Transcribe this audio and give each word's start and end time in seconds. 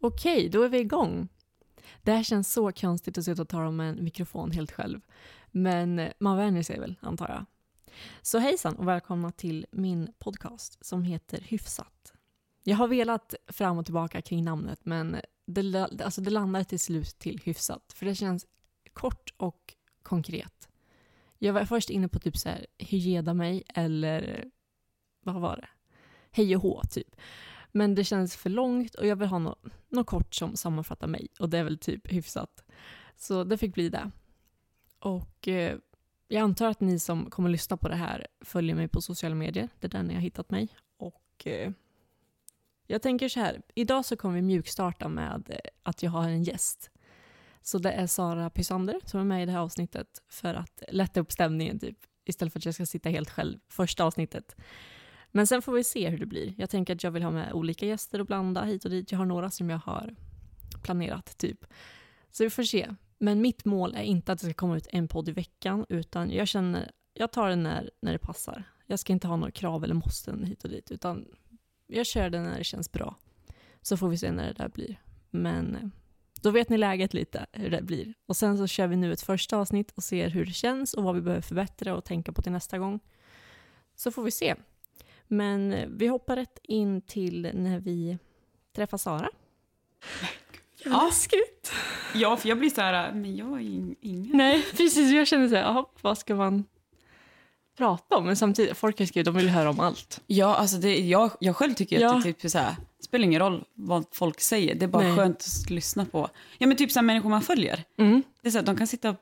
Okej, 0.00 0.48
då 0.48 0.62
är 0.62 0.68
vi 0.68 0.78
igång. 0.78 1.28
Det 2.02 2.12
här 2.12 2.22
känns 2.22 2.52
så 2.52 2.72
konstigt 2.72 3.18
att 3.18 3.24
sitta 3.24 3.42
och 3.42 3.48
tala 3.48 3.70
med 3.70 3.88
en 3.88 4.04
mikrofon 4.04 4.50
helt 4.50 4.72
själv. 4.72 5.00
Men 5.46 6.08
man 6.18 6.36
vänjer 6.36 6.62
sig 6.62 6.80
väl, 6.80 6.94
antar 7.00 7.28
jag. 7.28 7.46
Så 8.22 8.38
hejsan 8.38 8.76
och 8.76 8.88
välkomna 8.88 9.32
till 9.32 9.66
min 9.70 10.12
podcast 10.18 10.84
som 10.84 11.02
heter 11.02 11.40
Hyfsat. 11.40 12.12
Jag 12.62 12.76
har 12.76 12.88
velat 12.88 13.34
fram 13.48 13.78
och 13.78 13.84
tillbaka 13.84 14.22
kring 14.22 14.44
namnet 14.44 14.80
men 14.84 15.16
det, 15.46 15.88
alltså 16.04 16.20
det 16.20 16.30
landade 16.30 16.64
till 16.64 16.80
slut 16.80 17.18
till 17.18 17.40
Hyfsat. 17.44 17.92
För 17.92 18.06
det 18.06 18.14
känns 18.14 18.46
kort 18.92 19.34
och 19.36 19.74
konkret. 20.02 20.68
Jag 21.38 21.52
var 21.52 21.64
först 21.64 21.90
inne 21.90 22.08
på 22.08 22.18
typ 22.18 22.36
så 22.36 22.48
här, 22.48 22.66
hygeda 22.78 23.34
mig 23.34 23.62
eller 23.68 24.44
vad 25.20 25.40
var 25.40 25.56
det? 25.56 25.68
Hej 26.30 26.56
och 26.56 26.62
hå, 26.62 26.82
typ. 26.90 27.16
Men 27.76 27.94
det 27.94 28.04
känns 28.04 28.36
för 28.36 28.50
långt 28.50 28.94
och 28.94 29.06
jag 29.06 29.16
vill 29.16 29.28
ha 29.28 29.38
något, 29.38 29.64
något 29.88 30.06
kort 30.06 30.34
som 30.34 30.56
sammanfattar 30.56 31.06
mig 31.06 31.28
och 31.38 31.48
det 31.48 31.58
är 31.58 31.64
väl 31.64 31.78
typ 31.78 32.12
hyfsat. 32.12 32.64
Så 33.16 33.44
det 33.44 33.58
fick 33.58 33.74
bli 33.74 33.88
det. 33.88 34.10
Och 34.98 35.48
eh, 35.48 35.78
jag 36.28 36.42
antar 36.42 36.68
att 36.68 36.80
ni 36.80 36.98
som 36.98 37.30
kommer 37.30 37.50
lyssna 37.50 37.76
på 37.76 37.88
det 37.88 37.94
här 37.94 38.26
följer 38.40 38.74
mig 38.74 38.88
på 38.88 39.00
sociala 39.00 39.34
medier. 39.34 39.68
Det 39.80 39.86
är 39.86 39.90
där 39.90 40.02
ni 40.02 40.14
har 40.14 40.20
hittat 40.20 40.50
mig. 40.50 40.68
Och 40.96 41.46
eh, 41.46 41.72
jag 42.86 43.02
tänker 43.02 43.28
så 43.28 43.40
här, 43.40 43.62
idag 43.74 44.04
så 44.04 44.16
kommer 44.16 44.34
vi 44.34 44.42
mjukstarta 44.42 45.08
med 45.08 45.46
eh, 45.48 45.70
att 45.82 46.02
jag 46.02 46.10
har 46.10 46.28
en 46.28 46.42
gäst. 46.42 46.90
Så 47.62 47.78
det 47.78 47.92
är 47.92 48.06
Sara 48.06 48.50
Pysander 48.50 49.00
som 49.04 49.20
är 49.20 49.24
med 49.24 49.42
i 49.42 49.46
det 49.46 49.52
här 49.52 49.60
avsnittet 49.60 50.22
för 50.28 50.54
att 50.54 50.82
lätta 50.88 51.20
upp 51.20 51.32
stämningen 51.32 51.78
typ. 51.78 51.98
Istället 52.24 52.52
för 52.52 52.60
att 52.60 52.64
jag 52.64 52.74
ska 52.74 52.86
sitta 52.86 53.08
helt 53.08 53.30
själv 53.30 53.58
första 53.68 54.04
avsnittet. 54.04 54.56
Men 55.36 55.46
sen 55.46 55.62
får 55.62 55.72
vi 55.72 55.84
se 55.84 56.08
hur 56.08 56.18
det 56.18 56.26
blir. 56.26 56.54
Jag 56.58 56.70
tänker 56.70 56.94
att 56.94 57.04
jag 57.04 57.10
vill 57.10 57.22
ha 57.22 57.30
med 57.30 57.52
olika 57.52 57.86
gäster 57.86 58.20
och 58.20 58.26
blanda 58.26 58.64
hit 58.64 58.84
och 58.84 58.90
dit. 58.90 59.12
Jag 59.12 59.18
har 59.18 59.26
några 59.26 59.50
som 59.50 59.70
jag 59.70 59.78
har 59.78 60.14
planerat 60.82 61.38
typ. 61.38 61.64
Så 62.30 62.44
vi 62.44 62.50
får 62.50 62.62
se. 62.62 62.94
Men 63.18 63.40
mitt 63.40 63.64
mål 63.64 63.94
är 63.94 64.02
inte 64.02 64.32
att 64.32 64.38
det 64.38 64.44
ska 64.46 64.54
komma 64.54 64.76
ut 64.76 64.86
en 64.90 65.08
podd 65.08 65.28
i 65.28 65.32
veckan, 65.32 65.86
utan 65.88 66.30
jag 66.30 66.48
känner, 66.48 66.90
jag 67.14 67.32
tar 67.32 67.48
det 67.48 67.56
när, 67.56 67.90
när 68.00 68.12
det 68.12 68.18
passar. 68.18 68.64
Jag 68.86 68.98
ska 68.98 69.12
inte 69.12 69.28
ha 69.28 69.36
några 69.36 69.50
krav 69.50 69.84
eller 69.84 69.94
måsten 69.94 70.44
hit 70.44 70.64
och 70.64 70.70
dit, 70.70 70.90
utan 70.90 71.24
jag 71.86 72.06
kör 72.06 72.30
det 72.30 72.40
när 72.40 72.58
det 72.58 72.64
känns 72.64 72.92
bra. 72.92 73.16
Så 73.82 73.96
får 73.96 74.08
vi 74.08 74.18
se 74.18 74.32
när 74.32 74.46
det 74.46 74.52
där 74.52 74.68
blir. 74.68 75.00
Men 75.30 75.76
eh, 75.76 75.88
då 76.42 76.50
vet 76.50 76.68
ni 76.68 76.78
läget 76.78 77.14
lite, 77.14 77.46
hur 77.52 77.70
det 77.70 77.82
blir. 77.82 78.14
Och 78.26 78.36
sen 78.36 78.58
så 78.58 78.66
kör 78.66 78.86
vi 78.86 78.96
nu 78.96 79.12
ett 79.12 79.22
första 79.22 79.56
avsnitt 79.56 79.90
och 79.90 80.04
ser 80.04 80.28
hur 80.28 80.46
det 80.46 80.52
känns 80.52 80.94
och 80.94 81.04
vad 81.04 81.14
vi 81.14 81.20
behöver 81.20 81.42
förbättra 81.42 81.96
och 81.96 82.04
tänka 82.04 82.32
på 82.32 82.42
till 82.42 82.52
nästa 82.52 82.78
gång. 82.78 83.00
Så 83.94 84.10
får 84.10 84.22
vi 84.22 84.30
se. 84.30 84.54
Men 85.28 85.84
vi 85.98 86.06
hoppar 86.06 86.36
rätt 86.36 86.58
in 86.62 87.00
till 87.00 87.50
när 87.54 87.78
vi 87.78 88.18
träffar 88.76 88.98
Sara. 88.98 89.28
Ja. 90.84 91.04
Läskigt. 91.04 91.72
Ja, 92.14 92.36
för 92.36 92.48
jag 92.48 92.58
blir 92.58 92.70
så 92.70 92.80
här, 92.80 93.12
men 93.12 93.36
jag 93.36 93.52
är 93.52 93.94
ingen. 94.00 94.36
Nej, 94.36 94.64
precis. 94.70 95.12
Jag 95.12 95.26
känner 95.26 95.48
så 95.48 95.54
här, 95.54 95.84
vad 96.00 96.18
ska 96.18 96.34
man 96.34 96.64
prata 97.76 98.16
om? 98.16 98.26
Men 98.26 98.36
samtidigt, 98.36 98.76
folk 98.76 98.98
har 98.98 99.06
skrivit, 99.06 99.24
de 99.24 99.34
vill 99.34 99.48
höra 99.48 99.70
om 99.70 99.80
allt. 99.80 100.20
Ja, 100.26 100.54
alltså 100.54 100.76
det, 100.76 100.98
jag, 100.98 101.30
jag 101.40 101.56
själv 101.56 101.74
tycker 101.74 102.00
ja. 102.00 102.16
att 102.16 102.24
det 102.24 102.32
typ 102.32 102.50
så 102.50 102.58
här, 102.58 102.76
spelar 103.00 103.24
ingen 103.24 103.40
roll 103.40 103.64
vad 103.74 104.04
folk 104.12 104.40
säger. 104.40 104.74
Det 104.74 104.84
är 104.84 104.88
bara 104.88 105.02
Nej. 105.02 105.16
skönt 105.16 105.36
att 105.64 105.70
lyssna 105.70 106.04
på. 106.04 106.28
Ja, 106.58 106.66
men 106.66 106.76
typ 106.76 106.92
så 106.92 106.98
här, 106.98 107.04
människor 107.04 107.30
man 107.30 107.42
följer. 107.42 107.84
Mm. 107.96 108.22
Det 108.42 108.48
är 108.48 108.52
så 108.52 108.58
här, 108.58 108.64
de 108.64 108.76
kan 108.76 108.86
sitta 108.86 109.10
och 109.10 109.16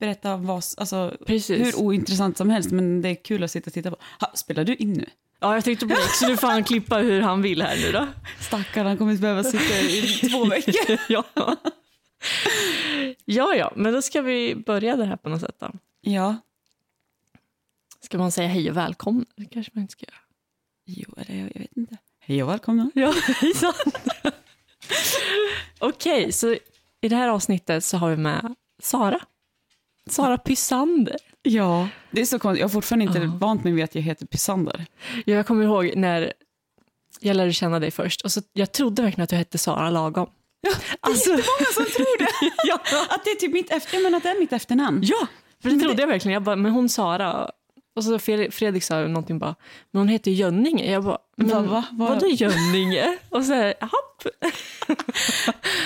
berätta 0.00 0.36
vad, 0.36 0.64
alltså, 0.76 1.16
hur 1.26 1.80
ointressant 1.80 2.36
som 2.36 2.50
helst, 2.50 2.70
men 2.70 3.02
det 3.02 3.08
är 3.08 3.24
kul 3.24 3.44
att 3.44 3.50
sitta 3.50 3.66
och 3.66 3.74
titta 3.74 3.90
på. 3.90 3.96
Ha, 4.20 4.32
spelar 4.34 4.64
du 4.64 4.74
in 4.74 4.92
nu? 4.92 5.06
Ja, 5.40 5.54
jag 5.54 5.64
tänkte 5.64 5.86
på 5.86 5.94
det. 5.94 6.08
Så 6.08 6.28
nu 6.28 6.36
får 6.36 6.46
han 6.46 6.64
klippa 6.64 6.98
hur 6.98 7.20
han 7.20 7.42
vill 7.42 7.62
här 7.62 7.76
nu 7.76 7.92
då. 7.92 8.08
Stackarn, 8.40 8.86
han 8.86 8.98
kommer 8.98 9.12
att 9.12 9.20
behöva 9.20 9.44
sitta 9.44 9.80
i 9.80 10.02
två 10.30 10.44
veckor. 10.44 10.98
ja. 11.08 11.24
ja, 13.24 13.54
ja, 13.54 13.72
men 13.76 13.92
då 13.92 14.02
ska 14.02 14.22
vi 14.22 14.54
börja 14.54 14.96
det 14.96 15.04
här 15.04 15.16
på 15.16 15.28
något 15.28 15.40
sätt 15.40 15.56
då. 15.58 15.70
Ja. 16.00 16.36
Ska 18.00 18.18
man 18.18 18.32
säga 18.32 18.48
hej 18.48 18.70
och 18.70 18.76
välkomna? 18.76 19.24
Det 19.36 19.44
kanske 19.44 19.72
man 19.74 19.82
inte 19.82 19.92
ska 19.92 20.06
göra. 20.06 20.20
Jo, 20.86 21.14
eller 21.16 21.40
jag, 21.40 21.52
jag 21.54 21.60
vet 21.60 21.76
inte. 21.76 21.96
Hej 22.20 22.42
och 22.42 22.48
välkomna. 22.48 22.90
Ja, 22.94 23.14
hejsan. 23.40 23.72
Okej, 25.78 26.32
så 26.32 26.56
i 27.00 27.08
det 27.08 27.16
här 27.16 27.28
avsnittet 27.28 27.84
så 27.84 27.96
har 27.96 28.10
vi 28.10 28.16
med 28.16 28.54
Sara. 28.82 29.20
Sara 30.06 30.38
Pysander. 30.38 31.29
Ja, 31.42 31.88
det 32.10 32.20
är 32.20 32.24
så 32.24 32.38
konstigt. 32.38 32.60
Jag 32.60 32.68
har 32.68 32.72
fortfarande 32.72 33.04
inte 33.04 33.18
ja. 33.18 33.38
vant 33.40 33.64
mig 33.64 33.72
vid 33.72 33.84
att 33.84 33.94
jag 33.94 34.02
heter 34.02 34.26
Pysander. 34.26 34.86
Jag 35.24 35.46
kommer 35.46 35.64
ihåg 35.64 35.92
när 35.96 36.32
jag 37.20 37.36
lärde 37.36 37.52
känna 37.52 37.80
dig 37.80 37.90
först. 37.90 38.20
Och 38.20 38.32
så, 38.32 38.40
jag 38.52 38.72
trodde 38.72 39.02
verkligen 39.02 39.24
att 39.24 39.30
du 39.30 39.36
hette 39.36 39.58
Sara 39.58 39.90
Lagom. 39.90 40.30
Ja, 40.60 40.70
det 40.70 40.96
alltså... 41.00 41.30
är 41.30 41.36
jättemånga 41.36 41.66
som 41.74 41.84
tror 41.84 42.18
det. 42.18 42.52
ja. 42.64 42.80
Att 43.08 43.24
det 43.24 43.30
är 43.30 43.36
typ 43.36 43.52
mitt 43.52 43.70
efter, 43.70 44.02
men 44.02 44.14
att 44.14 44.22
det 44.22 44.28
är 44.28 44.38
mitt 44.38 44.52
efternamn. 44.52 45.00
Ja, 45.02 45.26
för 45.62 45.68
det 45.68 45.76
men 45.76 45.80
trodde 45.80 45.96
det... 45.96 46.02
jag 46.02 46.08
verkligen. 46.08 46.32
Jag 46.32 46.42
bara, 46.42 46.56
men 46.56 46.72
hon 46.72 46.88
Sara. 46.88 47.50
Och 47.96 48.04
så 48.04 48.18
Fredrik 48.18 48.84
sa 48.84 49.00
någonting 49.00 49.38
bara, 49.38 49.54
men 49.90 50.00
hon 50.00 50.08
heter 50.08 50.30
Jönninge. 50.30 50.92
Jag 50.92 51.04
bara, 51.04 51.18
men 51.36 51.48
va, 51.48 51.60
va, 51.60 51.84
va? 51.92 52.08
vadå 52.08 52.26
Jönninge? 52.26 53.18
och 53.28 53.44
så 53.44 53.52
här, 53.52 53.74
japp. 53.80 54.26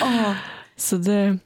oh. 0.02 0.32
Så 0.76 0.96
det... 0.96 1.38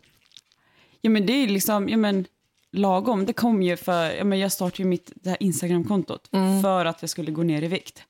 Ja 1.01 1.11
men 1.11 1.27
det 1.27 1.33
är 1.33 1.49
liksom, 1.49 1.89
ja 1.89 1.97
men 1.97 2.27
lagom, 2.73 3.27
det 3.27 3.33
kom 3.33 3.63
ju 3.63 3.77
för, 3.77 4.11
ja, 4.11 4.25
men 4.25 4.39
jag 4.39 4.53
startade 4.53 4.83
ju 4.83 4.89
mitt 4.89 5.13
det 5.15 5.31
här 5.31 5.43
Instagram-kontot 5.43 6.29
mm. 6.33 6.63
för 6.63 6.85
att 6.85 7.03
jag 7.03 7.11
skulle 7.11 7.31
gå 7.31 7.43
ner 7.43 7.63
i 7.63 7.69
vikt. 7.69 8.03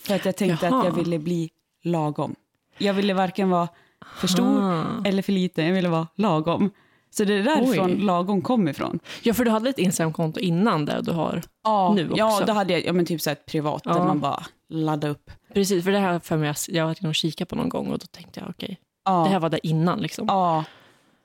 För 0.00 0.14
att 0.14 0.24
jag 0.24 0.36
tänkte 0.36 0.66
Jaha. 0.66 0.78
att 0.78 0.84
jag 0.84 0.92
ville 0.92 1.18
bli 1.18 1.50
lagom. 1.82 2.34
Jag 2.78 2.94
ville 2.94 3.14
varken 3.14 3.50
vara 3.50 3.68
för 4.16 4.28
stor 4.28 4.60
Aha. 4.60 5.02
eller 5.04 5.22
för 5.22 5.32
liten, 5.32 5.66
jag 5.66 5.74
ville 5.74 5.88
vara 5.88 6.08
lagom. 6.14 6.70
Så 7.10 7.24
det 7.24 7.34
är 7.34 7.42
därifrån 7.42 7.90
Oj. 7.90 7.96
lagom 7.96 8.42
kom 8.42 8.68
ifrån. 8.68 9.00
Ja, 9.22 9.34
för 9.34 9.44
du 9.44 9.50
hade 9.50 9.70
ett 9.70 9.78
Instagram-konto 9.78 10.40
innan 10.40 10.84
det 10.84 11.00
du 11.02 11.12
har 11.12 11.42
ja, 11.64 11.92
nu 11.94 12.04
också. 12.04 12.18
Ja, 12.18 12.42
då 12.46 12.52
hade 12.52 12.72
jag 12.72 12.84
ja, 12.84 12.92
men 12.92 13.06
typ 13.06 13.20
så 13.20 13.30
ett 13.30 13.46
privat 13.46 13.82
ja. 13.84 13.92
där 13.92 14.04
man 14.04 14.20
bara 14.20 14.42
laddade 14.68 15.12
upp. 15.12 15.30
Precis, 15.54 15.84
för 15.84 15.92
det 15.92 15.98
här 15.98 16.18
för 16.18 16.36
mig, 16.36 16.54
jag 16.68 16.82
har 16.82 16.88
varit 16.88 17.00
inne 17.00 17.08
och 17.08 17.14
kikat 17.14 17.48
på 17.48 17.56
någon 17.56 17.68
gång 17.68 17.86
och 17.86 17.98
då 17.98 18.06
tänkte 18.06 18.40
jag 18.40 18.50
okej, 18.50 18.66
okay, 18.66 18.76
ja. 19.04 19.24
det 19.24 19.30
här 19.30 19.40
var 19.40 19.50
det 19.50 19.66
innan 19.66 20.00
liksom. 20.00 20.26
Ja, 20.28 20.64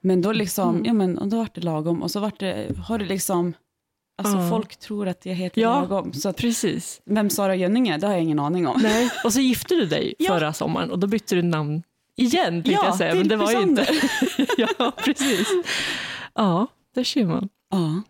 men 0.02 0.22
då 0.22 0.32
liksom, 0.32 0.70
mm. 0.70 0.86
ja 0.86 0.94
men 0.94 1.18
och 1.18 1.28
då 1.28 1.38
var 1.38 1.50
det 1.54 1.62
lagom 1.62 2.04
och 2.04 2.12
så 2.12 2.20
var 2.20 2.32
det, 2.40 2.78
har 2.88 2.98
det 2.98 3.06
liksom, 3.06 3.54
alltså 4.18 4.38
uh. 4.38 4.50
folk 4.50 4.78
tror 4.78 5.08
att 5.08 5.26
jag 5.26 5.36
heter 5.36 5.62
ja, 5.62 5.82
lagom. 5.82 6.14
Så 6.14 6.30
att, 6.30 6.38
precis. 6.38 7.02
Vem 7.06 7.30
Sara 7.30 7.56
Jönninge, 7.56 7.98
det 7.98 8.08
har 8.08 8.14
jag 8.14 8.24
ingen 8.24 8.40
aning 8.40 8.68
om. 8.68 8.80
Nej, 8.82 9.10
och 9.24 9.34
så 9.34 9.40
gifte 9.40 9.76
du 9.76 9.86
dig 9.86 10.16
ja. 10.20 10.28
förra 10.34 10.54
sommaren 10.54 10.92
och 10.92 11.00
då 11.00 11.08
bytte 11.08 11.36
du 11.36 11.42
namn 11.42 11.84
igen, 12.16 12.54
tänkte 12.54 12.72
ja, 12.72 12.86
jag 12.86 12.96
säga. 12.96 13.16
Men 13.16 13.28
det 13.28 13.36
var 13.36 13.52
ju 13.52 13.62
inte. 13.62 13.88
ja, 14.58 14.92
precis. 14.98 15.48
Ja, 16.34 16.68
det 16.96 17.06
ser 17.06 17.26
man. 17.26 17.50
Ja. 17.72 18.02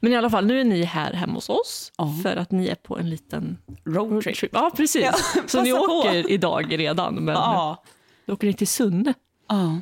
Men 0.00 0.12
i 0.12 0.16
alla 0.16 0.30
fall, 0.30 0.46
nu 0.46 0.60
är 0.60 0.64
ni 0.64 0.82
här 0.82 1.12
hemma 1.12 1.34
hos 1.34 1.48
oss 1.48 1.92
ja. 1.98 2.14
för 2.22 2.36
att 2.36 2.50
ni 2.50 2.66
är 2.66 2.74
på 2.74 2.98
en 2.98 3.10
liten 3.10 3.58
roadtrip. 3.84 4.50
Ja, 4.52 4.70
precis. 4.76 5.02
Ja, 5.02 5.42
så 5.46 5.62
ni 5.62 5.72
åker 5.72 6.22
på. 6.22 6.28
idag 6.28 6.78
redan, 6.78 7.14
men 7.14 7.34
ja. 7.34 7.82
då 8.26 8.32
åker 8.32 8.46
ni 8.46 8.54
till 8.54 8.68
Sunne. 8.68 9.14
Ja 9.48 9.78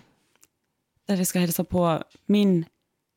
där 1.06 1.16
vi 1.16 1.25
ska 1.25 1.38
hälsa 1.38 1.65
på 1.65 2.03
min 2.26 2.65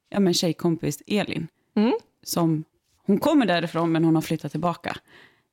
ja, 0.10 0.20
men 0.20 0.34
tjejkompis 0.34 1.04
Elin. 1.08 1.48
Mm. 1.76 1.94
Som, 2.24 2.64
hon 3.06 3.20
kommer 3.20 3.46
därifrån, 3.46 3.92
men 3.92 4.04
hon 4.04 4.16
har 4.16 4.22
flyttat 4.22 4.52
tillbaka 4.52 4.98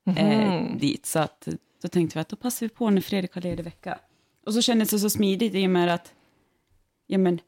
mm. 0.06 0.18
eh, 0.18 0.76
dit. 0.76 1.06
Så 1.06 1.18
att, 1.18 1.48
då 1.82 1.88
tänkte 1.88 2.18
vi 2.18 2.20
att 2.20 2.28
då 2.28 2.36
passar 2.36 2.66
vi 2.66 2.70
på 2.70 2.90
när 2.90 3.00
Fredrik 3.00 3.34
har 3.34 3.42
ledig 3.42 3.64
vecka. 3.64 3.98
Och 4.46 4.54
så 4.54 4.62
kändes 4.62 4.90
det 4.90 4.98
så 4.98 5.10
smidigt 5.10 5.54
i 5.54 5.66
och 5.66 5.70
med 5.70 5.94
att, 5.94 6.12
ja 7.06 7.18
men, 7.18 7.40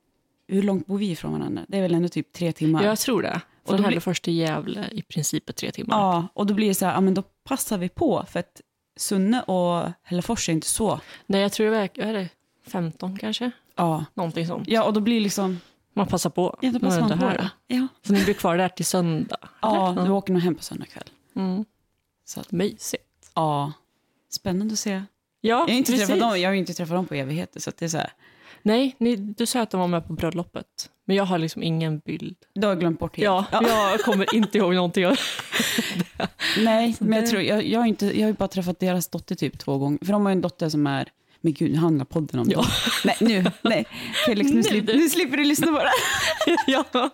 hur 0.48 0.62
långt 0.62 0.86
bor 0.86 0.98
vi 0.98 1.10
ifrån 1.10 1.32
varandra? 1.32 1.64
Det 1.68 1.78
är 1.78 1.82
väl 1.82 1.94
ändå 1.94 2.08
typ 2.08 2.32
tre 2.32 2.52
timmar? 2.52 2.84
Jag 2.84 2.98
tror 2.98 3.22
det. 3.22 3.40
Från 3.64 3.84
Hällefors 3.84 4.20
till 4.20 4.36
Gävle 4.36 4.88
i 4.92 5.02
princip 5.02 5.48
är 5.48 5.52
tre 5.52 5.72
timmar. 5.72 5.96
Ja, 5.96 6.28
och 6.34 6.46
då 6.46 6.54
blir 6.54 6.68
det 6.68 6.74
så 6.74 6.86
här, 6.86 6.92
ja 6.92 7.00
men 7.00 7.14
då 7.14 7.22
passar 7.22 7.78
vi 7.78 7.88
på. 7.88 8.24
För 8.28 8.40
att 8.40 8.60
Sunne 8.96 9.42
och 9.42 9.92
Hällefors 10.02 10.48
är 10.48 10.52
inte 10.52 10.66
så. 10.66 11.00
Nej, 11.26 11.40
jag 11.40 11.52
tror 11.52 11.70
det 11.70 11.76
är, 11.76 12.00
är 12.00 12.12
det 12.12 12.28
15 12.66 13.18
kanske. 13.18 13.50
Ja. 13.76 14.04
Någonting 14.14 14.46
sånt. 14.46 14.68
Ja, 14.68 14.84
och 14.84 14.92
då 14.92 15.00
blir 15.00 15.20
liksom... 15.20 15.60
Man 15.94 16.06
passar 16.06 16.30
på. 16.30 16.58
Ja, 16.60 16.70
då 16.70 16.80
passar 16.80 17.00
man, 17.00 17.18
på 17.18 17.26
det. 17.26 17.50
Ja. 17.66 17.88
Så 18.06 18.12
ni 18.12 18.24
blir 18.24 18.34
kvar 18.34 18.56
där 18.56 18.68
till 18.68 18.86
söndag? 18.86 19.36
Ja, 19.62 19.92
eller? 19.92 20.04
du 20.04 20.10
åker 20.10 20.32
nog 20.32 20.42
hem 20.42 20.54
på 20.54 20.62
söndag 20.62 20.86
kväll. 20.86 21.10
Mm. 21.36 21.64
Så 22.24 22.40
att, 22.40 22.52
Mysigt. 22.52 23.30
Ja. 23.34 23.72
Spännande 24.30 24.72
att 24.72 24.78
se. 24.78 24.90
Ja, 24.90 25.02
jag, 25.40 25.58
har 25.58 25.68
inte 25.68 25.92
träffat 25.92 26.20
dem, 26.20 26.40
jag 26.40 26.50
har 26.50 26.54
inte 26.54 26.74
träffat 26.74 26.96
dem 26.96 27.06
på 27.06 27.14
evigheter, 27.14 27.60
så 27.60 27.72
det 27.78 27.84
är 27.84 27.88
så 27.88 27.98
här. 27.98 28.12
Nej, 28.62 28.96
ni, 28.98 29.16
du 29.16 29.46
sa 29.46 29.60
att 29.60 29.70
de 29.70 29.80
var 29.80 29.88
med 29.88 30.06
på 30.06 30.12
bröllopet. 30.12 30.90
Men 31.04 31.16
jag 31.16 31.24
har 31.24 31.38
liksom 31.38 31.62
ingen 31.62 31.98
bild. 31.98 32.36
Du 32.54 32.66
har 32.66 32.76
glömt 32.76 32.98
bort 32.98 33.16
helt. 33.16 33.24
Ja, 33.24 33.46
ja. 33.52 33.90
jag 33.90 34.00
kommer 34.00 34.34
inte 34.34 34.58
ihåg 34.58 34.74
någonting 34.74 35.06
av 35.06 35.16
Nej, 36.58 36.96
men 36.98 37.18
jag 37.18 37.30
tror, 37.30 37.42
jag, 37.42 37.66
jag, 37.66 37.80
har 37.80 37.86
inte, 37.86 38.20
jag 38.20 38.28
har 38.28 38.32
bara 38.32 38.48
träffat 38.48 38.80
deras 38.80 39.08
dotter 39.08 39.34
typ 39.34 39.58
två 39.58 39.78
gånger. 39.78 39.98
För 40.04 40.12
de 40.12 40.24
har 40.24 40.32
en 40.32 40.40
dotter 40.40 40.68
som 40.68 40.86
är 40.86 41.08
men 41.46 41.52
gud, 41.52 41.72
nu 41.72 41.78
handlar 41.78 42.04
podden 42.04 42.40
om 42.40 42.50
ja. 42.50 42.56
dem. 42.56 42.66
Nej, 43.04 43.16
nu, 43.20 43.44
nej. 43.62 43.86
Felix, 44.26 44.50
nu, 44.50 44.62
slipper, 44.62 44.94
nu 44.94 45.08
slipper 45.08 45.36
du 45.36 45.44
lyssna 45.44 45.66
på 45.66 45.78
det. 45.78 45.90
ja. 46.66 47.10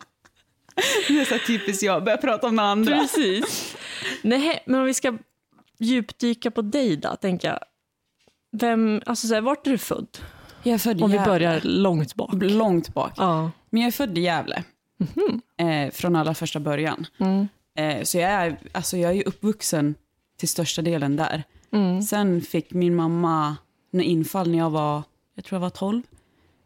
Det 1.08 1.20
är 1.20 1.24
så 1.24 1.46
typiskt 1.46 1.82
jag, 1.82 2.04
börjar 2.04 2.16
prata 2.18 2.46
om 2.46 2.58
andra. 2.58 2.98
Precis. 2.98 3.76
Nej, 4.22 4.62
men 4.66 4.80
om 4.80 4.86
vi 4.86 4.94
ska 4.94 5.18
djupdyka 5.78 6.50
på 6.50 6.62
dig 6.62 6.96
då, 6.96 7.16
tänker 7.16 7.48
jag. 7.48 7.58
Vem, 8.52 9.02
alltså 9.06 9.26
så 9.26 9.34
här, 9.34 9.40
vart 9.40 9.66
är 9.66 9.70
du 9.70 9.78
född? 9.78 10.18
Jag 10.62 10.74
är 10.74 10.78
född 10.78 11.02
Om 11.02 11.10
vi 11.10 11.18
börjar 11.18 11.60
långt 11.62 12.14
bak. 12.14 12.30
Långt 12.32 12.94
bak. 12.94 13.12
Ja. 13.16 13.50
Men 13.70 13.82
jag 13.82 13.86
är 13.88 13.92
född 13.92 14.18
i 14.18 14.20
Gävle. 14.20 14.64
Eh, 15.56 15.90
från 15.92 16.16
allra 16.16 16.34
första 16.34 16.60
början. 16.60 17.06
Mm. 17.18 17.48
Eh, 17.78 18.02
så 18.02 18.18
jag 18.18 18.30
är, 18.30 18.58
alltså 18.72 18.96
jag 18.96 19.16
är 19.16 19.28
uppvuxen 19.28 19.94
till 20.38 20.48
största 20.48 20.82
delen 20.82 21.16
där. 21.16 21.44
Mm. 21.72 22.02
Sen 22.02 22.40
fick 22.40 22.72
min 22.72 22.94
mamma 22.94 23.56
infall 24.00 24.50
när 24.50 24.58
jag 24.58 24.70
var, 24.70 25.02
jag 25.34 25.44
tror 25.44 25.56
jag 25.56 25.60
var 25.60 25.70
12. 25.70 26.02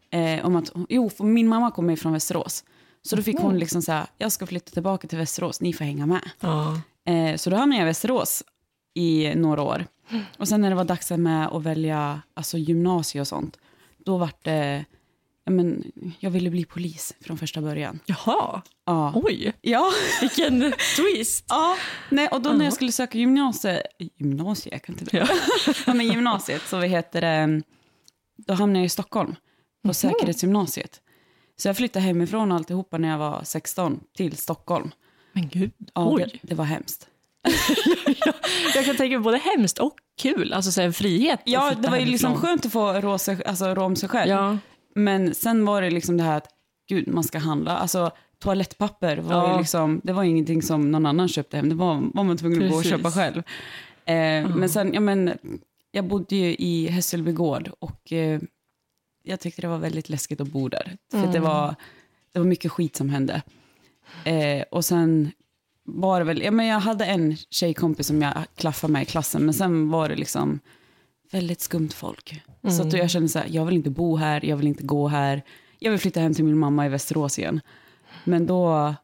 Eh, 0.09 0.45
om 0.45 0.55
att, 0.55 0.71
jo, 0.89 1.09
min 1.19 1.47
mamma 1.47 1.71
kommer 1.71 1.95
från 1.95 2.13
Västerås. 2.13 2.63
Så 3.01 3.15
då 3.15 3.21
fick 3.21 3.39
hon 3.39 3.59
liksom 3.59 3.81
säga, 3.81 4.07
jag 4.17 4.31
ska 4.31 4.47
flytta 4.47 4.71
tillbaka 4.71 5.07
till 5.07 5.17
Västerås, 5.17 5.61
ni 5.61 5.73
får 5.73 5.85
hänga 5.85 6.05
med. 6.05 6.29
Ja. 6.39 6.81
Eh, 7.05 7.35
så 7.35 7.49
då 7.49 7.55
hamnade 7.55 7.79
jag 7.79 7.85
i 7.85 7.89
Västerås 7.89 8.43
i 8.93 9.35
några 9.35 9.61
år. 9.61 9.85
Och 10.37 10.47
sen 10.47 10.61
när 10.61 10.69
det 10.69 10.75
var 10.75 10.83
dags 10.83 11.11
med 11.11 11.47
att 11.47 11.63
välja 11.63 12.21
alltså, 12.33 12.57
gymnasie 12.57 13.21
och 13.21 13.27
sånt, 13.27 13.57
då 13.97 14.17
var 14.17 14.31
det, 14.41 14.85
men, 15.49 15.91
jag 16.19 16.29
ville 16.31 16.49
bli 16.49 16.65
polis 16.65 17.13
från 17.21 17.37
första 17.37 17.61
början. 17.61 17.99
Jaha, 18.05 18.61
Ja. 18.85 19.11
oj, 19.15 19.53
Ja. 19.61 19.91
vilken 20.21 20.73
twist. 20.95 21.45
Ja, 21.49 21.77
nej, 22.09 22.27
och 22.27 22.41
då 22.41 22.49
när 22.49 22.65
jag 22.65 22.73
skulle 22.73 22.91
söka 22.91 23.17
gymnasie, 23.17 23.83
gymnasie, 24.19 24.73
jag 24.73 24.83
kan 24.83 24.99
inte. 24.99 25.17
Ja. 25.17 25.27
ja, 25.85 25.93
men 25.93 26.07
gymnasiet, 26.07 26.61
så 26.67 26.77
vad 26.77 26.87
heter 26.87 27.21
det, 27.21 27.61
då 28.37 28.53
hamnade 28.53 28.79
jag 28.79 28.85
i 28.85 28.89
Stockholm 28.89 29.35
på 29.87 29.93
säkerhetsgymnasiet. 29.93 31.01
Så 31.57 31.67
jag 31.67 31.77
flyttade 31.77 32.05
hemifrån 32.05 32.51
alltihopa 32.51 32.97
när 32.97 33.09
jag 33.09 33.17
var 33.17 33.41
16 33.43 33.99
till 34.17 34.37
Stockholm. 34.37 34.91
Men 35.33 35.47
gud, 35.49 35.71
Ja, 35.93 36.09
oj. 36.11 36.25
det, 36.41 36.47
det 36.49 36.55
var 36.55 36.65
hemskt. 36.65 37.07
Jag 38.75 38.85
kan 38.85 38.95
tänka 38.97 39.17
mig 39.17 39.23
både 39.23 39.37
hemskt 39.37 39.79
och 39.79 39.93
kul, 40.21 40.53
alltså 40.53 40.71
så 40.71 40.81
här, 40.81 40.91
frihet. 40.91 41.39
Ja, 41.45 41.73
det 41.81 41.89
var 41.89 41.97
ju 41.97 42.05
liksom 42.05 42.29
hemifrån. 42.31 42.49
skönt 42.49 42.65
att 42.65 42.71
få 42.71 42.93
rå, 42.93 43.17
sig, 43.17 43.43
alltså, 43.45 43.65
rå 43.65 43.83
om 43.83 43.95
sig 43.95 44.09
själv. 44.09 44.29
Ja, 44.31 44.57
Men 44.97 45.35
sen 45.35 45.65
var 45.65 45.81
det 45.81 45.89
liksom 45.89 46.17
det 46.17 46.23
här 46.23 46.37
att, 46.37 46.47
gud, 46.89 47.07
man 47.07 47.23
ska 47.23 47.37
handla. 47.39 47.77
Alltså, 47.77 48.11
toalettpapper 48.39 49.17
var 49.17 49.35
Ja. 49.35 49.51
ju 49.53 49.57
liksom, 49.59 50.01
det 50.03 50.13
var 50.13 50.23
ingenting 50.23 50.61
som 50.61 50.91
någon 50.91 51.05
annan 51.05 51.27
köpte 51.27 51.57
hem. 51.57 51.69
Det 51.69 51.75
var, 51.75 52.03
var 52.13 52.23
man 52.23 52.37
tvungen 52.37 52.63
att 52.63 52.69
gå 52.69 52.75
och 52.75 52.83
Precis. 52.83 52.97
köpa 52.97 53.11
själv. 53.11 53.37
Eh, 54.05 54.55
Men 54.55 54.69
sen, 54.69 54.93
ja 54.93 54.99
men, 54.99 55.31
jag 55.91 56.05
bodde 56.07 56.35
ju 56.35 56.55
i 56.55 56.87
Hässelby 56.87 57.31
gård 57.31 57.71
och 57.79 58.13
eh, 58.13 58.39
jag 59.23 59.39
tyckte 59.39 59.61
det 59.61 59.67
var 59.67 59.77
väldigt 59.77 60.09
läskigt 60.09 60.41
att 60.41 60.47
bo 60.47 60.69
där. 60.69 60.97
För 61.11 61.17
Mm. 61.17 61.31
det, 61.31 61.39
var, 61.39 61.75
det 62.31 62.39
var 62.39 62.45
mycket 62.45 62.71
skit 62.71 62.95
som 62.95 63.09
hände. 63.09 63.41
Eh, 64.23 64.63
och 64.71 64.85
sen 64.85 65.31
var 65.83 66.19
det 66.19 66.25
väl, 66.25 66.41
ja 66.41 66.51
men 66.51 66.65
jag 66.65 66.79
hade 66.79 67.05
en 67.05 67.35
tjejkompis 67.37 68.07
som 68.07 68.21
jag 68.21 68.33
klaffade 68.55 68.93
med 68.93 69.01
i 69.01 69.05
klassen, 69.05 69.45
men 69.45 69.53
sen 69.53 69.89
var 69.89 70.09
det 70.09 70.15
liksom 70.15 70.59
väldigt 71.31 71.61
skumt 71.61 71.89
folk. 71.93 72.41
Så 72.69 72.81
att 72.81 72.93
jag 72.93 73.09
kände 73.09 73.29
så 73.29 73.39
här, 73.39 73.47
jag 73.51 73.65
vill 73.65 73.75
inte 73.75 73.89
bo 73.89 74.15
här, 74.15 74.45
jag 74.45 74.57
vill 74.57 74.67
inte 74.67 74.83
gå 74.83 75.07
här. 75.07 75.41
Jag 75.79 75.91
vill 75.91 75.99
flytta 75.99 76.19
hem 76.19 76.33
till 76.33 76.45
min 76.45 76.57
mamma 76.57 76.85
i 76.85 76.89
Västerås 76.89 77.39
igen. 77.39 77.61
Men 78.23 78.45
då 78.45 78.95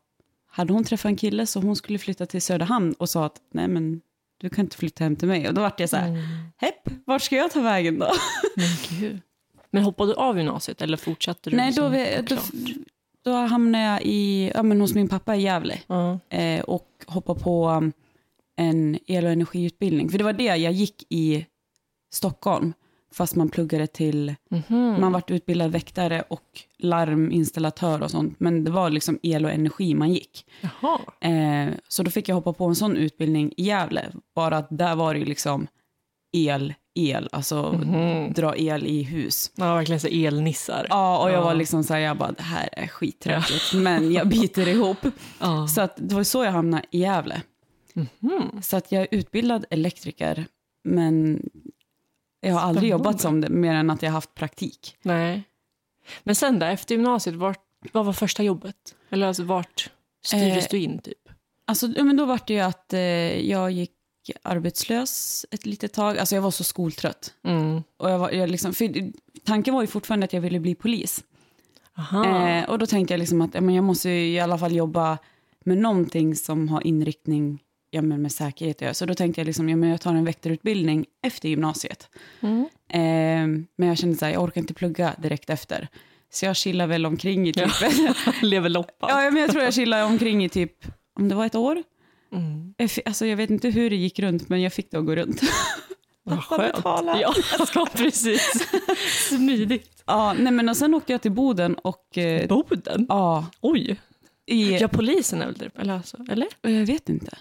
hade 0.51 0.73
hon 0.73 0.83
träffat 0.83 1.05
en 1.09 1.15
kille 1.15 1.45
så 1.45 1.59
hon 1.59 1.75
skulle 1.75 1.99
flytta 1.99 2.25
till 2.25 2.41
Söderhamn 2.41 2.93
och 2.93 3.09
sa 3.09 3.25
att 3.25 3.35
nej 3.53 3.67
men 3.67 4.01
du 4.37 4.49
kan 4.49 4.65
inte 4.65 4.77
flytta 4.77 5.03
hem 5.03 5.15
till 5.15 5.27
mig. 5.27 5.47
Och 5.47 5.53
då 5.53 5.61
vart 5.61 5.79
jag 5.79 5.89
så 5.89 5.97
här, 5.97 6.17
hepp, 6.57 6.89
vart 7.05 7.21
ska 7.21 7.35
jag 7.35 7.51
ta 7.51 7.61
vägen 7.61 7.99
då? 7.99 8.07
men 8.55 8.99
gud. 8.99 9.19
Men 9.71 9.83
hoppade 9.83 10.11
du 10.11 10.15
av 10.15 10.37
gymnasiet 10.37 10.81
eller 10.81 10.97
fortsatte 10.97 11.49
du? 11.49 11.55
nej, 11.57 11.71
då, 11.73 11.89
liksom 11.89 12.59
vi- 12.65 12.73
då, 13.23 13.31
då 13.31 13.37
hamnade 13.37 13.83
jag 13.83 14.01
i, 14.03 14.51
ja, 14.55 14.63
men 14.63 14.81
hos 14.81 14.93
min 14.95 15.09
pappa 15.09 15.35
i 15.35 15.41
Gävle. 15.41 15.79
Ja. 15.87 16.19
eh, 16.29 16.61
och 16.61 16.87
hoppa 17.07 17.35
på 17.35 17.69
um, 17.69 17.93
en 18.55 18.99
el 19.07 19.25
och 19.25 19.31
energiutbildning. 19.31 20.09
För 20.09 20.17
det 20.17 20.23
var 20.23 20.33
det 20.33 20.43
jag 20.43 20.71
gick 20.71 21.05
i 21.09 21.45
Stockholm, 22.13 22.73
fast 23.13 23.35
man 23.35 23.49
pluggade 23.49 23.87
till, 23.87 24.35
Mhm. 24.49 24.95
man 25.01 25.11
vart 25.11 25.31
utbildad 25.31 25.71
väktare 25.71 26.21
och 26.29 26.61
larminstallatör 26.79 28.01
och 28.03 28.11
sånt, 28.11 28.39
men 28.39 28.63
det 28.63 28.71
var 28.71 28.89
liksom 28.89 29.19
el 29.23 29.45
och 29.45 29.51
energi 29.51 29.93
man 29.95 30.13
gick. 30.13 30.45
Eh, 31.21 31.73
så 31.87 32.03
då 32.03 32.11
fick 32.11 32.29
jag 32.29 32.35
hoppa 32.35 32.53
på 32.53 32.65
en 32.65 32.75
sån 32.75 32.97
utbildning 32.97 33.53
i 33.57 33.63
Gävle, 33.63 34.11
bara 34.35 34.57
att 34.57 34.67
där 34.69 34.95
var 34.95 35.13
det 35.13 35.19
ju 35.19 35.25
liksom 35.25 35.67
el, 36.35 36.73
el, 36.95 37.29
alltså 37.31 37.71
Mhm. 37.73 38.33
dra 38.33 38.55
el 38.57 38.85
i 38.87 39.03
hus. 39.03 39.51
Ja, 39.55 39.75
verkligen 39.75 39.99
så 39.99 40.07
elnissar. 40.07 40.87
Ja, 40.89 41.23
och 41.23 41.29
jag 41.29 41.37
Ja. 41.37 41.43
var 41.43 41.53
liksom 41.53 41.83
så 41.83 41.93
här, 41.93 42.01
jag 42.01 42.17
bara, 42.17 42.31
det 42.31 42.43
här 42.43 42.69
är 42.71 42.87
skittråkigt, 42.87 43.73
men 43.73 44.11
jag 44.11 44.27
biter 44.27 44.67
ihop. 44.67 44.97
Ja. 45.39 45.67
Så 45.67 45.81
att 45.81 45.93
det 45.97 46.15
var 46.15 46.23
så 46.23 46.43
jag 46.43 46.51
hamnade 46.51 46.83
i 46.91 46.99
Gävle. 46.99 47.41
Mhm. 47.93 48.61
Så 48.61 48.77
att 48.77 48.91
jag 48.91 49.01
är 49.01 49.07
utbildad 49.11 49.65
elektriker, 49.69 50.45
men 50.83 51.41
jag 52.43 52.53
har 52.53 52.61
aldrig 52.61 52.89
jobbat 52.89 53.21
som 53.21 53.41
det, 53.41 53.49
mer 53.49 53.73
än 53.73 53.89
att 53.89 54.01
jag 54.01 54.09
har 54.09 54.13
haft 54.13 54.35
praktik. 54.35 54.97
Nej. 55.01 55.43
Men 56.23 56.35
sen 56.35 56.59
där, 56.59 56.71
efter 56.71 56.95
gymnasiet, 56.95 57.35
vart, 57.35 57.61
vad 57.91 58.05
var 58.05 58.13
första 58.13 58.43
jobbet? 58.43 58.95
Eller 59.09 59.27
alltså 59.27 59.43
vart 59.43 59.89
styrdes 60.25 60.65
Eh, 60.65 60.71
du 60.71 60.77
in 60.77 60.99
typ? 60.99 61.29
Alltså, 61.65 61.87
men 61.87 62.17
då 62.17 62.25
var 62.25 62.39
det 62.47 62.53
ju 62.53 62.59
att 62.59 62.93
eh, 62.93 62.99
jag 63.49 63.71
gick 63.71 63.91
arbetslös 64.41 65.45
ett 65.51 65.65
litet 65.65 65.93
tag. 65.93 66.17
Alltså 66.17 66.35
jag 66.35 66.41
var 66.41 66.51
så 66.51 66.63
skoltrött. 66.63 67.33
Mm. 67.43 67.83
Och 67.97 68.09
jag 68.09 68.19
var, 68.19 68.31
jag 68.31 68.49
liksom, 68.49 68.73
tanken 69.43 69.73
var 69.73 69.81
ju 69.81 69.87
fortfarande 69.87 70.23
att 70.23 70.33
jag 70.33 70.41
ville 70.41 70.59
bli 70.59 70.75
polis. 70.75 71.23
Aha. 71.97 72.47
Eh, 72.47 72.69
och 72.69 72.79
då 72.79 72.85
tänkte 72.85 73.13
jag 73.13 73.19
liksom 73.19 73.41
att 73.41 73.53
men 73.53 73.75
jag 73.75 73.83
måste 73.83 74.09
ju 74.09 74.33
i 74.33 74.39
alla 74.39 74.57
fall 74.57 74.75
jobba 74.75 75.17
med 75.63 75.77
någonting 75.77 76.35
som 76.35 76.69
har 76.69 76.87
inriktning 76.87 77.62
ja, 77.93 78.01
men 78.01 78.21
med 78.21 78.31
säkerhet 78.31 78.77
att 78.77 78.81
göra. 78.81 78.93
Så 78.93 79.05
då 79.05 79.13
tänkte 79.13 79.41
jag 79.41 79.45
liksom, 79.45 79.69
ja, 79.69 79.75
men 79.75 79.89
jag 79.89 80.01
tar 80.01 80.15
en 80.15 80.25
väktarutbildning 80.25 81.05
efter 81.23 81.49
gymnasiet. 81.49 82.09
Mm. 82.41 82.59
Eh, 82.89 83.65
men 83.75 83.87
jag 83.89 83.97
kände 83.97 84.15
så 84.17 84.25
här, 84.25 84.33
jag 84.33 84.43
orkar 84.43 84.61
inte 84.61 84.73
plugga 84.73 85.15
direkt 85.17 85.49
efter. 85.49 85.87
Så 86.33 86.45
jag 86.45 86.55
chillar 86.55 86.87
väl 86.87 87.05
omkring 87.05 87.47
i 87.49 87.53
typ, 87.53 87.71
Lever 88.41 88.69
loppan. 88.69 89.09
ja, 89.09 89.31
men 89.31 89.41
jag 89.41 89.51
tror 89.51 89.63
jag 89.63 89.73
chillade 89.73 90.03
omkring 90.03 90.43
i 90.45 90.49
typ, 90.49 90.85
om 91.19 91.29
det 91.29 91.35
var 91.35 91.45
ett 91.45 91.55
år. 91.55 91.83
Mm. 92.31 92.73
Jag, 92.77 92.89
alltså, 93.05 93.25
jag 93.25 93.37
vet 93.37 93.49
inte 93.49 93.69
hur 93.69 93.89
det 93.89 93.95
gick 93.95 94.19
runt, 94.19 94.49
men 94.49 94.61
jag 94.61 94.73
fick 94.73 94.91
det 94.91 94.97
att 94.97 95.05
gå 95.05 95.15
runt. 95.15 95.41
Vad 96.23 96.43
skönt. 96.43 96.75
betala. 96.75 97.21
Ja, 97.21 97.33
ja, 97.75 97.87
precis. 97.93 98.67
Smidigt. 99.29 100.03
ja, 100.05 100.33
nej, 100.33 100.53
men 100.53 100.69
och 100.69 100.77
sen 100.77 100.93
åkte 100.93 101.11
jag 101.11 101.21
till 101.21 101.31
Boden 101.31 101.75
och... 101.75 102.17
Eh, 102.17 102.47
Boden? 102.47 103.05
ja, 103.09 103.45
Oj. 103.61 103.99
i, 104.45 104.77
Ja, 104.77 104.87
polisen 104.87 105.41
är 105.41 105.45
väl 105.45 105.55
där? 105.55 105.71
Eller? 105.75 105.93
Alltså, 105.93 106.17
eller? 106.29 106.47
jag 106.61 106.85
vet 106.85 107.09
inte. 107.09 107.37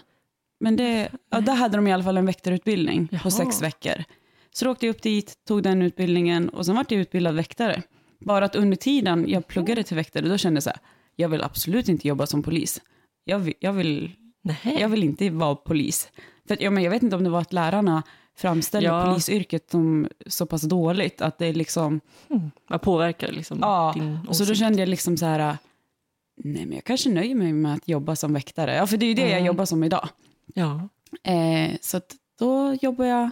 Men 0.63 0.75
det, 0.75 1.09
ja, 1.31 1.41
där 1.41 1.53
hade 1.55 1.77
de 1.77 1.87
i 1.87 1.93
alla 1.93 2.03
fall 2.03 2.17
en 2.17 2.25
väktarutbildning 2.25 3.07
Jaha. 3.11 3.21
på 3.23 3.31
sex 3.31 3.61
veckor. 3.61 4.03
Så 4.51 4.65
då 4.65 4.71
åkte 4.71 4.85
jag 4.85 4.95
upp 4.95 5.01
dit, 5.01 5.33
tog 5.47 5.63
den 5.63 5.81
utbildningen 5.81 6.49
och 6.49 6.65
sen 6.65 6.75
var 6.75 6.85
jag 6.89 6.99
utbildad 7.01 7.35
väktare. 7.35 7.81
Bara 8.19 8.45
att 8.45 8.55
under 8.55 8.77
tiden 8.77 9.25
jag 9.27 9.47
pluggade 9.47 9.83
till 9.83 9.95
väktare, 9.95 10.27
då 10.27 10.37
kände 10.37 10.55
jag 10.55 10.63
så 10.63 10.69
här, 10.69 10.79
jag 11.15 11.29
vill 11.29 11.41
absolut 11.43 11.89
inte 11.89 12.07
jobba 12.07 12.25
som 12.27 12.43
polis. 12.43 12.81
Jag 13.23 13.39
vill, 13.39 13.53
jag 13.59 13.73
vill, 13.73 14.11
Nej. 14.41 14.77
jag 14.79 14.89
vill 14.89 15.03
inte 15.03 15.29
vara 15.29 15.55
polis. 15.55 16.09
För 16.47 16.53
att, 16.53 16.61
ja, 16.61 16.69
men 16.71 16.83
jag 16.83 16.91
vet 16.91 17.03
inte 17.03 17.15
om 17.15 17.23
det 17.23 17.29
var 17.29 17.41
att 17.41 17.53
lärarna 17.53 18.03
framställde 18.37 18.89
Ja. 18.89 19.05
polisyrket 19.05 19.69
som 19.71 20.07
så 20.27 20.45
pass 20.45 20.61
dåligt 20.61 21.21
att 21.21 21.37
det 21.37 21.53
liksom, 21.53 21.99
Mm. 22.29 22.79
Påverkar 22.79 23.31
liksom 23.31 23.57
ja. 23.61 23.91
din 23.95 24.17
Och 24.27 24.35
så 24.35 24.43
då 24.43 24.51
åsikt? 24.51 24.59
kände 24.59 24.79
jag 24.79 24.89
liksom 24.89 25.17
så 25.17 25.25
här, 25.25 25.57
nej 26.43 26.65
men 26.65 26.75
jag 26.75 26.83
kanske 26.83 27.09
nöjer 27.09 27.35
mig 27.35 27.53
med 27.53 27.73
att 27.73 27.87
jobba 27.87 28.15
som 28.15 28.33
väktare. 28.33 28.75
Ja, 28.75 28.87
för 28.87 28.97
det 28.97 29.05
är 29.05 29.07
ju 29.07 29.13
det 29.13 29.21
jag 29.21 29.31
Mm. 29.31 29.45
jobbar 29.45 29.65
som 29.65 29.83
idag. 29.83 30.09
Ja. 30.45 30.89
Eh, 31.23 31.77
så 31.81 32.01
då 32.39 32.73
jobbade 32.81 33.09
jag, 33.09 33.29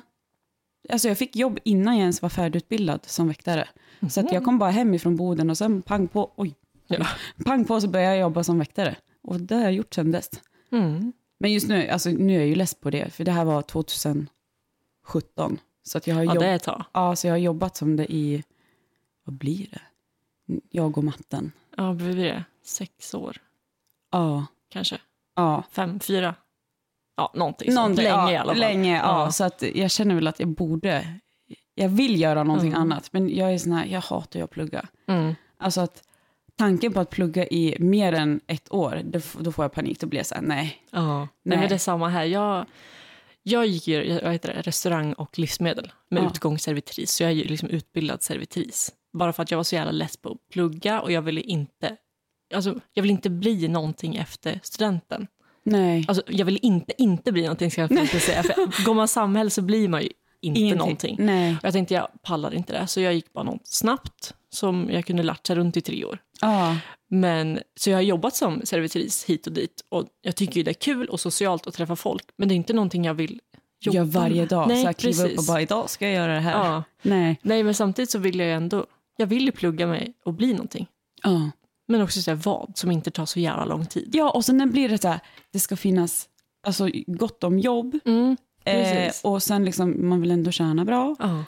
alltså 0.90 1.08
jag 1.08 1.18
fick 1.18 1.36
jobb 1.36 1.60
innan 1.64 1.94
jag 1.94 2.02
ens 2.02 2.22
var 2.22 2.30
färdigutbildad 2.30 3.00
som 3.06 3.28
väktare. 3.28 3.68
Så 4.10 4.20
att 4.20 4.32
jag 4.32 4.44
kom 4.46 4.60
bara 4.60 4.70
hem 4.72 4.94
ifrån 4.94 5.16
Boden 5.16 5.50
och 5.50 5.58
sen 5.58 5.82
pang 5.82 6.08
på, 6.08 6.32
oj, 6.36 6.56
Ja. 6.88 7.08
pang 7.46 7.66
på 7.66 7.82
så 7.82 7.88
började 7.88 8.16
jag 8.16 8.22
jobba 8.22 8.44
som 8.44 8.60
väktare. 8.60 8.96
Och 9.22 9.40
det 9.40 9.56
har 9.56 9.62
jag 9.62 9.74
gjort 9.74 9.94
sedan 9.94 10.12
dess. 10.12 10.30
Mm. 10.72 11.14
Men 11.38 11.52
just 11.54 11.68
nu, 11.68 11.88
alltså 11.88 12.10
nu 12.10 12.34
är 12.36 12.40
jag 12.40 12.48
ju 12.48 12.56
less 12.56 12.74
på 12.76 12.90
det, 12.90 13.14
för 13.14 13.24
det 13.24 13.32
här 13.32 13.46
var 13.46 13.62
2017. 13.62 14.28
Så 15.84 15.98
att 15.98 16.08
jag 16.08 16.16
har, 16.16 16.24
ja, 16.24 16.34
det 16.34 16.46
är 16.46 16.56
ett 16.56 16.64
tag. 16.64 16.84
ja, 16.94 17.16
så 17.16 17.28
jag 17.28 17.34
har 17.34 17.38
jobbat 17.38 17.78
som 17.78 17.96
det 17.96 18.14
i, 18.14 18.44
vad 19.24 19.36
blir 19.36 19.68
det? 19.72 19.82
Jag 20.70 20.98
och 20.98 21.04
matten. 21.04 21.52
Ja, 21.78 21.84
vad 21.84 21.96
blir 21.98 22.16
det? 22.16 22.44
Sex 22.64 23.14
år 23.14 23.38
Ja, 24.12 24.46
kanske? 24.70 24.98
ja. 25.36 25.64
Fem, 25.72 26.00
fyra? 26.00 26.36
Ja, 27.22 27.32
någonting 27.40 27.66
sånt. 27.68 27.76
Någonting, 27.76 28.04
Länge 28.06 28.18
ja, 28.18 28.32
i 28.32 28.38
alla 28.38 28.52
fall. 28.52 28.60
Länge, 28.60 28.98
ja. 28.98 29.24
Ja. 29.26 29.32
Så 29.32 29.44
att 29.44 29.64
jag 29.76 29.92
känner 29.92 30.16
väl 30.16 30.28
att 30.28 30.40
jag 30.40 30.50
borde, 30.50 31.06
jag 31.76 31.90
vill 31.90 32.22
göra 32.22 32.44
någonting 32.44 32.70
Mm. 32.70 32.82
annat. 32.82 33.10
Men 33.14 33.36
jag 33.36 33.54
är 33.54 33.58
sån 33.58 33.72
här, 33.72 33.86
jag 33.86 34.02
hatar 34.02 34.40
ju 34.40 34.44
att 34.44 34.52
plugga. 34.52 34.86
Mm. 35.08 35.36
Alltså 35.58 35.82
att 35.82 36.04
tanken 36.58 36.94
på 36.94 37.00
att 37.00 37.10
plugga 37.10 37.48
i 37.48 37.76
mer 37.80 38.14
än 38.14 38.40
ett 38.48 38.72
år, 38.74 39.02
då, 39.40 39.52
får 39.52 39.66
jag 39.66 39.72
panik. 39.74 40.00
Då 40.00 40.08
blir 40.08 40.20
jag 40.20 40.26
så 40.26 40.36
här, 40.36 40.42
nej. 40.42 40.78
Ja, 40.92 41.20
nej. 41.20 41.28
Nej. 41.44 41.58
men 41.58 41.70
det 41.70 41.76
är 41.76 41.80
samma 41.80 42.10
här. 42.10 42.26
Jag, 42.26 42.66
jag 43.44 43.66
gick 43.66 43.88
ju 43.88 44.20
vad 44.24 44.32
heter 44.32 44.54
det, 44.54 44.62
restaurang 44.62 45.14
och 45.14 45.40
livsmedel 45.40 45.92
med 46.10 46.24
Ja. 46.24 46.28
utgång 46.28 46.60
servitris, 46.60 47.12
så 47.12 47.24
jag 47.24 47.32
är 47.32 47.36
ju 47.36 47.44
liksom 47.44 47.70
utbildad 47.70 48.24
servitris. 48.24 48.92
Bara 49.14 49.34
för 49.34 49.44
att 49.44 49.52
jag 49.52 49.58
var 49.58 49.64
så 49.64 49.76
jävla 49.76 49.92
less 49.92 50.18
på 50.18 50.30
att 50.32 50.50
plugga 50.54 51.02
och 51.02 51.12
jag 51.12 51.22
ville 51.22 51.42
inte, 51.42 51.96
alltså, 52.54 52.80
jag 52.94 53.02
vill 53.04 53.12
inte 53.12 53.30
bli 53.30 53.68
någonting 53.68 54.16
efter 54.16 54.60
studenten. 54.64 55.28
Nej. 55.64 56.06
Alltså, 56.08 56.24
jag 56.28 56.46
vill 56.46 56.60
inte 56.62 56.94
inte 56.98 57.32
bli 57.32 57.42
någonting, 57.42 57.72
ska 57.72 57.82
jag 57.82 57.92
inte 57.92 58.20
säga. 58.20 58.44
För 58.44 58.86
går 58.86 58.94
man 58.94 59.08
samhälle 59.08 59.50
så 59.50 59.62
blir 59.62 59.88
man 59.90 60.02
ju 60.02 60.10
inte 60.42 60.60
Ingenting. 60.60 60.78
någonting. 60.78 61.16
Nej. 61.20 61.52
Och 61.54 61.64
jag 61.64 61.74
tänkte 61.74 61.94
jag 61.94 62.08
pallar 62.22 62.54
inte 62.54 62.74
det, 62.74 62.88
så 62.88 63.02
jag 63.02 63.14
gick 63.14 63.34
bara 63.34 63.44
något 63.44 63.68
snabbt 63.68 64.34
som 64.50 64.90
jag 64.92 65.06
kunde 65.06 65.24
latcha 65.24 65.56
runt 65.56 65.78
i 65.78 65.82
tre 65.82 66.06
år. 66.06 66.20
Ja. 66.42 66.78
Men, 67.10 67.60
så 67.80 67.90
jag 67.90 67.98
har 67.98 68.02
jobbat 68.02 68.36
som 68.36 68.62
servitris 68.64 69.26
hit 69.26 69.48
och 69.48 69.54
dit 69.54 69.82
och 69.90 70.08
jag 70.22 70.36
tycker 70.36 70.64
det 70.64 70.72
är 70.72 70.74
kul 70.74 71.08
och 71.08 71.20
socialt 71.20 71.68
att 71.68 71.74
träffa 71.74 71.96
folk 71.96 72.24
men 72.38 72.48
det 72.48 72.54
är 72.54 72.56
inte 72.56 72.74
någonting 72.74 73.06
jag 73.06 73.14
vill 73.14 73.40
jobba 73.82 73.96
Gör 73.98 74.04
varje 74.04 74.46
dag. 74.46 74.68
Nej, 74.68 74.82
så 74.82 74.88
här, 74.88 74.94
kliva 74.94 75.24
upp 75.24 75.38
och 75.38 75.44
bara, 75.44 75.62
idag 75.62 75.90
ska 75.90 76.06
jag 76.06 76.16
göra 76.16 76.34
det 76.34 76.40
här. 76.40 76.52
Ja. 76.52 76.84
Nej. 77.02 77.40
Nej, 77.42 77.64
men 77.64 77.74
samtidigt 77.74 78.10
så 78.12 78.20
vill 78.20 78.40
jag 78.40 78.52
ändå, 78.52 78.86
jag 79.18 79.28
vill 79.28 79.46
ju 79.46 79.52
plugga 79.52 79.88
mig 79.88 80.14
och 80.26 80.34
bli 80.34 80.52
någonting. 80.54 80.88
Ja. 81.24 81.52
Men 81.88 82.02
också 82.02 82.22
säga 82.22 82.36
vad 82.36 82.72
som 82.78 82.92
inte 82.92 83.12
tar 83.12 83.26
så 83.26 83.40
jävla 83.40 83.66
lång 83.66 83.86
tid. 83.86 84.10
ja, 84.14 84.30
och 84.32 84.46
sen 84.46 84.72
blir 84.72 84.90
det 84.90 84.98
så 84.98 85.08
här, 85.08 85.20
det 85.52 85.60
ska 85.60 85.76
finnas 85.76 86.30
alltså, 86.68 86.90
gott 87.08 87.44
om 87.44 87.60
jobb. 87.60 88.00
Mm, 88.06 88.38
Eh, 88.66 89.12
och 89.24 89.44
sen 89.44 89.66
liksom, 89.66 90.10
man 90.10 90.22
vill 90.22 90.32
ändå 90.32 90.52
tjäna 90.52 90.86
bra. 90.86 91.16
ja. 91.20 91.44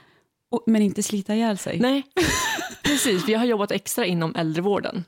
Och, 0.51 0.63
men 0.67 0.81
inte 0.81 1.03
slita 1.03 1.35
ihjäl 1.35 1.57
sig. 1.57 1.79
Nej, 1.79 2.03
precis. 2.83 3.27
Vi 3.27 3.33
har 3.33 3.45
jobbat 3.45 3.71
extra 3.71 4.05
inom 4.05 4.35
äldrevården. 4.35 5.05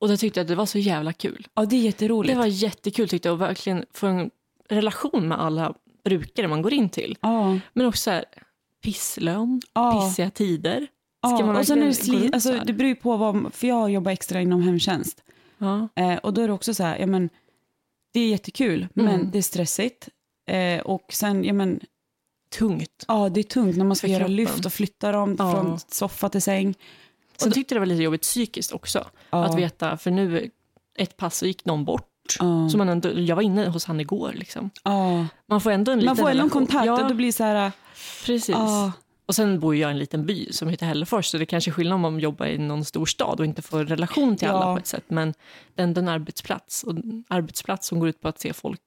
Och 0.00 0.08
det 0.08 0.16
tyckte 0.16 0.40
jag 0.40 0.44
att 0.44 0.48
det 0.48 0.54
var 0.54 0.66
så 0.66 0.78
jävla 0.78 1.12
kul. 1.12 1.46
Ja, 1.54 1.64
det 1.64 1.76
är 1.76 1.80
jätteroligt. 1.80 2.34
Det 2.34 2.38
var 2.38 2.46
jättekul 2.46 3.08
tyckte 3.08 3.28
jag, 3.28 3.34
att 3.34 3.40
verkligen 3.48 3.84
få 3.92 4.06
en 4.06 4.30
relation 4.68 5.28
med 5.28 5.40
alla 5.40 5.74
brukare 6.04 6.48
man 6.48 6.62
går 6.62 6.72
in 6.72 6.88
till. 6.88 7.16
Ja. 7.20 7.58
Men 7.72 7.86
också 7.86 8.02
så 8.02 8.10
här, 8.10 8.24
pisslön, 8.84 9.60
Ja. 9.74 10.00
pissiga 10.08 10.30
tider. 10.30 10.86
Ja, 11.30 11.36
Ska 11.36 11.46
man 11.46 11.56
och 11.56 11.66
sen 11.66 11.78
är 11.78 11.82
det, 11.82 11.86
verkligen 11.86 12.12
gå 12.12 12.18
sli- 12.18 12.22
runt 12.24 12.34
alltså, 12.34 12.60
det 12.66 12.72
beror 12.72 12.88
ju 12.88 12.94
på 12.94 13.16
vad, 13.16 13.54
för 13.54 13.66
jag 13.66 13.90
jobbar 13.90 14.12
extra 14.12 14.40
inom 14.40 14.62
hemtjänst. 14.62 15.22
Ja. 15.58 15.88
Eh, 15.96 16.16
och 16.16 16.34
då 16.34 16.40
är 16.40 16.46
det 16.48 16.52
också 16.54 16.74
så 16.74 16.82
här, 16.82 16.98
ja 16.98 17.06
men 17.06 17.28
det 18.12 18.20
är 18.20 18.28
jättekul, 18.28 18.88
men 18.94 19.08
Mm. 19.08 19.30
det 19.30 19.38
är 19.38 19.42
stressigt. 19.42 20.08
Eh, 20.50 20.80
och 20.80 21.06
sen, 21.12 21.44
ja 21.44 21.52
men, 21.52 21.80
Tungt. 22.58 23.04
ja 23.08 23.28
det 23.28 23.40
är 23.40 23.44
tungt 23.44 23.76
när 23.76 23.84
man 23.84 23.96
ska 23.96 24.06
För 24.06 24.12
göra 24.12 24.20
kroppen. 24.20 24.36
lyft 24.36 24.66
och 24.66 24.72
flytta 24.72 25.12
dem 25.12 25.36
Ja. 25.38 25.52
från 25.52 25.78
soffa 25.88 26.28
till 26.28 26.42
säng. 26.42 26.74
Sen 27.36 27.52
tyckte 27.52 27.74
det 27.74 27.78
var 27.78 27.86
lite 27.86 28.02
jobbigt 28.02 28.22
psykiskt 28.22 28.72
också. 28.72 29.04
Ja. 29.30 29.44
Att 29.44 29.58
veta, 29.58 29.96
för 29.96 30.10
nu 30.10 30.50
ett 30.98 31.16
pass 31.16 31.38
så 31.38 31.46
gick 31.46 31.64
någon 31.64 31.84
bort. 31.84 32.10
Ja. 32.38 32.68
Så 32.68 32.78
man 32.78 32.88
ändå, 32.88 33.20
jag 33.20 33.36
var 33.36 33.42
inne 33.42 33.68
hos 33.68 33.84
han 33.84 34.00
igår. 34.00 34.32
Liksom. 34.34 34.70
Ja. 34.84 35.26
Man 35.46 35.60
får 35.60 35.70
ändå 35.70 35.92
en 35.92 35.98
liten 35.98 36.06
Man 36.06 36.16
får 36.16 36.22
ändå 36.22 36.30
en 36.30 36.36
relation. 36.36 36.50
kontakt 36.66 36.86
Ja, 36.86 37.02
och 37.02 37.08
det 37.08 37.14
blir 37.14 37.32
så 37.32 37.44
här, 37.44 37.72
precis. 38.26 38.48
ja, 38.48 38.92
Och 39.26 39.34
sen 39.34 39.60
bor 39.60 39.76
jag 39.76 39.90
i 39.90 39.92
en 39.92 39.98
liten 39.98 40.26
by 40.26 40.52
som 40.52 40.68
heter 40.68 40.86
Hällefors 40.86 41.26
så 41.26 41.38
det 41.38 41.44
är 41.44 41.46
kanske 41.46 41.70
är 41.70 41.72
skillnad 41.72 41.94
om 41.94 42.00
man 42.00 42.18
jobbar 42.20 42.46
i 42.46 42.58
någon 42.58 42.84
stor 42.84 43.06
stad 43.06 43.40
och 43.40 43.46
inte 43.46 43.62
får 43.62 43.84
relation 43.84 44.36
till 44.36 44.48
alla 44.48 44.60
Ja. 44.66 44.74
på 44.74 44.78
ett 44.78 44.86
sätt. 44.86 45.04
Men 45.08 45.34
det 45.74 45.82
är 45.82 45.84
ändå 45.84 46.00
en 46.00 46.08
arbetsplats 46.08 46.82
och 46.82 46.92
en 46.92 47.24
arbetsplats 47.28 47.86
som 47.88 47.98
går 48.00 48.08
ut 48.08 48.20
på 48.20 48.28
att 48.28 48.40
se 48.40 48.52
folk 48.52 48.80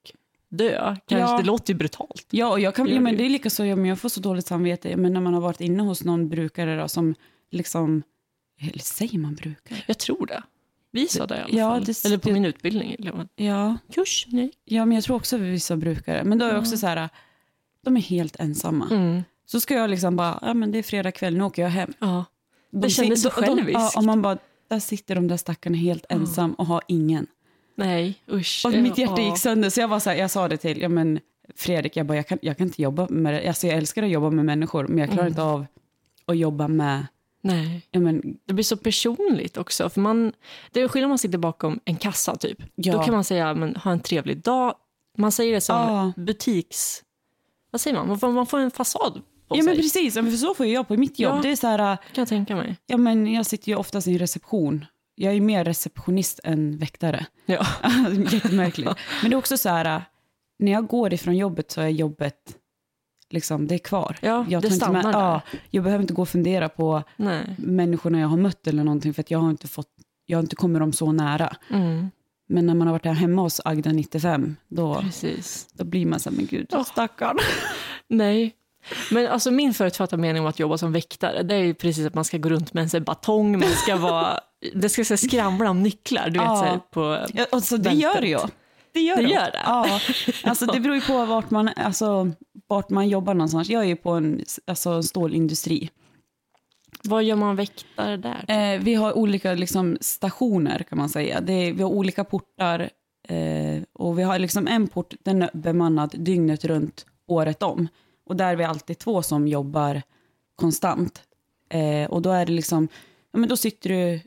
dö. 0.50 0.96
Kanske, 1.08 1.32
Ja. 1.34 1.38
Det 1.38 1.44
låter 1.44 1.74
ju 1.74 1.78
brutalt. 1.78 2.28
ja, 2.30 2.48
och 2.52 2.60
jag 2.60 2.76
kan, 2.76 2.88
ja, 2.88 3.00
men 3.00 3.18
det. 3.18 3.26
är 3.26 3.30
lika 3.30 3.50
så, 3.50 3.66
ja, 3.66 3.76
men 3.76 3.86
jag 3.86 4.00
får 4.00 4.10
så 4.10 4.20
dåligt 4.20 4.48
samvete, 4.48 4.98
men 4.98 5.14
när 5.14 5.22
man 5.22 5.34
har 5.34 5.42
varit 5.42 5.62
inne 5.62 5.84
hos 5.84 6.04
någon 6.04 6.30
brukare 6.30 6.82
då, 6.82 6.88
som 6.88 7.16
liksom, 7.52 8.04
eller 8.62 8.80
säger 8.80 9.20
man 9.20 9.36
brukare? 9.36 9.80
Jag 9.88 9.98
tror 9.98 10.26
det. 10.26 10.44
Vi 10.92 11.08
sa 11.08 11.26
det 11.26 11.36
i 11.36 11.40
alla 11.42 11.50
Ja, 11.60 11.72
fall. 11.72 11.84
det- 11.86 12.06
Eller 12.06 12.18
på 12.18 12.28
det- 12.28 12.34
min 12.34 12.46
utbildning. 12.46 12.96
Eller 13.00 13.28
Ja, 13.36 13.78
kurs? 13.94 14.26
Nej. 14.30 14.52
ja, 14.66 14.86
men 14.86 14.96
jag 14.96 15.04
tror 15.04 15.16
också 15.16 15.38
vissa 15.38 15.76
brukare, 15.78 16.24
men 16.24 16.38
då 16.38 16.46
är 16.46 16.54
det 16.54 16.60
också 16.60 16.78
så 16.78 16.88
här, 16.88 17.10
de 17.84 17.98
är 17.98 18.02
helt 18.02 18.36
ensamma. 18.40 18.88
Mm. 18.92 19.24
Så 19.52 19.60
ska 19.60 19.74
jag 19.74 19.90
liksom 19.90 20.16
bara, 20.16 20.40
ja 20.42 20.54
men 20.54 20.72
det 20.72 20.78
är 20.80 20.84
fredag 20.84 21.12
kväll, 21.12 21.38
nu 21.38 21.44
åker 21.44 21.62
jag 21.62 21.70
hem. 21.70 21.94
Ja. 22.00 22.26
De 22.72 22.82
Det 22.82 22.90
kändes 22.90 23.22
så 23.22 23.30
själviskt. 23.30 23.72
Ja, 23.74 23.92
och 23.98 24.04
man 24.04 24.22
bara, 24.22 24.38
där 24.68 24.80
sitter 24.80 25.16
de 25.16 25.28
där 25.28 25.38
stackarna 25.38 25.78
helt 25.78 26.06
ensam 26.10 26.54
och 26.54 26.66
har 26.66 26.82
ingen. 26.88 27.28
Nej, 27.76 28.16
usch. 28.32 28.62
Och 28.66 28.74
mitt 28.74 28.98
hjärta 28.98 29.22
Ja. 29.22 29.30
gick 29.30 29.38
sönder, 29.38 29.70
så 29.70 29.80
jag 29.80 29.88
var 29.88 30.00
så 30.00 30.10
här, 30.10 30.18
jag 30.18 30.32
sa 30.32 30.48
det 30.48 30.58
till, 30.58 30.82
ja 30.82 30.90
men 30.90 31.20
Fredrik, 31.56 31.96
jag 31.98 32.06
bara, 32.06 32.16
jag 32.16 32.28
kan, 32.28 32.40
jag 32.42 32.58
kan 32.58 32.68
inte 32.68 32.82
jobba 32.82 33.08
med 33.10 33.34
det. 33.34 33.48
Alltså 33.48 33.68
jag 33.68 33.78
älskar 33.78 34.04
att 34.04 34.10
jobba 34.10 34.30
med 34.30 34.46
människor, 34.46 34.88
men 34.88 34.98
jag 34.98 35.08
klarar 35.08 35.22
Mm. 35.22 35.32
inte 35.32 35.42
av 35.44 35.66
att 36.26 36.38
jobba 36.38 36.68
med, 36.68 37.06
Nej. 37.42 37.82
ja 37.92 38.00
men, 38.00 38.38
Det 38.46 38.54
blir 38.54 38.64
så 38.64 38.78
personligt 38.78 39.58
också. 39.58 39.90
För 39.90 40.02
man, 40.02 40.34
det 40.72 40.82
är 40.82 40.88
skillnad 40.88 41.06
om 41.06 41.10
man 41.12 41.18
sitter 41.18 41.38
bakom 41.38 41.80
en 41.86 41.96
kassa 41.96 42.36
typ. 42.36 42.58
Ja. 42.76 42.94
Då 42.94 43.04
kan 43.04 43.14
man 43.14 43.24
säga 43.24 43.54
men, 43.54 43.76
ha 43.76 43.92
en 43.92 44.00
trevlig 44.00 44.38
dag. 44.44 44.76
Man 45.18 45.32
säger 45.32 45.54
det 45.54 45.62
som 45.62 45.76
Ja. 45.76 46.14
butiks... 46.18 47.04
Vad 47.72 47.82
säger 47.82 47.98
man? 47.98 48.08
Man 48.08 48.20
får, 48.20 48.32
man 48.32 48.46
får 48.46 48.60
en 48.60 48.72
fasad 48.72 49.22
på 49.48 49.56
ja 49.58 49.62
sig. 49.62 49.66
men 49.66 49.76
precis, 49.76 50.16
men 50.16 50.32
för 50.32 50.38
så 50.38 50.54
får 50.54 50.66
jag 50.66 50.88
på 50.88 50.98
mitt 50.98 51.20
jobb. 51.20 51.36
Ja. 51.38 51.42
Det 51.42 51.50
är 51.52 51.56
så 51.56 51.68
här, 51.68 51.78
kan 51.78 52.22
jag 52.22 52.28
tänka 52.28 52.56
mig. 52.56 52.76
ja 52.88 52.98
men 52.98 53.34
jag 53.34 53.46
sitter 53.46 53.70
ju 53.70 53.76
oftast 53.76 54.08
i 54.08 54.12
en 54.14 54.20
reception. 54.20 54.86
Jag 55.16 55.34
är 55.34 55.42
mer 55.42 55.66
receptionist 55.66 56.40
än 56.44 56.78
väktare. 56.78 57.26
Ja. 57.46 57.66
Jättemärkligt. 58.32 58.90
Men 59.22 59.30
det 59.32 59.36
är 59.36 59.38
också 59.38 59.58
så 59.58 59.70
här, 59.70 60.02
när 60.60 60.72
jag 60.72 60.88
går 60.88 61.14
ifrån 61.14 61.38
jobbet 61.38 61.72
så 61.72 61.82
är 61.82 61.88
jobbet, 61.88 62.36
liksom, 63.30 63.68
det 63.68 63.76
är 63.76 63.80
kvar. 63.80 64.18
Ja, 64.22 64.46
jag 64.50 64.62
det 64.62 64.72
stannar 64.72 65.04
där. 65.04 65.12
ja, 65.12 65.42
Jag 65.70 65.84
behöver 65.84 66.02
inte 66.02 66.14
gå 66.14 66.22
och 66.22 66.30
fundera 66.30 66.70
på 66.70 67.04
Nej. 67.16 67.56
människorna 67.58 68.20
jag 68.20 68.28
har 68.28 68.38
mött 68.38 68.68
eller 68.68 68.84
någonting, 68.84 69.14
för 69.14 69.22
att 69.22 69.32
jag 69.32 69.40
har 69.40 69.50
inte 69.50 69.68
fått, 69.68 69.90
jag 70.26 70.38
har 70.38 70.44
inte 70.44 70.56
kommit 70.56 70.80
dem 70.80 70.94
så 70.94 71.12
nära. 71.12 71.56
Mm, 71.70 72.10
Men 72.50 72.66
när 72.66 72.74
man 72.76 72.88
har 72.88 72.94
varit 72.94 73.06
här 73.06 73.14
hemma 73.14 73.42
hos 73.42 73.62
Agda 73.66 73.92
95, 73.92 74.56
då, 74.68 75.02
precis. 75.02 75.68
då 75.74 75.84
blir 75.84 76.06
man 76.06 76.20
så 76.20 76.30
här, 76.30 76.38
men 76.38 76.46
gud, 76.46 76.68
Ja. 76.70 76.84
stackarn. 76.84 77.38
Nej. 78.08 78.54
Men 79.12 79.28
alltså 79.28 79.52
min 79.52 79.74
förutfattade 79.74 80.22
mening 80.22 80.42
om 80.42 80.48
att 80.48 80.60
jobba 80.60 80.78
som 80.78 80.92
väktare, 80.92 81.44
det 81.44 81.56
är 81.56 81.64
ju 81.64 81.74
precis 81.74 82.06
att 82.08 82.14
man 82.16 82.26
ska 82.26 82.38
gå 82.38 82.50
runt 82.50 82.74
med 82.74 82.94
en 82.96 83.04
batong, 83.04 83.52
man 83.60 83.70
ska 83.70 83.96
vara, 83.98 84.40
det 84.74 84.90
ska 84.90 85.06
så 85.06 85.18
skramla 85.18 85.70
om 85.70 85.84
nycklar, 85.84 86.26
du 86.30 86.40
vet 86.40 86.48
Ja. 86.48 86.56
så 86.56 86.64
här, 86.64 86.80
på... 86.92 87.26
Ja, 87.34 87.46
och 87.52 87.64
så 87.64 87.78
det 87.78 87.84
Väntet. 87.90 88.02
gör 88.04 88.22
ju. 88.22 88.38
Det 88.94 89.00
gör 89.00 89.16
Det 89.16 89.22
det. 89.24 89.30
gör 89.30 89.52
det? 89.52 89.62
Ja, 89.66 90.00
alltså 90.44 90.66
det 90.66 90.80
beror 90.80 90.96
ju 90.96 91.02
på 91.02 91.26
vart 91.26 91.50
man, 91.50 91.70
alltså, 91.76 92.32
vart 92.68 92.90
man 92.90 93.08
jobbar 93.10 93.34
någonstans. 93.34 93.70
Jag 93.70 93.82
är 93.84 93.88
ju 93.88 93.96
på 93.96 94.12
en 94.12 94.42
alltså, 94.68 95.04
stålindustri. 95.04 95.90
Vad 97.04 97.24
gör 97.24 97.36
man 97.36 97.56
väktare 97.56 98.18
där? 98.18 98.46
Eh, 98.48 98.80
vi 98.82 98.96
har 98.96 99.18
olika 99.18 99.54
liksom, 99.54 99.98
stationer 100.02 100.86
kan 100.90 100.98
man 100.98 101.10
säga. 101.10 101.42
Det 101.42 101.54
är, 101.54 101.74
vi 101.74 101.84
har 101.84 101.90
olika 101.90 102.24
portar 102.24 102.90
eh, 103.28 103.82
och 103.94 104.20
vi 104.20 104.24
har 104.24 104.40
liksom 104.40 104.68
en 104.68 104.88
port, 104.88 105.14
den 105.24 105.42
är 105.42 105.50
bemannad 105.54 106.16
dygnet 106.18 106.66
runt, 106.66 107.06
året 107.28 107.64
om. 107.64 107.88
Och 108.28 108.36
där 108.36 108.52
är 108.52 108.56
vi 108.56 108.64
alltid 108.64 108.98
två 108.98 109.22
som 109.22 109.48
jobbar 109.48 110.02
konstant. 110.56 111.22
Eh, 111.70 112.10
och 112.10 112.22
då 112.22 112.30
är 112.30 112.46
det 112.46 112.52
liksom, 112.52 112.88
ja 113.32 113.40
men 113.40 113.50
då 113.50 113.58
sitter 113.58 113.90
du, 113.90 114.22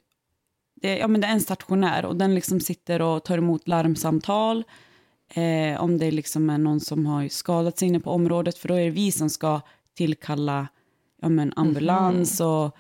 det, 0.75 0.99
ja 0.99 1.09
men 1.09 1.21
det 1.21 1.27
är 1.27 1.33
en 1.33 1.41
stationär 1.41 2.05
och 2.05 2.17
den 2.17 2.35
liksom 2.35 2.61
sitter 2.61 3.03
och 3.03 3.25
tar 3.25 3.39
emot 3.39 3.69
larmsamtal. 3.69 4.65
Eh, 5.35 5.83
om 5.83 5.99
det 5.99 6.11
liksom 6.11 6.51
är 6.51 6.59
någon 6.59 6.81
som 6.81 7.07
har 7.07 7.29
skadat 7.29 7.79
sig 7.79 7.89
inne 7.89 8.01
på 8.01 8.11
området, 8.11 8.59
för 8.59 8.69
då 8.69 8.75
är 8.75 8.85
det 8.85 8.91
vi 8.91 9.13
som 9.13 9.31
ska 9.31 9.61
tillkalla 9.95 10.69
ja 11.23 11.29
men 11.29 11.53
ambulans 11.57 12.41
och 12.41 12.77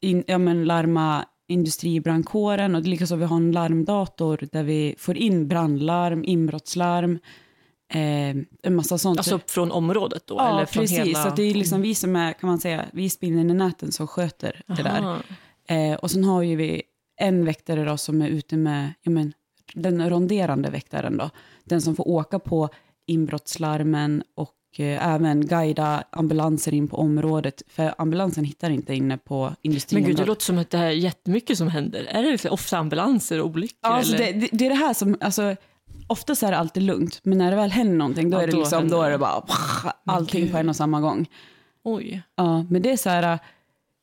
in, 0.00 0.24
ja 0.26 0.38
men 0.38 0.64
larma 0.64 1.24
industribrandkåren 1.48 2.74
och 2.74 2.82
likaså 2.82 3.16
vi 3.16 3.24
har 3.24 3.36
en 3.36 3.52
larmdator 3.52 4.48
där 4.52 4.62
vi 4.62 4.94
får 4.98 5.16
in 5.16 5.48
brandlarm, 5.48 6.24
inbrottslarm, 6.24 7.18
eh, 7.88 8.36
en 8.62 8.76
massa 8.76 8.98
sånt. 8.98 9.18
Alltså 9.18 9.40
från 9.46 9.72
området 9.72 10.26
då? 10.26 10.34
ja, 10.34 10.48
eller 10.48 10.66
från 10.66 10.82
precis. 10.82 10.98
Hela... 10.98 11.22
Så 11.22 11.36
det 11.36 11.42
är 11.42 11.54
liksom 11.54 11.82
vi 11.82 11.94
som 11.94 12.16
är, 12.16 12.32
kan 12.32 12.48
man 12.48 12.58
säga, 12.58 12.84
vi 12.92 13.10
i 13.20 13.30
näten 13.30 13.92
som 13.92 14.06
sköter 14.06 14.62
det 14.66 14.82
där. 14.82 15.00
Aha. 15.00 15.18
Eh, 15.68 15.94
och 15.94 16.10
sen 16.10 16.24
har 16.24 16.42
ju 16.42 16.56
vi 16.56 16.82
en 17.16 17.44
väktare 17.44 17.84
då 17.84 17.96
som 17.96 18.22
är 18.22 18.28
ute 18.28 18.56
med, 18.56 18.92
ja 19.02 19.10
men, 19.10 19.32
den 19.74 20.10
ronderande 20.10 20.70
väktaren 20.70 21.16
då. 21.16 21.30
Den 21.64 21.80
som 21.80 21.96
får 21.96 22.08
åka 22.08 22.38
på 22.38 22.68
inbrottslarmen 23.06 24.22
och 24.34 24.54
eh, 24.78 25.14
även 25.14 25.46
guida 25.46 26.04
ambulanser 26.10 26.74
in 26.74 26.88
på 26.88 26.96
området. 26.96 27.62
För 27.68 27.94
ambulansen 27.98 28.44
hittar 28.44 28.70
inte 28.70 28.94
inne 28.94 29.18
på 29.18 29.44
Men 29.44 29.56
industriområdet. 29.62 30.16
gud, 30.16 30.26
det 30.26 30.28
låter 30.28 30.44
som 30.44 30.58
att 30.58 30.70
det 30.70 30.78
är 30.78 30.90
jättemycket 30.90 31.58
som 31.58 31.68
händer. 31.68 32.04
Är 32.04 32.22
det 32.22 32.30
liksom 32.30 32.50
ofta 32.50 32.78
ambulanser 32.78 33.40
och 33.40 33.46
olyckor? 33.46 33.78
Ja, 33.82 33.88
alltså 33.88 34.16
det, 34.16 34.32
det, 34.32 34.48
det 34.52 34.66
är 34.66 34.70
det 34.70 34.76
här 34.76 34.94
som, 34.94 35.16
alltså, 35.20 35.56
oftast 36.06 36.42
är 36.42 36.50
det 36.50 36.56
alltid 36.58 36.82
lugnt, 36.82 37.20
men 37.22 37.38
när 37.38 37.50
det 37.50 37.56
väl 37.56 37.70
händer 37.70 37.96
någonting 37.96 38.30
då 38.30 38.36
Ja, 38.38 38.42
är 38.42 38.46
det 38.46 38.52
då 38.52 38.58
liksom, 38.58 38.78
händer 38.78 38.96
då 38.96 39.02
är 39.02 39.10
det. 39.10 39.18
bara 39.18 39.42
allting 40.06 40.42
gud. 40.42 40.52
på 40.52 40.58
en 40.58 40.68
och 40.68 40.76
samma 40.76 41.00
gång. 41.00 41.26
Oj. 41.84 42.22
Ja, 42.36 42.62
men 42.70 42.82
det 42.82 42.90
är 42.92 42.96
så 42.96 43.10
här, 43.10 43.38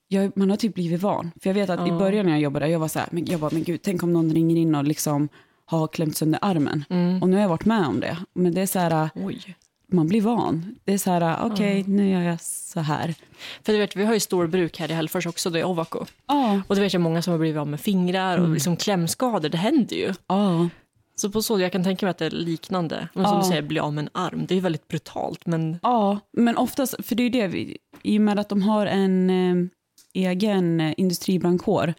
jag, 0.08 0.38
man 0.38 0.50
har 0.50 0.58
typ 0.58 0.74
blivit 0.74 1.02
van. 1.02 1.32
För 1.42 1.50
jag 1.50 1.54
vet 1.56 1.70
att 1.70 1.88
i 1.88 1.90
Ja. 1.90 1.98
början 2.00 2.26
när 2.26 2.32
jag 2.32 2.42
jobbade, 2.42 2.68
jag 2.68 2.80
var 2.80 2.88
så 2.88 3.00
här, 3.00 3.08
men 3.12 3.26
jag 3.26 3.40
bara, 3.40 3.50
men 3.54 3.64
gud, 3.64 3.82
tänk 3.82 4.04
om 4.04 4.14
någon 4.14 4.32
ringer 4.34 4.56
in 4.56 4.76
och 4.76 4.84
liksom 4.84 5.30
har 5.66 5.88
klämt 5.88 6.18
sönder 6.18 6.40
armen. 6.44 6.86
Mm. 6.90 7.22
Och 7.22 7.30
nu 7.30 7.36
har 7.36 7.42
jag 7.42 7.50
varit 7.50 7.66
med 7.66 7.88
om 7.88 8.00
det. 8.00 8.18
Men 8.34 8.54
det 8.54 8.62
är 8.62 8.66
så 8.66 8.80
här, 8.80 9.10
Oj. 9.16 9.56
man 9.92 10.08
blir 10.08 10.22
van. 10.22 10.76
Det 10.84 10.94
är 10.94 10.98
så 10.98 11.12
här, 11.12 11.38
okej, 11.44 11.84
nu 11.88 12.10
gör 12.10 12.22
jag 12.22 12.42
så 12.42 12.80
här. 12.80 13.16
För 13.64 13.74
du 13.74 13.80
vet, 13.80 13.96
vi 13.96 14.06
har 14.06 14.14
ju 14.14 14.20
storbruk 14.20 14.80
här 14.80 14.92
i 14.92 14.94
Hällefors 14.94 15.26
också, 15.28 15.50
det 15.50 15.60
är 15.60 15.66
Ovako. 15.66 16.06
Ja, 16.28 16.62
Och 16.68 16.76
det 16.76 16.82
vet 16.82 16.94
jag 16.94 17.02
många 17.02 17.22
som 17.22 17.32
har 17.32 17.40
blivit 17.40 17.60
av 17.60 17.68
med 17.68 17.80
fingrar 17.82 18.34
Mm. 18.38 18.46
och 18.50 18.54
liksom 18.54 18.78
klämskador, 18.78 19.50
det 19.50 19.58
händer 19.58 19.96
ju. 19.96 20.14
ja, 20.28 20.70
Så 21.16 21.30
på 21.30 21.42
så, 21.42 21.60
jag 21.60 21.72
kan 21.72 21.84
tänka 21.84 22.06
mig 22.06 22.12
att 22.12 22.18
det 22.18 22.26
är 22.26 22.30
liknande. 22.32 23.08
Men 23.14 23.26
som 23.26 23.34
Ja. 23.36 23.42
du 23.44 23.48
säger, 23.48 23.62
bli 23.62 23.80
av 23.80 23.94
med 23.94 24.02
en 24.04 24.10
arm, 24.14 24.46
det 24.48 24.54
är 24.54 24.56
ju 24.56 24.62
väldigt 24.62 24.88
brutalt. 24.88 25.46
Men 25.46 25.80
ja. 25.84 26.20
Men 26.32 26.58
oftast, 26.58 26.96
för 27.06 27.16
det 27.16 27.22
är 27.24 27.26
ju 27.26 27.30
det, 27.30 27.48
vi, 27.48 27.78
i 28.04 28.18
och 28.18 28.22
med 28.22 28.40
att 28.40 28.50
de 28.50 28.62
har 28.62 28.86
en 28.86 29.30
eh, 29.30 29.68
egen 30.14 30.82
eh, 30.82 30.94
industribrandkår 30.98 31.94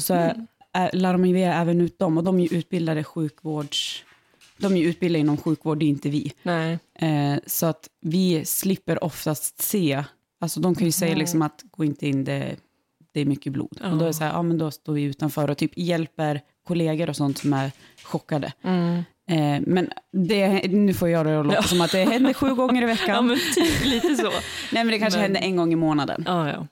så 0.00 0.14
är, 0.14 0.46
är, 0.72 0.90
lär 0.92 1.12
de 1.12 1.24
ju 1.26 1.38
även 1.42 1.80
ut 1.80 1.98
dem. 1.98 2.18
Och 2.18 2.24
de 2.24 2.40
är 2.40 2.48
ju 2.48 2.58
utbildade 2.58 3.04
sjukvårds... 3.04 4.04
De 4.56 4.72
är 4.72 4.76
ju 4.76 4.84
utbildade 4.88 5.20
inom 5.20 5.36
sjukvård, 5.36 5.78
det 5.78 5.84
är 5.84 5.88
inte 5.88 6.08
vi. 6.08 6.32
nej, 6.42 6.78
Eh, 6.98 7.36
så 7.46 7.66
att 7.66 7.88
vi 8.00 8.44
slipper 8.44 9.04
oftast 9.04 9.62
se 9.62 10.04
Alltså 10.40 10.60
de 10.60 10.74
kan 10.74 10.84
ju 10.86 10.92
säga 10.92 11.16
liksom 11.16 11.42
att 11.42 11.64
gå 11.70 11.84
inte 11.84 12.08
in, 12.08 12.24
det, 12.24 12.56
det 13.12 13.20
är 13.20 13.24
mycket 13.24 13.52
blod. 13.52 13.80
Och 13.84 13.96
då 13.98 14.02
är 14.04 14.06
det 14.06 14.14
så 14.14 14.24
här, 14.24 14.32
ja 14.32 14.42
men 14.42 14.58
då 14.58 14.70
står 14.70 14.92
vi 14.92 15.02
utanför 15.02 15.50
och 15.50 15.58
typ 15.58 15.78
hjälper 15.78 16.40
kollegor 16.66 17.08
och 17.10 17.16
sånt 17.16 17.38
som 17.38 17.52
är 17.52 17.72
chockade. 18.04 18.52
Mm. 18.62 19.04
Eh, 19.28 19.62
men 19.66 19.90
det, 20.12 20.68
nu 20.70 20.94
får 20.94 21.08
jag 21.08 21.26
det 21.26 21.40
att 21.40 21.46
låta 21.46 21.62
som 21.62 21.80
att 21.80 21.92
det 21.92 22.04
händer 22.04 22.32
sju 22.32 22.54
gånger 22.54 22.82
i 22.82 22.86
veckan. 22.86 23.08
Ja, 23.14 23.22
men 23.22 23.38
typ 23.54 23.84
lite 23.84 24.16
så. 24.16 24.30
Nej 24.72 24.84
men 24.84 24.86
det 24.86 24.98
kanske 24.98 25.18
Men- 25.18 25.22
händer 25.24 25.40
en 25.40 25.56
gång 25.56 25.72
i 25.72 25.76
månaden. 25.76 26.24
Ja, 26.26 26.48
ja. 26.48 26.66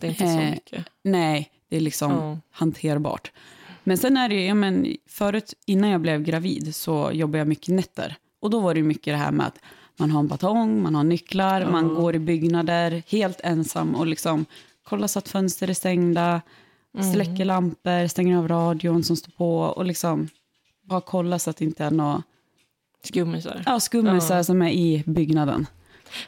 Det 0.00 0.06
är 0.06 0.10
inte 0.10 0.24
så 0.26 0.38
Eh, 0.40 0.50
mycket. 0.50 0.84
Nej, 1.04 1.50
det 1.68 1.76
är 1.76 1.80
liksom 1.80 2.12
Ja. 2.12 2.38
hanterbart. 2.50 3.32
Men 3.84 3.98
sen 3.98 4.16
är 4.16 4.28
det 4.28 4.34
ju, 4.34 4.46
ja, 4.46 4.54
men 4.54 4.96
förut 5.08 5.54
innan 5.66 5.90
jag 5.90 6.00
blev 6.00 6.22
gravid 6.22 6.74
så 6.74 7.10
jobbade 7.12 7.38
jag 7.38 7.48
mycket 7.48 7.74
nätter. 7.74 8.16
Och 8.40 8.50
då 8.50 8.60
var 8.60 8.74
det 8.74 8.82
mycket 8.82 9.04
det 9.14 9.16
här 9.18 9.30
med 9.32 9.46
att 9.46 9.58
man 9.96 10.10
har 10.10 10.20
en 10.20 10.28
batong, 10.28 10.82
man 10.82 10.94
har 10.94 11.04
nycklar, 11.04 11.66
man 11.70 11.94
går 11.94 12.14
i 12.14 12.18
byggnader 12.18 13.02
helt 13.08 13.40
ensam 13.40 13.94
och 13.94 14.06
liksom 14.06 14.44
kollar 14.82 15.06
så 15.06 15.18
att 15.18 15.28
fönster 15.28 15.70
är 15.70 15.74
stängda, 15.74 16.40
släcker 17.12 17.44
lampor, 17.44 18.06
stänger 18.06 18.38
av 18.38 18.48
radion 18.48 19.04
som 19.04 19.16
står 19.16 19.32
på 19.32 19.58
och 19.60 19.84
liksom 19.84 20.28
bara 20.82 21.00
kolla 21.00 21.38
så 21.38 21.50
att 21.50 21.56
det 21.56 21.64
inte 21.64 21.84
är 21.84 21.90
några 21.90 22.22
Skummisar. 23.04 23.62
ja, 23.66 23.80
skummisar 23.80 24.42
som 24.42 24.62
är 24.62 24.70
i 24.70 25.02
byggnaden. 25.06 25.66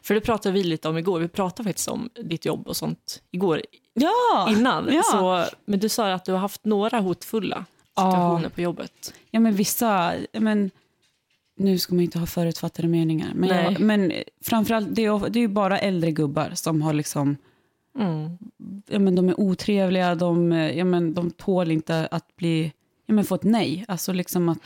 För 0.02 0.14
det 0.14 0.20
pratade 0.20 0.52
vi 0.52 0.62
lite 0.62 0.88
om 0.88 0.98
igår. 0.98 1.20
Vi 1.20 1.28
pratade 1.28 1.68
faktiskt 1.68 1.88
om 1.88 2.10
ditt 2.24 2.44
jobb 2.44 2.68
och 2.68 2.76
sånt 2.76 3.22
igår 3.30 3.62
Ja! 3.94 4.48
innan. 4.50 4.88
ja. 4.92 5.02
Så, 5.02 5.44
men 5.64 5.78
du 5.80 5.88
sa 5.88 6.12
att 6.12 6.24
du 6.24 6.32
har 6.32 6.38
haft 6.38 6.64
några 6.64 6.98
hotfulla 7.00 7.64
situationer 7.96 8.48
på 8.48 8.60
jobbet. 8.60 9.14
Ja, 9.30 9.40
men 9.40 9.54
vissa... 9.54 10.12
ja, 10.32 10.40
Men, 10.40 10.70
nu 11.56 11.78
ska 11.78 11.94
man 11.94 12.04
inte 12.04 12.18
ha 12.18 12.26
förutfattade 12.26 12.88
meningar. 12.88 13.32
Men, 13.34 13.48
jag, 13.64 13.80
men 13.80 14.12
framförallt, 14.44 14.94
det 14.94 15.04
är, 15.04 15.28
det 15.28 15.40
är 15.40 15.48
bara 15.48 15.78
äldre 15.78 16.10
gubbar 16.10 16.50
som 16.54 16.82
har 16.82 16.92
liksom... 16.92 17.36
Mm. 17.98 18.38
Ja, 18.86 18.98
men 18.98 19.14
de 19.14 19.28
är 19.28 19.40
otrevliga, 19.40 20.14
de, 20.14 20.52
ja, 20.52 20.84
men 20.84 21.14
de 21.14 21.30
tål 21.30 21.70
inte 21.70 22.08
att 22.10 22.36
bli... 22.36 22.72
Ja, 23.06 23.14
men 23.14 23.24
få 23.24 23.34
ett 23.34 23.42
nej. 23.42 23.84
Alltså 23.88 24.12
liksom 24.12 24.48
att 24.48 24.58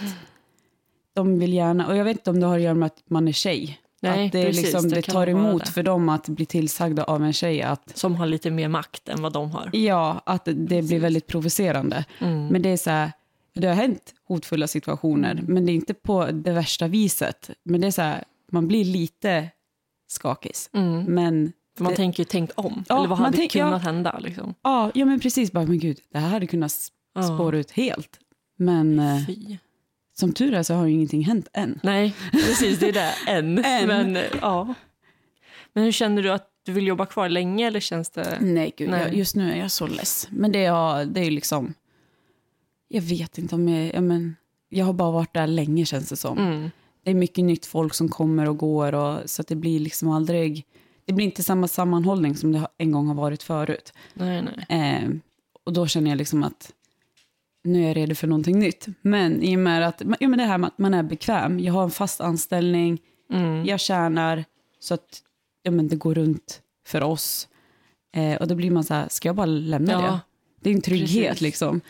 de 1.14 1.38
vill 1.38 1.52
gärna... 1.52 1.86
Och 1.86 1.96
jag 1.96 2.04
vet 2.04 2.16
inte 2.16 2.30
om 2.30 2.40
det 2.40 2.46
har 2.46 2.56
att 2.56 2.62
göra 2.62 2.74
med 2.74 2.86
att 2.86 3.02
man 3.06 3.28
är 3.28 3.32
tjej. 3.32 3.80
Nej, 4.00 4.26
att 4.26 4.32
det, 4.32 4.44
precis, 4.44 4.62
liksom, 4.62 4.88
det 4.88 4.94
det, 4.94 5.02
tar 5.02 5.26
emot 5.26 5.64
det. 5.64 5.72
för 5.72 5.82
dem 5.82 6.08
att 6.08 6.28
bli 6.28 6.46
tillsagda 6.46 7.04
av 7.04 7.24
en 7.24 7.32
tjej 7.32 7.62
att, 7.62 7.92
Som 7.98 8.14
har 8.16 8.26
lite 8.26 8.50
mer 8.50 8.68
makt 8.68 9.08
än 9.08 9.22
vad 9.22 9.32
de 9.32 9.50
har. 9.50 9.70
ja, 9.72 10.22
att 10.26 10.44
det 10.44 10.82
blir 10.82 11.00
väldigt 11.00 11.26
provocerande. 11.26 12.04
Mm. 12.18 12.46
Men 12.46 12.62
det 12.62 12.68
är 12.68 12.76
så 12.76 12.90
här, 12.90 13.12
det 13.54 13.66
har 13.66 13.74
hänt 13.74 14.14
hotfulla 14.28 14.66
situationer, 14.66 15.40
men 15.46 15.66
det 15.66 15.72
är 15.72 15.74
inte 15.74 15.94
på 15.94 16.26
det 16.26 16.52
värsta 16.52 16.88
viset. 16.88 17.50
Men 17.62 17.80
det 17.80 17.86
är 17.86 17.90
så 17.90 18.02
här, 18.02 18.24
man 18.50 18.68
blir 18.68 18.84
lite 18.84 19.48
skakis. 20.06 20.70
Mm. 20.72 21.04
Men 21.04 21.52
För 21.76 21.84
man 21.84 21.90
det- 21.92 21.96
tänker 21.96 22.20
ju 22.20 22.24
tänk 22.24 22.50
om. 22.54 22.84
Ja, 22.88 22.98
Eller 22.98 23.08
vad 23.08 23.18
hade 23.18 23.36
tänk- 23.36 23.52
kunnat 23.52 23.70
ja. 23.70 23.76
hända? 23.78 24.18
Liksom. 24.18 24.54
ja, 24.62 24.90
ja, 24.94 25.04
men 25.04 25.20
precis. 25.20 25.52
Bara, 25.52 25.66
men 25.66 25.78
gud, 25.78 25.98
det 26.12 26.18
här 26.18 26.28
hade 26.28 26.46
kunnat 26.46 26.70
s- 26.70 26.88
Ja. 27.14 27.22
spåra 27.22 27.58
ut 27.58 27.70
helt. 27.70 28.18
Men 28.56 28.98
eh, 28.98 29.26
Fy. 29.26 29.56
som 30.16 30.32
tur 30.32 30.54
är 30.54 30.62
så 30.62 30.74
har 30.74 30.86
ju 30.86 30.92
ingenting 30.92 31.24
hänt 31.24 31.48
än. 31.52 31.80
Nej, 31.82 32.14
precis. 32.32 32.78
Det 32.78 32.88
är 32.88 32.92
det. 32.92 33.12
Än. 33.30 33.64
Än. 33.64 33.86
Men, 33.88 34.16
eh, 34.16 34.22
ja. 34.40 34.74
Men 35.72 35.84
hur 35.84 35.92
känner 35.92 36.22
du 36.22 36.32
att 36.32 36.48
du 36.66 36.72
vill 36.72 36.86
jobba 36.86 37.06
kvar 37.06 37.28
länge 37.28 37.66
eller 37.66 37.80
känns 37.80 38.10
det... 38.10 38.38
Nej, 38.40 38.72
gud, 38.76 38.90
Nej. 38.90 39.00
Jag, 39.02 39.14
just 39.14 39.36
nu 39.36 39.52
är 39.52 39.56
jag 39.56 39.70
så 39.70 39.86
less. 39.86 40.28
Men 40.30 40.52
det 40.52 40.64
är, 40.64 41.04
det 41.04 41.20
är 41.20 41.30
liksom, 41.30 41.74
jag 42.88 43.02
vet 43.02 43.38
inte 43.38 43.54
om 43.54 43.68
jag, 43.68 43.94
ja, 43.94 44.00
men, 44.00 44.36
jag 44.68 44.84
har 44.86 44.92
bara 44.92 45.10
varit 45.10 45.34
där 45.34 45.46
länge 45.46 45.84
känns 45.86 46.08
det 46.08 46.16
som. 46.16 46.38
Mm. 46.38 46.70
det 47.04 47.10
är 47.10 47.14
mycket 47.14 47.44
nytt 47.44 47.66
folk 47.66 47.94
som 47.94 48.08
kommer 48.08 48.48
och 48.48 48.56
går 48.58 48.94
och, 48.94 49.30
så 49.30 49.42
att 49.42 49.48
det 49.48 49.56
blir 49.56 49.80
liksom 49.80 50.10
aldrig, 50.10 50.64
det 51.04 51.12
blir 51.12 51.24
inte 51.24 51.42
samma 51.42 51.68
sammanhållning 51.68 52.36
som 52.36 52.52
det 52.52 52.68
en 52.78 52.92
gång 52.92 53.06
har 53.08 53.14
varit 53.14 53.42
förut. 53.42 53.92
Nej, 54.14 54.42
nej. 54.68 54.80
Eh, 55.02 55.10
och 55.64 55.72
då 55.72 55.86
känner 55.86 56.10
jag 56.10 56.16
liksom 56.18 56.42
att 56.42 56.72
nu 57.64 57.82
är 57.84 57.88
jag 57.88 57.96
redo 57.96 58.14
för 58.14 58.26
någonting 58.26 58.58
nytt. 58.58 58.86
Men 59.02 59.42
i 59.42 59.56
och 59.56 59.60
med 59.60 59.88
att, 59.88 60.02
ja, 60.20 60.28
men 60.28 60.38
det 60.38 60.44
här 60.44 60.58
med 60.58 60.68
att 60.68 60.78
man 60.78 60.94
är 60.94 61.02
bekväm, 61.02 61.60
jag 61.60 61.72
har 61.72 61.82
en 61.84 61.90
fast 61.90 62.20
anställning, 62.20 62.98
Mm. 63.32 63.64
jag 63.66 63.80
tjänar 63.80 64.44
så 64.78 64.94
att 64.94 65.22
ja, 65.62 65.70
men 65.70 65.88
det 65.88 65.96
går 65.96 66.14
runt 66.14 66.60
för 66.86 67.02
oss. 67.02 67.48
Eh, 68.16 68.34
och 68.36 68.48
då 68.48 68.54
blir 68.54 68.70
man 68.70 68.84
så 68.84 68.94
här, 68.94 69.08
ska 69.08 69.28
jag 69.28 69.36
bara 69.36 69.46
lämna 69.46 69.92
Ja, 69.92 70.00
det? 70.00 70.20
Det 70.60 70.70
är 70.70 70.74
en 70.74 70.80
trygghet 70.80 71.28
precis. 71.28 71.40
liksom. 71.40 71.80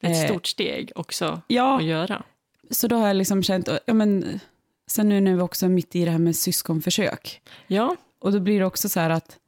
Det 0.00 0.06
är 0.06 0.10
ett 0.10 0.24
Eh, 0.24 0.30
stort 0.30 0.46
steg 0.46 0.92
också 0.94 1.40
Ja, 1.46 1.76
att 1.76 1.84
göra. 1.84 2.22
så 2.70 2.88
då 2.88 2.96
har 2.96 3.06
jag 3.06 3.16
liksom 3.16 3.42
känt, 3.42 3.68
ja, 3.86 3.94
men, 3.94 4.40
sen 4.86 5.08
nu 5.08 5.20
när 5.20 5.34
vi 5.34 5.40
också 5.40 5.66
är 5.66 5.70
mitt 5.70 5.96
i 5.96 6.04
det 6.04 6.10
här 6.10 6.18
med 6.18 6.36
syskonförsök, 6.36 7.40
Ja, 7.66 7.96
Och 8.26 8.32
då 8.32 8.40
blir 8.40 8.58
det 8.60 8.66
också 8.66 8.88
så 8.88 9.00
här 9.00 9.10
att 9.10 9.38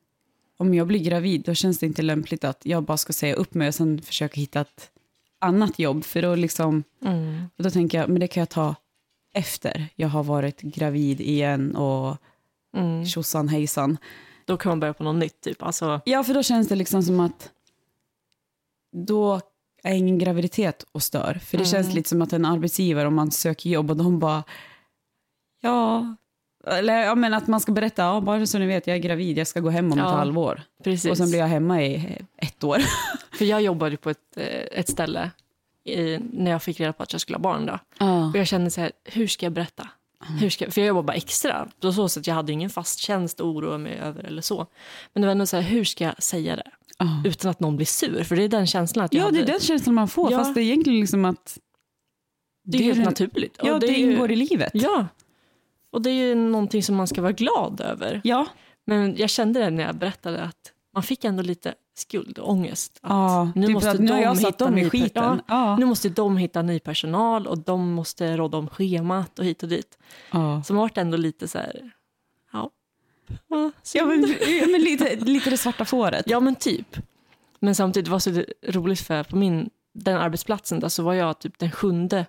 om 0.57 0.75
jag 0.75 0.87
blir 0.87 1.01
gravid 1.05 1.43
då 1.43 1.55
känns 1.55 1.79
det 1.79 1.87
inte 1.87 2.03
lämpligt 2.03 2.45
att 2.45 2.61
jag 2.67 2.83
bara 2.83 2.97
ska 2.97 3.13
säga 3.13 3.35
upp 3.35 3.55
mig 3.55 3.69
och 3.69 3.75
sen 3.75 4.03
försöka 4.03 4.41
hitta 4.41 4.61
ett 4.61 4.91
annat 5.39 5.79
jobb. 5.79 6.05
För 6.05 6.23
då, 6.23 6.35
liksom, 6.35 6.85
mm. 7.05 7.45
och 7.57 7.65
då 7.65 7.71
tänker 7.71 7.99
jag, 7.99 8.09
men 8.11 8.21
det 8.21 8.29
kan 8.29 8.41
jag 8.41 8.49
ta 8.49 8.75
efter 9.35 9.89
jag 9.97 10.09
har 10.09 10.23
varit 10.25 10.61
gravid 10.61 11.21
igen 11.21 11.77
och 11.77 12.17
Mm. 12.77 13.07
tjosan 13.07 13.49
hejsan. 13.49 13.99
då 14.45 14.57
kan 14.57 14.71
man 14.71 14.81
börja 14.81 14.95
på 14.95 15.05
något 15.05 15.17
nytt. 15.17 15.41
Typ. 15.41 15.63
Alltså, 15.63 16.01
Ja, 16.05 16.25
för 16.25 16.35
då 16.35 16.43
känns 16.43 16.69
det 16.69 16.75
liksom 16.75 17.03
som 17.03 17.21
att 17.21 17.51
då 18.93 19.41
är 19.83 19.95
ingen 19.95 20.19
graviditet 20.19 20.85
och 20.93 21.03
stör. 21.03 21.35
För 21.45 21.59
det 21.59 21.65
Mm. 21.65 21.67
känns 21.73 21.95
lite 21.95 22.09
som 22.09 22.23
att 22.23 22.33
en 22.33 22.45
arbetsgivare, 22.45 23.07
om 23.09 23.15
man 23.15 23.31
söker 23.31 23.71
jobb 23.71 23.91
och 23.91 23.97
de 23.97 24.19
bara, 24.19 24.45
ja, 25.61 26.17
eller 26.71 27.01
jag 27.03 27.19
menar 27.19 27.39
att 27.39 27.47
man 27.47 27.61
ska 27.61 27.73
berätta, 27.73 28.03
ja, 28.03 28.21
bara 28.21 28.47
så 28.47 28.59
ni 28.59 28.67
vet, 28.67 28.87
jag 28.87 28.97
är 28.97 29.01
gravid, 29.01 29.39
jag 29.39 29.47
ska 29.47 29.61
gå 29.61 29.71
hem 29.71 29.93
om 29.93 29.99
Ja, 29.99 30.05
ett 30.05 30.11
halvår. 30.17 30.63
precis. 30.85 31.11
Och 31.11 31.17
sen 31.17 31.29
blir 31.31 31.39
jag 31.39 31.47
hemma 31.47 31.83
i 31.83 32.19
ett 32.37 32.65
år. 32.65 32.79
För 33.39 33.45
jag 33.45 33.63
jobbade 33.63 33.97
på 33.97 34.11
ett, 34.11 34.37
eh, 34.37 34.79
ett 34.81 34.89
ställe 34.91 35.31
i, 35.85 36.19
när 36.33 36.51
jag 36.51 36.63
fick 36.63 36.81
reda 36.81 36.93
på 36.93 37.03
att 37.03 37.13
jag 37.13 37.21
skulle 37.21 37.37
ha 37.37 37.43
barn. 37.43 37.67
Då. 37.67 37.79
Ja. 37.99 38.27
Och 38.31 38.37
jag 38.37 38.47
kände 38.47 38.71
så 38.71 38.81
här, 38.81 38.93
hur 39.05 39.27
ska 39.27 39.47
jag 39.47 39.53
berätta? 39.53 39.89
Hur 40.41 40.51
ska, 40.51 40.71
för 40.71 40.81
jag 40.81 40.89
jobbar 40.89 41.03
bara 41.03 41.13
extra. 41.17 41.69
På 41.81 41.93
så 41.93 42.09
sätt 42.09 42.27
jag 42.27 42.35
hade 42.35 42.53
ingen 42.53 42.71
fast 42.71 42.99
tjänst 42.99 43.41
att 43.41 43.47
oroa 43.47 43.79
mig 43.79 43.99
över 43.99 44.25
eller 44.25 44.43
så. 44.43 44.67
Men 45.13 45.21
det 45.21 45.27
var 45.27 45.33
ändå 45.33 45.47
så 45.47 45.57
här, 45.57 45.63
hur 45.63 45.85
ska 45.85 46.05
jag 46.05 46.23
säga 46.23 46.57
det? 46.57 46.71
Ja. 46.99 47.23
Utan 47.25 47.51
att 47.51 47.61
någon 47.61 47.77
blir 47.77 47.87
sur. 47.87 48.25
För 48.25 48.37
det 48.37 48.43
är 48.43 48.49
den 48.49 48.67
känslan 48.67 49.05
att 49.05 49.15
jag 49.15 49.21
ja, 49.21 49.25
hade. 49.25 49.37
det 49.39 49.43
är 49.43 49.47
den 49.47 49.61
känslan 49.61 49.95
man 49.95 50.09
får, 50.09 50.33
Ja. 50.33 50.39
fast 50.39 50.55
det 50.55 50.61
är 50.61 50.63
egentligen 50.63 51.01
liksom 51.01 51.25
att... 51.25 51.59
det 52.65 52.79
är 52.79 52.83
helt 52.83 52.97
den- 52.97 53.05
naturligt. 53.05 53.59
Ja, 53.63 53.79
det, 53.79 53.87
är 53.87 53.99
ju- 53.99 54.13
ingår 54.13 54.31
i 54.33 54.37
livet. 54.37 54.71
Ja. 54.75 55.07
Och 55.91 56.03
det 56.03 56.11
är 56.11 56.15
ju 56.15 56.35
någonting 56.35 56.83
som 56.83 56.97
man 56.97 57.07
ska 57.07 57.23
vara 57.23 57.33
glad 57.33 57.81
över. 57.81 58.21
Ja. 58.25 58.47
Men 58.87 59.17
jag 59.17 59.31
kände 59.31 59.61
det 59.61 59.71
när 59.71 59.85
jag 59.85 59.97
berättade 59.97 60.43
att 60.43 60.73
man 60.95 61.03
fick 61.03 61.25
ändå 61.25 61.43
lite 61.43 61.75
skuld 61.95 62.39
och 62.39 62.51
ångest. 62.51 62.99
Att 63.03 63.11
ja 63.11 63.53
nu 63.55 63.67
typ 63.67 63.75
måste 63.75 63.91
att 63.91 63.99
nu 64.01 64.09
de 64.09 64.39
hitta 64.39 64.65
dem 64.65 64.79
i 64.79 64.91
skiten. 64.91 65.43
Ja. 65.49 65.77
Nu 65.77 65.87
måste 65.87 66.09
de 66.09 66.37
hitta 66.37 66.63
ny 66.63 66.81
personal 66.81 67.47
och 67.47 67.59
de 67.59 67.93
måste 67.93 68.37
råda 68.37 68.59
om 68.59 68.69
schemat 68.69 69.39
och 69.39 69.45
hit 69.45 69.63
och 69.63 69.69
dit. 69.69 69.99
Ja. 70.33 70.63
Så 70.63 70.75
man 70.75 70.81
vart 70.81 70.99
ändå 70.99 71.17
lite 71.17 71.49
så 71.49 71.59
här, 71.59 71.91
ja. 72.53 72.71
Ja, 73.49 73.71
Ja, 73.95 74.05
men, 74.07 74.35
ja, 74.61 74.67
men 74.67 74.81
lite, 74.83 75.17
lite 75.17 75.51
det 75.51 75.57
svarta 75.57 75.85
fåret. 75.85 76.25
ja 76.27 76.41
men 76.41 76.55
typ. 76.55 76.97
Men 77.61 77.75
samtidigt 77.75 78.09
var 78.09 78.17
det 78.17 78.21
så 78.21 78.45
roligt 78.73 79.01
för 79.01 79.25
på 79.25 79.37
min, 79.37 79.71
den 79.95 80.17
arbetsplatsen 80.17 80.81
där 80.81 80.89
så 80.89 81.03
var 81.03 81.15
jag 81.15 81.39
typ 81.39 81.59
den 81.59 81.71
sjunde 81.71 82.27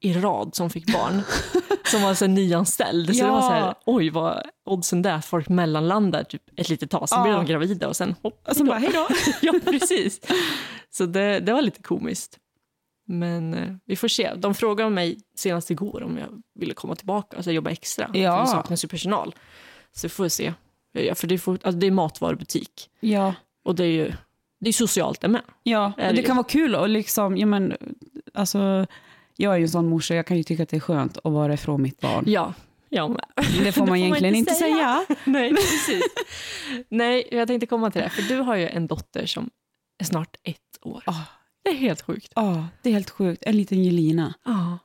i 0.00 0.12
rad 0.12 0.54
som 0.54 0.70
fick 0.70 0.92
barn. 0.92 1.22
som 1.90 2.02
var 2.02 2.14
så 2.14 2.26
nyanställd. 2.26 3.16
Så 3.16 3.20
Ja. 3.20 3.26
det 3.26 3.32
var 3.32 3.40
så 3.40 3.48
här, 3.50 3.74
oj 3.86 4.10
vad 4.10 4.42
oddsen 4.64 5.02
där, 5.02 5.12
att 5.14 5.24
folk 5.24 5.48
mellanlandar 5.48 6.24
typ 6.24 6.42
ett 6.56 6.68
litet 6.68 6.90
tag, 6.90 7.08
sen 7.08 7.18
Ja. 7.18 7.24
blir 7.24 7.32
de 7.32 7.46
gravida 7.46 7.88
och 7.88 7.96
sen 7.96 8.14
hopp. 8.22 8.48
Och 8.48 8.56
sen 8.56 8.66
bara, 8.66 8.78
hej 8.78 8.90
då. 8.92 9.08
ja, 9.42 9.54
precis. 9.64 10.20
Så 10.90 11.06
det, 11.06 11.40
det 11.40 11.52
var 11.52 11.62
lite 11.62 11.82
komiskt. 11.82 12.38
Men 13.06 13.54
eh, 13.54 13.74
vi 13.84 13.96
får 13.96 14.08
se. 14.08 14.34
De 14.34 14.54
frågade 14.54 14.90
mig 14.90 15.18
senast 15.36 15.70
igår 15.70 16.02
om 16.02 16.18
jag 16.18 16.28
ville 16.60 16.74
komma 16.74 16.94
tillbaka, 16.94 17.36
alltså 17.36 17.50
jobba 17.52 17.70
extra. 17.70 18.10
Ja. 18.14 18.36
För 18.36 18.40
det 18.44 18.46
saknas 18.50 18.84
ju 18.84 18.88
personal. 18.88 19.34
Så 19.92 20.06
vi 20.06 20.08
får 20.08 20.28
se. 20.28 20.52
Ja, 20.92 21.14
för 21.14 21.26
det 21.26 21.34
är, 21.34 21.38
fort, 21.38 21.60
alltså 21.64 21.78
det 21.78 21.86
är 21.86 21.90
matvarubutik 21.90 22.90
Ja. 23.00 23.34
och 23.64 23.74
det 23.74 23.84
är 23.84 23.88
ju 23.92 24.12
det 24.60 24.68
är 24.68 24.72
socialt 24.72 25.20
det 25.20 25.28
med. 25.28 25.42
Ja, 25.62 25.86
och 25.86 26.02
det 26.02 26.12
det 26.12 26.22
kan 26.22 26.36
vara 26.36 26.46
kul 26.46 26.74
och 26.74 26.88
liksom, 26.88 27.36
ja 27.36 27.46
men, 27.46 27.76
alltså, 28.34 28.86
jag 29.36 29.54
är 29.54 29.58
ju 29.58 29.62
en 29.62 29.68
sån 29.68 29.88
morsa, 29.88 30.14
jag 30.14 30.26
kan 30.26 30.36
ju 30.36 30.42
tycka 30.42 30.62
att 30.62 30.68
det 30.68 30.76
är 30.76 30.80
skönt 30.80 31.18
att 31.24 31.32
vara 31.32 31.54
ifrån 31.54 31.82
mitt 31.82 32.00
barn. 32.00 32.24
Ja, 32.26 32.54
jag 32.88 33.10
med. 33.10 33.24
Det 33.64 33.72
får 33.72 33.86
man 33.86 33.96
egentligen 33.98 34.34
inte 34.34 34.54
säga. 34.54 35.04
Nej, 35.24 35.50
precis. 35.50 36.02
Nej, 36.88 37.28
jag 37.30 37.48
tänkte 37.48 37.66
komma 37.66 37.90
till 37.90 38.00
det. 38.00 38.08
För 38.08 38.22
du 38.22 38.36
har 38.40 38.56
ju 38.56 38.68
en 38.68 38.86
dotter 38.86 39.26
som 39.26 39.50
är 39.98 40.04
snart 40.04 40.36
ett 40.42 40.78
år. 40.82 41.02
Ah. 41.06 41.20
Det 41.62 41.70
är 41.70 41.74
helt 41.74 42.02
sjukt. 42.02 42.32
Ja, 42.34 42.66
det 42.82 42.88
är 42.88 42.92
helt 42.92 43.10
sjukt. 43.10 43.42
En 43.46 43.56
liten 43.56 43.84
Jelina. 43.84 44.34
Ja. 44.44 44.78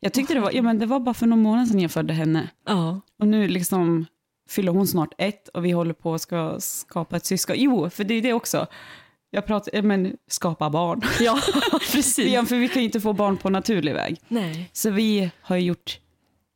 Jag 0.00 0.12
tyckte 0.12 0.34
det 0.34 0.40
var, 0.40 0.52
ja 0.52 0.62
men 0.62 0.78
det 0.78 0.86
var 0.86 1.00
bara 1.00 1.14
för 1.14 1.26
någon 1.26 1.42
månad 1.42 1.68
sedan 1.68 1.80
jag 1.80 1.90
födde 1.90 2.14
henne. 2.14 2.48
Ja. 2.66 3.00
Och 3.18 3.28
nu 3.28 3.48
liksom 3.48 4.06
fyller 4.48 4.72
hon 4.72 4.86
snart 4.86 5.14
ett 5.18 5.48
och 5.48 5.64
vi 5.64 5.70
håller 5.70 5.94
på 5.94 6.14
att 6.14 6.20
ska 6.22 6.56
skapa 6.60 7.16
ett 7.16 7.26
syskon. 7.26 7.56
Jo, 7.58 7.90
för 7.90 8.04
det 8.04 8.14
är 8.14 8.22
det 8.22 8.32
också. 8.32 8.66
Jag 9.30 9.46
pratar, 9.46 9.74
ja, 9.74 9.82
men 9.82 10.16
skapa 10.26 10.70
barn. 10.70 11.02
Ja, 11.20 11.40
precis. 11.92 12.48
För 12.48 12.56
vi 12.56 12.68
kan 12.68 12.82
ju 12.82 12.86
inte 12.86 13.00
få 13.00 13.12
barn 13.12 13.36
på 13.36 13.50
naturlig 13.50 13.94
väg. 13.94 14.20
Nej. 14.28 14.70
Så 14.72 14.90
vi 14.90 15.30
har 15.40 15.56
gjort 15.56 16.00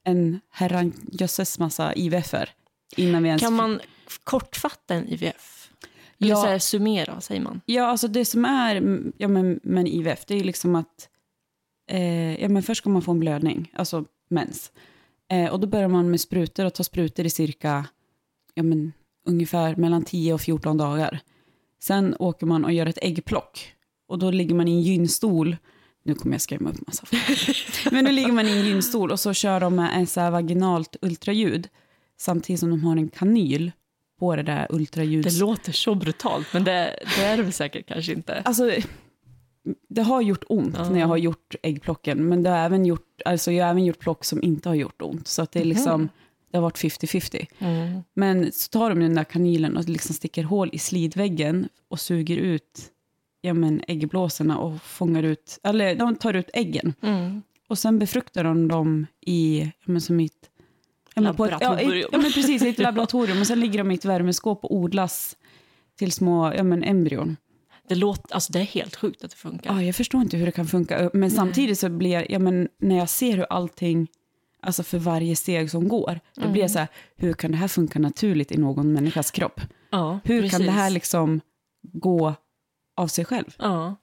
en 0.05 0.41
herranjösses 0.51 1.59
massa 1.59 1.95
IVFer 1.95 2.51
innan 2.97 3.23
vi 3.23 3.29
ens... 3.29 3.43
Kan 3.43 3.55
man 3.55 3.81
kortfatta 4.25 4.95
en 4.95 5.09
IVF? 5.09 5.71
Eller 6.21 6.31
Ja. 6.31 6.37
så 6.37 6.47
här, 6.47 6.59
summera, 6.59 7.21
säger 7.21 7.41
man. 7.41 7.61
Ja, 7.67 7.87
alltså 7.87 8.09
det 8.09 8.25
som 8.25 8.45
är 8.45 9.03
ja, 9.17 9.29
men, 9.29 9.61
men 9.63 9.87
IVF, 9.87 10.25
det 10.27 10.35
är 10.35 10.45
liksom 10.45 10.75
att 10.75 11.09
eh, 11.91 12.41
ja, 12.43 12.49
men 12.49 12.63
först 12.63 12.79
ska 12.79 12.91
man 12.91 13.03
få 13.03 13.11
en 13.11 13.21
blödning, 13.21 13.73
alltså 13.75 14.05
mens. 14.31 14.73
Eh, 15.33 15.53
och 15.53 15.61
då 15.61 15.67
börjar 15.67 15.89
man 15.89 16.11
med 16.11 16.21
sprutor 16.21 16.65
och 16.65 16.75
tar 16.75 16.85
sprutor 16.85 17.27
i 17.27 17.31
cirka 17.31 17.87
ja, 18.55 18.63
men, 18.63 18.93
ungefär 19.27 19.77
mellan 19.77 20.05
10 20.05 20.35
och 20.35 20.41
14 20.41 20.77
dagar. 20.77 21.21
Sen 21.83 22.17
åker 22.19 22.47
man 22.47 22.65
och 22.65 22.73
gör 22.73 22.87
ett 22.87 22.99
äggplock. 23.03 23.75
Och 24.09 24.19
då 24.19 24.31
ligger 24.31 24.55
man 24.55 24.69
i 24.69 24.73
en 24.73 24.83
gynstol. 24.83 25.57
Nu 26.05 26.15
kommer 26.15 26.35
jag 26.35 26.41
skrämma 26.41 26.71
upp 26.71 26.87
massa 26.87 27.07
folk. 27.07 27.57
Men 27.93 28.05
då 28.05 28.11
ligger 28.11 28.33
man 28.33 28.47
i 28.47 28.51
en 28.51 28.65
gynstol 28.67 29.11
och 29.11 29.21
så 29.21 29.33
kör 29.33 29.61
de 29.61 29.77
med 29.77 29.91
en 29.95 30.07
så 30.07 30.21
här 30.21 30.31
vaginalt 30.31 30.97
ultraljud. 31.03 31.69
Samtidigt 32.21 32.61
som 32.61 32.71
de 32.71 32.85
har 32.85 32.97
en 32.97 33.09
kanyl 33.09 33.73
på 34.19 34.37
det 34.37 34.43
där 34.43 34.67
ultraljuds... 34.71 35.35
Det 35.35 35.41
låter 35.41 35.73
så 35.73 35.95
brutalt, 35.95 36.47
men 36.53 36.65
det, 36.65 36.99
det 37.17 37.25
är 37.25 37.37
det 37.37 37.43
väl 37.43 37.53
säkert 37.53 37.89
kanske 37.89 38.13
inte. 38.13 38.43
Alltså, 38.45 38.71
det 39.89 40.03
har 40.03 40.21
gjort 40.21 40.45
ont 40.49 40.75
Ja. 40.79 40.91
när 40.91 41.01
jag 41.01 41.07
har 41.07 41.17
gjort 41.17 41.55
äggplocken, 41.63 42.29
men 42.29 42.43
det 42.43 42.51
har 42.51 42.59
även 42.59 42.87
gjort, 42.87 43.23
alltså 43.25 43.53
jag 43.53 43.65
har 43.65 43.71
även 43.71 43.85
gjort 43.85 43.99
plock 43.99 44.25
som 44.25 44.43
inte 44.43 44.69
har 44.69 44.77
gjort 44.77 45.03
ont. 45.03 45.29
Så 45.29 45.43
att 45.43 45.53
det, 45.53 45.61
är 45.61 45.65
liksom, 45.65 46.09
det 46.53 46.59
har 46.59 46.63
varit 46.63 46.79
50-50. 46.79 47.47
Mm. 47.59 48.03
Men 48.15 48.53
så 48.53 48.69
tar 48.69 48.91
de 48.91 49.01
den 49.01 49.15
där 49.15 49.25
kanylen 49.25 49.77
och 49.77 49.89
liksom 49.89 50.15
sticker 50.15 50.43
hål 50.43 50.71
i 50.73 50.79
slidväggen 50.79 51.69
och 51.89 52.01
suger 52.01 52.37
ut 52.37 52.93
ja, 53.41 53.55
men 53.55 53.83
äggblåsorna 53.89 54.59
och 54.59 54.83
fångar 54.83 55.23
ut, 55.23 55.59
eller 55.63 55.95
de 55.95 56.17
tar 56.17 56.35
ut 56.35 56.51
äggen. 56.53 56.95
Mm. 57.03 57.43
Och 57.69 57.79
sen 57.79 57.99
befruktar 57.99 58.45
de 58.45 58.69
dem 58.69 59.07
i, 59.21 59.61
ja, 59.61 59.85
men 59.85 60.01
som 60.01 60.21
i 60.21 60.25
ett, 60.25 60.51
ja, 61.15 61.23
men 61.23 61.37
på 61.37 61.45
ett, 61.45 61.51
ja, 61.61 61.71
Laboratorium. 61.71 62.09
ja, 62.13 62.19
men 62.19 62.33
precis, 62.33 62.63
i 62.63 62.69
ett 62.69 62.79
laboratorium. 62.79 63.41
Och 63.41 63.47
sen 63.47 63.61
ligger 63.61 63.79
de 63.79 63.91
i 63.91 63.95
ett 63.95 64.05
värmeskåp 64.05 64.65
och 64.65 64.77
odlas 64.77 65.37
till 65.99 66.13
små 66.13 66.53
ja, 66.55 66.63
men 66.63 66.85
embryon. 66.85 67.37
Det, 67.89 67.95
låter, 67.95 68.35
alltså 68.35 68.53
det 68.53 68.61
är 68.61 68.65
helt 68.65 68.97
sjukt 68.97 69.25
att 69.25 69.31
det 69.31 69.37
funkar. 69.37 69.75
Ja, 69.75 69.83
jag 69.83 69.97
förstår 69.97 70.21
inte 70.21 70.37
hur 70.37 70.47
det 70.47 70.53
kan 70.53 70.67
funka. 70.67 71.11
Men 71.13 71.31
samtidigt 71.31 71.79
så 71.79 71.89
blir 71.89 72.11
jag, 72.11 72.31
ja, 72.31 72.39
men 72.39 72.69
när 72.79 72.99
jag 72.99 73.09
ser 73.09 73.37
hur 73.37 73.47
allting, 73.51 74.09
alltså 74.63 74.83
för 74.83 74.99
varje 74.99 75.37
steg 75.37 75.71
som 75.71 75.89
går, 75.89 76.21
då 76.35 76.49
blir 76.49 76.63
jag 76.63 76.71
så 76.71 76.79
här, 76.79 76.89
hur 77.17 77.33
kan 77.33 77.51
det 77.51 77.57
här 77.57 77.69
funka 77.69 77.99
naturligt 77.99 78.53
i 78.53 78.57
någon 78.57 78.93
människas 78.93 79.31
kropp? 79.31 79.61
Ja, 79.91 80.19
Hur 80.25 80.41
precis. 80.43 80.59
kan 80.59 80.67
det 80.67 80.73
här 80.73 80.91
liksom 80.91 81.41
gå 81.83 82.35
av 82.97 83.07
sig 83.07 83.25
själv? 83.25 83.55
Ja. 83.59 83.97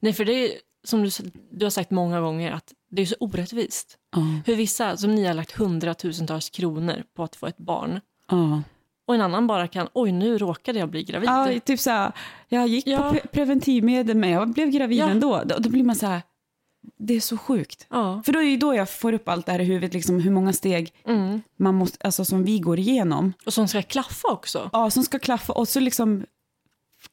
Nej, 0.00 0.12
för 0.12 0.24
det 0.24 0.32
är 0.32 0.50
som 0.84 1.02
du, 1.02 1.10
du 1.50 1.64
har 1.64 1.70
sagt 1.70 1.90
många 1.90 2.20
gånger 2.20 2.52
att 2.52 2.72
det 2.90 3.02
är 3.02 3.06
så 3.06 3.14
orättvist. 3.20 3.98
Ja, 4.16 4.20
Hur 4.46 4.56
vissa, 4.56 4.96
som 4.96 5.14
ni 5.14 5.24
har 5.24 5.34
lagt 5.34 5.52
hundratusentals 5.52 6.50
kronor 6.50 7.02
på 7.16 7.22
att 7.24 7.36
få 7.36 7.46
ett 7.46 7.58
barn 7.58 8.00
ja. 8.30 8.62
och 9.06 9.14
en 9.14 9.20
annan 9.20 9.46
bara 9.46 9.68
kan, 9.68 9.88
oj 9.92 10.12
nu 10.12 10.38
råkade 10.38 10.78
jag 10.78 10.90
bli 10.90 11.02
gravid. 11.04 11.28
ja 11.28 11.60
typ 11.64 11.80
så 11.80 11.90
här, 11.90 12.12
jag 12.48 12.68
gick 12.68 12.86
Ja. 12.86 12.98
på 12.98 13.16
pre- 13.16 13.26
preventivmedel 13.26 14.16
men 14.16 14.30
jag 14.30 14.48
blev 14.52 14.70
gravid 14.70 14.98
Ja. 14.98 15.08
ändå. 15.08 15.42
Då, 15.44 15.56
då 15.58 15.70
blir 15.70 15.84
man 15.84 15.96
så 15.96 16.06
här, 16.06 16.22
det 16.96 17.14
är 17.14 17.20
så 17.20 17.36
sjukt. 17.38 17.86
Ja. 17.90 18.22
För 18.24 18.32
då 18.32 18.42
är 18.42 18.56
då 18.58 18.74
jag 18.74 18.90
får 18.90 19.12
upp 19.12 19.28
allt 19.28 19.46
det 19.46 19.52
här 19.52 19.60
i 19.60 19.64
huvudet, 19.64 19.94
liksom 19.94 20.20
hur 20.20 20.30
många 20.30 20.52
steg 20.52 20.92
Mm. 21.06 21.40
man 21.56 21.74
måste, 21.74 22.06
alltså 22.06 22.24
som 22.24 22.44
vi 22.44 22.58
går 22.58 22.78
igenom. 22.78 23.32
Och 23.46 23.52
som 23.54 23.68
ska 23.68 23.82
klaffa 23.82 24.28
också. 24.28 24.70
Ja, 24.72 24.90
som 24.90 25.02
ska 25.02 25.18
klaffa 25.18 25.52
och 25.52 25.68
så 25.68 25.80
liksom 25.80 26.24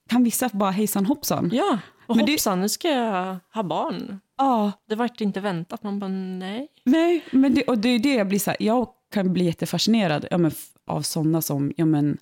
kan 0.10 0.24
vissa 0.24 0.50
bara 0.54 0.72
hejsan 0.72 1.06
hoppsan. 1.06 1.50
Ja, 1.54 1.80
och 2.08 2.16
Men 2.18 2.26
det- 2.26 2.32
hoppsan 2.32 2.62
nu 2.62 2.70
ska 2.70 2.88
jag 2.90 3.38
ha 3.54 3.64
barn. 3.64 4.20
Ja, 4.38 4.72
Det 4.88 4.96
vart 4.96 5.22
inte 5.22 5.40
väntat. 5.40 5.84
Man 5.84 6.00
bara 6.00 6.08
nej. 6.10 6.68
nej, 6.86 7.26
men 7.32 7.54
det, 7.54 7.64
och 7.64 7.78
det 7.78 7.90
är 7.90 8.00
det 8.00 8.14
jag 8.14 8.28
blir 8.28 8.40
så 8.40 8.50
här, 8.50 8.58
jag 8.60 8.88
kan 9.14 9.34
bli 9.34 9.46
jättefascinerad 9.46 10.26
ja, 10.32 10.38
men, 10.38 10.52
av 10.88 11.02
sådana 11.02 11.42
som 11.42 11.72
ja, 11.78 11.86
men, 11.86 12.18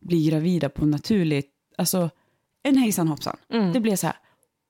blir 0.00 0.30
gravida 0.30 0.68
på 0.68 0.86
naturligt, 0.86 1.50
alltså 1.78 2.10
en 2.62 2.76
hejsan 2.76 3.08
hoppsan. 3.08 3.36
Mm. 3.52 3.72
Det 3.72 3.80
blir 3.80 3.96
så 3.96 4.06
här, 4.06 4.16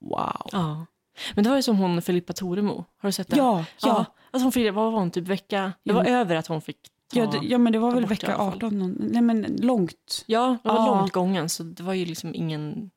wow. 0.00 0.48
Ja. 0.52 0.86
Men 1.34 1.44
det 1.44 1.50
var 1.50 1.56
ju 1.56 1.62
som 1.62 1.76
hon 1.76 2.02
Filippa 2.02 2.32
Toremo. 2.32 2.84
Har 2.98 3.08
du 3.08 3.12
sett 3.12 3.28
det? 3.28 3.36
Ja, 3.36 3.64
ja. 3.82 4.04
Alltså 4.30 4.44
hon 4.44 4.52
fick, 4.52 4.74
vad 4.74 4.92
var 4.92 4.98
hon, 5.00 5.10
typ 5.10 5.28
vecka... 5.28 5.72
Det 5.84 5.92
var 5.92 6.04
över 6.04 6.36
att 6.36 6.46
hon 6.46 6.60
fick 6.62 6.76
ta... 6.82 7.18
Ja, 7.20 7.26
det, 7.26 7.38
ja, 7.46 7.58
men 7.58 7.72
det 7.72 7.78
var 7.78 7.90
väl 7.94 8.06
vecka 8.06 8.26
alla 8.26 8.36
fall. 8.50 8.56
18, 8.56 8.78
någon, 8.78 8.96
nej 9.00 9.22
men 9.22 9.42
långt. 9.60 10.24
Ja, 10.26 10.56
det 10.62 10.68
var 10.68 10.76
Ja. 10.76 10.86
långt 10.86 11.12
gången 11.12 11.48
så 11.48 11.62
det 11.62 11.82
var 11.82 11.94
ju 11.94 12.04
liksom 12.04 12.34
ingen, 12.34 12.90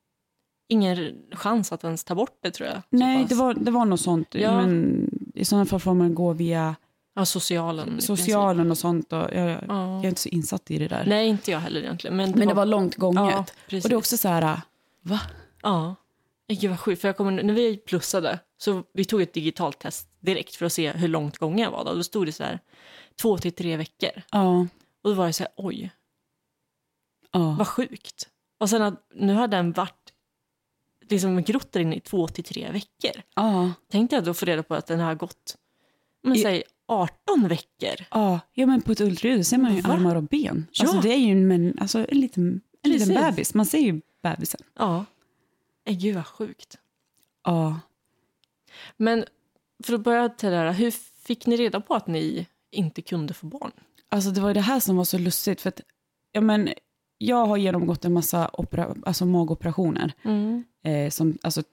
ingen 0.67 1.15
chans 1.31 1.71
att 1.71 1.83
ens 1.83 2.03
ta 2.03 2.15
bort 2.15 2.37
det 2.43 2.51
tror 2.51 2.69
jag. 2.69 2.81
Nej, 2.89 3.25
det 3.29 3.35
var, 3.35 3.53
det 3.53 3.71
var 3.71 3.85
något 3.85 3.99
sånt. 4.01 4.35
Ja. 4.35 4.61
Men 4.61 5.09
i 5.35 5.45
sådana 5.45 5.65
fall 5.65 5.79
får 5.79 5.93
man 5.93 6.15
gå 6.15 6.33
via 6.33 6.75
Ja, 7.15 7.25
socialen. 7.25 8.01
socialen 8.01 8.71
och 8.71 8.77
sånt. 8.77 9.13
Och 9.13 9.19
jag, 9.19 9.49
jag. 9.49 9.59
Ja. 9.67 9.99
är 10.03 10.05
inte 10.07 10.21
så 10.21 10.29
insatt 10.29 10.71
i 10.71 10.77
det 10.77 10.87
där. 10.87 11.03
Nej, 11.07 11.27
inte 11.27 11.51
jag 11.51 11.59
heller 11.59 11.81
egentligen. 11.81 12.17
Men 12.17 12.31
det, 12.31 12.37
men 12.37 12.47
det 12.47 12.53
var 12.53 12.65
långt 12.65 12.95
gånget. 12.95 13.23
Ja, 13.33 13.39
och 13.39 13.45
det 13.67 13.85
är 13.91 13.95
också 13.95 14.17
så 14.17 14.27
här, 14.27 14.61
va? 15.01 15.19
Ja. 15.63 15.95
Gud 16.47 16.69
vad 16.69 16.79
sjukt, 16.79 17.01
för 17.01 17.07
jag 17.07 17.17
kommer, 17.17 17.43
när 17.43 17.53
vi 17.53 17.77
plussade 17.77 18.39
så 18.57 18.83
vi 18.93 19.05
tog 19.05 19.21
ett 19.21 19.33
digitalt 19.33 19.79
test 19.79 20.09
direkt 20.19 20.55
för 20.55 20.65
att 20.65 20.73
se 20.73 20.91
hur 20.91 21.07
långt 21.07 21.37
gången 21.37 21.59
jag 21.59 21.71
var. 21.71 21.85
Då, 21.85 21.93
då 21.93 22.03
stod 22.03 22.25
det 22.25 22.31
så 22.31 22.43
här 22.43 22.59
två 23.21 23.37
till 23.37 23.51
tre 23.51 23.77
veckor. 23.77 24.21
Ja, 24.31 24.59
Och 25.03 25.09
då 25.09 25.13
var 25.13 25.27
det 25.27 25.33
så 25.33 25.43
här, 25.43 25.51
oj, 25.55 25.91
ja. 27.31 27.55
vad 27.59 27.67
sjukt. 27.67 28.29
Och 28.59 28.69
sen 28.69 28.81
att 28.81 29.07
nu 29.15 29.33
har 29.33 29.47
den 29.47 29.71
varit 29.71 30.13
liksom 31.09 31.43
grott 31.43 31.71
där 31.71 31.79
inne 31.79 31.95
i 31.95 31.99
två 31.99 32.27
till 32.27 32.43
tre 32.43 32.71
veckor. 32.71 33.21
ja. 33.35 33.71
Tänkte 33.91 34.15
jag 34.15 34.23
då 34.25 34.33
få 34.33 34.45
reda 34.45 34.63
på 34.63 34.75
att 34.75 34.87
den 34.87 34.99
har 34.99 35.15
gått, 35.15 35.57
men 36.23 36.35
I- 36.35 36.39
säg 36.41 36.63
18 36.87 37.47
veckor. 37.47 38.05
Ja, 38.11 38.39
ja 38.53 38.65
men 38.65 38.81
på 38.81 38.91
ett 38.91 39.01
ultraljud 39.01 39.47
ser 39.47 39.57
man 39.57 39.75
ju 39.75 39.81
Va? 39.81 39.93
armar 39.93 40.15
och 40.15 40.23
ben. 40.23 40.67
Ja. 40.71 40.83
Alltså 40.85 41.01
det 41.01 41.13
är 41.13 41.17
ju 41.17 41.31
en, 41.31 41.47
men, 41.47 41.77
alltså, 41.79 42.05
en, 42.09 42.19
liten, 42.19 42.61
en 42.81 42.91
liten 42.91 43.13
bebis. 43.13 43.53
Man 43.53 43.65
ser 43.65 43.79
ju 43.79 44.01
bebisen. 44.23 44.61
Ja. 44.79 45.05
Nej, 45.85 45.95
gud 45.95 46.15
vad 46.15 46.27
sjukt. 46.27 46.77
Ja. 47.43 47.79
Men 48.97 49.25
för 49.83 49.93
att 49.93 50.01
börja 50.01 50.29
till 50.29 50.49
det 50.49 50.55
här, 50.55 50.73
hur 50.73 50.91
fick 51.25 51.45
ni 51.45 51.57
reda 51.57 51.81
på 51.81 51.93
att 51.95 52.07
ni 52.07 52.47
inte 52.71 53.01
kunde 53.01 53.33
få 53.33 53.45
barn? 53.45 53.71
Alltså 54.09 54.31
det 54.31 54.41
var 54.41 54.53
det 54.53 54.61
här 54.61 54.79
som 54.79 54.97
var 54.97 55.03
så 55.03 55.17
lustigt. 55.17 55.61
För 55.61 55.69
att, 55.69 55.81
ja, 56.31 56.41
men, 56.41 56.69
jag 57.17 57.45
har 57.45 57.57
genomgått 57.57 58.05
en 58.05 58.13
massa 58.13 58.49
opera, 58.53 58.95
alltså 59.05 59.25
magoperationer. 59.25 60.13
Eh, 60.83 61.09
som, 61.09 61.37
alltså, 61.41 61.63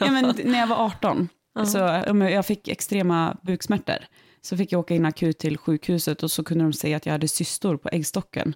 ja, 0.00 0.10
men, 0.10 0.34
när 0.44 0.58
jag 0.58 0.66
var 0.66 0.76
18 0.76 1.28
Ja. 1.54 1.66
så 1.66 1.78
jag 1.78 2.46
fick 2.46 2.68
extrema 2.68 3.36
buksmärtor. 3.42 3.96
Så 4.40 4.56
fick 4.56 4.72
jag 4.72 4.80
åka 4.80 4.94
in 4.94 5.04
akut 5.04 5.38
till 5.38 5.58
sjukhuset 5.58 6.22
och 6.22 6.30
så 6.30 6.44
kunde 6.44 6.64
de 6.64 6.72
säga 6.72 6.96
att 6.96 7.06
jag 7.06 7.12
hade 7.12 7.28
cystor 7.28 7.76
på 7.76 7.88
äggstocken. 7.88 8.54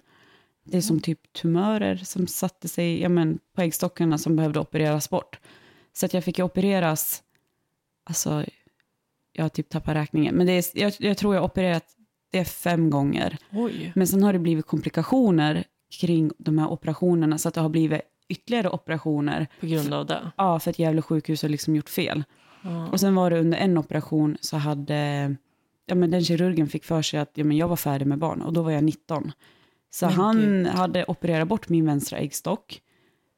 Det 0.69 0.77
är 0.77 0.81
som 0.81 0.99
typ 0.99 1.33
tumörer 1.33 1.95
som 1.95 2.27
satte 2.27 2.67
sig 2.67 3.01
ja, 3.01 3.09
men, 3.09 3.39
på 3.55 3.61
äggstockarna 3.61 4.17
som 4.17 4.35
behövde 4.35 4.59
opereras 4.59 5.09
bort. 5.09 5.39
Så 5.93 6.05
att 6.05 6.13
jag 6.13 6.23
fick 6.23 6.37
ju 6.37 6.43
opereras, 6.43 7.23
alltså, 8.03 8.45
jag 9.33 9.43
har 9.43 9.49
typ 9.49 9.69
tappat 9.69 9.95
räkningen, 9.95 10.35
men 10.35 10.47
det 10.47 10.53
är, 10.53 10.81
jag, 10.81 10.93
jag 10.99 11.17
tror 11.17 11.35
jag 11.35 11.41
har 11.41 11.47
opererat 11.47 11.85
det 12.31 12.45
fem 12.45 12.89
gånger. 12.89 13.37
Oj. 13.51 13.91
Men 13.95 14.07
sen 14.07 14.23
har 14.23 14.33
det 14.33 14.39
blivit 14.39 14.65
komplikationer 14.65 15.63
kring 16.01 16.31
de 16.37 16.57
här 16.57 16.71
operationerna 16.71 17.37
så 17.37 17.47
att 17.47 17.53
det 17.53 17.61
har 17.61 17.69
blivit 17.69 18.01
ytterligare 18.29 18.69
operationer. 18.69 19.47
På 19.59 19.65
grund 19.65 19.93
av 19.93 20.05
det? 20.05 20.31
Ja, 20.37 20.59
för 20.59 20.69
att 20.69 20.79
Gävle 20.79 21.01
sjukhus 21.01 21.41
har 21.41 21.49
liksom 21.49 21.75
gjort 21.75 21.89
fel. 21.89 22.23
Ja. 22.61 22.87
Och 22.87 22.99
sen 22.99 23.15
var 23.15 23.29
det 23.29 23.39
under 23.39 23.57
en 23.57 23.77
operation 23.77 24.37
så 24.41 24.57
hade, 24.57 25.35
ja 25.85 25.95
men 25.95 26.11
den 26.11 26.23
kirurgen 26.23 26.67
fick 26.67 26.83
för 26.83 27.01
sig 27.01 27.19
att 27.19 27.31
ja, 27.33 27.43
men 27.43 27.57
jag 27.57 27.67
var 27.67 27.75
färdig 27.75 28.07
med 28.07 28.17
barn 28.17 28.41
och 28.41 28.53
då 28.53 28.61
var 28.61 28.71
jag 28.71 28.83
19. 28.83 29.31
Så 29.89 30.05
Men 30.05 30.15
han 30.15 30.37
gud. 30.37 30.67
hade 30.67 31.05
opererat 31.07 31.47
bort 31.47 31.69
min 31.69 31.85
vänstra 31.85 32.17
äggstock. 32.17 32.81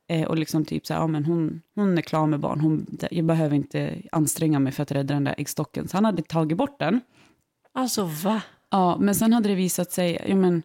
Eh, 0.09 0.27
och 0.27 0.37
liksom 0.37 0.65
typ 0.65 0.85
så 0.85 0.93
här, 0.93 1.01
ja 1.01 1.07
men 1.07 1.25
hon, 1.25 1.61
hon 1.75 1.97
är 1.97 2.01
klar 2.01 2.27
med 2.27 2.39
barn, 2.39 2.59
hon, 2.59 2.97
jag 3.11 3.25
behöver 3.25 3.55
inte 3.55 4.01
anstränga 4.11 4.59
mig 4.59 4.71
för 4.73 4.83
att 4.83 4.91
rädda 4.91 5.13
den 5.13 5.23
där 5.23 5.35
äggstocken. 5.37 5.87
Så 5.87 5.97
han 5.97 6.05
hade 6.05 6.21
tagit 6.21 6.57
bort 6.57 6.79
den. 6.79 7.01
Alltså 7.73 8.03
va? 8.03 8.41
Ja, 8.71 8.97
men 8.99 9.15
sen 9.15 9.33
hade 9.33 9.49
det 9.49 9.55
visat 9.55 9.91
sig, 9.91 10.25
ja 10.27 10.35
men, 10.35 10.63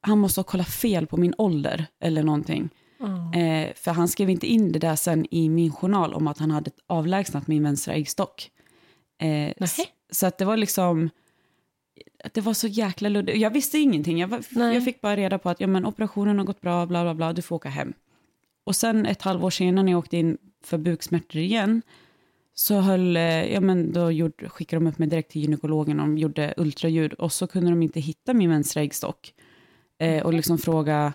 han 0.00 0.18
måste 0.18 0.40
ha 0.40 0.44
kollat 0.44 0.68
fel 0.68 1.06
på 1.06 1.16
min 1.16 1.34
ålder 1.38 1.86
eller 2.00 2.22
någonting. 2.22 2.68
Ja. 2.98 3.40
Eh, 3.40 3.72
för 3.74 3.90
han 3.90 4.08
skrev 4.08 4.30
inte 4.30 4.46
in 4.46 4.72
det 4.72 4.78
där 4.78 4.96
sen 4.96 5.26
i 5.30 5.48
min 5.48 5.72
journal 5.72 6.14
om 6.14 6.26
att 6.26 6.38
han 6.38 6.50
hade 6.50 6.70
avlägsnat 6.86 7.46
min 7.46 7.62
vänstra 7.62 7.94
äggstock. 7.94 8.50
Eh, 9.22 9.66
så 10.12 10.26
att 10.26 10.38
det 10.38 10.44
var 10.44 10.56
liksom, 10.56 11.10
det 12.32 12.40
var 12.40 12.54
så 12.54 12.66
jäkla 12.66 13.08
luddigt. 13.08 13.38
Jag 13.38 13.50
visste 13.50 13.78
ingenting. 13.78 14.18
Jag, 14.18 14.28
var, 14.28 14.40
jag 14.72 14.84
fick 14.84 15.00
bara 15.00 15.16
reda 15.16 15.38
på 15.38 15.50
att 15.50 15.60
ja, 15.60 15.66
men, 15.66 15.86
operationen 15.86 16.38
har 16.38 16.44
gått 16.44 16.60
bra, 16.60 16.86
bla 16.86 17.02
bla 17.02 17.14
bla, 17.14 17.32
du 17.32 17.42
får 17.42 17.56
åka 17.56 17.68
hem. 17.68 17.92
Och 18.64 18.76
sen 18.76 19.06
ett 19.06 19.22
halvår 19.22 19.50
senare 19.50 19.84
när 19.84 19.92
jag 19.92 19.98
åkte 19.98 20.16
in 20.16 20.38
för 20.64 20.78
buksmärtor 20.78 21.40
igen, 21.40 21.82
så 22.54 22.80
höll, 22.80 23.16
eh, 23.16 23.52
ja, 23.52 23.60
men 23.60 23.92
då 23.92 24.10
gjorde, 24.10 24.48
skickade 24.48 24.84
de 24.84 24.90
upp 24.90 24.98
mig 24.98 25.08
direkt 25.08 25.30
till 25.30 25.42
gynekologen 25.42 26.00
och 26.00 26.06
de 26.06 26.18
gjorde 26.18 26.54
ultraljud 26.56 27.12
och 27.12 27.32
så 27.32 27.46
kunde 27.46 27.70
de 27.70 27.82
inte 27.82 28.00
hitta 28.00 28.34
min 28.34 28.50
vänstra 28.50 28.82
äggstock. 28.82 29.34
Eh, 29.98 30.22
och 30.22 30.32
liksom 30.32 30.58
fråga 30.58 31.12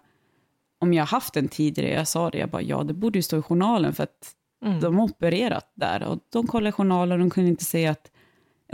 om 0.80 0.94
jag 0.94 1.06
haft 1.06 1.34
den 1.34 1.48
tidigare. 1.48 1.94
Jag 1.94 2.08
sa 2.08 2.30
det, 2.30 2.38
jag 2.38 2.50
bara 2.50 2.62
ja 2.62 2.84
det 2.84 2.94
borde 2.94 3.20
ju 3.20 3.24
stå 3.24 3.40
i 3.40 3.42
journalen 3.42 3.94
för 3.94 4.04
att 4.04 4.36
Mm. 4.66 4.80
de 4.80 4.98
har 4.98 5.04
opererat 5.04 5.72
där. 5.76 6.04
Och 6.04 6.20
de 6.30 6.48
kollade 6.48 6.72
journalen 6.72 7.12
och 7.12 7.20
de 7.20 7.30
kunde 7.30 7.50
inte 7.50 7.66
se 7.66 7.88
att, 7.88 8.12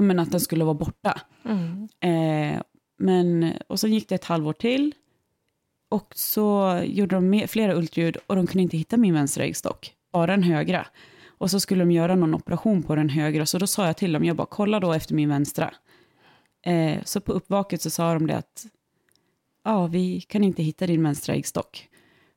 menar, 0.03 0.23
att 0.23 0.31
den 0.31 0.39
skulle 0.39 0.63
vara 0.63 0.73
borta. 0.73 1.21
Mm. 1.45 1.89
Eh, 1.99 2.61
Men, 3.01 3.53
och 3.67 3.79
så 3.79 3.87
gick 3.87 4.09
det 4.09 4.15
ett 4.15 4.25
halvår 4.25 4.53
till. 4.53 4.95
Och 5.89 6.13
så 6.15 6.79
gjorde 6.85 7.15
de 7.15 7.47
flera 7.47 7.75
ultraljud 7.75 8.17
och 8.27 8.35
de 8.35 8.47
kunde 8.47 8.63
inte 8.63 8.77
hitta 8.77 8.97
min 8.97 9.13
vänstra 9.13 9.43
äggstock, 9.43 9.93
bara 10.11 10.27
den 10.27 10.43
högra. 10.43 10.87
Och 11.27 11.51
så 11.51 11.59
skulle 11.59 11.81
de 11.81 11.91
göra 11.91 12.15
någon 12.15 12.33
operation 12.33 12.83
på 12.83 12.95
den 12.95 13.09
högra, 13.09 13.45
så 13.45 13.57
då 13.57 13.67
sa 13.67 13.85
jag 13.85 13.97
till 13.97 14.11
dem, 14.11 14.23
jag 14.23 14.35
bara 14.35 14.47
kolla 14.47 14.79
då 14.79 14.93
efter 14.93 15.15
min 15.15 15.29
vänstra. 15.29 15.73
Eh, 16.65 17.03
så 17.03 17.21
på 17.21 17.31
uppvaket 17.31 17.81
så 17.81 17.89
sa 17.89 18.13
de 18.13 18.27
det 18.27 18.37
att 18.37 18.65
ja, 19.63 19.87
vi 19.87 20.21
kan 20.21 20.43
inte 20.43 20.63
hitta 20.63 20.87
din 20.87 21.03
vänstra 21.03 21.35
äggstock. 21.35 21.87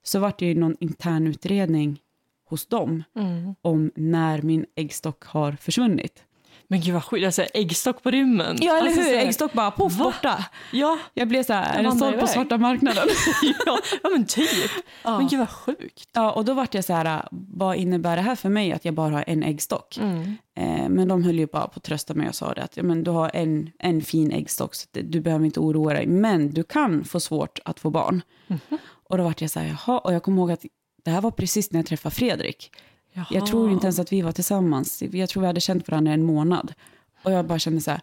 Så 0.03 0.19
vart 0.19 0.39
det 0.39 0.47
ju 0.47 0.55
någon 0.55 0.77
intern 0.81 1.27
utredning 1.27 2.01
hos 2.45 2.67
dem 2.67 3.03
mm. 3.17 3.55
om 3.63 3.91
när 3.95 4.43
min 4.43 4.67
äggstock 4.75 5.25
har 5.25 5.53
försvunnit. 5.53 6.25
Men 6.73 6.81
gud 6.81 6.95
vad 6.95 7.05
sjukt, 7.05 7.25
alltså 7.27 7.43
äggstock 7.43 8.03
på 8.03 8.11
rymmen. 8.11 8.57
Ja 8.61 8.79
eller 8.79 8.87
alltså, 8.87 9.03
hur, 9.03 9.19
äggstock 9.19 9.53
bara 9.53 9.71
poff 9.71 9.99
borta. 9.99 10.45
Ja. 10.73 10.99
Jag 11.15 11.29
blev 11.29 11.43
så 11.43 11.53
här, 11.53 11.79
är 11.79 11.83
den 11.83 11.99
såld 11.99 12.21
på 12.21 12.27
svarta 12.27 12.59
marknaden? 12.59 13.09
ja, 13.67 13.79
ja 14.03 14.11
men 14.11 14.27
typ. 14.27 14.71
Ja. 15.03 15.19
Men 15.19 15.29
gud 15.29 15.39
vad 15.39 15.51
sjukt. 15.51 16.09
Ja 16.13 16.33
och 16.33 16.45
då 16.45 16.55
vart 16.55 16.75
jag 16.75 16.85
så 16.85 16.93
här, 16.93 17.29
vad 17.31 17.77
innebär 17.77 18.17
det 18.17 18.23
här 18.23 18.35
för 18.35 18.49
mig 18.49 18.73
att 18.73 18.85
jag 18.85 18.95
bara 18.95 19.11
har 19.11 19.25
en 19.27 19.43
äggstock? 19.43 19.99
Mm. 20.01 20.37
Eh, 20.57 20.89
men 20.89 21.09
de 21.09 21.25
höll 21.25 21.39
ju 21.39 21.47
bara 21.47 21.67
på 21.67 21.73
att 21.77 21.83
trösta 21.83 22.15
mig 22.15 22.29
och 22.29 22.35
sa 22.35 22.55
det 22.55 22.63
att 22.63 22.77
ja, 22.77 22.83
men 22.83 23.05
du 23.05 23.11
har 23.11 23.31
en, 23.35 23.71
en 23.79 24.03
fin 24.03 24.33
äggstock 24.33 24.75
så 24.75 24.89
du 24.93 25.21
behöver 25.21 25.45
inte 25.45 25.61
oroa 25.61 25.93
dig. 25.93 26.07
Men 26.07 26.51
du 26.51 26.63
kan 26.63 27.05
få 27.05 27.21
svårt 27.21 27.59
att 27.65 27.81
få 27.81 27.91
barn. 27.91 28.23
Mm. 28.49 28.61
Och 29.09 29.19
då 29.19 29.25
vart 29.25 29.41
jag 29.41 29.51
så 29.51 29.61
här, 29.61 29.77
jaha, 29.87 29.99
och 29.99 30.15
jag 30.15 30.23
kommer 30.23 30.39
ihåg 30.39 30.53
att 30.53 30.65
det 31.05 31.11
här 31.11 31.21
var 31.21 31.31
precis 31.31 31.73
när 31.73 31.79
jag 31.79 31.87
träffade 31.87 32.15
Fredrik. 32.15 32.71
Jaha. 33.13 33.27
Jag 33.31 33.47
tror 33.47 33.73
inte 33.73 33.87
ens 33.87 33.99
att 33.99 34.13
vi 34.13 34.23
var 34.23 34.33
tillsammans. 34.33 35.03
Jag 35.13 35.29
tror 35.29 35.41
vi 35.41 35.47
hade 35.47 35.61
känt 35.61 35.89
varandra 35.89 36.13
en 36.13 36.23
månad. 36.23 36.75
Och 37.23 37.33
jag 37.33 37.47
bara 37.47 37.59
kände 37.59 37.81
så 37.81 37.91
här, 37.91 38.01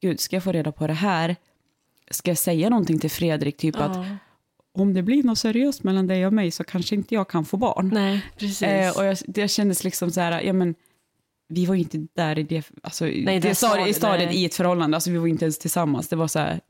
gud, 0.00 0.20
ska 0.20 0.36
jag 0.36 0.44
få 0.44 0.52
reda 0.52 0.72
på 0.72 0.86
det 0.86 0.92
här? 0.92 1.36
Ska 2.10 2.30
jag 2.30 2.38
säga 2.38 2.70
någonting 2.70 2.98
till 2.98 3.10
Fredrik, 3.10 3.56
typ 3.56 3.74
ja. 3.78 3.84
att 3.84 4.06
om 4.74 4.94
det 4.94 5.02
blir 5.02 5.22
något 5.22 5.38
seriöst 5.38 5.82
mellan 5.82 6.06
dig 6.06 6.26
och 6.26 6.32
mig 6.32 6.50
så 6.50 6.64
kanske 6.64 6.94
inte 6.94 7.14
jag 7.14 7.28
kan 7.28 7.44
få 7.44 7.56
barn. 7.56 7.90
Nej, 7.94 8.26
precis. 8.38 8.62
Eh, 8.62 8.96
och 8.96 9.04
jag, 9.04 9.16
det 9.26 9.48
kändes 9.48 9.84
liksom 9.84 10.10
så 10.10 10.20
här, 10.20 10.40
ja 10.40 10.52
men, 10.52 10.74
vi 11.48 11.66
var 11.66 11.74
inte 11.74 12.06
där 12.16 12.38
i 12.38 12.42
det, 12.42 12.70
alltså, 12.82 13.04
nej, 13.04 13.24
det, 13.24 13.38
det 13.38 13.54
stadiet, 13.54 13.88
i 13.88 13.94
stadiet 13.94 14.34
i 14.34 14.44
ett 14.44 14.54
förhållande, 14.54 14.96
alltså 14.96 15.10
vi 15.10 15.18
var 15.18 15.26
inte 15.26 15.44
ens 15.44 15.58
tillsammans. 15.58 16.08
Det 16.08 16.16
var 16.16 16.28
så 16.28 16.38
här, 16.38 16.60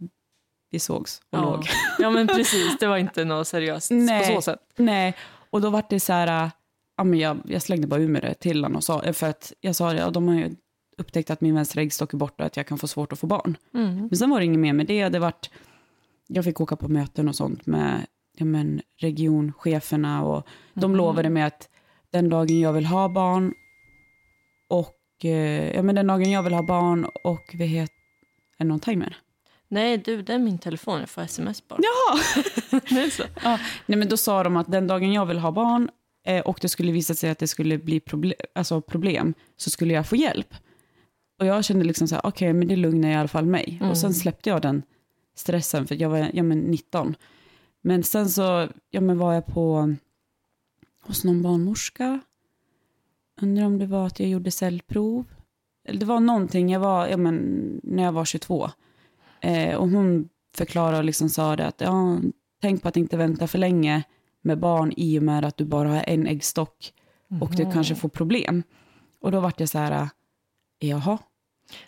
vi 0.71 0.79
sågs 0.79 1.21
och 1.31 1.39
ja. 1.39 1.43
låg. 1.43 1.69
Ja 1.99 2.11
men 2.11 2.27
precis, 2.37 2.79
det 2.81 2.87
var 2.87 2.97
inte 2.97 3.25
något 3.25 3.49
seriöst 3.49 3.91
nej, 3.91 4.27
på 4.27 4.35
så 4.35 4.43
sätt. 4.43 4.61
Nej, 4.77 5.15
och 5.51 5.61
då 5.61 5.71
var 5.71 5.85
det 5.89 6.01
så 6.01 6.13
här, 6.13 6.51
ja, 6.97 7.05
men 7.05 7.19
jag, 7.19 7.41
jag 7.45 7.63
slängde 7.63 7.87
bara 7.87 8.01
ur 8.01 8.09
mig 8.09 8.21
det 8.21 8.35
till 8.35 8.65
honom 8.65 8.77
och 8.77 8.85
sa, 8.85 9.13
för 9.13 9.29
att 9.29 9.53
jag 9.61 9.77
sa 9.77 9.93
det, 9.93 9.99
ja, 9.99 10.11
de 10.11 10.29
har 10.29 10.35
ju 10.35 10.55
upptäckt 10.99 11.31
att 11.31 11.41
min 11.41 11.55
vänstra 11.55 11.83
äggstock 11.83 12.13
är 12.13 12.19
borta 12.19 12.43
och 12.43 12.47
att 12.47 12.57
jag 12.57 12.67
kan 12.67 12.79
få 12.79 12.89
svårt 12.89 13.13
att 13.13 13.19
få 13.19 13.27
barn. 13.27 13.57
Mm. 13.75 13.97
Men 13.97 14.17
sen 14.17 14.31
var 14.31 14.39
det 14.39 14.45
inget 14.45 14.61
mer 14.61 14.73
med 14.73 14.87
det. 14.87 15.09
det 15.09 15.19
vart, 15.19 15.51
jag 16.27 16.45
fick 16.45 16.61
åka 16.61 16.77
på 16.77 16.89
möten 16.89 17.29
och 17.29 17.37
sånt 17.37 17.67
med 17.67 18.07
ja, 18.37 18.45
men, 18.45 18.83
regioncheferna 19.01 20.25
och 20.25 20.47
de 20.75 20.85
mm. 20.85 20.97
lovade 20.97 21.31
mig 21.31 21.43
att 21.43 21.69
den 22.11 22.29
dagen 22.29 22.61
jag 22.61 22.73
vill 22.73 22.87
ha 22.87 23.09
barn 23.09 23.55
och 24.69 25.25
eh, 25.25 25.75
ja, 25.75 25.83
men 25.83 25.95
den 25.95 26.07
dagen 26.07 26.31
jag 26.31 26.43
vill 26.43 26.53
ha 26.53 26.63
barn 26.63 27.07
och 27.25 27.51
vi 27.55 27.65
heter, 27.65 27.95
är 28.59 28.65
det 28.65 28.69
någon 28.69 28.81
timer? 28.81 29.17
Nej, 29.69 29.99
du, 29.99 30.23
det 30.23 30.35
är 30.35 30.39
min 30.39 30.59
telefon. 30.59 31.01
Jag 31.01 31.09
får 31.09 31.23
sms 31.23 31.69
bara. 31.69 31.81
Jaha! 31.83 32.21
Ja, 33.43 33.59
nej, 33.87 33.99
men 33.99 34.09
då 34.09 34.17
sa 34.17 34.43
de 34.43 34.57
att 34.57 34.73
den 34.73 34.87
dagen 34.87 35.13
jag 35.13 35.27
vill 35.27 35.39
ha 35.39 35.53
barn 35.53 35.91
eh, 36.25 36.41
och 36.41 36.59
det 36.63 36.69
skulle 36.69 36.93
visa 36.93 37.15
sig 37.15 37.31
att 37.31 37.39
det 37.39 37.47
skulle 37.47 37.79
bli 37.79 38.01
proble 38.01 38.35
alltså 38.55 38.81
problem 38.81 39.35
så 39.57 39.71
skulle 39.71 39.95
jag 39.95 40.09
få 40.09 40.17
hjälp. 40.17 40.55
Och 41.39 41.47
jag 41.47 41.65
kände 41.65 41.85
liksom 41.85 42.09
så 42.09 42.15
här, 42.15 42.27
okej, 42.27 42.49
okay, 42.49 42.59
men 42.59 42.69
det 42.69 42.77
lugnar 42.77 43.11
i 43.11 43.15
alla 43.15 43.29
fall 43.29 43.47
mig. 43.47 43.77
Mm. 43.81 43.91
Och 43.91 43.99
sen 43.99 44.15
släppte 44.15 44.51
jag 44.51 44.63
den 44.63 44.83
stressen, 45.35 45.87
för 45.87 45.95
jag 45.95 46.09
var 46.09 46.31
ja, 46.33 46.43
men 46.43 46.59
19. 46.59 47.15
Men 47.83 48.03
sen 48.03 48.29
så 48.29 48.69
ja, 48.91 49.01
men 49.01 49.19
var 49.19 49.35
jag 49.35 49.47
på 49.47 49.95
hos 51.03 51.25
någon 51.25 51.43
barnmorska. 51.43 52.21
Undrar 53.41 53.65
om 53.65 53.79
det 53.79 53.87
var 53.87 54.07
att 54.07 54.21
jag 54.21 54.29
gjorde 54.29 54.51
cellprov. 54.51 55.25
Eller 55.89 56.01
det 56.01 56.07
var 56.07 56.21
någonting, 56.21 56.73
jag 56.73 56.81
var, 56.81 57.09
ja, 57.09 57.17
men, 57.17 57.37
när 57.83 58.03
jag 58.03 58.13
var 58.13 58.25
22. 58.25 58.71
Eh, 59.41 59.75
och 59.75 59.89
hon 59.89 60.29
förklarade 60.57 60.99
och 60.99 61.05
liksom 61.05 61.29
sa 61.29 61.57
det 61.57 61.67
att 61.67 61.81
ja, 61.81 62.21
tänk 62.61 62.83
på 62.83 62.89
att 62.89 62.97
inte 62.97 63.17
vänta 63.17 63.47
för 63.47 63.59
länge 63.59 64.03
med 64.43 64.59
barn 64.59 64.93
i 64.97 65.19
och 65.19 65.23
med 65.23 65.45
att 65.45 65.57
du 65.57 65.65
bara 65.65 65.89
har 65.89 66.05
en 66.07 66.27
äggstock 66.27 66.93
och 67.41 67.55
mm. 67.55 67.57
du 67.57 67.73
kanske 67.73 67.95
får 67.95 68.09
problem. 68.09 68.63
Och 69.21 69.33
då 69.33 69.41
vart 69.41 69.61
jag 69.61 69.69
så 69.69 69.79
här, 69.79 70.09
jaha, 70.79 71.19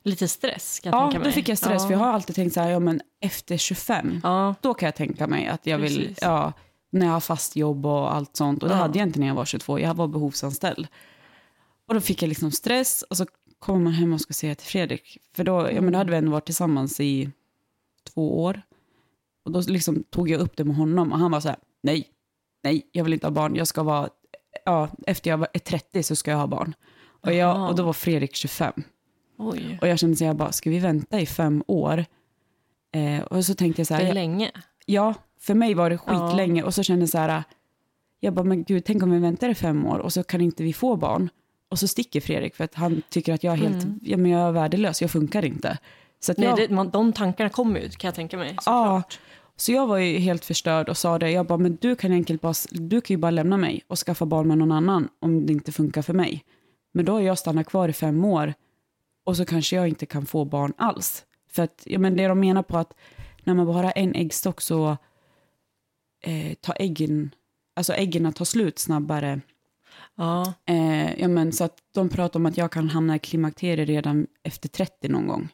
Lite 0.03 0.29
stress 0.29 0.81
kan 0.81 0.93
jag 0.93 1.01
ja, 1.01 1.05
tänka 1.05 1.19
mig. 1.19 1.27
Ja, 1.27 1.31
då 1.31 1.35
fick 1.35 1.49
jag 1.49 1.59
stress. 1.59 1.83
Ja. 1.83 1.87
För 1.89 1.95
jag 1.95 1.99
har 1.99 2.13
alltid 2.13 2.37
tänkt 2.37 2.55
så 2.55 2.61
här, 2.61 2.71
ja 2.71 2.79
men 2.79 3.01
efter 3.21 3.57
25, 3.57 4.21
ja. 4.23 4.55
då 4.61 4.75
kan 4.75 4.87
jag 4.87 4.95
tänka 4.95 5.27
mig 5.27 5.47
att 5.47 5.67
jag 5.67 5.81
Precis. 5.81 5.99
vill, 5.99 6.15
ja, 6.21 6.53
när 6.91 7.07
jag 7.07 7.13
har 7.13 7.21
fast 7.21 7.57
jobb 7.57 7.87
och 7.87 8.15
allt 8.15 8.37
sånt. 8.37 8.63
Och 8.63 8.69
det 8.69 8.75
hade 8.75 8.99
jag 8.99 9.09
inte 9.09 9.21
när 9.21 9.27
jag 9.27 9.35
var 9.35 9.45
22, 9.45 9.79
jag 9.79 9.95
var 9.95 10.09
behovsanställd. 10.09 10.87
Och 11.89 11.95
då 11.95 12.01
fick 12.01 12.23
jag 12.23 12.29
liksom 12.29 12.51
stress 12.51 13.03
och 13.03 13.17
så 13.17 13.27
kommer 13.59 13.81
man 13.81 13.93
hem 13.93 14.13
och 14.13 14.21
ska 14.21 14.33
säga 14.35 14.55
till 14.55 14.67
Fredrik. 14.67 15.19
För 15.37 15.45
då, 15.45 15.71
ja, 15.73 15.81
men 15.81 15.93
då 15.93 15.99
hade 15.99 16.11
vi 16.11 16.17
ändå 16.17 16.31
varit 16.31 16.47
tillsammans 16.47 17.01
i 17.01 17.31
två 18.15 18.43
år. 18.43 18.63
Och 19.45 19.51
då 19.51 19.61
liksom 19.61 20.03
tog 20.03 20.29
jag 20.29 20.41
upp 20.41 20.57
det 20.57 20.65
med 20.65 20.77
honom 20.77 21.13
och 21.13 21.19
han 21.19 21.31
var 21.31 21.41
så 21.41 21.49
här, 21.49 21.59
nej, 21.83 22.09
nej, 22.65 22.89
jag 22.93 23.05
vill 23.05 23.13
inte 23.13 23.27
ha 23.27 23.31
barn. 23.31 23.55
Jag 23.55 23.67
ska 23.67 23.83
vara, 23.83 24.09
ja, 24.65 24.89
efter 25.07 25.31
jag 25.31 25.47
är 25.53 25.59
30 25.59 26.03
så 26.03 26.17
ska 26.17 26.31
jag 26.31 26.39
ha 26.39 26.47
barn. 26.47 26.75
Och, 27.21 27.35
jag, 27.35 27.69
och 27.69 27.77
då 27.77 27.83
var 27.83 27.93
Fredrik 27.93 28.35
25. 28.35 28.73
Oj. 29.39 29.79
Och 29.81 29.89
jag 29.89 29.99
kände 29.99 30.17
så 30.17 30.25
jag 30.25 30.37
bara, 30.37 30.53
ska 30.53 30.71
vi 30.71 30.79
vänta 30.79 31.21
i 31.21 31.27
fem 31.27 31.65
år? 31.67 32.05
Eh, 32.93 33.23
och 33.23 33.45
så 33.45 33.55
tänkte 33.55 33.81
jag 33.81 33.87
så 33.87 33.95
här. 33.95 34.03
Det 34.03 34.11
är 34.11 34.15
länge. 34.15 34.51
Ja, 34.87 35.15
för 35.41 35.55
mig 35.55 35.75
var 35.75 35.91
det 35.91 35.99
skitlänge. 35.99 36.61
Ja. 36.61 36.67
Och 36.67 36.75
så 36.75 36.83
kände 36.83 37.03
jag 37.03 37.09
så 37.09 37.19
här, 37.19 37.43
jag 38.21 38.35
bara, 38.35 38.45
men 38.45 38.65
gud, 38.65 38.85
tänk 38.85 39.03
om 39.03 39.11
vi 39.11 39.19
väntar 39.19 39.49
i 39.49 39.55
fem 39.55 39.87
år 39.87 39.99
och 39.99 40.13
så 40.13 40.23
kan 40.23 40.41
inte 40.41 40.63
vi 40.63 40.73
få 40.73 40.97
barn. 40.97 41.29
Och 41.69 41.79
så 41.79 41.89
sticker 41.89 42.21
Fredrik 42.21 42.55
för 42.55 42.65
att 42.65 42.75
han 42.75 43.03
tycker 43.09 43.35
att 43.35 43.45
jag 43.45 43.53
är 43.53 43.57
helt, 43.57 43.85
mm. 43.85 44.01
ja 44.03 44.17
men 44.17 44.31
jag 44.31 44.49
är 44.49 44.53
värdelös, 44.53 45.03
jag 45.03 45.11
funkar 45.11 45.45
inte. 45.45 45.79
Så 46.21 46.33
att 46.33 46.39
Nej, 46.39 46.49
jag, 46.49 46.57
det, 46.57 46.69
man, 46.69 46.91
de 46.91 47.13
tankarna 47.13 47.51
kommer 47.51 47.81
ut 47.81 47.97
kan 47.97 48.09
jag 48.09 48.15
tänka 48.15 48.37
mig. 48.37 48.57
Ja, 48.67 49.03
så 49.57 49.73
jag 49.73 49.87
var 49.87 49.99
ju 49.99 50.19
helt 50.19 50.45
förstörd 50.45 50.89
och 50.89 50.97
sa 50.97 51.19
det, 51.19 51.31
jag 51.31 51.47
bara, 51.47 51.59
men 51.59 51.77
du 51.81 51.97
kan 51.97 52.13
enkelt 52.13 52.41
bara, 52.41 52.55
du 52.71 53.01
kan 53.01 53.15
ju 53.15 53.19
bara 53.19 53.31
lämna 53.31 53.57
mig 53.57 53.83
och 53.87 53.99
skaffa 53.99 54.27
barn 54.27 54.49
med 54.49 54.59
någon 54.59 54.73
annan 54.73 55.09
om 55.19 55.47
det 55.47 55.53
inte 55.53 55.73
funkar 55.73 56.03
för 56.03 56.15
mig. 56.15 56.45
Men 56.93 57.05
då 57.05 57.13
har 57.13 57.21
jag 57.21 57.39
stannat 57.39 57.67
kvar 57.67 57.89
i 57.89 57.93
fem 57.93 58.25
år 58.25 58.55
och 59.25 59.37
så 59.37 59.45
kanske 59.45 59.77
jag 59.77 59.89
inte 59.89 60.07
kan 60.07 60.27
få 60.27 60.45
barn 60.45 60.73
alls. 60.77 61.25
För 61.51 61.63
att, 61.63 61.83
ja, 61.87 61.99
men 61.99 62.17
det 62.17 62.27
de 62.27 62.41
menar 62.41 62.63
på 62.63 62.79
att 62.79 62.95
när 63.45 63.55
man 63.55 63.67
bara 63.67 63.87
har 63.87 63.93
en 63.97 64.15
äggstock 64.15 64.61
så 64.61 64.97
eh, 66.23 66.55
tar 66.55 66.77
äggen, 66.79 67.31
alltså 67.77 67.93
äggen 67.93 68.33
tar 68.33 68.45
slut 68.45 68.79
snabbare. 68.79 69.41
Ja. 70.17 70.55
Eh, 70.67 71.21
ja, 71.21 71.29
men 71.29 71.53
så 71.53 71.65
att 71.65 71.79
de 71.95 72.09
pratar 72.09 72.41
om 72.41 72.47
att 72.47 72.57
jag 72.57 72.73
kan 72.73 72.89
hamna 72.89 73.17
i 73.17 73.19
klimakteriet 73.19 73.89
redan 73.89 74.27
efter 74.43 74.69
30 74.69 75.09
någon 75.09 75.27
gång. 75.27 75.49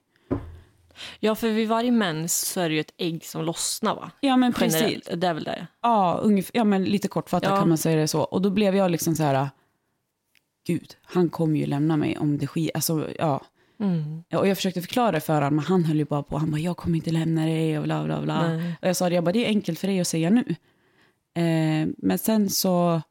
Ja, 1.21 1.35
för 1.35 1.49
vid 1.49 1.69
varje 1.69 1.91
mens 1.91 2.41
så 2.41 2.61
är 2.61 2.69
det 2.69 2.75
ju 2.75 2.81
ett 2.81 2.95
ägg 2.97 3.25
som 3.25 3.45
lossnar 3.45 3.95
va? 3.95 4.11
Ja, 4.21 4.37
men 4.37 4.53
precis. 4.53 4.81
Generellt. 4.81 5.21
Det 5.21 5.27
är 5.27 5.35
väl 5.35 5.45
det? 5.45 5.67
Ja, 5.83 6.21
ungefär, 6.23 6.57
ja 6.57 6.65
men 6.65 6.85
lite 6.85 7.09
kortfattat 7.09 7.51
ja. 7.51 7.57
kan 7.57 7.69
man 7.69 7.79
säga 7.79 7.97
det 7.97 8.09
så. 8.09 8.21
Och 8.21 8.43
då 8.43 8.51
blev 8.51 8.77
jag 8.77 8.91
liksom 8.91 9.17
så 9.17 9.23
här, 9.23 9.49
gud, 10.67 10.97
han 11.03 11.31
kommer 11.31 11.59
ju 11.59 11.67
lämna 11.67 11.97
mig 11.97 12.19
om 12.19 12.39
det 12.39 12.47
sker. 12.47 12.71
Alltså, 12.75 13.09
ja. 13.19 13.43
Mm. 13.81 14.23
Och 14.33 14.49
jag 14.49 14.57
försökte 14.57 14.81
förklara 14.83 15.13
det 15.13 15.21
för 15.21 15.35
honom, 15.35 15.57
men 15.57 15.65
han 15.65 15.85
höll 15.85 15.97
ju 15.97 16.05
bara 16.05 16.23
på. 16.23 16.39
Han 16.39 16.51
bara, 16.51 16.61
jag 16.61 16.77
kommer 16.77 16.97
inte 16.97 17.11
lämna 17.11 17.47
dig 17.47 17.79
och 17.79 17.85
bla 17.85 18.05
bla 18.05 18.23
bla. 18.23 18.49
Nej. 18.49 18.75
Och 18.83 18.89
jag 18.89 18.97
sa, 18.97 19.09
jag 19.09 19.25
bara, 19.25 19.33
det 19.33 19.45
är 19.45 19.49
enkelt 19.49 19.79
för 19.79 19.89
dig 19.89 20.01
att 20.01 20.07
säga 20.07 20.31
nu. 20.31 20.45
Eh, 21.35 21.89
men 21.99 22.19
sen 22.19 22.51
så, 22.51 23.03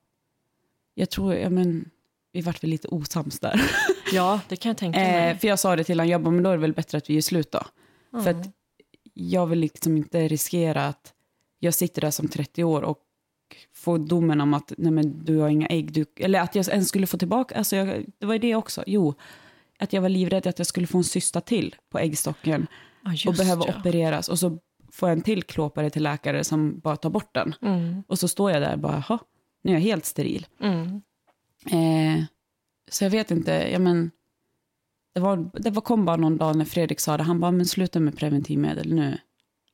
jag 0.94 1.10
tror, 1.10 1.34
ja 1.34 1.50
men, 1.50 1.90
vi 2.32 2.42
vart 2.42 2.64
väl 2.64 2.70
lite 2.70 2.88
osams 2.88 3.40
där. 3.40 3.62
Ja, 4.12 4.40
det 4.48 4.56
kan 4.56 4.70
jag 4.70 4.78
tänka 4.78 5.00
mig. 5.00 5.30
Eh, 5.30 5.38
för 5.38 5.48
jag 5.48 5.60
sa 5.60 5.76
det 5.76 5.84
till 5.84 6.00
honom, 6.00 6.12
jag 6.12 6.22
bara, 6.22 6.32
men 6.32 6.44
då 6.44 6.50
är 6.50 6.54
det 6.54 6.62
väl 6.62 6.74
bättre 6.74 6.98
att 6.98 7.10
vi 7.10 7.14
gör 7.14 7.22
slut 7.22 7.52
då. 7.52 7.62
Mm. 8.14 8.24
För 8.24 8.32
att 8.32 8.48
jag 9.14 9.48
vill 9.48 9.60
liksom 9.60 9.98
inte 9.98 10.28
riskera 10.28 10.88
att 10.88 11.14
jag 11.60 11.74
sitter 11.74 12.02
där 12.02 12.12
som 12.12 12.28
30 12.28 12.64
år 12.64 12.82
och 12.82 13.06
får 13.74 14.00
domen 14.00 14.42
om 14.42 14.54
att 14.54 14.74
nej 14.78 14.92
men, 14.92 15.26
du 15.26 15.38
har 15.38 15.50
inga 15.50 15.68
ägg. 15.68 15.94
Du, 15.94 16.06
eller 16.16 16.40
att 16.40 16.56
jag 16.56 16.68
ens 16.68 16.90
skulle 16.90 17.08
få 17.08 17.18
tillbaka, 17.18 17.56
alltså 17.56 17.76
jag, 17.76 18.06
det 18.18 18.26
var 18.26 18.34
ju 18.34 18.40
det 18.40 18.56
också. 18.56 18.84
Jo, 18.88 19.14
att 19.80 19.94
jag 19.94 20.02
var 20.02 20.10
livrädd 20.10 20.48
att 20.48 20.60
jag 20.60 20.68
skulle 20.68 20.88
få 20.88 20.98
en 20.98 21.04
cysta 21.04 21.42
till 21.42 21.76
på 21.90 22.00
äggstocken 22.00 22.68
ah, 23.04 23.30
och 23.30 23.34
behöva 23.34 23.66
ja. 23.68 23.80
opereras. 23.80 24.30
Och 24.30 24.40
så 24.40 24.58
får 24.92 25.10
jag 25.10 25.18
en 25.18 25.24
till 25.24 25.44
klåpare 25.44 25.90
till 25.90 26.04
läkare 26.04 26.44
som 26.44 26.80
bara 26.80 26.96
tar 26.96 27.10
bort 27.10 27.34
den. 27.34 27.56
Mm. 27.62 28.04
Och 28.08 28.20
så 28.20 28.28
står 28.28 28.52
jag 28.52 28.62
där 28.62 28.74
och 28.74 28.80
bara, 28.80 29.04
jaha, 29.10 29.20
nu 29.62 29.72
är 29.72 29.76
jag 29.76 29.82
helt 29.82 30.06
steril. 30.06 30.48
Mm. 30.60 31.02
Eh, 31.66 32.24
så 32.92 33.04
jag 33.04 33.12
vet 33.12 33.32
inte, 33.32 33.52
ja 33.52 33.80
men, 33.80 34.12
det, 35.20 35.24
var, 35.24 35.50
det 35.54 35.70
var, 35.70 35.82
kom 35.82 36.06
bara 36.06 36.16
någon 36.16 36.38
dag 36.38 36.56
när 36.56 36.66
Fredrik 36.66 37.00
sa 37.00 37.18
det, 37.18 37.24
han 37.24 37.40
bara, 37.40 37.52
men 37.52 37.66
sluta 37.66 38.00
med 38.00 38.18
preventivmedel 38.18 38.94
nu. 38.94 39.18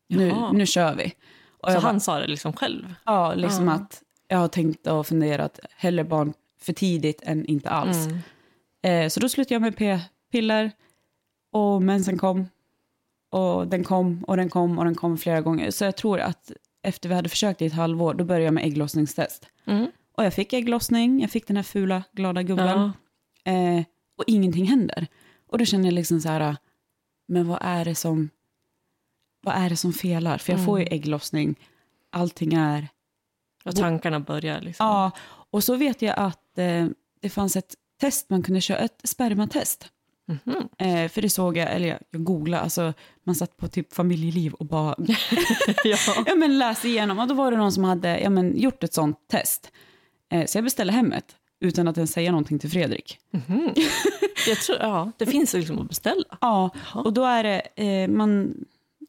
Nu, 0.07 0.33
nu 0.53 0.65
kör 0.65 0.95
vi. 0.95 1.13
Och 1.61 1.71
så 1.71 1.79
han 1.79 1.95
bara, 1.95 1.99
sa 1.99 2.19
det 2.19 2.27
liksom 2.27 2.53
själv? 2.53 2.95
Ja, 3.05 3.33
liksom 3.33 3.69
ah. 3.69 3.73
att 3.73 4.01
jag 4.27 4.37
har 4.37 4.47
tänkt 4.47 4.87
och 4.87 5.07
funderat, 5.07 5.59
hellre 5.75 6.03
barn 6.03 6.33
för 6.61 6.73
tidigt 6.73 7.21
än 7.23 7.45
inte 7.45 7.69
alls. 7.69 8.07
Mm. 8.07 9.05
Eh, 9.05 9.09
så 9.09 9.19
då 9.19 9.29
slutade 9.29 9.55
jag 9.55 9.61
med 9.61 9.77
p-piller 9.77 10.71
och 11.51 11.81
mensen 11.81 12.17
kom. 12.17 12.47
Och 13.29 13.67
den 13.67 13.83
kom 13.83 14.23
och 14.23 14.37
den 14.37 14.49
kom 14.49 14.79
och 14.79 14.85
den 14.85 14.95
kom 14.95 15.17
flera 15.17 15.41
gånger. 15.41 15.71
Så 15.71 15.85
jag 15.85 15.97
tror 15.97 16.19
att 16.19 16.51
efter 16.81 17.09
vi 17.09 17.15
hade 17.15 17.29
försökt 17.29 17.61
i 17.61 17.65
ett 17.65 17.73
halvår, 17.73 18.13
då 18.13 18.23
började 18.23 18.45
jag 18.45 18.53
med 18.53 18.65
ägglossningstest. 18.65 19.47
Mm. 19.65 19.87
Och 20.17 20.25
jag 20.25 20.33
fick 20.33 20.53
ägglossning, 20.53 21.21
jag 21.21 21.29
fick 21.29 21.47
den 21.47 21.55
här 21.55 21.63
fula, 21.63 22.03
glada 22.11 22.43
gubben. 22.43 22.91
Ja. 23.43 23.51
Eh, 23.51 23.83
och 24.17 24.23
ingenting 24.27 24.65
händer. 24.65 25.07
Och 25.47 25.57
då 25.57 25.65
känner 25.65 25.85
jag 25.85 25.93
liksom 25.93 26.21
så 26.21 26.29
här, 26.29 26.57
men 27.27 27.47
vad 27.47 27.59
är 27.61 27.85
det 27.85 27.95
som, 27.95 28.29
vad 29.41 29.55
är 29.55 29.69
det 29.69 29.75
som 29.75 29.93
felar? 29.93 30.37
För 30.37 30.53
jag 30.53 30.65
får 30.65 30.79
ju 30.79 30.85
ägglossning, 30.85 31.55
allting 32.09 32.53
är, 32.53 32.87
Och 33.65 33.75
tankarna 33.75 34.19
börjar 34.19 34.61
liksom. 34.61 34.85
ja. 34.85 35.11
Och 35.49 35.63
så 35.63 35.75
vet 35.75 36.01
jag 36.01 36.15
att 36.17 36.57
eh, 36.57 36.87
det 37.21 37.29
fanns 37.29 37.55
ett 37.55 37.75
test 37.99 38.29
man 38.29 38.43
kunde 38.43 38.61
köra, 38.61 38.77
ett 38.77 39.01
spermatest. 39.03 39.91
Mhm. 40.27 40.69
Eh, 40.77 41.09
för 41.09 41.21
det 41.21 41.29
såg 41.29 41.57
jag, 41.57 41.71
eller 41.71 41.87
jag, 41.87 41.99
jag 42.11 42.23
googlade, 42.23 42.63
alltså 42.63 42.93
man 43.23 43.35
satt 43.35 43.57
på 43.57 43.67
typ 43.67 43.93
familjeliv 43.93 44.53
och 44.53 44.65
bara 44.65 44.95
ja. 45.83 45.97
ja, 46.25 46.35
men 46.35 46.57
läste 46.57 46.87
igenom. 46.87 47.19
Och 47.19 47.27
då 47.27 47.33
var 47.33 47.51
det 47.51 47.57
någon 47.57 47.71
som 47.71 47.83
hade 47.83 48.19
ja, 48.19 48.29
men, 48.29 48.57
gjort 48.57 48.83
ett 48.83 48.93
sånt 48.93 49.17
test. 49.27 49.71
Eh, 50.31 50.45
så 50.45 50.57
jag 50.57 50.63
beställde 50.63 50.93
hem 50.93 51.11
ett 51.11 51.35
utan 51.59 51.87
att 51.87 51.97
ens 51.97 52.11
säga 52.11 52.31
någonting 52.31 52.59
till 52.59 52.69
Fredrik. 52.69 53.19
Jag 54.47 54.57
tror, 54.57 54.77
ja, 54.81 55.11
det 55.17 55.25
finns 55.25 55.53
liksom 55.53 55.79
att 55.79 55.87
beställa. 55.89 56.37
Ja, 56.41 56.69
och 56.93 57.13
då 57.13 57.23
är 57.25 57.43
det, 57.43 57.59
eh, 57.75 58.07
man, 58.07 58.55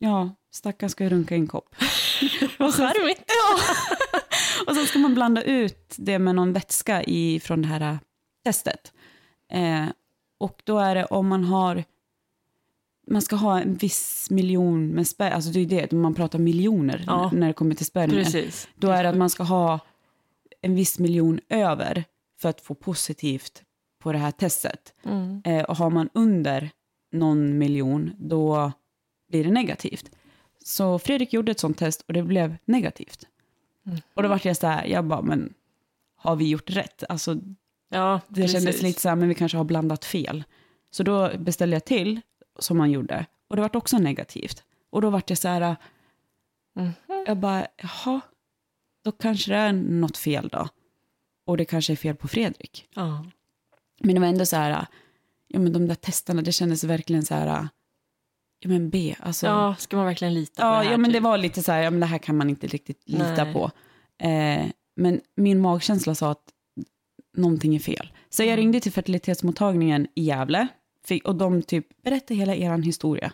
ja, 0.00 0.30
stackaren 0.52 0.90
ska 0.90 1.04
ju 1.04 1.10
runka 1.10 1.34
i 1.34 1.38
en 1.38 1.46
kopp. 1.46 1.74
Vad 2.58 2.74
charmigt. 2.74 3.22
Och 4.66 4.74
så 4.76 4.86
ska 4.86 4.98
man 4.98 5.14
blanda 5.14 5.42
ut 5.42 5.94
det 5.98 6.18
med 6.18 6.34
någon 6.34 6.52
vätska 6.52 7.02
i, 7.02 7.40
från 7.40 7.62
det 7.62 7.68
här 7.68 7.80
eh, 7.80 7.96
testet. 8.44 8.92
Eh, 9.52 9.84
och 10.38 10.60
då 10.64 10.78
är 10.78 10.94
det 10.94 11.04
om 11.04 11.28
man 11.28 11.44
har, 11.44 11.84
man 13.10 13.22
ska 13.22 13.36
ha 13.36 13.60
en 13.60 13.74
viss 13.74 14.30
miljon 14.30 14.88
med 14.88 15.06
spermier, 15.08 15.34
alltså 15.34 15.50
det 15.50 15.60
är 15.60 15.66
det, 15.66 15.92
man 15.92 16.14
pratar 16.14 16.38
miljoner 16.38 17.04
Ja. 17.06 17.30
när 17.34 17.46
det 17.46 17.52
kommer 17.52 17.74
till. 17.74 18.10
Precis. 18.10 18.68
Då 18.74 18.90
är 18.90 19.02
det 19.02 19.08
att 19.08 19.16
man 19.16 19.30
ska 19.30 19.42
ha 19.42 19.78
en 20.62 20.74
viss 20.74 20.98
miljon 20.98 21.40
över 21.48 22.04
för 22.40 22.48
att 22.48 22.60
få 22.60 22.74
positivt 22.74 23.62
på 24.06 24.12
det 24.12 24.18
här 24.18 24.30
testet. 24.30 24.94
Mm. 25.04 25.42
Eh, 25.44 25.64
och 25.64 25.76
har 25.76 25.90
man 25.90 26.08
under 26.12 26.70
någon 27.12 27.58
miljon, 27.58 28.12
då 28.18 28.72
blir 29.28 29.44
det 29.44 29.50
negativt. 29.50 30.10
Så 30.64 30.98
Fredrik 30.98 31.32
gjorde 31.32 31.52
ett 31.52 31.60
sånt 31.60 31.78
test 31.78 32.00
och 32.08 32.12
det 32.12 32.22
blev 32.22 32.56
negativt. 32.64 33.26
Mm. 33.86 33.98
Och 34.14 34.22
då 34.22 34.28
vart 34.28 34.44
jag 34.44 34.56
så 34.56 34.66
här, 34.66 34.86
jag 34.86 35.04
bara, 35.04 35.22
men 35.22 35.54
har 36.16 36.36
vi 36.36 36.48
gjort 36.48 36.70
rätt? 36.70 37.04
Alltså, 37.08 37.36
Ja, 37.88 38.20
det 38.28 38.34
precis. 38.34 38.52
kändes 38.52 38.82
lite 38.82 39.00
så 39.00 39.08
här, 39.08 39.16
men 39.16 39.28
vi 39.28 39.34
kanske 39.34 39.56
har 39.58 39.64
blandat 39.64 40.04
fel. 40.04 40.44
Så 40.90 41.02
då 41.02 41.30
beställde 41.38 41.76
jag 41.76 41.84
till, 41.84 42.20
som 42.58 42.76
man 42.78 42.90
gjorde, 42.90 43.26
och 43.48 43.56
det 43.56 43.62
vart 43.62 43.76
också 43.76 43.98
negativt. 43.98 44.64
Och 44.90 45.02
då 45.02 45.10
vart 45.10 45.30
jag 45.30 45.38
så 45.38 45.48
här, 45.48 45.76
Mhm. 46.74 46.92
jag 47.26 47.36
bara, 47.36 47.66
jaha, 47.76 48.20
då 49.04 49.12
kanske 49.12 49.50
det 49.52 49.56
är 49.58 49.72
något 49.72 50.16
fel 50.16 50.48
då. 50.52 50.68
Och 51.44 51.56
det 51.56 51.64
kanske 51.64 51.92
är 51.92 51.96
fel 51.96 52.16
på 52.16 52.28
Fredrik. 52.28 52.86
Ja. 52.94 53.24
Men 54.00 54.14
det 54.14 54.20
var 54.20 54.28
ändå 54.28 54.46
så 54.46 54.56
här, 54.56 54.86
ja 55.48 55.58
men 55.58 55.72
de 55.72 55.88
där 55.88 55.94
testerna, 55.94 56.42
det 56.42 56.52
kändes 56.52 56.84
verkligen 56.84 57.22
så 57.24 57.34
här, 57.34 57.68
ja 58.60 58.68
men 58.68 58.90
B, 58.90 59.14
alltså. 59.20 59.46
ja, 59.46 59.74
ska 59.78 59.96
man 59.96 60.06
verkligen 60.06 60.34
lita 60.34 60.62
på 60.62 60.68
Ja, 60.68 60.70
det 60.78 60.84
här? 60.84 60.90
ja 60.92 60.96
men 60.98 61.10
det 61.10 61.16
typ? 61.16 61.22
var 61.24 61.38
lite 61.38 61.62
så 61.62 61.72
här, 61.72 61.82
ja 61.82 61.90
men 61.90 62.00
det 62.00 62.06
här 62.06 62.18
kan 62.18 62.36
man 62.36 62.50
inte 62.50 62.66
riktigt 62.66 63.02
lita 63.08 63.44
Nej. 63.44 63.52
på. 63.52 63.70
Eh, 64.26 64.66
men 64.96 65.20
min 65.36 65.60
magkänsla 65.60 66.14
sa 66.14 66.30
att 66.30 66.44
någonting 67.36 67.74
är 67.74 67.78
fel. 67.78 68.12
Så 68.30 68.42
jag 68.42 68.46
Mm. 68.48 68.56
ringde 68.56 68.80
till 68.80 68.92
fertilitetsmottagningen 68.92 70.06
i 70.14 70.22
Gävle 70.22 70.68
och 71.24 71.36
de 71.36 71.62
typ 71.62 72.02
berättade 72.02 72.34
hela 72.40 72.54
er 72.54 72.78
historia. 72.82 73.32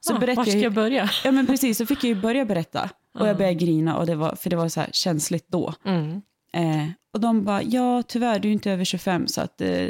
Så 0.00 0.14
ah, 0.16 0.18
var 0.20 0.44
ska 0.44 0.50
jag, 0.52 0.60
jag 0.62 0.72
börja? 0.74 1.10
ja 1.24 1.30
men 1.32 1.46
precis, 1.46 1.78
så 1.78 1.86
fick 1.86 2.04
jag 2.04 2.08
ju 2.08 2.14
börja 2.20 2.44
berätta. 2.44 2.90
Och 3.14 3.20
jag 3.20 3.28
Ja. 3.28 3.34
började 3.34 3.54
grina, 3.54 3.96
och 3.98 4.06
det 4.06 4.14
var, 4.14 4.34
för 4.36 4.50
det 4.50 4.56
var 4.56 4.68
så 4.68 4.80
här 4.80 4.90
känsligt 4.92 5.48
då. 5.48 5.74
Mm. 5.84 6.22
Eh, 6.58 6.86
och 7.12 7.20
de 7.20 7.44
bara, 7.44 7.62
ja 7.62 8.02
tyvärr 8.02 8.38
du 8.38 8.48
är 8.48 8.52
inte 8.52 8.70
över 8.70 8.84
25 8.84 9.26
så 9.26 9.40
att 9.40 9.60
eh, 9.60 9.88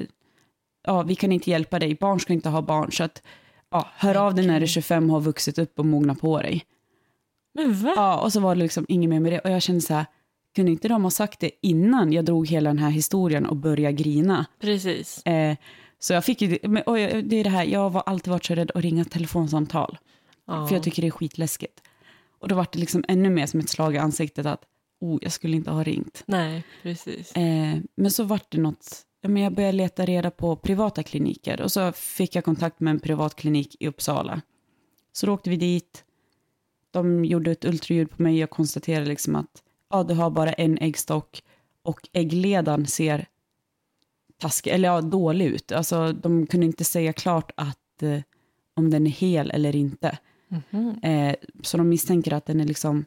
ja, 0.86 1.02
vi 1.02 1.14
kan 1.14 1.32
inte 1.32 1.50
hjälpa 1.50 1.78
dig, 1.78 1.94
barn 2.00 2.20
ska 2.20 2.32
inte 2.32 2.48
ha 2.48 2.62
barn 2.62 2.92
så 2.92 3.04
att 3.04 3.22
ja, 3.70 3.88
hör 3.94 4.14
av 4.14 4.34
dig 4.34 4.46
när 4.46 4.60
du 4.60 4.64
är 4.64 4.68
25 4.68 5.04
och 5.10 5.16
har 5.16 5.20
vuxit 5.20 5.58
upp 5.58 5.78
och 5.78 5.86
mognat 5.86 6.20
på 6.20 6.38
dig. 6.42 6.64
Men 7.54 7.74
va? 7.74 7.92
Ja, 7.96 8.20
och 8.20 8.32
så 8.32 8.40
var 8.40 8.54
det 8.54 8.60
liksom 8.62 8.86
inget 8.88 9.10
mer 9.10 9.20
med 9.20 9.32
det 9.32 9.38
och 9.38 9.50
jag 9.50 9.62
kände 9.62 9.80
så 9.80 9.94
här, 9.94 10.06
kunde 10.56 10.72
inte 10.72 10.88
de 10.88 11.04
ha 11.04 11.10
sagt 11.10 11.40
det 11.40 11.50
innan 11.62 12.12
jag 12.12 12.24
drog 12.24 12.46
hela 12.48 12.70
den 12.70 12.78
här 12.78 12.90
historien 12.90 13.46
och 13.46 13.56
började 13.56 13.92
grina? 13.92 14.46
Precis. 14.60 15.22
Eh, 15.26 15.56
så 15.98 16.12
jag 16.12 16.24
fick 16.24 16.42
ju, 16.42 16.58
men, 16.62 16.82
jag- 16.86 17.24
det 17.24 17.36
är 17.36 17.44
det 17.44 17.50
här, 17.50 17.64
jag 17.64 17.90
har 17.90 18.02
alltid 18.06 18.30
varit 18.30 18.44
så 18.44 18.54
rädd 18.54 18.70
att 18.74 18.82
ringa 18.82 19.04
telefonsamtal. 19.04 19.98
Ja. 20.46 20.66
För 20.66 20.74
jag 20.74 20.82
tycker 20.82 21.02
det 21.02 21.08
är 21.08 21.12
skitläskigt. 21.12 21.80
Och 22.38 22.48
då 22.48 22.54
var 22.54 22.66
det 22.72 22.78
liksom 22.78 23.04
ännu 23.08 23.30
mer 23.30 23.46
som 23.46 23.60
ett 23.60 23.68
slag 23.68 23.94
i 23.94 23.98
ansiktet 23.98 24.46
att, 24.46 24.62
oh, 25.00 25.18
jag 25.22 25.32
skulle 25.32 25.56
inte 25.56 25.70
ha 25.70 25.82
ringt. 25.82 26.22
Nej, 26.26 26.64
precis. 26.82 27.32
Eh, 27.32 27.78
men 27.94 28.10
så 28.10 28.24
vart 28.24 28.50
det 28.50 28.58
något, 28.58 29.06
men 29.22 29.42
jag 29.42 29.54
började 29.54 29.76
leta 29.76 30.04
reda 30.04 30.30
på 30.30 30.56
privata 30.56 31.02
kliniker 31.02 31.60
och 31.60 31.72
så 31.72 31.92
fick 31.92 32.34
jag 32.34 32.44
kontakt 32.44 32.80
med 32.80 32.90
en 32.90 33.00
privat 33.00 33.34
klinik 33.34 33.76
i 33.80 33.88
Uppsala. 33.88 34.40
Så 35.12 35.26
då 35.26 35.32
åkte 35.32 35.50
vi 35.50 35.56
dit, 35.56 36.04
de 36.90 37.24
gjorde 37.24 37.50
ett 37.50 37.64
ultraljud 37.64 38.10
på 38.10 38.22
mig 38.22 38.44
och 38.44 38.50
konstaterade 38.50 39.06
liksom 39.06 39.36
att 39.36 39.62
ja, 39.90 40.02
du 40.02 40.14
har 40.14 40.30
bara 40.30 40.52
en 40.52 40.78
äggstock 40.78 41.42
och 41.82 42.08
äggledan 42.12 42.86
ser 42.86 43.26
taskig, 44.38 44.70
eller 44.70 44.88
ja, 44.88 45.00
dålig 45.00 45.46
ut. 45.46 45.72
Alltså, 45.72 46.12
de 46.12 46.46
kunde 46.46 46.66
inte 46.66 46.84
säga 46.84 47.12
klart 47.12 47.52
att 47.54 48.02
eh, 48.02 48.20
om 48.74 48.90
den 48.90 49.06
är 49.06 49.10
hel 49.10 49.50
eller 49.50 49.76
inte. 49.76 50.18
Mhm. 50.48 50.98
Eh, 51.02 51.34
så 51.62 51.76
de 51.76 51.88
misstänker 51.88 52.32
att 52.32 52.46
den 52.46 52.60
är 52.60 52.64
liksom 52.64 53.04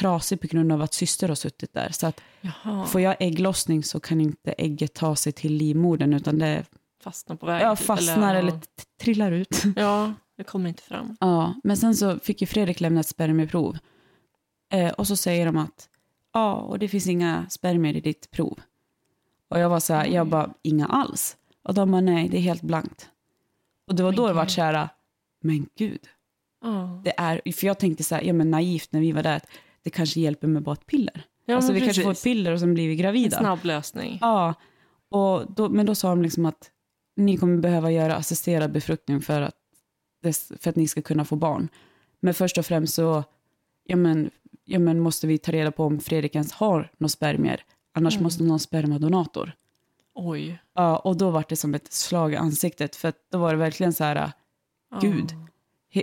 trasig 0.00 0.40
på 0.40 0.46
grund 0.46 0.72
av 0.72 0.82
att 0.82 0.94
syster 0.94 1.28
har 1.28 1.34
suttit 1.34 1.72
där. 1.72 1.88
Så 1.92 2.06
att 2.06 2.20
Jaha, 2.40 2.86
Får 2.86 3.00
jag 3.00 3.16
ägglossning 3.20 3.82
så 3.82 4.00
kan 4.00 4.20
inte 4.20 4.52
ägget 4.52 4.94
ta 4.94 5.16
sig 5.16 5.32
till 5.32 5.52
livmodern 5.52 6.12
utan 6.14 6.38
det 6.38 6.64
fastnar 7.02 7.36
på 7.36 7.46
vägen. 7.46 7.68
ja, 7.68 7.76
fastnar 7.76 8.34
eller, 8.34 8.50
t- 8.50 8.66
trillar 9.00 9.32
ut. 9.32 9.62
Ja, 9.76 10.12
det 10.36 10.44
kommer 10.44 10.68
inte 10.68 10.82
fram. 10.82 11.16
Ja, 11.20 11.54
men 11.64 11.76
sen 11.76 11.94
så 11.96 12.18
fick 12.18 12.40
ju 12.40 12.46
Fredrik 12.46 12.80
lämna 12.80 13.00
ett 13.00 13.06
spermieprov. 13.08 13.78
Eh, 14.72 14.92
och 14.92 15.06
så 15.06 15.16
säger 15.16 15.46
de 15.46 15.56
att 15.56 15.88
ja, 16.32 16.54
och 16.54 16.78
det 16.78 16.88
finns 16.88 17.06
inga 17.06 17.46
spermier 17.50 17.96
i 17.96 18.00
ditt 18.00 18.30
prov. 18.30 18.58
Och 19.48 19.58
jag 19.58 19.68
var 19.68 19.80
så 19.80 19.94
här, 19.94 20.06
jag 20.06 20.26
bara, 20.28 20.54
inga 20.62 20.86
alls. 20.86 21.36
Och 21.64 21.74
de 21.74 21.90
bara, 21.90 22.00
nej, 22.00 22.28
det 22.28 22.36
är 22.36 22.40
helt 22.40 22.62
blankt. 22.62 23.10
Och 23.86 23.94
det 23.94 24.02
var 24.02 24.10
Men 24.10 24.16
då 24.16 24.26
det 24.28 24.32
var 24.34 24.44
gud. 24.44 24.50
så 24.50 24.62
här, 24.62 24.88
men 25.42 25.66
gud, 25.78 26.00
Ja, 26.62 27.00
det 27.04 27.12
är, 27.16 27.52
för 27.52 27.66
jag 27.66 27.78
tänkte 27.78 28.04
så 28.04 28.14
här, 28.14 28.22
ja 28.22 28.32
men 28.32 28.50
naivt 28.50 28.92
när 28.92 29.00
vi 29.00 29.12
var 29.12 29.22
där, 29.22 29.40
det 29.84 29.90
kanske 29.90 30.20
hjälper 30.20 30.48
med 30.48 30.62
bara 30.62 30.72
ett 30.72 30.86
piller. 30.86 31.24
ja 31.46 31.56
alltså 31.56 31.72
vi 31.72 31.80
kanske 31.80 32.02
får 32.02 32.10
ett 32.10 32.14
precis. 32.16 32.24
piller 32.24 32.52
och 32.52 32.60
sen 32.60 32.74
blir 32.74 32.86
vi 32.86 32.92
En 32.92 32.98
gravida. 32.98 33.38
snabb 33.38 33.58
lösning. 33.64 34.18
Ja, 34.20 34.54
och 35.08 35.52
då, 35.52 35.68
men 35.68 35.86
då 35.86 35.94
sa 35.94 36.08
de 36.08 36.22
liksom 36.22 36.46
att 36.46 36.70
ni 37.16 37.36
kommer 37.36 37.58
behöva 37.58 37.90
göra 37.90 38.16
assisterad 38.16 38.72
befruktning 38.72 39.20
för 39.20 39.42
att, 39.42 39.54
för 40.60 40.70
att 40.70 40.76
ni 40.76 40.88
ska 40.88 41.02
kunna 41.02 41.24
få 41.24 41.36
barn. 41.36 41.68
Men 42.20 42.34
först 42.34 42.58
och 42.58 42.66
främst 42.66 42.94
så 42.94 43.24
ja 43.84 43.96
men, 43.96 44.30
ja 44.64 44.78
men 44.78 45.00
måste 45.00 45.26
vi 45.26 45.38
ta 45.38 45.52
reda 45.52 45.72
på 45.72 45.84
om 45.84 46.00
Fredrik 46.00 46.34
ens 46.34 46.52
har 46.52 46.90
några 46.98 47.08
spermier. 47.08 47.64
Annars 47.94 48.14
Mm. 48.14 48.22
måste 48.24 48.42
någon 48.44 48.60
spermadonator. 48.60 49.52
Oj. 50.14 50.58
Ja, 50.74 50.96
och 50.96 51.16
då 51.16 51.30
var 51.30 51.44
det 51.48 51.56
som 51.56 51.74
ett 51.74 51.92
slag 51.92 52.32
i 52.32 52.36
ansiktet. 52.36 52.96
För 52.96 53.08
att 53.08 53.16
då 53.32 53.38
var 53.38 53.50
det 53.52 53.58
verkligen 53.58 53.92
så 53.92 54.04
här. 54.04 54.32
Gud. 55.00 55.30
he- 55.30 55.46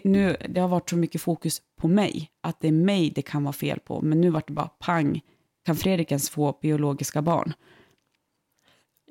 nu, 0.03 0.37
det 0.49 0.61
har 0.61 0.67
varit 0.67 0.89
så 0.89 0.95
mycket 0.95 1.21
fokus 1.21 1.61
på 1.81 1.87
mig. 1.87 2.31
Att 2.41 2.59
det 2.61 2.67
är 2.67 2.71
mig 2.71 3.09
det 3.09 3.21
kan 3.21 3.43
vara 3.43 3.53
fel 3.53 3.79
på. 3.79 4.01
Men 4.01 4.21
nu 4.21 4.29
var 4.29 4.43
det 4.47 4.53
bara 4.53 4.67
pang. 4.67 5.21
Kan 5.65 5.75
Fredrik 5.75 6.11
ens 6.11 6.29
få 6.29 6.57
biologiska 6.61 7.21
barn? 7.21 7.53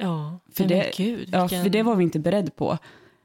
Ja, 0.01 0.39
För 0.55 0.65
det- 0.65 0.93
gud, 0.97 1.29
Ja, 1.33 1.41
vilken- 1.43 1.63
för 1.63 1.71
det 1.71 1.83
var 1.83 1.95
vi 1.97 2.05
inte 2.05 2.19
beredd 2.19 2.57
på. 2.57 2.79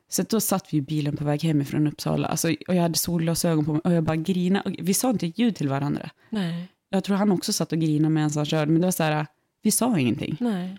Så 0.08 0.24
då 0.24 0.40
satt 0.42 0.74
vi 0.74 0.78
i 0.78 0.82
bilen 0.82 1.18
på 1.18 1.24
väg 1.26 1.44
hemifrån 1.44 1.88
Uppsala 1.88 2.28
alltså, 2.28 2.48
och 2.68 2.76
jag 2.76 2.82
hade 2.82 2.98
solglasögon 2.98 3.66
på 3.66 3.72
mig 3.72 3.82
och 3.84 3.94
jag 3.94 4.04
bara 4.04 4.16
grina. 4.16 4.62
Och 4.62 4.72
vi 4.80 4.94
sa 4.94 5.10
inte 5.10 5.28
ett 5.28 5.40
ljud 5.40 5.56
till 5.56 5.70
varandra. 5.70 6.10
Nej, 6.30 6.68
Jag 6.90 7.04
tror 7.04 7.18
han 7.18 7.32
också 7.32 7.54
satt 7.54 7.72
och 7.72 7.80
grinade 7.80 8.14
medan 8.14 8.32
han 8.36 8.46
körde, 8.46 8.72
men 8.72 8.82
det 8.82 8.88
var 8.88 8.92
så 8.92 9.04
här, 9.04 9.28
vi 9.62 9.72
sa 9.72 10.00
ingenting. 10.00 10.38
nej. 10.40 10.78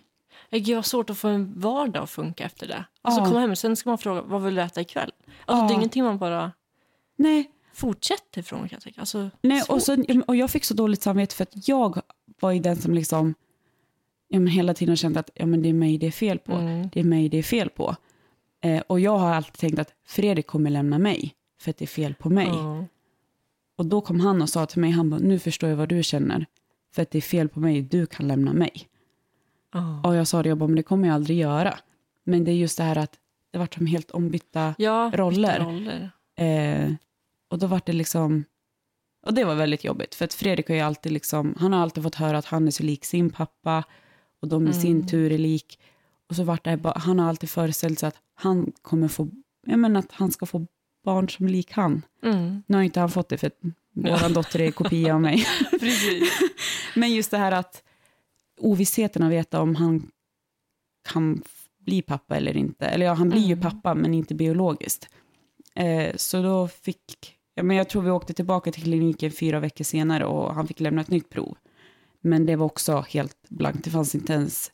Jag 0.50 0.76
har 0.78 0.82
svårt 0.82 1.10
att 1.10 1.18
få 1.18 1.28
en 1.28 1.60
vardag 1.60 2.02
att 2.02 2.10
funka 2.10 2.44
efter 2.44 2.66
det. 2.68 2.84
Och 3.02 3.12
så 3.12 3.20
Ja. 3.20 3.24
komma 3.26 3.40
hem 3.40 3.56
sen 3.56 3.76
ska 3.76 3.90
man 3.90 3.98
fråga, 3.98 4.22
vad 4.22 4.42
vill 4.42 4.54
du 4.54 4.62
äta 4.62 4.80
ikväll? 4.80 5.10
Alltså 5.44 5.62
Ja. 5.64 5.68
det 5.68 5.74
är 5.74 5.76
ingenting 5.76 6.04
man 6.04 6.18
bara 6.18 6.52
Nej, 7.16 7.50
fortsätter 7.72 8.40
ifrån 8.40 8.60
kan 8.60 8.68
jag 8.76 8.82
tänka. 8.82 9.00
Alltså, 9.00 9.30
nej 9.40 9.60
svårt. 9.60 9.76
och, 9.76 9.82
så, 9.82 10.04
och 10.26 10.36
jag 10.36 10.50
fick 10.50 10.64
så 10.64 10.74
dåligt 10.74 11.02
samvete 11.02 11.34
för 11.34 11.42
att 11.42 11.68
jag 11.68 12.00
var 12.40 12.52
ju 12.52 12.60
den 12.60 12.76
som 12.76 12.94
liksom, 12.94 13.34
ja, 14.28 14.38
men 14.38 14.46
hela 14.48 14.74
tiden 14.74 14.96
kände 14.96 15.20
att 15.20 15.30
ja, 15.34 15.46
men 15.46 15.62
det 15.62 15.68
är 15.68 15.72
mig 15.72 15.98
det 15.98 16.06
är 16.06 16.10
fel 16.10 16.38
på. 16.38 16.52
Mm. 16.52 16.88
Det 16.92 17.00
är 17.00 17.04
mig 17.04 17.28
det 17.28 17.38
är 17.38 17.42
fel 17.42 17.70
på. 17.70 17.96
Eh, 18.60 18.82
och 18.86 19.00
jag 19.00 19.18
har 19.18 19.34
alltid 19.34 19.52
tänkt 19.52 19.78
att 19.78 19.94
Fredrik 20.06 20.46
kommer 20.46 20.70
lämna 20.70 20.98
mig 20.98 21.34
för 21.60 21.70
att 21.70 21.76
det 21.76 21.84
är 21.84 21.86
fel 21.86 22.14
på 22.14 22.30
mig. 22.30 22.46
Ja. 22.46 22.84
Och 23.76 23.86
då 23.86 24.00
kom 24.00 24.20
han 24.20 24.42
och 24.42 24.48
sa 24.48 24.66
till 24.66 24.80
mig, 24.80 24.90
han 24.90 25.10
bara, 25.10 25.20
nu 25.20 25.38
förstår 25.38 25.70
jag 25.70 25.76
vad 25.76 25.88
du 25.88 26.02
känner. 26.02 26.46
För 26.94 27.02
att 27.02 27.10
det 27.10 27.18
är 27.18 27.22
fel 27.22 27.48
på 27.48 27.60
mig, 27.60 27.82
du 27.82 28.06
kan 28.06 28.28
lämna 28.28 28.52
mig. 28.52 28.72
Ja. 29.72 30.00
Och 30.04 30.14
jag 30.16 30.26
sa 30.26 30.42
det, 30.42 30.48
jag 30.48 30.58
bara, 30.58 30.66
men 30.66 30.76
det 30.76 30.82
kommer 30.82 31.08
jag 31.08 31.14
aldrig 31.14 31.38
göra. 31.38 31.78
Men 32.24 32.44
det 32.44 32.50
är 32.50 32.54
just 32.54 32.78
det 32.78 32.84
här 32.84 32.98
att 32.98 33.18
det 33.50 33.58
vart 33.58 33.74
som 33.74 33.86
helt 33.86 34.10
ombytta 34.10 34.74
Ja, 34.78 35.10
roller. 35.14 35.60
roller. 35.60 36.10
Eh, 36.36 36.92
och 37.48 37.58
då 37.58 37.66
var 37.66 37.80
det 37.86 37.92
liksom, 37.92 38.44
och 39.26 39.34
det 39.34 39.44
var 39.44 39.54
väldigt 39.54 39.84
jobbigt, 39.84 40.14
för 40.14 40.24
att 40.24 40.34
Fredrik 40.34 40.68
har 40.68 40.74
ju 40.76 40.80
alltid 40.80 41.12
liksom, 41.12 41.54
han 41.58 41.72
har 41.72 41.80
alltid 41.80 42.02
fått 42.02 42.14
höra 42.14 42.38
att 42.38 42.44
han 42.44 42.66
är 42.66 42.70
så 42.70 42.82
lik 42.82 43.04
sin 43.04 43.30
pappa, 43.30 43.84
och 44.42 44.48
de 44.48 44.62
i 44.62 44.70
Mm. 44.70 44.80
sin 44.82 45.06
tur 45.06 45.32
är 45.32 45.38
lik. 45.38 45.78
Och 46.28 46.36
så 46.36 46.44
vart 46.44 46.64
det 46.64 46.76
bara, 46.76 46.98
han 46.98 47.18
har 47.18 47.28
alltid 47.28 47.50
föreställt 47.50 47.98
sig 47.98 48.06
att 48.08 48.16
han 48.34 48.72
kommer 48.82 49.08
få, 49.08 49.28
jag 49.66 49.78
menar 49.78 50.00
att 50.00 50.12
han 50.12 50.30
ska 50.32 50.46
få 50.46 50.66
barn 51.04 51.28
som 51.28 51.46
lik 51.48 51.72
han. 51.72 52.02
Mm. 52.22 52.62
Nu 52.66 52.76
har 52.76 52.82
inte 52.82 53.00
han 53.00 53.10
fått 53.10 53.28
det 53.28 53.38
för 53.38 53.46
att 53.46 53.58
vår 53.92 54.34
dotter 54.34 54.60
är 54.60 54.70
kopia 54.70 55.14
av 55.14 55.20
mig. 55.20 55.46
Men 56.94 57.14
just 57.14 57.30
det 57.30 57.38
här 57.38 57.52
att 57.52 57.82
ovissheten 58.60 59.22
att 59.22 59.32
veta 59.32 59.60
om 59.62 59.74
han 59.76 60.10
kan 61.08 61.42
bli 61.78 62.02
pappa 62.02 62.36
eller 62.36 62.56
inte. 62.56 62.86
Eller 62.86 63.06
ja, 63.06 63.12
han 63.12 63.28
blir 63.30 63.40
ju 63.42 63.52
Mm. 63.52 63.62
pappa 63.62 63.94
men 63.94 64.14
inte 64.14 64.34
biologiskt. 64.34 65.08
Eh, 65.74 66.16
så 66.16 66.42
då 66.42 66.68
fick, 66.68 67.35
ja, 67.56 67.62
men 67.62 67.76
jag 67.76 67.88
tror 67.88 68.02
vi 68.02 68.10
åkte 68.10 68.32
tillbaka 68.34 68.72
till 68.72 68.82
kliniken 68.82 69.30
fyra 69.30 69.60
veckor 69.60 69.84
senare 69.84 70.24
och 70.24 70.54
han 70.54 70.66
fick 70.66 70.80
lämna 70.80 71.00
ett 71.00 71.10
nytt 71.10 71.28
prov. 71.30 71.56
Men 72.20 72.46
det 72.46 72.56
var 72.56 72.66
också 72.66 73.04
helt 73.08 73.36
blankt, 73.48 73.84
det 73.84 73.90
fanns 73.90 74.14
inte 74.14 74.32
ens, 74.32 74.70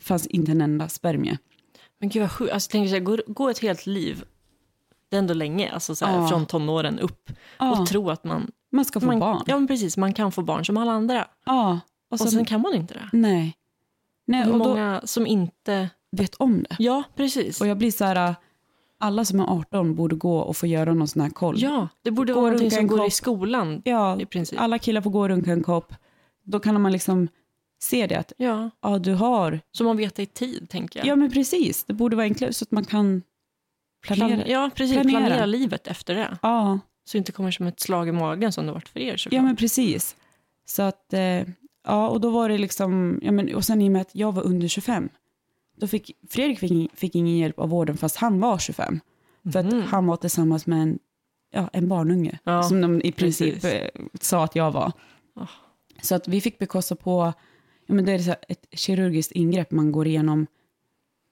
fanns 0.00 0.26
inte 0.26 0.52
en 0.52 0.60
enda 0.60 0.88
spermie. 0.88 1.38
Men 1.98 2.08
gud 2.08 2.22
vad 2.22 2.32
sjukt. 2.32 2.52
Alltså, 2.52 2.68
tänk 2.72 2.90
sig, 2.90 3.00
gå, 3.00 3.18
gå 3.26 3.48
ett 3.48 3.58
helt 3.58 3.86
liv, 3.86 4.24
det 5.08 5.16
är 5.16 5.18
ändå 5.18 5.34
länge, 5.34 5.70
alltså 5.72 5.94
så 5.94 6.06
här, 6.06 6.16
Ja. 6.20 6.28
från 6.28 6.46
tonåren 6.46 6.98
upp, 6.98 7.30
Ja, 7.58 7.80
och 7.80 7.86
tro 7.86 8.10
att 8.10 8.24
man, 8.24 8.50
man 8.72 8.84
ska 8.84 9.00
få 9.00 9.06
man, 9.06 9.18
barn. 9.18 9.42
Ja, 9.46 9.54
men 9.58 9.66
precis, 9.66 9.96
man 9.96 10.14
kan 10.14 10.32
få 10.32 10.42
barn 10.42 10.64
som 10.64 10.76
alla 10.76 10.92
andra. 10.92 11.28
Ja, 11.46 11.70
och, 11.72 12.12
Och 12.12 12.18
så, 12.20 12.30
sen 12.30 12.44
kan 12.44 12.60
man 12.60 12.74
inte 12.74 12.94
det. 12.94 13.08
nej. 13.12 13.56
Nej, 14.28 14.44
Hur 14.44 14.52
och 14.52 14.58
då 14.58 14.64
många 14.68 15.00
som 15.04 15.26
inte... 15.26 15.90
vet 16.12 16.34
om 16.34 16.62
det. 16.62 16.76
Ja, 16.78 17.02
precis. 17.16 17.60
Och 17.60 17.66
jag 17.66 17.78
blir 17.78 17.90
så 17.90 18.04
här, 18.04 18.34
alla 18.98 19.24
som 19.24 19.40
är 19.40 19.44
18 19.58 19.94
borde 19.94 20.16
gå 20.16 20.38
och 20.38 20.56
få 20.56 20.66
göra 20.66 20.94
någon 20.94 21.08
sån 21.08 21.22
här 21.22 21.30
koll. 21.30 21.56
Ja, 21.58 21.88
det 22.02 22.10
borde 22.10 22.32
Gå 22.32 22.40
vara 22.40 22.50
någonting 22.52 22.70
som 22.70 22.86
går 22.86 23.06
i 23.06 23.10
skolan 23.10 23.82
Ja, 23.84 24.20
i 24.20 24.26
princip. 24.26 24.60
alla 24.60 24.78
killar 24.78 25.00
får 25.00 25.10
gå 25.10 25.20
och 25.20 25.28
runka 25.28 25.52
en 25.52 25.62
kopp. 25.62 25.94
Då 26.44 26.60
kan 26.60 26.80
man 26.80 26.92
liksom 26.92 27.28
se 27.82 28.06
det 28.06 28.14
att 28.14 28.32
Ja, 28.36 28.70
ja, 28.82 28.98
du 28.98 29.14
har... 29.14 29.60
så 29.72 29.84
man 29.84 29.96
vet 29.96 30.14
det 30.14 30.22
i 30.22 30.26
tid, 30.26 30.68
tänker 30.70 31.00
jag. 31.00 31.06
Ja, 31.06 31.16
men 31.16 31.30
precis. 31.30 31.84
Det 31.84 31.92
borde 31.94 32.16
vara 32.16 32.24
enklare 32.24 32.52
så 32.52 32.62
att 32.62 32.70
man 32.70 32.84
kan 32.84 33.22
planera. 34.06 34.28
Plan- 34.36 34.42
ja, 34.50 34.70
precis. 34.74 34.94
Planera. 34.96 35.18
Planera. 35.26 35.46
livet 35.46 35.86
efter 35.86 36.14
det. 36.14 36.38
Ja, 36.42 36.78
Så 37.04 37.12
det 37.12 37.18
inte 37.18 37.32
kommer 37.32 37.50
som 37.50 37.66
ett 37.66 37.80
slag 37.80 38.08
i 38.08 38.12
magen 38.12 38.52
som 38.52 38.66
det 38.66 38.72
varit 38.72 38.88
för 38.88 39.00
er. 39.00 39.16
såklart. 39.16 39.36
ja, 39.36 39.42
men 39.42 39.56
precis. 39.56 40.16
Så 40.68 40.82
att, 40.82 41.12
eh, 41.12 41.20
ja, 41.86 42.08
och 42.08 42.20
då 42.20 42.30
var 42.30 42.48
det 42.48 42.58
liksom, 42.58 43.20
ja, 43.22 43.32
men, 43.32 43.54
och 43.54 43.64
sen 43.64 43.82
i 43.82 43.88
och 43.88 43.92
med 43.92 44.00
att 44.02 44.14
jag 44.14 44.32
var 44.32 44.42
under 44.42 44.68
25, 44.68 45.08
då 45.76 45.86
fick 45.86 46.10
Fredrik 46.28 46.58
fick, 46.58 46.92
fick 46.94 47.14
ingen 47.14 47.36
hjälp 47.36 47.58
av 47.58 47.68
vården 47.68 47.96
fast 47.96 48.16
han 48.16 48.40
var 48.40 48.58
25. 48.58 49.00
För 49.52 49.62
Mhm. 49.62 49.78
att 49.78 49.84
han 49.88 50.06
var 50.06 50.16
tillsammans 50.16 50.66
med 50.66 50.82
en, 50.82 50.98
ja, 51.52 51.70
en 51.72 51.88
barnunge, 51.88 52.38
Ja, 52.44 52.62
som 52.62 52.80
de 52.80 53.00
i 53.04 53.12
princip 53.12 53.54
precis. 53.54 53.72
eh, 53.72 53.88
sa 54.20 54.44
att 54.44 54.56
jag 54.56 54.70
var. 54.70 54.92
Ah. 55.34 55.46
Så 56.02 56.14
att 56.14 56.28
vi 56.28 56.40
fick 56.40 56.58
bekosta 56.58 56.96
på, 56.96 57.32
ja, 57.86 57.94
men 57.94 58.04
det 58.04 58.12
är 58.12 58.18
så 58.18 58.34
ett 58.48 58.66
kirurgiskt 58.72 59.32
ingrepp 59.32 59.70
man 59.70 59.92
går 59.92 60.06
igenom 60.06 60.46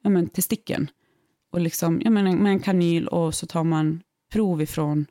ja, 0.03 0.11
men 0.11 0.29
testikeln. 0.29 0.91
Och 1.53 1.61
liksom, 1.61 2.01
ja, 2.05 2.11
men 2.11 2.43
med 2.43 2.53
en 2.53 2.61
kanyl 2.61 3.09
och 3.09 3.35
så 3.35 3.47
tar 3.47 3.65
man 3.65 4.03
prov 4.33 4.63
ifrån 4.63 5.07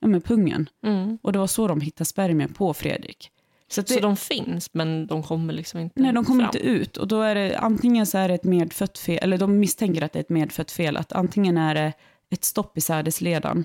ja, 0.00 0.08
men 0.08 0.20
pungen. 0.20 0.68
Mm. 0.84 1.18
Och 1.22 1.32
det 1.32 1.38
var 1.38 1.46
så 1.46 1.68
de 1.68 1.80
hittade 1.80 2.04
spermier 2.04 2.48
på 2.48 2.74
Fredrik. 2.74 3.30
Så, 3.70 3.80
det, 3.80 3.88
Så 3.88 4.00
de 4.00 4.16
finns, 4.16 4.74
men 4.74 5.06
de 5.06 5.22
kommer 5.22 5.52
liksom 5.52 5.80
inte 5.80 6.00
nej, 6.02 6.12
de 6.12 6.24
kommer 6.24 6.44
fram. 6.44 6.48
inte 6.56 6.58
ut. 6.68 6.96
Och 6.96 7.08
då 7.08 7.20
är 7.22 7.34
det 7.34 7.58
antingen 7.58 8.06
så 8.06 8.18
är 8.18 8.28
det 8.28 8.34
ett 8.34 8.44
medfött 8.44 8.98
fel, 8.98 9.18
eller 9.22 9.38
de 9.38 9.58
misstänker 9.60 10.02
att 10.02 10.12
det 10.12 10.18
är 10.18 10.20
ett 10.20 10.28
medfött 10.28 10.70
fel. 10.70 10.96
Att 10.96 11.12
antingen 11.12 11.58
är 11.58 11.74
det 11.74 11.92
ett 12.30 12.44
stopp 12.44 12.78
i 12.78 12.80
sädesledan, 12.80 13.64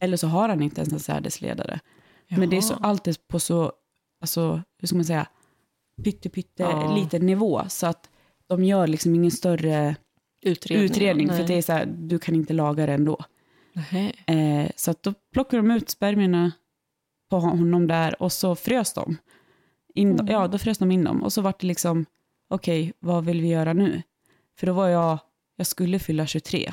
eller 0.00 0.16
så 0.16 0.26
har 0.26 0.48
han 0.48 0.62
inte 0.62 0.80
ens 0.80 0.92
en 0.92 1.00
sädesledare. 1.00 1.80
Men 2.28 2.50
det 2.50 2.56
är 2.56 2.60
så, 2.60 2.72
Jaha. 2.74 2.80
allt 2.82 3.06
är 3.08 3.14
på 3.28 3.40
så, 3.40 3.72
alltså, 4.20 4.62
hur 4.80 4.86
ska 4.88 4.96
man 4.96 5.04
säga, 5.04 5.26
pytte, 6.04 6.28
pytte 6.28 6.62
Ja. 6.62 6.94
liten 6.96 7.26
nivå. 7.26 7.62
Så 7.68 7.86
att 7.86 8.10
de 8.48 8.64
gör 8.64 8.86
liksom 8.86 9.14
ingen 9.14 9.30
större 9.30 9.96
Utredning. 10.42 10.84
utredning, 10.86 11.28
för 11.28 11.44
det 11.46 11.54
är 11.54 11.62
så 11.62 11.72
här, 11.72 11.86
du 11.86 12.18
kan 12.18 12.34
inte 12.34 12.52
laga 12.52 12.86
det 12.86 12.92
ändå. 12.92 13.18
Eh, 14.26 14.70
så 14.76 14.90
att 14.90 15.02
då 15.02 15.14
plockar 15.32 15.56
de 15.56 15.70
ut 15.70 15.90
spermierna 15.90 16.52
på 17.30 17.38
honom 17.40 17.86
där 17.86 18.22
och 18.22 18.32
så 18.32 18.54
frös 18.56 18.92
de. 18.92 19.16
In, 19.98 20.10
Mm. 20.10 20.26
Ja, 20.26 20.48
då 20.48 20.58
frös 20.58 20.78
de 20.78 20.90
in 20.90 21.04
dem. 21.04 21.22
Och 21.22 21.32
så 21.32 21.42
var 21.42 21.54
det 21.60 21.66
liksom, 21.66 22.06
okej, 22.48 22.92
vad 22.98 23.24
vill 23.24 23.40
vi 23.40 23.48
göra 23.48 23.72
nu? 23.72 24.02
För 24.58 24.66
då 24.66 24.72
var 24.72 24.88
jag, 24.88 25.18
jag 25.56 25.66
skulle 25.66 25.98
fylla 25.98 26.26
23. 26.26 26.72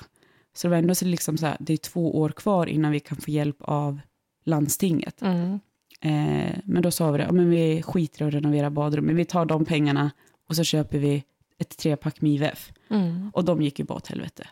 Så 0.53 0.67
det 0.67 0.69
var 0.69 0.78
ändå 0.78 0.95
så 0.95 1.05
liksom 1.05 1.38
så 1.38 1.45
här, 1.45 1.57
det 1.59 1.73
är 1.73 1.78
två 1.78 2.19
år 2.19 2.30
kvar 2.30 2.67
innan 2.67 2.91
vi 2.91 2.99
kan 2.99 3.17
få 3.17 3.32
hjälp 3.32 3.57
av 3.59 3.99
landstinget. 4.45 5.21
Mm. 5.21 5.59
Eh, 6.01 6.55
men 6.63 6.82
då 6.82 6.91
sa 6.91 7.11
vi 7.11 7.17
det, 7.17 7.23
ja, 7.23 7.32
men 7.32 7.49
vi 7.49 7.82
skiter 7.82 8.26
i 8.26 8.28
att 8.28 8.34
renovera 8.34 8.69
badrum, 8.69 9.05
men 9.05 9.15
vi 9.15 9.26
tar 9.26 9.45
de 9.45 9.65
pengarna 9.65 10.11
och 10.47 10.55
så 10.55 10.63
köper 10.63 10.99
vi 10.99 11.23
ett 11.57 11.78
trepack 11.78 12.21
med 12.21 12.32
IVF. 12.32 12.73
Mm. 12.89 13.32
Och 13.34 13.45
de 13.45 13.61
gick 13.61 13.80
ju 13.80 13.86
bara 13.86 13.95
åt 13.95 14.07
helvete. 14.07 14.47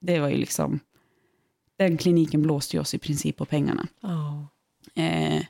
Det 0.00 0.20
var 0.20 0.28
ju 0.28 0.36
liksom, 0.36 0.80
den 1.76 1.96
kliniken 1.96 2.42
blåste 2.42 2.76
ju 2.76 2.80
oss 2.80 2.94
i 2.94 2.98
princip 2.98 3.36
på 3.36 3.44
pengarna. 3.44 3.86
Ja, 4.00 4.48
Eh, 4.94 5.44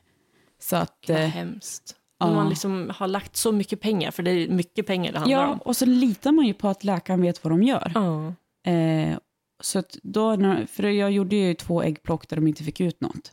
så 0.59 0.75
att, 0.75 1.09
eh, 1.09 1.17
hemskt. 1.17 1.95
Ja. 2.17 2.25
Om 2.25 2.35
man 2.35 2.49
liksom 2.49 2.91
har 2.95 3.07
lagt 3.07 3.35
så 3.35 3.51
mycket 3.51 3.81
pengar, 3.81 4.11
för 4.11 4.23
det 4.23 4.31
är 4.31 4.49
mycket 4.49 4.87
pengar 4.87 5.11
det 5.11 5.19
handlar 5.19 5.37
ja, 5.43 5.47
om. 5.51 5.57
och 5.59 5.75
så 5.77 5.85
litar 5.85 6.31
man 6.31 6.45
ju 6.45 6.53
på 6.53 6.67
att 6.67 6.83
läkaren 6.83 7.21
vet 7.21 7.43
vad 7.43 7.51
de 7.53 7.63
gör. 7.63 7.91
Ja. 7.95 8.33
Eh, 8.71 9.17
så 9.61 9.83
då, 10.03 10.35
när- 10.35 10.65
för 10.65 10.83
jag 10.83 11.11
gjorde 11.11 11.35
ju 11.35 11.53
två 11.53 11.81
äggplock 11.83 12.27
där 12.29 12.35
de 12.35 12.47
inte 12.47 12.63
fick 12.63 12.81
ut 12.81 13.01
något. 13.01 13.31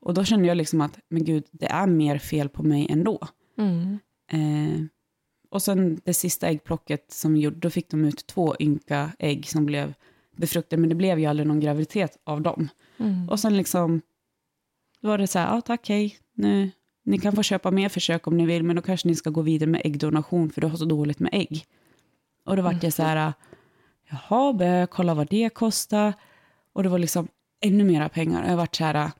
Och 0.00 0.14
då 0.14 0.24
kände 0.24 0.48
jag 0.48 0.56
liksom 0.56 0.80
att, 0.80 0.98
men 1.10 1.24
gud, 1.24 1.44
det 1.50 1.66
är 1.66 1.86
mer 1.86 2.18
fel 2.18 2.48
på 2.48 2.62
mig 2.62 2.86
ändå. 2.90 3.18
Mm. 3.58 3.98
Eh, 4.32 4.84
och 5.50 5.62
sen 5.62 6.00
det 6.04 6.14
sista 6.14 6.48
äggplocket 6.48 7.12
som 7.12 7.34
vi 7.34 7.40
gjorde, 7.40 7.56
då 7.58 7.70
fick 7.70 7.90
de 7.90 8.04
ut 8.04 8.26
två 8.26 8.54
ynka 8.60 9.10
ägg 9.18 9.46
som 9.48 9.66
blev 9.66 9.94
befruktade, 10.36 10.80
men 10.80 10.88
det 10.88 10.94
blev 10.94 11.18
ju 11.18 11.26
aldrig 11.26 11.46
någon 11.46 11.60
graviditet 11.60 12.16
av 12.24 12.42
dem. 12.42 12.68
Mm. 12.98 13.28
Och 13.28 13.40
sen 13.40 13.56
liksom, 13.56 14.00
då 15.00 15.08
var 15.08 15.18
det 15.18 15.26
så 15.26 15.38
här, 15.38 15.54
ja 15.54 15.60
tack, 15.60 15.88
hej, 15.88 16.16
nu, 16.34 16.70
ni 17.04 17.18
kan 17.18 17.32
få 17.32 17.42
köpa 17.42 17.70
mer 17.70 17.88
försök 17.88 18.26
om 18.26 18.36
ni 18.36 18.46
vill, 18.46 18.62
men 18.62 18.76
då 18.76 18.82
kanske 18.82 19.08
ni 19.08 19.14
ska 19.14 19.30
gå 19.30 19.42
vidare 19.42 19.70
med 19.70 19.82
äggdonation, 19.84 20.50
för 20.50 20.60
du 20.60 20.66
har 20.66 20.76
så 20.76 20.84
dåligt 20.84 21.18
med 21.18 21.30
ägg. 21.34 21.64
Och 22.44 22.56
då 22.56 22.62
vart 22.62 22.82
jag 22.82 22.92
så 22.92 23.02
här, 23.02 23.32
jaha, 24.08 24.52
började 24.52 24.78
jag 24.78 24.90
kolla 24.90 25.14
vad 25.14 25.28
det 25.28 25.48
kostar, 25.48 26.12
och 26.72 26.82
det 26.82 26.88
var 26.88 26.98
liksom 26.98 27.28
ännu 27.60 27.84
mera 27.84 28.08
pengar. 28.08 28.42
Och 28.42 28.50
jag 28.50 28.56
vart 28.56 28.76
så 28.76 28.84
här, 28.84 29.10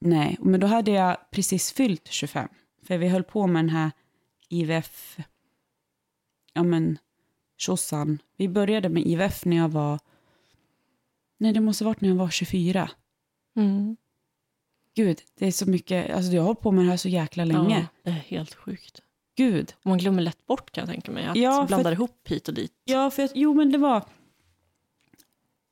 nej, 0.00 0.36
men 0.40 0.60
då 0.60 0.66
hade 0.66 0.90
jag 0.90 1.16
precis 1.30 1.72
fyllt 1.72 2.08
25, 2.08 2.48
för 2.82 2.98
vi 2.98 3.08
höll 3.08 3.24
på 3.24 3.46
med 3.46 3.64
den 3.64 3.70
här 3.70 3.90
IVF, 4.48 5.18
ja 6.52 6.62
men, 6.62 6.98
tjosan. 7.56 8.18
Vi 8.36 8.48
började 8.48 8.88
med 8.88 9.06
IVF 9.06 9.44
när 9.44 9.56
jag 9.56 9.68
var, 9.68 9.98
nej 11.38 11.52
det 11.52 11.60
måste 11.60 11.84
ha 11.84 11.90
varit 11.90 12.00
när 12.00 12.08
jag 12.08 12.16
var 12.16 12.30
24. 12.30 12.90
Mm. 13.56 13.96
Gud, 14.98 15.18
det 15.38 15.46
är 15.46 15.50
så 15.52 15.70
mycket, 15.70 16.10
alltså 16.14 16.32
jag 16.32 16.42
har 16.42 16.46
hållit 16.46 16.60
på 16.60 16.72
med 16.72 16.84
det 16.84 16.90
här 16.90 16.96
så 16.96 17.08
jäkla 17.08 17.44
länge. 17.44 17.78
Ja, 17.80 17.86
det 18.02 18.10
är 18.10 18.14
helt 18.14 18.54
sjukt. 18.54 19.02
Gud. 19.36 19.74
Man 19.82 19.98
glömmer 19.98 20.22
lätt 20.22 20.46
bort 20.46 20.70
kan 20.70 20.82
jag 20.82 20.90
tänka 20.90 21.12
mig. 21.12 21.26
Att 21.26 21.36
Ja, 21.36 21.60
för 21.60 21.66
blanda 21.66 21.88
att- 21.88 21.94
ihop 21.94 22.28
hit 22.28 22.48
och 22.48 22.54
dit. 22.54 22.72
Ja, 22.84 23.10
för 23.10 23.22
att, 23.22 23.32
jo 23.34 23.54
men 23.54 23.72
det 23.72 23.78
var, 23.78 24.04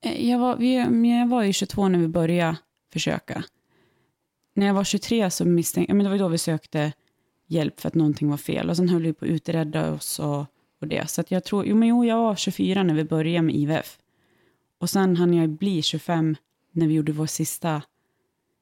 eh, 0.05 0.29
jag 0.31 0.39
var, 0.39 0.57
vi, 0.57 0.75
jag 1.19 1.29
var 1.29 1.43
ju 1.43 1.53
22 1.53 1.89
när 1.89 1.99
vi 1.99 2.09
började 2.09 2.57
försöka. 2.93 3.45
När 4.55 4.67
jag 4.67 4.75
var 4.75 4.85
23 4.85 5.31
så 5.31 5.45
misstänkte, 5.45 5.91
ja, 5.91 5.95
men 5.95 6.05
det 6.05 6.11
var 6.11 6.19
då 6.19 6.29
vi 6.29 6.39
sökte 6.39 6.93
hjälp 7.47 7.81
för 7.81 7.89
att 7.89 7.95
någonting 7.95 8.31
var 8.31 8.37
fel. 8.37 8.71
Och 8.71 8.77
sen 8.77 8.89
höll 8.89 9.03
vi 9.03 9.13
på 9.13 9.25
att 9.25 9.31
utreda 9.31 9.93
oss 9.93 10.19
och, 10.19 10.41
och 10.81 10.87
det. 10.89 11.11
Så 11.11 11.21
att 11.21 11.31
jag 11.31 11.45
tror, 11.45 11.67
jo 11.67 11.77
men 11.77 11.89
jo, 11.89 12.05
jag 12.05 12.17
var 12.17 12.37
24 12.37 12.83
när 12.83 12.95
vi 12.95 13.05
började 13.05 13.43
med 13.47 13.55
IVF. 13.55 13.99
Och 14.81 14.91
sen 14.91 15.17
hann 15.17 15.35
jag 15.35 15.49
bli 15.49 15.83
25 15.83 16.37
när 16.73 16.87
vi 16.87 16.95
gjorde 16.95 17.13
vår 17.13 17.27
sista 17.27 17.83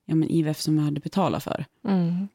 ja, 0.05 0.15
men 0.15 0.31
IVF 0.31 0.61
som 0.61 0.77
vi 0.77 0.83
hade 0.83 1.01
betalat 1.01 1.45
för. 1.45 1.65
Mm. 1.85 2.29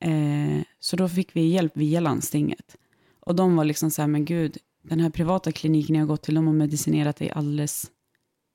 Eh, 0.00 0.64
så 0.80 0.96
då 0.96 1.08
fick 1.08 1.36
vi 1.36 1.46
hjälp 1.46 1.76
via 1.76 2.00
landstinget. 2.00 2.76
Och 3.20 3.34
de 3.34 3.56
var 3.56 3.64
liksom 3.64 3.90
så 3.90 4.02
här, 4.02 4.08
men 4.08 4.24
gud, 4.24 4.58
den 4.82 5.00
här 5.00 5.10
privata 5.10 5.52
kliniken 5.52 5.96
jag 5.96 6.02
har 6.02 6.08
gått 6.08 6.22
till, 6.22 6.34
de 6.34 6.46
har 6.46 6.54
medicinerat 6.54 7.16
dig 7.16 7.30
alldeles 7.30 7.90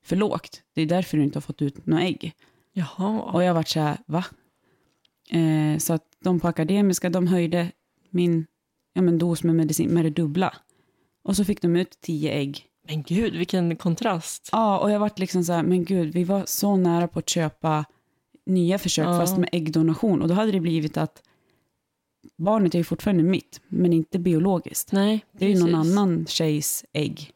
för 0.03 0.15
lågt. 0.15 0.61
Det 0.73 0.81
är 0.81 0.85
därför 0.85 1.17
du 1.17 1.23
inte 1.23 1.37
har 1.37 1.41
fått 1.41 1.61
ut 1.61 1.85
några 1.85 2.03
ägg. 2.03 2.33
Jaha. 2.73 3.21
Och 3.21 3.43
jag 3.43 3.53
varit 3.53 3.67
så 3.67 3.79
här, 3.79 3.97
va? 4.05 4.25
Eh, 5.29 5.77
så 5.77 5.93
att 5.93 6.03
de 6.23 6.39
på 6.39 6.47
Akademiska, 6.47 7.09
de 7.09 7.27
höjde 7.27 7.71
min 8.09 8.45
ja, 8.93 9.01
men 9.01 9.17
dos 9.17 9.43
med 9.43 9.55
medicin 9.55 9.89
med 9.89 10.05
det 10.05 10.09
dubbla. 10.09 10.53
Och 11.23 11.35
så 11.35 11.45
fick 11.45 11.61
de 11.61 11.75
ut 11.75 12.01
tio 12.01 12.31
ägg. 12.31 12.65
Men 12.87 13.03
gud, 13.03 13.35
vilken 13.35 13.75
kontrast. 13.75 14.49
Ja, 14.51 14.79
och 14.79 14.91
jag 14.91 14.99
varit 14.99 15.19
liksom 15.19 15.43
så 15.43 15.53
här, 15.53 15.63
men 15.63 15.85
gud, 15.85 16.13
vi 16.13 16.23
var 16.23 16.43
så 16.45 16.75
nära 16.75 17.07
på 17.07 17.19
att 17.19 17.29
köpa 17.29 17.85
nya 18.49 18.77
försök 18.77 19.07
Ja. 19.07 19.19
fast 19.19 19.37
med 19.37 19.49
äggdonation. 19.51 20.21
Och 20.21 20.27
då 20.27 20.33
hade 20.33 20.51
det 20.51 20.59
blivit 20.59 20.97
att 20.97 21.21
barnet 22.37 22.73
är 22.73 22.77
ju 22.77 22.83
fortfarande 22.83 23.23
mitt, 23.23 23.61
men 23.67 23.93
inte 23.93 24.19
biologiskt. 24.19 24.91
Nej, 24.91 25.25
Det 25.31 25.45
är 25.45 25.49
ju 25.49 25.59
någon 25.59 25.75
annan 25.75 26.25
tjejs 26.25 26.85
ägg. 26.93 27.31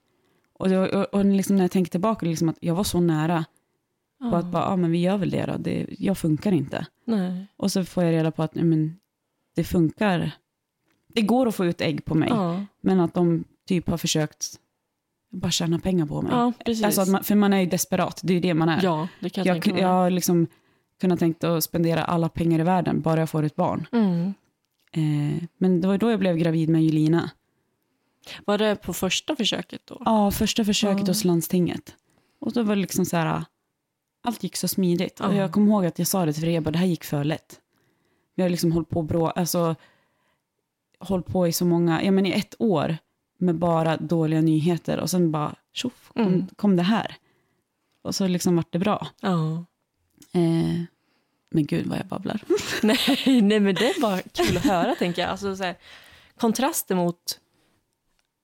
Och, 0.53 0.69
det, 0.69 0.79
och, 0.79 1.13
och 1.13 1.25
liksom 1.25 1.55
när 1.55 1.63
jag 1.63 1.71
tänker 1.71 1.91
tillbaka, 1.91 2.25
liksom 2.25 2.49
att 2.49 2.57
jag 2.59 2.75
var 2.75 2.83
så 2.83 2.99
nära 2.99 3.45
På 4.29 4.35
att 4.35 4.45
bara, 4.45 4.63
ja 4.63 4.75
men 4.75 4.91
vi 4.91 4.97
gör 5.01 5.17
väl 5.17 5.29
det 5.29 5.45
då, 5.45 5.57
det, 5.57 5.85
jag 5.99 6.17
funkar 6.17 6.51
inte. 6.51 6.85
Nej. 7.05 7.45
Och 7.57 7.71
så 7.71 7.85
får 7.85 8.03
jag 8.03 8.11
reda 8.13 8.31
på 8.31 8.43
att 8.43 8.55
men, 8.55 8.95
det 9.55 9.63
funkar. 9.63 10.31
Det 11.07 11.21
går 11.21 11.47
att 11.47 11.55
få 11.55 11.65
ut 11.65 11.81
ägg 11.81 12.05
på 12.05 12.15
mig, 12.15 12.29
Ja, 12.29 12.65
men 12.81 12.99
att 12.99 13.13
de 13.13 13.43
typ 13.67 13.89
har 13.89 13.97
försökt 13.97 14.59
bara 15.31 15.51
tjäna 15.51 15.79
pengar 15.79 16.05
på 16.05 16.21
mig. 16.21 16.31
ja 16.31 16.53
precis. 16.65 16.85
Alltså 16.85 17.01
att 17.01 17.09
man, 17.09 17.23
för 17.23 17.35
man 17.35 17.53
är 17.53 17.59
ju 17.59 17.65
desperat, 17.65 18.19
det 18.23 18.33
är 18.33 18.35
ju 18.35 18.41
det 18.41 18.53
man 18.53 18.69
är. 18.69 18.83
ja, 18.83 19.07
det 19.19 19.29
kan 19.29 19.45
jag, 19.45 19.67
jag, 19.67 19.79
jag 19.79 19.87
har 19.87 20.09
liksom 20.09 20.47
kunnat 21.01 21.19
tänkt 21.19 21.43
att 21.43 21.63
spendera 21.63 22.03
alla 22.03 22.29
pengar 22.29 22.59
i 22.59 22.63
världen 22.63 23.01
bara 23.01 23.19
jag 23.19 23.29
får 23.29 23.43
ett 23.43 23.55
barn. 23.55 23.87
Mm. 23.91 24.33
Eh, 24.91 25.43
men 25.57 25.81
det 25.81 25.87
var 25.87 25.97
då 25.97 26.11
jag 26.11 26.19
blev 26.19 26.37
gravid 26.37 26.69
med 26.69 26.83
Julina. 26.83 27.29
Var 28.45 28.57
det 28.57 28.75
på 28.75 28.93
första 28.93 29.35
försöket 29.35 29.81
då? 29.85 30.01
Ja, 30.05 30.31
första 30.31 30.65
försöket 30.65 30.99
Ja. 31.07 31.07
hos 31.07 31.23
landstinget. 31.23 31.95
Och 32.39 32.53
då 32.53 32.63
var 32.63 32.75
det 32.75 32.81
liksom 32.81 33.05
så 33.05 33.17
här, 33.17 33.43
allt 34.23 34.43
gick 34.43 34.55
så 34.55 34.67
smidigt. 34.67 35.19
Och 35.19 35.33
Ja. 35.33 35.37
jag 35.37 35.51
kommer 35.51 35.67
ihåg 35.71 35.85
att 35.85 35.99
jag 35.99 36.07
sa 36.07 36.25
det 36.25 36.33
till 36.33 36.41
Freja, 36.41 36.61
det 36.61 36.77
här 36.77 36.85
gick 36.85 37.03
för 37.03 37.23
lätt. 37.23 37.59
Vi 38.35 38.43
har 38.43 38.49
liksom 38.49 38.71
hållit 38.71 38.89
på 38.89 39.01
bra, 39.01 39.31
alltså 39.31 39.75
hållit 40.99 41.25
på 41.25 41.47
i 41.47 41.51
så 41.51 41.65
många, 41.65 42.03
ja 42.03 42.11
men 42.11 42.25
i 42.25 42.31
ett 42.31 42.55
år 42.59 42.97
med 43.37 43.55
bara 43.55 43.97
dåliga 43.97 44.41
nyheter 44.41 44.99
och 44.99 45.09
sen 45.09 45.31
bara 45.31 45.55
tjoff, 45.73 46.11
kom, 46.13 46.27
Mm. 46.27 46.47
kom 46.55 46.75
det 46.75 46.83
här. 46.83 47.15
Och 48.01 48.15
så 48.15 48.27
liksom 48.27 48.55
vart 48.55 48.71
det 48.73 48.79
bra. 48.79 49.07
Ja. 49.21 49.65
Eh, 50.33 50.81
men 51.51 51.65
gud 51.65 51.85
vad 51.87 51.99
jag 51.99 52.05
babblar. 52.05 52.41
Nej, 52.83 52.97
nej, 53.41 53.59
men 53.59 53.75
det 53.75 53.89
är 53.89 54.01
bara 54.01 54.21
kul 54.21 54.57
att 54.57 54.63
höra, 54.65 54.95
tänker 54.95 55.21
jag. 55.21 55.31
Alltså, 55.31 55.55
så 55.55 55.63
här, 55.63 55.75
kontraster 56.37 56.95
mot 56.95 57.39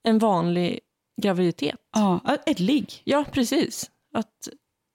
en 0.02 0.18
vanlig 0.18 0.80
graviditet. 1.22 1.76
Ja, 1.94 2.20
ett 2.46 2.60
ligg. 2.60 3.00
Ja, 3.04 3.24
precis. 3.32 3.90
Att 4.14 4.48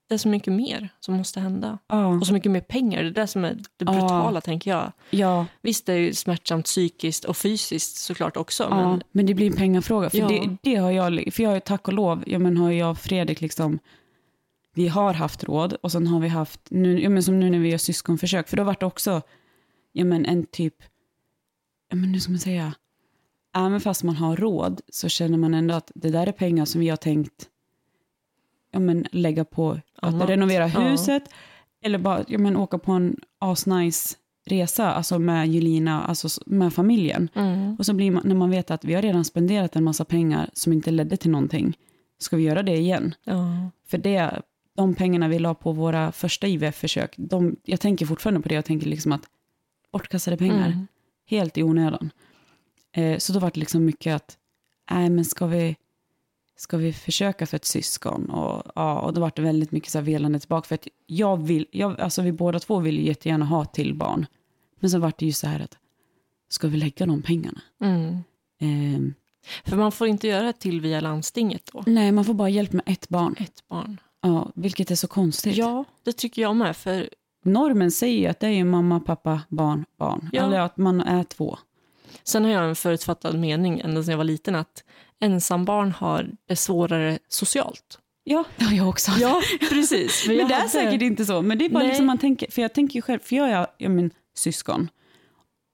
det 0.10 0.14
är 0.14 0.18
så 0.18 0.28
mycket 0.28 0.54
mer 0.54 0.90
som 1.00 1.16
måste 1.16 1.40
hända. 1.40 1.78
Ja, 1.88 2.08
Och 2.08 2.28
så 2.28 2.34
mycket 2.34 2.52
mer 2.52 2.62
pengar. 2.62 3.04
Det 3.04 3.10
är 3.10 3.12
det 3.12 3.28
som 3.28 3.46
är 3.46 3.58
det 3.78 3.86
brutala, 3.86 4.42
tänker 4.42 4.72
jag. 4.72 4.92
ja, 5.10 5.46
Visst, 5.62 5.86
det 5.86 5.94
är 5.94 5.98
ju 5.98 6.14
smärtsamt 6.14 6.66
psykiskt 6.66 7.26
och 7.26 7.38
fysiskt 7.38 7.96
såklart 7.98 8.38
också. 8.38 8.64
ja, 8.64 8.90
Men 8.90 9.04
men 9.12 9.26
det 9.26 9.34
blir 9.34 9.48
en 9.48 9.56
pengafråga. 9.58 10.10
För, 10.10 10.18
Ja. 10.18 10.28
det, 10.28 10.58
det 10.64 10.76
har 10.76 10.92
jag, 10.92 11.34
för 11.34 11.44
jag 11.44 11.64
tack 11.64 11.88
och 11.88 11.94
lov, 11.94 12.24
ja, 12.28 12.40
men 12.40 12.58
har 12.58 12.72
jag 12.72 12.92
och 12.92 12.98
Fredrik 12.98 13.42
liksom, 13.42 13.80
vi 14.76 14.88
har 14.88 15.14
haft 15.14 15.44
råd 15.44 15.74
och 15.74 15.92
sen 15.92 16.08
har 16.08 16.20
vi 16.20 16.28
haft, 16.28 16.60
nu, 16.70 17.02
ja, 17.02 17.10
men 17.10 17.24
som 17.24 17.40
nu 17.40 17.50
när 17.50 17.60
vi 17.60 17.70
gör 17.70 17.78
syskonförsök, 17.78 18.48
för 18.48 18.58
då 18.58 18.62
har 18.64 18.66
varit 18.66 18.80
det 18.80 18.86
också 18.86 19.22
ja, 19.92 20.06
men 20.06 20.26
en 20.26 20.46
typ, 20.46 20.76
ja, 21.90 21.96
men 21.96 22.12
nu 22.12 22.20
ska 22.20 22.32
man 22.32 22.40
säga, 22.40 22.74
även 23.56 23.82
fast 23.82 24.04
man 24.04 24.16
har 24.16 24.36
råd 24.36 24.82
så 24.90 25.10
känner 25.10 25.38
man 25.38 25.54
ändå 25.54 25.76
att 25.76 25.92
det 25.96 26.10
där 26.10 26.28
är 26.28 26.32
pengar 26.32 26.66
som 26.66 26.82
vi 26.82 26.90
har 26.90 26.98
tänkt 26.98 27.50
ja, 28.72 28.80
men 28.80 29.06
lägga 29.12 29.46
på 29.46 29.72
att 29.72 30.14
Annat. 30.14 30.30
renovera 30.30 30.68
Ja. 30.68 30.80
huset 30.80 31.24
eller 31.84 31.98
bara 32.00 32.24
ja, 32.28 32.38
men 32.38 32.58
åka 32.58 32.78
på 32.78 32.92
en 32.92 33.18
asnice 33.40 34.16
resa 34.48 34.94
alltså 34.94 35.20
med 35.20 35.48
Julina, 35.48 36.04
alltså 36.04 36.42
med 36.46 36.74
familjen. 36.74 37.30
mm. 37.34 37.76
Och 37.80 37.86
så 37.86 37.94
blir 37.94 38.12
man, 38.12 38.22
när 38.26 38.36
man 38.36 38.50
vet 38.50 38.72
att 38.72 38.86
vi 38.86 38.94
har 38.94 39.02
redan 39.02 39.26
spenderat 39.26 39.76
en 39.76 39.84
massa 39.84 40.06
pengar 40.06 40.50
som 40.54 40.74
inte 40.74 40.92
ledde 40.92 41.18
till 41.18 41.32
någonting, 41.32 41.78
ska 42.18 42.36
vi 42.38 42.44
göra 42.44 42.64
det 42.64 42.76
igen? 42.78 43.16
ja. 43.24 43.70
För 43.88 43.98
det, 43.98 44.42
de 44.76 44.96
pengarna 44.96 45.28
vi 45.28 45.40
la 45.40 45.54
på 45.54 45.72
våra 45.72 46.12
första 46.12 46.48
IVF-försök, 46.48 47.14
de, 47.18 47.56
jag 47.64 47.80
tänker 47.80 48.06
fortfarande 48.06 48.42
på 48.42 48.50
det, 48.50 48.56
jag 48.56 48.66
tänker 48.66 48.88
liksom 48.88 49.12
att 49.12 49.22
bortkastade 49.92 50.38
pengar, 50.38 50.68
Mm. 50.68 50.88
helt 51.30 51.58
i 51.58 51.64
onödan. 51.64 52.10
Eh, 52.92 53.18
så 53.18 53.34
då 53.34 53.40
var 53.40 53.52
det 53.54 53.60
liksom 53.60 53.86
mycket 53.86 54.16
att, 54.16 54.38
nej 54.92 55.10
men 55.10 55.26
ska 55.26 55.46
vi, 55.48 55.76
ska 56.58 56.78
vi 56.78 56.94
försöka 56.94 57.46
för 57.46 57.56
ett 57.56 57.66
syskon? 57.66 58.30
Och, 58.30 58.72
ja, 58.76 59.00
och 59.00 59.14
då 59.14 59.22
var 59.22 59.32
det 59.36 59.42
väldigt 59.42 59.72
mycket 59.72 59.90
så 59.92 59.98
här 59.98 60.06
velande 60.06 60.40
tillbaka, 60.40 60.68
för 60.68 60.76
att 60.76 60.88
jag 61.06 61.38
vill, 61.44 61.68
jag, 61.72 62.00
alltså 62.02 62.22
vi 62.22 62.32
båda 62.32 62.60
två 62.60 62.80
vill 62.80 62.98
ju 63.00 63.06
jättegärna 63.06 63.46
ha 63.46 63.66
till 63.66 63.94
barn. 63.96 64.26
Men 64.80 64.90
så 64.90 65.00
var 65.00 65.14
det 65.18 65.26
ju 65.26 65.32
så 65.32 65.48
här 65.48 65.60
att, 65.60 65.78
ska 66.50 66.68
vi 66.68 66.78
lägga 66.78 67.06
de 67.06 67.22
pengarna? 67.22 67.62
Mm. 67.82 68.14
Eh, 68.60 69.12
För 69.66 69.78
man 69.78 69.92
får 69.92 70.08
inte 70.08 70.28
göra 70.28 70.46
det 70.46 70.54
till 70.54 70.82
via 70.82 71.00
landstinget 71.02 71.70
då. 71.74 71.84
nej, 71.88 72.12
man 72.12 72.26
får 72.26 72.34
bara 72.34 72.50
hjälp 72.50 72.74
med 72.74 72.84
ett 72.86 73.10
barn. 73.10 73.36
Ett 73.40 73.68
barn. 73.68 73.98
Ja, 74.26 74.52
vilket 74.56 74.92
är 74.92 74.96
så 74.96 75.08
konstigt. 75.08 75.56
Ja, 75.56 75.86
det 76.04 76.12
tycker 76.12 76.42
jag 76.42 76.56
med. 76.56 76.78
För 76.78 77.10
Normen 77.46 77.92
säger 77.92 78.20
ju 78.20 78.28
att 78.28 78.40
det 78.40 78.48
är 78.48 78.64
mamma, 78.64 79.00
pappa, 79.00 79.42
barn, 79.50 79.86
barn. 80.00 80.30
Ja. 80.32 80.44
Eller 80.44 80.60
att 80.60 80.78
man 80.78 81.02
är 81.02 81.24
två. 81.24 81.58
Sen 82.24 82.44
har 82.44 82.52
jag 82.52 82.70
en 82.70 82.76
förutfattad 82.76 83.40
mening 83.40 83.80
ända 83.80 84.04
sedan 84.04 84.12
jag 84.12 84.18
var 84.18 84.24
liten 84.24 84.56
att 84.56 84.84
ensambarn 85.20 85.92
har 85.92 86.30
det 86.48 86.56
svårare 86.56 87.20
socialt. 87.28 88.00
Ja, 88.24 88.44
det 88.58 88.66
har 88.66 88.74
jag 88.74 88.90
också. 88.90 89.12
Ja, 89.20 89.42
precis. 89.70 90.24
Men 90.28 90.38
jag 90.38 90.50
det 90.50 90.54
är 90.54 90.68
säkert 90.68 91.02
inte 91.02 91.26
så. 91.26 91.42
Men 91.42 91.58
det 91.58 91.66
är 91.66 91.70
bara 91.70 91.80
Nej. 91.80 91.88
liksom 91.88 92.06
man 92.06 92.18
tänker, 92.18 92.52
för 92.52 92.62
jag 92.62 92.74
tänker 92.74 92.96
ju 92.96 93.02
själv, 93.02 93.20
för 93.20 93.36
jag 93.36 93.50
är 93.50 93.68
jag 93.78 93.92
min 93.92 94.12
syskon. 94.36 94.90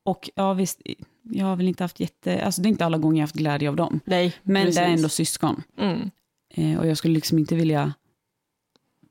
Och 0.06 0.30
ja 0.36 0.54
visst, 0.54 0.82
jag 1.24 1.46
har 1.46 1.56
väl 1.56 1.68
inte 1.68 1.84
haft 1.84 2.00
jätte, 2.00 2.46
alltså 2.46 2.62
det 2.62 2.68
är 2.68 2.70
inte 2.70 2.86
alla 2.86 2.98
gånger 2.98 3.18
jag 3.18 3.24
haft 3.24 3.36
glädje 3.36 3.70
av 3.70 3.76
dem. 3.76 4.00
Nej, 4.06 4.34
Men 4.44 4.66
precis. 4.66 4.76
det 4.76 4.82
är 4.82 4.90
ändå 4.90 5.10
syskon. 5.10 5.64
Mm. 5.78 6.12
Eh, 6.54 6.80
och 6.80 6.88
jag 6.88 6.98
skulle 6.98 7.14
liksom 7.14 7.40
inte 7.40 7.56
vilja 7.56 7.94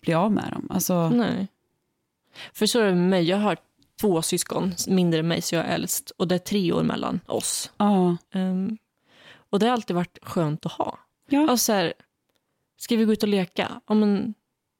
bli 0.00 0.14
av 0.14 0.32
med 0.32 0.52
dem. 0.52 0.66
Alltså, 0.70 1.08
Nej. 1.08 1.48
För 2.52 2.66
så 2.66 2.80
är 2.80 2.84
det 2.86 2.94
med 2.94 3.08
mig. 3.10 3.24
Jag 3.24 3.36
har 3.36 3.56
två 4.00 4.22
syskon, 4.22 4.72
mindre 4.88 5.20
än 5.20 5.28
mig, 5.28 5.42
så 5.42 5.54
jag 5.54 5.64
är 5.64 5.74
äldst. 5.74 6.10
Och 6.10 6.28
det 6.28 6.34
är 6.34 6.38
tre 6.38 6.72
år 6.72 6.82
mellan 6.82 7.20
oss. 7.26 7.72
ja. 7.76 8.16
Ehm, 8.34 8.78
och 9.50 9.58
det 9.58 9.66
har 9.66 9.72
alltid 9.72 9.96
varit 9.96 10.18
skönt 10.22 10.66
att 10.66 10.72
ha. 10.72 10.98
Ja. 11.28 11.40
Alltså 11.40 11.64
så 11.64 11.72
här, 11.72 11.92
ska 12.76 12.96
vi 12.96 13.04
gå 13.04 13.12
ut 13.12 13.22
och 13.22 13.28
leka? 13.28 13.80
Ja, 13.86 13.94
men, 13.94 14.34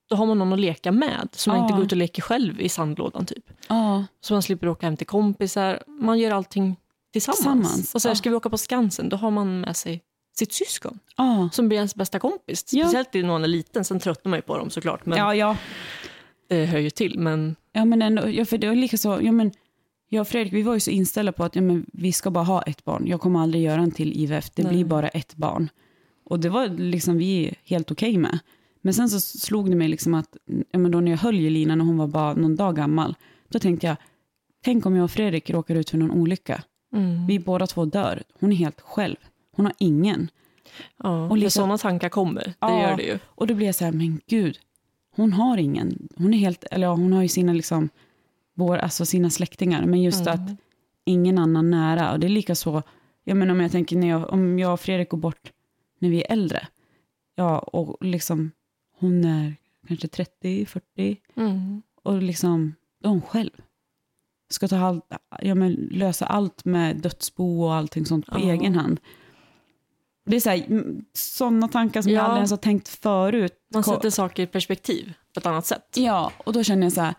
då 0.09 0.17
har 0.17 0.27
man 0.27 0.39
någon 0.39 0.53
att 0.53 0.61
leka 0.61 0.93
med. 0.93 1.29
Så 1.33 1.51
man 1.51 1.59
Ja. 1.59 1.65
inte 1.65 1.75
går 1.75 1.85
ut 1.85 1.93
och 1.93 1.99
leker 1.99 2.23
själv 2.23 2.61
i 2.61 2.69
sandlådan. 2.69 3.27
typ. 3.27 3.45
ja. 3.69 4.05
Så 4.21 4.33
man 4.35 4.43
slipper 4.43 4.69
åka 4.69 4.87
hem 4.87 4.97
till 4.97 5.07
kompisar. 5.07 5.83
Man 5.87 6.19
gör 6.19 6.31
allting 6.31 6.77
tillsammans. 7.13 7.37
Tillsammans, 7.39 7.95
Och 7.95 8.03
så 8.03 8.09
här, 8.09 8.15
ska 8.15 8.31
vi 8.31 8.37
åka 8.37 8.51
på 8.51 8.59
Skansen, 8.59 9.09
då 9.09 9.17
har 9.17 9.31
man 9.31 9.61
med 9.61 9.77
sig 9.77 10.03
sitt 10.41 10.53
syskon 10.53 10.99
ja. 11.17 11.49
som 11.53 11.69
blir 11.69 11.77
ens 11.79 11.95
bästa 11.95 12.19
kompis. 12.19 12.65
Ja. 12.73 12.85
Speciellt 12.85 13.15
när 13.15 13.23
man 13.23 13.45
är 13.45 13.49
liten, 13.49 13.85
sen 13.85 14.01
tröttnar 14.01 14.31
man 14.31 14.39
ju 14.39 14.43
på 14.43 14.59
dem 14.59 14.71
såklart. 14.71 15.07
Men 15.07 15.19
Ja, 15.19 15.35
ja. 15.35 15.57
det 16.49 16.65
hör 16.67 16.79
ju 16.79 16.91
till. 16.91 17.19
Men 17.19 17.57
Ja, 17.73 17.85
men 17.85 18.03
ändå, 18.03 18.29
ja, 18.31 18.45
för 18.45 18.59
det 18.59 18.69
var 18.69 18.75
lika 18.75 18.99
så, 18.99 19.19
ja, 19.23 19.33
men, 19.33 19.53
jag 20.09 20.21
och 20.21 20.29
Fredrik, 20.29 20.53
vi 20.53 20.63
var 20.63 20.75
ju 20.75 20.81
så 20.81 20.91
inställda 20.91 21.33
på 21.33 21.45
att 21.45 21.57
ja, 21.57 21.63
men, 21.63 21.87
vi 21.93 22.13
ska 22.13 22.31
bara 22.31 22.45
ha 22.45 22.63
ett 22.63 22.85
barn. 22.85 23.07
Jag 23.07 23.21
kommer 23.21 23.41
aldrig 23.41 23.63
göra 23.65 23.81
en 23.83 23.91
till 23.91 24.13
IVF, 24.23 24.51
det 24.55 24.63
Nej. 24.63 24.73
blir 24.73 24.85
bara 24.85 25.09
ett 25.09 25.37
barn. 25.37 25.69
Och 26.25 26.41
det 26.41 26.49
var 26.49 26.69
liksom 26.69 27.17
vi 27.17 27.55
helt 27.65 27.91
okej 27.91 28.17
med. 28.19 28.39
Men 28.83 28.95
sen 28.95 29.09
så 29.09 29.21
slog 29.21 29.71
det 29.71 29.77
mig 29.77 29.89
liksom 29.89 30.15
att, 30.15 30.37
ja, 30.71 30.79
men 30.79 30.91
då 30.91 31.01
när 31.01 31.11
jag 31.11 31.19
höll 31.19 31.41
Jelina 31.41 31.75
när 31.77 31.85
hon 31.85 31.99
var 31.99 32.07
bara 32.07 32.35
någon 32.35 32.57
dag 32.57 32.77
gammal, 32.77 33.15
då 33.49 33.59
tänkte 33.59 33.87
jag, 33.87 33.97
tänk 34.65 34.87
om 34.87 34.97
jag 34.97 35.05
och 35.05 35.11
Fredrik 35.11 35.51
råkar 35.51 35.75
ut 35.75 35.91
för 35.91 35.99
någon 35.99 36.11
olycka. 36.11 36.63
mm, 36.97 37.27
Vi 37.27 37.39
båda 37.39 37.67
två 37.67 37.85
dör. 37.85 38.23
Hon 38.41 38.53
är 38.53 38.57
helt 38.57 38.81
själv. 38.81 39.17
Hon 39.53 39.67
har 39.67 39.75
ingen. 39.79 40.31
ja, 40.97 41.29
och 41.29 41.37
liksom- 41.39 41.61
sådana 41.63 41.79
tankar 41.79 42.09
kommer. 42.09 42.45
Det 42.45 42.55
Ja. 42.61 42.83
gör 42.83 42.97
det 42.97 43.03
ju. 43.03 43.19
Och 43.25 43.47
då 43.47 43.55
blir 43.55 43.67
jag 43.67 43.75
så 43.75 43.85
här, 43.85 43.93
men 43.93 44.21
gud, 44.27 44.59
hon 45.17 45.33
har 45.33 45.57
ingen. 45.59 46.09
Hon 46.17 46.35
är 46.35 46.39
helt, 46.39 46.65
eller 46.71 46.87
ja, 46.87 46.93
hon 46.95 47.13
har 47.13 47.23
ju 47.23 47.29
sina 47.29 47.53
liksom, 47.53 47.89
vår, 48.55 48.77
alltså 48.77 49.07
sina 49.07 49.31
släktingar, 49.31 49.85
men 49.87 50.03
just 50.03 50.27
Mm. 50.27 50.35
att 50.35 50.51
ingen 51.05 51.39
annan 51.39 51.71
nära. 51.71 52.13
Och 52.13 52.21
det 52.21 52.27
är 52.27 52.29
lika 52.29 52.55
så, 52.55 52.83
jag 53.25 53.37
menar 53.37 53.55
om 53.55 53.61
jag 53.61 53.73
tänker 53.73 53.97
när 53.97 54.09
jag, 54.09 54.31
om 54.33 54.59
jag 54.59 54.73
och 54.73 54.81
Fredrik 54.81 55.09
går 55.11 55.19
bort 55.19 55.53
när 55.99 56.09
vi 56.11 56.23
är 56.23 56.33
äldre. 56.33 56.67
Ja, 57.35 57.59
och 57.59 58.05
liksom 58.05 58.51
hon 58.99 59.25
är 59.25 59.55
kanske 59.89 60.09
30, 60.09 60.67
40 60.67 61.17
Mm. 61.37 61.83
och 62.03 62.23
liksom, 62.23 62.75
då 63.03 63.09
är 63.09 63.13
hon 63.13 63.23
själv. 63.23 63.51
Ska 64.51 64.69
ta 64.69 64.79
allt, 64.79 65.05
ja, 65.43 65.55
men 65.55 65.73
lösa 65.73 66.27
allt 66.27 66.65
med 66.65 66.97
dödsbo 66.97 67.63
och 67.65 67.75
allting 67.75 68.07
sånt 68.07 68.27
på 68.27 68.39
Ja. 68.39 68.53
egen 68.53 68.75
hand. 68.75 69.01
Det 70.31 70.37
är 70.37 70.41
så 70.41 70.51
här, 70.51 70.67
sådana 71.13 71.69
tankar 71.69 72.03
som 72.03 72.13
jag 72.13 72.19
Ja. 72.21 72.25
aldrig 72.25 72.39
ens 72.39 72.51
har 72.51 72.59
tänkt 72.59 72.89
förut. 72.89 73.53
Man 73.75 73.85
sätter 73.85 74.11
saker 74.11 74.43
i 74.43 74.47
perspektiv 74.47 75.13
på 75.35 75.41
ett 75.41 75.47
annat 75.47 75.67
sätt. 75.67 75.87
Ja, 75.97 76.33
och 76.39 76.53
då 76.53 76.63
känner 76.65 76.83
jag 76.83 76.93
så 76.93 77.01
här, 77.01 77.15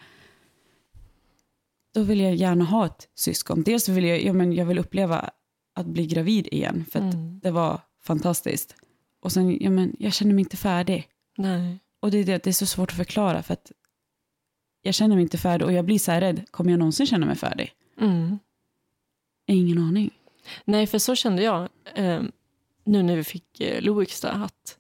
då 1.93 2.03
vill 2.03 2.19
jag 2.19 2.35
gärna 2.35 2.65
ha 2.65 2.85
ett 2.85 3.07
syskon. 3.15 3.63
Dels 3.63 3.89
vill 3.89 4.03
jag, 4.05 4.23
ja, 4.23 4.33
men 4.33 4.53
jag 4.53 4.65
vill 4.65 4.79
uppleva 4.79 5.29
att 5.75 5.85
bli 5.85 6.05
gravid 6.07 6.47
igen, 6.51 6.85
för 6.91 6.99
att 6.99 7.13
Mm. 7.13 7.39
det 7.39 7.51
var 7.51 7.79
fantastiskt. 8.03 8.75
Och 9.21 9.31
sen, 9.31 9.57
ja, 9.63 9.69
men 9.69 9.95
jag 9.99 10.13
känner 10.13 10.33
mig 10.33 10.41
inte 10.41 10.57
färdig. 10.57 11.07
Nej. 11.37 11.79
Och 11.99 12.11
det 12.11 12.17
är, 12.17 12.23
det, 12.23 12.43
det 12.43 12.49
är 12.49 12.53
så 12.53 12.65
svårt 12.65 12.89
att 12.91 12.97
förklara, 12.97 13.43
för 13.43 13.53
att 13.53 13.71
jag 14.81 14.93
känner 14.93 15.15
mig 15.15 15.21
inte 15.21 15.37
färdig 15.37 15.65
och 15.67 15.73
jag 15.73 15.85
blir 15.85 15.99
så 15.99 16.11
här 16.11 16.21
rädd, 16.21 16.45
kommer 16.51 16.71
jag 16.71 16.79
någonsin 16.79 17.05
känna 17.07 17.25
mig 17.25 17.35
färdig? 17.35 17.71
Mm. 18.01 18.39
Ingen 19.47 19.77
aning. 19.77 20.09
Nej, 20.65 20.87
för 20.87 20.99
så 20.99 21.15
kände 21.15 21.43
jag 21.43 21.69
eh, 21.95 22.21
nu 22.91 23.03
när 23.03 23.15
vi 23.15 23.23
fick 23.23 23.61
eh, 23.61 23.81
Louis 23.81 24.25
att 24.25 24.77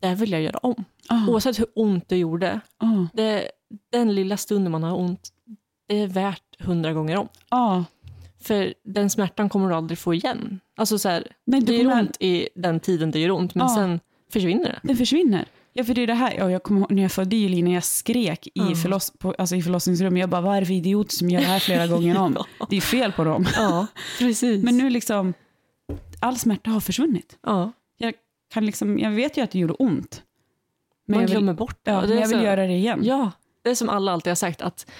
det 0.00 0.06
här 0.06 0.14
vill 0.14 0.32
jag 0.32 0.42
göra 0.42 0.58
om. 0.58 0.84
Ah, 1.08 1.26
Oavsett 1.28 1.58
hur 1.58 1.66
ont 1.74 2.08
det 2.08 2.16
gjorde, 2.16 2.60
ah, 2.78 3.06
det, 3.12 3.50
den 3.92 4.14
lilla 4.14 4.36
stunden 4.36 4.72
man 4.72 4.82
har 4.82 4.96
ont, 4.98 5.28
det 5.88 5.98
är 6.02 6.06
värt 6.06 6.60
hundra 6.60 6.92
gånger 6.92 7.16
om. 7.16 7.28
ah. 7.48 7.84
För 8.42 8.74
den 8.84 9.10
smärtan 9.10 9.48
kommer 9.48 9.68
du 9.68 9.74
aldrig 9.74 9.98
få 9.98 10.14
igen. 10.14 10.60
Alltså 10.76 10.98
så 10.98 11.08
här, 11.08 11.26
Nej, 11.44 11.60
det 11.60 11.76
gör 11.76 11.92
ont 11.92 12.16
i 12.20 12.48
den 12.54 12.80
tiden 12.80 13.10
det 13.10 13.18
gör 13.18 13.30
ont, 13.30 13.54
men 13.54 13.68
sen 13.68 14.00
försvinner 14.32 14.64
det. 14.64 14.80
det 14.82 14.96
försvinner. 14.96 15.46
Ja, 15.72 15.84
för 15.84 15.94
det 15.94 16.02
är 16.02 16.06
det 16.06 16.14
här, 16.14 16.34
ja, 16.38 16.50
jag 16.50 16.62
kommer 16.62 16.80
ihåg 16.80 16.90
när 16.92 17.02
jag 17.02 17.12
födde 17.12 17.36
Julie, 17.36 17.62
när 17.62 17.74
jag 17.74 17.84
skrek 17.84 18.46
i, 18.54 18.74
förloss, 18.74 19.12
på, 19.18 19.34
alltså 19.38 19.56
i 19.56 19.62
förlossningsrummet, 19.62 20.20
jag 20.20 20.28
bara, 20.30 20.40
vad 20.40 20.56
är 20.56 20.60
det 20.60 20.66
för 20.66 20.74
idioter 20.74 21.14
som 21.14 21.30
gör 21.30 21.40
det 21.40 21.46
här 21.46 21.58
flera 21.58 21.86
gånger 21.86 22.18
om? 22.18 22.36
Det 22.70 22.76
är 22.76 22.80
fel 22.80 23.12
på 23.12 23.24
dem. 23.24 23.46
Ja, 23.56 23.86
precis. 24.18 24.64
Men 24.64 24.76
nu 24.78 24.90
liksom, 24.90 25.34
all 26.20 26.38
smärta 26.38 26.70
har 26.70 26.80
försvunnit. 26.80 27.38
ja, 27.42 27.72
Jag, 27.96 28.14
kan 28.52 28.66
liksom, 28.66 28.98
jag 28.98 29.10
vet 29.10 29.36
ju 29.36 29.42
att 29.42 29.50
det 29.50 29.58
gjorde 29.58 29.74
ont. 29.74 30.22
Men 31.06 31.14
man 31.16 31.20
jag 31.22 31.28
vill, 31.28 31.36
glömmer 31.36 31.54
bort 31.54 31.78
det. 31.82 31.90
ja, 31.90 32.00
det 32.00 32.06
men 32.08 32.18
jag 32.18 32.28
vill 32.28 32.38
så- 32.38 32.44
göra 32.44 32.66
det 32.66 32.72
igen. 32.72 33.00
Ja, 33.02 33.30
det 33.62 33.70
är 33.70 33.74
som 33.74 33.88
alla 33.88 34.12
alltid 34.12 34.30
har 34.30 34.34
sagt 34.36 34.62
att 34.62 34.90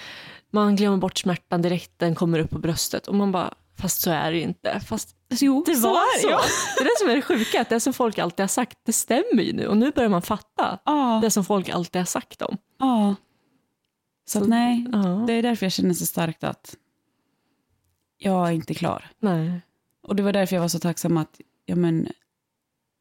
man 0.51 0.75
glömmer 0.75 0.97
bort 0.97 1.17
smärtan 1.17 1.61
direkt 1.61 1.91
den 1.97 2.15
kommer 2.15 2.39
upp 2.39 2.49
på 2.49 2.59
bröstet 2.59 3.07
och 3.07 3.15
man 3.15 3.31
bara, 3.31 3.53
fast 3.77 4.01
så 4.01 4.11
är 4.11 4.31
det 4.31 4.37
ju 4.37 4.43
inte. 4.43 4.79
Fast 4.79 5.15
Jo, 5.29 5.63
det 5.67 5.75
så 5.75 5.89
var 5.93 6.19
så. 6.21 6.27
det, 6.27 6.33
ja. 6.33 6.39
Det 6.77 6.81
är 6.81 6.85
det 6.85 6.99
som 6.99 7.09
är 7.09 7.15
det 7.15 7.21
sjuka, 7.21 7.61
att 7.61 7.69
det 7.69 7.79
som 7.79 7.93
folk 7.93 8.17
alltid 8.19 8.43
har 8.43 8.47
sagt, 8.47 8.79
det 8.85 8.93
stämmer 8.93 9.43
ju 9.43 9.53
nu 9.53 9.67
och 9.67 9.77
nu 9.77 9.91
börjar 9.91 10.09
man 10.09 10.21
fatta 10.21 10.79
Ja, 10.85 11.19
det 11.23 11.31
som 11.31 11.45
folk 11.45 11.69
alltid 11.69 11.99
har 11.99 12.05
sagt 12.05 12.41
om. 12.41 12.57
ja. 12.79 13.15
Så, 14.25 14.39
Så- 14.39 14.45
nej, 14.45 14.85
det 15.27 15.33
är 15.33 15.41
därför 15.41 15.65
jag 15.65 15.73
känner 15.73 15.93
så 15.93 16.05
starkt 16.05 16.43
att 16.43 16.75
jag 18.17 18.47
är 18.47 18.51
inte 18.51 18.73
klar. 18.73 19.11
nej. 19.19 19.61
Och 20.03 20.15
det 20.15 20.23
var 20.23 20.33
därför 20.33 20.55
jag 20.55 20.61
var 20.61 20.67
så 20.67 20.79
tacksam 20.79 21.17
att 21.17 21.41
ja, 21.65 21.75
men, 21.75 22.07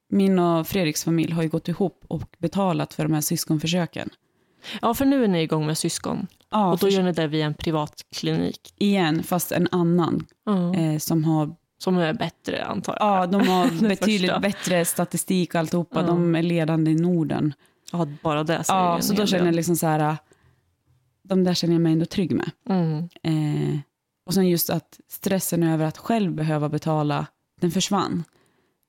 min 0.09 0.39
och 0.39 0.67
Fredriks 0.67 1.05
familj 1.05 1.33
har 1.33 1.43
ju 1.43 1.49
gått 1.49 1.69
ihop 1.69 2.05
och 2.09 2.23
betalat 2.39 2.95
för 2.95 3.03
de 3.03 3.13
här 3.13 3.21
syskonförsöken. 3.21 4.11
Ja, 4.83 4.95
för 4.95 5.05
nu 5.05 5.25
är 5.25 5.29
ni 5.29 5.43
igång 5.43 5.67
med 5.67 5.79
syskon 5.79 6.27
Ja, 6.51 6.67
och 6.67 6.79
då 6.79 6.87
för, 6.87 6.89
gör 6.89 7.03
ni 7.03 7.13
det 7.13 7.27
via 7.27 7.47
en 7.47 7.55
privat 7.55 8.05
klinik 8.17 8.75
igen, 8.79 9.23
fast 9.23 9.53
en 9.53 9.69
annan 9.71 10.27
ja. 10.45 10.75
eh, 10.75 10.99
som 10.99 11.25
har, 11.25 11.55
som 11.79 11.99
är 11.99 12.13
bättre 12.13 12.65
antar 12.65 12.97
jag. 13.01 13.09
ja, 13.09 13.27
de 13.27 13.49
har 13.49 13.89
betydligt 13.89 14.41
bättre 14.41 14.85
statistik 14.85 15.55
och 15.55 15.61
alltihopa. 15.61 16.01
Ja. 16.01 16.07
De 16.07 16.35
är 16.35 16.43
ledande 16.43 16.91
i 16.91 16.95
Norden. 16.95 17.55
Ja, 17.93 18.07
bara 18.23 18.45
det 18.45 18.65
säger 18.65 18.81
Ja, 18.81 19.01
så 19.01 19.15
då 19.15 19.27
känner 19.27 19.45
jag 19.45 19.55
liksom 19.55 19.77
så 19.77 19.87
här, 19.87 20.17
de 21.23 21.45
där 21.45 21.55
känner 21.55 21.75
jag 21.75 21.83
mig 21.83 21.93
ändå 21.93 22.07
trygg 22.07 22.33
med. 22.33 22.51
Mm. 22.69 23.09
Eh, 23.23 23.79
och 24.25 24.35
sen 24.35 24.49
just 24.49 24.71
att 24.71 25.01
stressen 25.09 25.63
över 25.63 25.85
att 25.85 25.99
själv 25.99 26.33
behöva 26.33 26.69
betala, 26.69 27.27
den 27.61 27.71
försvann. 27.71 28.25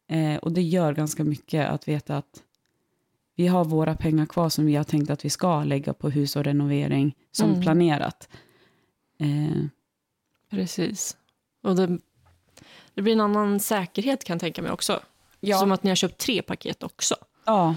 Eh, 0.07 0.35
och 0.35 0.51
det 0.51 0.61
gör 0.61 0.93
ganska 0.93 1.23
mycket 1.23 1.69
att 1.69 1.87
veta 1.87 2.17
att 2.17 2.43
vi 3.35 3.47
har 3.47 3.65
våra 3.65 3.95
pengar 3.95 4.25
kvar 4.25 4.49
som 4.49 4.65
vi 4.65 4.75
har 4.75 4.83
tänkt 4.83 5.09
att 5.09 5.25
vi 5.25 5.29
ska 5.29 5.63
lägga 5.63 5.93
på 5.93 6.09
hus 6.09 6.35
och 6.35 6.43
renovering 6.43 7.15
som 7.31 7.49
Mm. 7.49 7.61
planerat. 7.61 8.29
Eh, 9.19 9.65
Precis. 10.49 11.17
Och 11.63 11.75
det, 11.75 11.97
det 12.93 13.01
blir 13.01 13.13
en 13.13 13.21
annan 13.21 13.59
säkerhet 13.59 14.23
kan 14.23 14.33
jag 14.33 14.41
tänka 14.41 14.61
mig 14.61 14.71
också. 14.71 14.99
Ja. 15.39 15.57
Som 15.59 15.71
att 15.71 15.83
ni 15.83 15.89
har 15.89 15.95
köpt 15.95 16.17
tre 16.17 16.41
paket 16.41 16.83
också. 16.83 17.15
ja, 17.45 17.75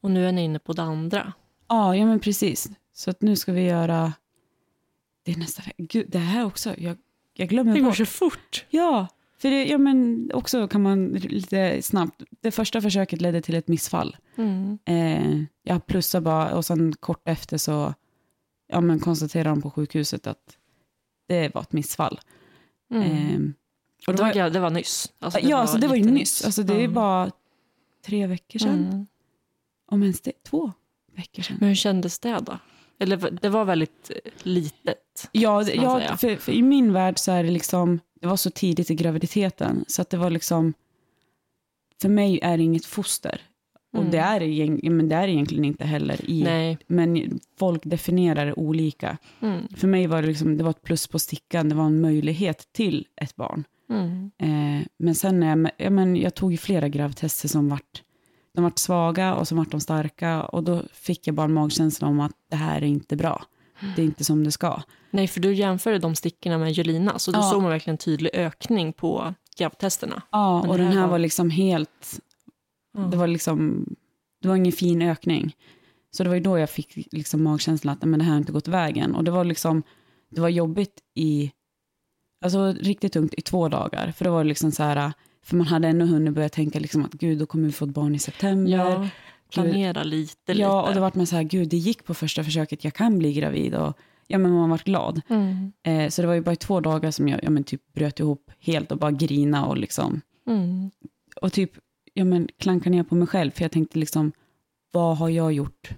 Och 0.00 0.10
nu 0.10 0.26
är 0.28 0.32
ni 0.32 0.44
inne 0.44 0.58
på 0.58 0.72
det 0.72 0.82
andra. 0.82 1.32
ja, 1.68 1.96
ja, 1.96 2.06
men 2.06 2.20
precis. 2.20 2.68
Så 2.92 3.10
att 3.10 3.20
nu 3.22 3.36
ska 3.36 3.52
vi 3.52 3.62
göra, 3.62 4.12
det 5.26 5.32
är 5.32 5.36
nästa. 5.36 5.62
Gud, 5.78 6.06
det 6.10 6.18
här 6.18 6.44
också, 6.44 6.74
jag, 6.78 6.96
jag 7.34 7.48
glömmer 7.48 7.74
Det 7.74 7.80
går 7.80 7.86
bort. 7.88 7.96
så 7.96 8.06
fort. 8.06 8.64
Ja, 8.70 9.06
för 9.38 9.50
det, 9.50 9.64
ja, 9.64 9.78
men 9.78 10.30
också 10.34 10.68
kan 10.68 10.82
man 10.82 11.08
lite 11.08 11.82
snabbt, 11.82 12.22
det 12.40 12.50
första 12.50 12.80
försöket 12.80 13.20
ledde 13.20 13.42
till 13.42 13.54
ett 13.54 13.68
missfall. 13.68 14.16
Mm. 14.36 14.78
Eh, 14.84 15.42
jag 15.62 15.86
plussade 15.86 16.22
bara 16.24 16.54
och 16.56 16.64
sen 16.64 16.92
kort 16.92 17.28
efter 17.28 17.58
så 17.58 17.94
ja, 18.68 18.80
men 18.80 18.98
konstaterade 19.00 19.50
de 19.50 19.62
på 19.62 19.70
sjukhuset 19.70 20.26
att 20.26 20.56
det 21.28 21.54
var 21.54 21.62
ett 21.62 21.72
missfall. 21.72 22.20
Mm. 22.90 23.02
Eh, 23.02 23.40
och 24.08 24.14
det, 24.16 24.22
var, 24.22 24.50
det 24.50 24.60
var 24.60 24.70
nyss. 24.70 25.12
Alltså, 25.18 25.40
ja, 25.40 25.56
alltså 25.56 25.78
det 25.78 25.88
var 25.88 25.96
ju 25.96 26.04
nyss. 26.04 26.44
Alltså, 26.44 26.62
det 26.62 26.74
är 26.74 26.78
Mm. 26.78 26.94
bara 26.94 27.30
tre 28.04 28.26
veckor 28.26 28.58
sedan. 28.58 28.84
Mm. 28.84 29.06
Om 29.86 30.02
ens 30.02 30.20
det, 30.20 30.32
två 30.42 30.72
veckor 31.16 31.42
sedan. 31.42 31.56
Men 31.60 31.68
hur 31.68 31.76
kändes 31.76 32.18
det 32.18 32.38
då? 32.46 32.58
Eller 32.98 33.30
det 33.42 33.48
var 33.48 33.64
väldigt 33.64 34.10
eh, 34.10 34.32
Ja, 35.32 35.62
ja 35.62 36.16
för, 36.16 36.36
för 36.36 36.52
i 36.52 36.62
min 36.62 36.92
värld 36.92 37.18
så 37.18 37.32
är 37.32 37.44
det 37.44 37.50
liksom, 37.50 38.00
det 38.20 38.26
var 38.26 38.36
så 38.36 38.50
tidigt 38.50 38.90
i 38.90 38.94
graviditeten 38.94 39.84
så 39.88 40.02
att 40.02 40.10
det 40.10 40.16
var 40.16 40.30
liksom, 40.30 40.74
för 42.02 42.08
mig 42.08 42.40
är 42.42 42.56
det 42.56 42.62
inget 42.62 42.84
foster. 42.84 43.40
Och 43.92 43.98
Mm. 44.02 44.10
det 44.10 44.18
är, 44.18 44.90
men 44.90 45.08
det 45.08 45.14
är 45.16 45.28
egentligen 45.28 45.64
inte 45.64 45.84
heller 45.84 46.30
i, 46.30 46.42
Nej. 46.42 46.78
men 46.86 47.40
folk 47.58 47.80
definierar 47.84 48.46
det 48.46 48.54
olika. 48.54 49.18
Mm. 49.40 49.68
För 49.76 49.88
mig 49.88 50.06
var 50.06 50.22
det, 50.22 50.28
liksom, 50.28 50.56
det 50.56 50.64
var 50.64 50.70
ett 50.70 50.82
plus 50.82 51.06
på 51.06 51.18
stickan, 51.18 51.68
det 51.68 51.74
var 51.74 51.84
en 51.84 52.00
möjlighet 52.00 52.68
till 52.72 53.06
ett 53.20 53.36
barn. 53.36 53.64
Mm. 53.90 54.30
Eh, 54.38 54.86
men 54.98 55.14
sen 55.14 55.40
när 55.40 55.56
jag, 55.56 55.70
ja, 55.76 55.90
men 55.90 56.16
jag 56.16 56.34
tog 56.34 56.52
ju 56.52 56.58
flera 56.58 56.88
gravtester 56.88 57.48
som 57.48 57.68
vart, 57.68 58.02
de 58.54 58.64
vart 58.64 58.78
svaga 58.78 59.34
och 59.34 59.48
så 59.48 59.54
vart 59.54 59.70
de 59.70 59.80
starka 59.80 60.42
och 60.42 60.62
då 60.64 60.82
fick 60.92 61.26
jag 61.26 61.34
bara 61.34 61.48
magkänsla 61.48 62.08
om 62.08 62.20
att 62.20 62.32
det 62.50 62.56
här 62.56 62.76
är 62.76 62.86
inte 62.86 63.16
bra. 63.16 63.44
Det 63.96 64.02
är 64.02 64.06
inte 64.06 64.24
som 64.24 64.44
det 64.44 64.52
ska. 64.52 64.82
Nej, 65.10 65.28
för 65.28 65.40
du 65.40 65.54
jämförde 65.54 65.98
de 65.98 66.14
stickorna 66.14 66.58
med 66.58 66.72
Julina, 66.72 67.18
så 67.18 67.30
då 67.30 67.38
Ja. 67.38 67.42
såg 67.42 67.62
man 67.62 67.70
verkligen 67.70 67.94
en 67.94 67.98
tydlig 67.98 68.30
ökning 68.34 68.92
på 68.92 69.34
grabbtesterna. 69.58 70.22
Ja, 70.32 70.60
Men 70.62 70.70
och 70.70 70.78
den 70.78 70.92
här 70.92 71.00
var- 71.02 71.08
var 71.08 71.18
liksom 71.18 71.50
helt, 71.50 72.20
det 73.10 73.16
var 73.16 73.26
liksom, 73.26 73.86
det 74.42 74.48
var 74.48 74.56
ingen 74.56 74.72
fin 74.72 75.02
ökning. 75.02 75.56
Så 76.10 76.22
det 76.22 76.28
var 76.28 76.36
ju 76.36 76.42
då 76.42 76.58
jag 76.58 76.70
fick 76.70 77.08
liksom 77.12 77.42
magkänslan 77.42 77.92
att 77.92 78.04
men 78.04 78.18
det 78.18 78.24
här 78.24 78.32
har 78.32 78.38
inte 78.38 78.52
gått 78.52 78.68
vägen. 78.68 79.14
Och 79.14 79.24
det 79.24 79.30
var 79.30 79.44
liksom, 79.44 79.82
det 80.30 80.40
var 80.40 80.48
jobbigt 80.48 81.00
i, 81.14 81.52
alltså 82.44 82.72
riktigt 82.72 83.12
tungt 83.12 83.34
i 83.34 83.40
två 83.40 83.68
dagar. 83.68 84.12
För 84.12 84.24
det 84.24 84.30
var 84.30 84.44
liksom 84.44 84.72
så 84.72 84.82
här, 84.82 85.12
för 85.44 85.56
man 85.56 85.66
hade 85.66 85.88
ännu 85.88 86.06
hunnit 86.06 86.34
börja 86.34 86.48
tänka 86.48 86.78
liksom 86.78 87.04
att 87.04 87.12
gud, 87.12 87.38
då 87.38 87.46
kommer 87.46 87.66
vi 87.66 87.72
få 87.72 87.84
ett 87.84 87.90
barn 87.90 88.14
i 88.14 88.18
september. 88.18 88.72
Ja, 88.72 89.08
planera 89.50 90.02
lite, 90.02 90.54
lite. 90.54 90.62
Ja, 90.62 90.88
och 90.88 90.94
det 90.94 91.00
vart 91.00 91.14
man 91.14 91.26
så 91.26 91.36
här, 91.36 91.42
gud, 91.42 91.68
det 91.68 91.76
gick 91.76 92.04
på 92.04 92.14
första 92.14 92.44
försöket, 92.44 92.84
jag 92.84 92.94
kan 92.94 93.18
bli 93.18 93.32
gravid. 93.32 93.74
Och, 93.74 93.98
ja, 94.26 94.38
men 94.38 94.52
man 94.52 94.70
vart 94.70 94.84
glad. 94.84 95.20
Mm. 95.28 95.72
Eh, 95.82 96.08
så 96.08 96.22
det 96.22 96.28
var 96.28 96.34
ju 96.34 96.40
bara 96.40 96.52
i 96.52 96.56
två 96.56 96.80
dagar 96.80 97.10
som 97.10 97.28
jag 97.28 97.40
ja, 97.42 97.50
men 97.50 97.64
typ 97.64 97.92
bröt 97.92 98.20
ihop 98.20 98.50
helt 98.60 98.92
och 98.92 98.98
bara 98.98 99.10
grina 99.10 99.66
och 99.66 99.76
liksom, 99.78 100.20
Mm. 100.46 100.90
och 101.40 101.52
typ 101.52 101.70
ja, 102.14 102.24
men 102.24 102.48
klanka 102.58 102.90
ner 102.90 103.02
på 103.02 103.14
mig 103.14 103.28
själv, 103.28 103.50
för 103.50 103.62
jag 103.62 103.72
tänkte 103.72 103.98
liksom, 103.98 104.32
vad 104.92 105.16
har 105.16 105.28
jag 105.28 105.52
gjort 105.52 105.90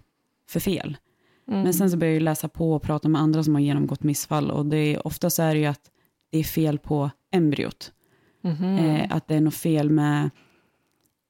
för 0.50 0.60
fel? 0.60 0.96
Mm. 1.48 1.62
Men 1.62 1.74
sen 1.74 1.90
så 1.90 1.96
började 1.96 2.16
jag 2.16 2.22
läsa 2.22 2.48
på 2.48 2.72
och 2.74 2.82
prata 2.82 3.08
med 3.08 3.20
andra 3.20 3.42
som 3.42 3.54
har 3.54 3.60
genomgått 3.60 4.02
missfall 4.02 4.50
och 4.50 4.66
det 4.66 4.76
är, 4.76 5.06
ofta 5.06 5.30
så 5.30 5.42
är 5.42 5.54
det 5.54 5.60
ju 5.60 5.66
att 5.66 5.90
det 6.30 6.38
är 6.38 6.44
fel 6.44 6.78
på 6.78 7.10
embryot. 7.32 7.92
Mhm. 8.40 8.78
Eh, 8.78 9.06
att 9.10 9.28
det 9.28 9.34
är 9.34 9.40
något 9.40 9.54
fel 9.54 9.90
med, 9.90 10.30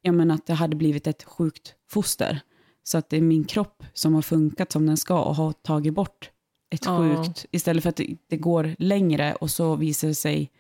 ja 0.09 0.13
men 0.13 0.31
att 0.31 0.47
det 0.47 0.55
hade 0.55 0.77
blivit 0.77 1.07
ett 1.07 1.23
sjukt 1.25 1.75
foster. 1.89 2.41
Så 2.83 2.99
att 2.99 3.11
det 3.11 3.17
är 3.17 3.21
min 3.21 3.45
kropp 3.45 3.83
som 3.93 4.15
har 4.15 4.23
funkat 4.23 4.73
som 4.73 4.87
den 4.87 4.97
ska 4.97 5.23
och 5.23 5.35
har 5.37 5.53
tagit 5.53 5.95
bort 5.95 6.31
ett 6.71 6.85
Ja. 6.85 6.99
sjukt, 6.99 7.47
istället 7.51 7.83
för 7.83 7.91
att 7.91 7.97
det, 7.97 8.17
det 8.29 8.37
går 8.37 8.77
längre 8.79 9.35
och 9.35 9.51
så 9.51 9.77
visar 9.77 10.09
det 10.09 10.15
sig 10.15 10.51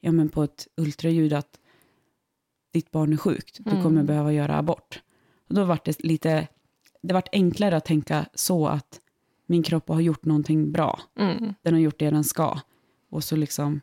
ja 0.00 0.12
men 0.12 0.28
på 0.28 0.42
ett 0.42 0.68
ultraljud 0.76 1.32
att 1.32 1.58
ditt 2.72 2.90
barn 2.90 3.12
är 3.12 3.16
sjukt, 3.16 3.58
du 3.64 3.70
Mm. 3.70 3.82
kommer 3.82 4.02
behöva 4.02 4.32
göra 4.32 4.58
abort. 4.58 5.02
Och 5.48 5.54
då 5.54 5.64
var 5.64 5.78
det 5.84 6.04
lite, 6.04 6.48
det 7.02 7.14
vart 7.14 7.28
enklare 7.32 7.76
att 7.76 7.84
tänka 7.84 8.26
så 8.34 8.66
att 8.66 9.00
min 9.46 9.62
kropp 9.62 9.88
har 9.88 10.00
gjort 10.00 10.24
någonting 10.24 10.72
bra. 10.72 11.00
Mm. 11.18 11.54
Den 11.62 11.74
har 11.74 11.80
gjort 11.80 11.98
det 11.98 12.10
den 12.10 12.24
ska. 12.24 12.60
Och 13.10 13.24
så 13.24 13.36
liksom 13.36 13.80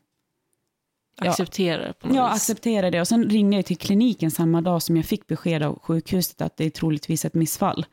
Acceptera 1.18 1.86
det 1.86 1.92
på 1.92 2.06
något 2.08 2.16
jag 2.16 2.32
vis. 2.32 2.36
accepterade 2.36 2.90
det 2.90 3.00
och 3.00 3.08
sen 3.08 3.30
ringde 3.30 3.56
jag 3.56 3.66
till 3.66 3.76
kliniken 3.78 4.30
samma 4.30 4.60
dag 4.60 4.82
som 4.82 4.96
jag 4.96 5.06
fick 5.06 5.26
besked 5.26 5.62
av 5.62 5.78
sjukhuset 5.82 6.40
att 6.40 6.56
det 6.56 6.64
är 6.64 6.70
troligtvis 6.70 7.24
ett 7.24 7.34
missfall. 7.34 7.86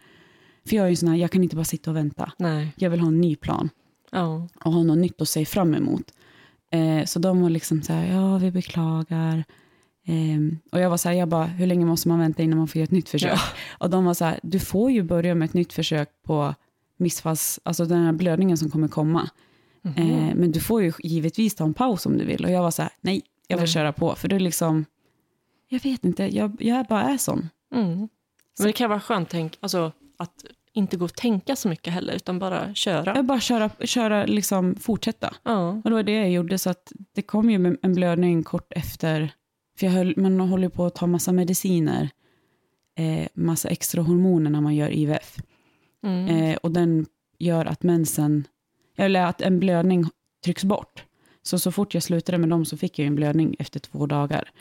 För 0.69 0.75
jag 0.75 0.85
är 0.85 0.89
ju 0.89 0.95
sån 0.95 1.09
här, 1.09 1.15
jag 1.15 1.31
kan 1.31 1.43
inte 1.43 1.55
bara 1.55 1.65
sitta 1.65 1.91
och 1.91 1.97
vänta. 1.97 2.31
Nej. 2.37 2.73
Jag 2.75 2.89
vill 2.89 2.99
ha 2.99 3.07
en 3.07 3.21
ny 3.21 3.35
plan 3.35 3.69
Ja. 4.11 4.47
och 4.65 4.73
ha 4.73 4.83
något 4.83 4.97
nytt 4.97 5.21
att 5.21 5.29
se 5.29 5.45
fram 5.45 5.75
emot. 5.75 6.11
Eh, 6.71 7.05
så 7.05 7.19
de 7.19 7.41
var 7.41 7.49
liksom 7.49 7.81
så 7.81 7.93
här, 7.93 8.13
ja 8.15 8.37
vi 8.37 8.51
beklagar. 8.51 9.43
Ehm, 10.05 10.59
och 10.71 10.79
jag 10.79 10.89
var 10.89 10.97
så 10.97 11.09
här, 11.09 11.15
jag 11.15 11.27
bara, 11.29 11.45
hur 11.45 11.67
länge 11.67 11.85
måste 11.85 12.07
man 12.07 12.19
vänta 12.19 12.43
innan 12.43 12.57
man 12.57 12.67
får 12.67 12.79
göra 12.79 12.83
ett 12.83 12.91
nytt 12.91 13.09
försök? 13.09 13.31
Ja. 13.33 13.39
Och 13.85 13.89
de 13.89 14.05
var 14.05 14.13
så 14.13 14.25
här, 14.25 14.39
du 14.43 14.59
får 14.59 14.91
ju 14.91 15.03
börja 15.03 15.35
med 15.35 15.45
ett 15.45 15.53
nytt 15.53 15.73
försök 15.73 16.09
på 16.23 16.55
missfalls, 16.97 17.59
alltså 17.63 17.85
den 17.85 18.03
här 18.05 18.11
blödningen 18.11 18.57
som 18.57 18.69
kommer 18.71 18.87
komma. 18.87 19.29
Mhm. 19.81 19.93
Eh, 19.97 20.35
men 20.35 20.51
du 20.51 20.59
får 20.59 20.83
ju 20.83 20.93
givetvis 20.99 21.55
ta 21.55 21.63
en 21.63 21.73
paus 21.73 22.05
om 22.05 22.17
du 22.17 22.25
vill. 22.25 22.45
Och 22.45 22.51
jag 22.51 22.61
var 22.61 22.71
så 22.71 22.81
här, 22.81 22.91
nej, 23.01 23.21
jag 23.47 23.57
vill 23.57 23.63
Nej. 23.63 23.73
köra 23.73 23.93
på. 23.93 24.15
För 24.15 24.33
är 24.33 24.39
liksom, 24.39 24.85
jag 25.69 25.83
vet 25.83 26.05
inte, 26.05 26.35
jag, 26.35 26.57
jag 26.59 26.85
bara 26.85 27.03
är 27.03 27.17
sån. 27.17 27.49
Mm. 27.75 27.97
Men 28.57 28.67
det 28.67 28.73
kan 28.73 28.89
vara 28.89 28.99
skönt 28.99 29.29
tänk, 29.29 29.57
alltså, 29.59 29.91
att 30.17 30.45
inte 30.73 30.97
gå 30.97 31.05
och 31.05 31.15
tänka 31.15 31.55
så 31.55 31.67
mycket 31.69 31.93
heller, 31.93 32.13
utan 32.13 32.39
bara 32.39 32.73
köra. 32.73 33.15
Jag 33.15 33.25
bara 33.25 33.39
köra, 33.39 33.69
köra 33.79 34.25
liksom 34.25 34.75
fortsätta. 34.75 35.33
Ja. 35.43 35.69
Och 35.69 35.89
det 35.89 35.95
var 35.95 36.03
det 36.03 36.15
jag 36.15 36.31
gjorde, 36.31 36.57
så 36.57 36.69
att 36.69 36.91
det 37.11 37.21
kom 37.21 37.49
ju 37.49 37.77
en 37.81 37.93
blödning 37.93 38.43
kort 38.43 38.73
efter. 38.73 39.31
För 39.79 39.85
jag 39.85 39.93
höll, 39.93 40.17
man 40.17 40.39
håller 40.39 40.69
på 40.69 40.85
att 40.85 40.95
ta 40.95 41.07
massa 41.07 41.31
mediciner, 41.31 42.09
eh, 42.97 43.27
massa 43.33 43.69
extra 43.69 44.01
hormoner 44.01 44.49
när 44.49 44.61
man 44.61 44.75
gör 44.75 44.89
IVF. 44.89 45.37
Mm. 46.03 46.27
Eh, 46.27 46.57
och 46.57 46.71
den 46.71 47.05
gör 47.37 47.65
att 47.65 47.83
mensen, 47.83 48.47
eller 48.99 49.21
att 49.25 49.41
en 49.41 49.59
blödning 49.59 50.05
trycks 50.45 50.63
bort. 50.63 51.03
Så 51.41 51.59
så 51.59 51.71
fort 51.71 51.93
jag 51.93 52.03
slutade 52.03 52.37
med 52.37 52.49
dem 52.49 52.65
så 52.65 52.77
fick 52.77 52.99
jag 52.99 53.07
en 53.07 53.15
blödning 53.15 53.55
efter 53.59 53.79
två 53.79 54.05
dagar. 54.05 54.51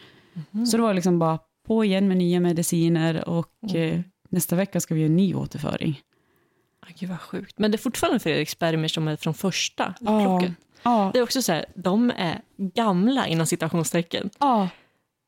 Mhm. 0.51 0.67
Så 0.67 0.77
det 0.77 0.83
var 0.83 0.95
liksom 0.95 1.19
bara 1.19 1.39
på 1.67 1.85
igen 1.85 2.09
med 2.09 2.17
nya 2.17 2.41
mediciner 2.41 3.29
och 3.29 3.53
Mm. 3.63 3.93
eh, 3.93 4.01
nästa 4.31 4.57
vecka 4.57 4.81
ska 4.81 4.95
vi 4.95 5.01
göra 5.01 5.11
en 5.11 5.17
ny 5.17 5.35
återföring. 5.35 6.01
Gud 6.99 7.09
vad 7.09 7.21
sjukt. 7.21 7.59
Men 7.59 7.71
det 7.71 7.77
är 7.77 7.79
fortfarande 7.79 8.19
Fredrik 8.21 8.49
spermier 8.51 8.89
som 8.89 9.09
är 9.09 9.17
från 9.17 9.35
första 9.35 9.95
Ja. 10.01 10.21
flocken. 10.25 10.57
Ja, 10.83 11.11
Det 11.13 11.19
är 11.19 11.23
också 11.23 11.43
så 11.43 11.53
här, 11.53 11.65
de 11.75 12.11
är 12.17 12.41
gamla 12.57 13.27
inom 13.27 13.47
citationstecken. 13.47 14.31
ja. 14.39 14.69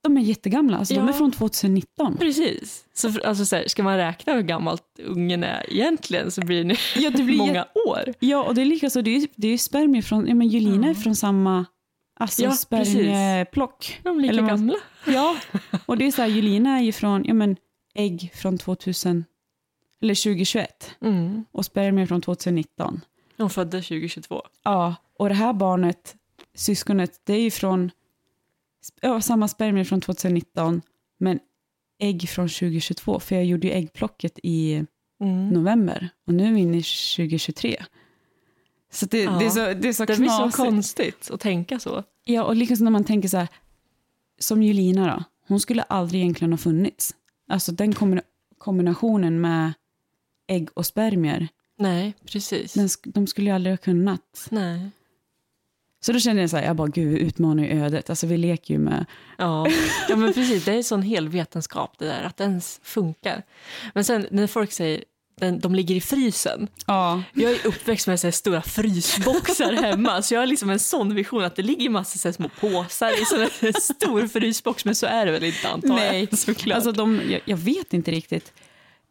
De 0.03 0.17
är 0.17 0.21
jättegamla, 0.21 0.77
alltså 0.79 0.95
de 0.95 1.01
Ja. 1.01 1.09
är 1.09 1.13
från 1.13 1.33
2019. 1.33 2.17
Precis. 2.19 2.85
Så 2.95 3.13
för, 3.13 3.27
alltså 3.27 3.45
så 3.45 3.57
här, 3.57 3.65
ska 3.69 3.83
man 3.83 3.97
räkna 3.97 4.33
hur 4.33 4.43
gammalt 4.43 4.83
ungen 5.05 5.45
är 5.45 5.73
egentligen 5.73 6.31
så 6.31 6.41
blir 6.41 6.65
det 6.65 6.77
Ja, 6.97 7.11
det 7.11 7.23
blir 7.23 7.37
många 7.39 7.67
år. 7.87 8.15
Ja, 8.19 8.43
och 8.45 8.55
det 8.55 8.61
är 8.61 8.67
lika 8.67 8.91
så, 8.91 9.01
det 9.01 9.11
är 9.17 9.27
det 9.37 9.49
är 9.49 9.59
spermier 9.59 10.03
från, 10.03 10.27
ja 10.29 10.35
men 10.35 10.49
Julina 10.49 10.89
är 10.89 10.95
från 10.95 11.17
samma 11.17 11.65
alltså 12.21 12.43
Ja, 12.43 12.51
spermieplock. 12.53 14.01
De 14.03 14.17
är 14.19 14.23
lika 14.23 14.33
Eller 14.35 14.43
gamla. 14.49 14.75
Ja, 15.07 15.37
och 15.87 15.99
det 15.99 16.07
är 16.07 16.11
så 16.13 16.23
här, 16.23 16.29
Julina 16.29 16.79
är 16.79 16.83
ju 16.83 16.93
från, 16.93 17.25
ja 17.25 17.35
men 17.35 17.57
ägg 17.95 18.33
från 18.35 18.59
2000, 18.59 19.25
eller 20.03 20.15
2021 20.15 20.91
Mm. 21.01 21.45
och 21.53 21.65
spermier 21.65 22.07
från 22.07 22.21
2019. 22.21 23.01
De 23.37 23.51
födda 23.51 23.79
2022. 23.79 24.43
Ja, 24.65 24.95
och 25.19 25.29
det 25.29 25.35
här 25.35 25.53
barnet, 25.53 26.15
syskonet, 26.55 27.21
det 27.27 27.33
är 27.35 27.41
ju 27.41 27.51
från 27.51 27.91
ja, 29.01 29.21
samma 29.21 29.49
spermier 29.49 29.85
från 29.85 30.01
2019, 30.01 30.83
men 31.19 31.39
ägg 31.99 32.29
från 32.29 32.49
2022, 32.49 33.21
för 33.21 33.35
jag 33.37 33.45
gjorde 33.45 33.67
ju 33.67 33.73
äggplocket 33.73 34.39
i 34.43 34.85
Mm. 35.23 35.49
november 35.49 36.09
och 36.27 36.35
nu 36.35 36.47
är 36.49 36.53
vi 36.53 36.61
inne 36.61 36.77
i 36.79 36.83
2023. 36.83 37.77
Så 38.93 39.07
det, 39.07 39.23
Ja. 39.23 39.31
det 39.39 39.47
är 39.47 39.51
så, 39.51 39.59
det 39.81 39.89
är 39.89 39.93
så 39.93 40.05
Det 40.05 40.17
blir 40.17 40.29
så 40.29 40.37
knasigt. 40.39 40.57
konstigt 40.57 41.31
att 41.31 41.41
tänka 41.41 41.79
så. 41.79 42.05
Ja, 42.25 42.45
och 42.45 42.57
liksom 42.57 42.85
när 42.85 42.91
man 42.91 43.05
tänker 43.05 43.29
så 43.29 43.37
här, 43.37 43.49
som 44.39 44.63
Julina 44.63 45.15
då, 45.17 45.25
hon 45.49 45.61
skulle 45.61 45.83
aldrig 45.83 46.23
egentligen 46.23 46.53
ha 46.53 46.59
funnits. 46.59 47.15
Alltså 47.49 47.73
den 47.73 47.93
kombina- 47.93 48.23
kombinationen 48.59 49.41
med 49.41 49.73
ägg 50.49 50.69
och 50.75 50.87
spermier, 50.87 51.49
Nej, 51.79 52.15
precis. 52.27 52.73
den, 52.75 52.89
de 53.05 53.27
skulle 53.27 53.51
ju 53.51 53.55
aldrig 53.55 53.73
ha 53.73 53.77
kunnat. 53.77 54.49
Nej. 54.51 54.91
Så 56.01 56.13
då 56.13 56.19
kände 56.21 56.43
jag 56.43 56.51
så 56.51 56.57
här, 56.57 56.65
jag 56.65 56.77
bara 56.77 56.89
gud, 56.89 57.19
utmanar 57.19 57.63
ju 57.63 57.85
ödet. 57.85 58.11
Alltså 58.11 58.27
vi 58.27 58.37
leker 58.37 58.75
ju 58.75 58.81
med, 58.81 59.07
Ja. 59.39 59.67
ja, 60.09 60.17
men 60.17 60.33
precis. 60.33 60.65
Det 60.65 60.73
är 60.73 60.77
en 60.77 60.85
sån 60.85 61.03
hel 61.03 61.29
vetenskap 61.29 61.95
det 61.99 62.05
där, 62.07 62.23
att 62.23 62.37
det 62.37 62.45
ens 62.45 62.81
funkar. 62.83 63.43
Men 63.95 64.05
sen 64.05 64.27
när 64.31 64.47
folk 64.47 64.73
säger 64.73 65.05
den, 65.41 65.61
de 65.61 65.75
ligger 65.75 65.95
i 65.95 66.01
frysen. 66.01 66.69
ja, 66.87 67.23
Jag 67.35 67.53
är 67.53 67.67
uppväxt 67.67 68.07
med 68.07 68.21
så 68.21 68.27
här 68.27 68.33
stora 68.33 68.63
frysboxar 68.63 69.73
hemma, 69.73 70.23
så 70.23 70.35
jag 70.35 70.41
har 70.41 70.47
liksom 70.47 70.71
en 70.71 70.79
sån 70.79 71.15
vision 71.15 71.45
att 71.45 71.57
det 71.57 71.63
ligger 71.63 71.91
massa 71.91 72.19
så 72.19 72.29
här 72.29 72.33
små 72.33 72.49
påsar 72.61 73.23
i 73.23 73.25
sån 73.25 73.39
här 73.41 73.81
stor 73.81 74.27
frysbox, 74.27 74.85
men 74.85 74.95
så 74.95 75.07
är 75.07 75.27
det 75.27 75.33
väl 75.33 75.45
inte 75.45 75.69
antar 75.69 75.89
jag. 75.89 75.97
Nej, 75.97 76.29
såklart. 76.33 76.75
alltså 76.75 76.93
de, 76.93 77.21
jag, 77.31 77.41
jag 77.45 77.57
vet 77.57 77.93
inte 77.95 78.11
riktigt. 78.11 78.53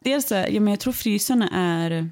Dels, 0.03 0.27
så 0.27 0.35
här, 0.35 0.47
ja, 0.47 0.59
men 0.61 0.71
jag 0.71 0.79
tror 0.79 0.93
frysarna 0.93 1.49
är, 1.53 2.09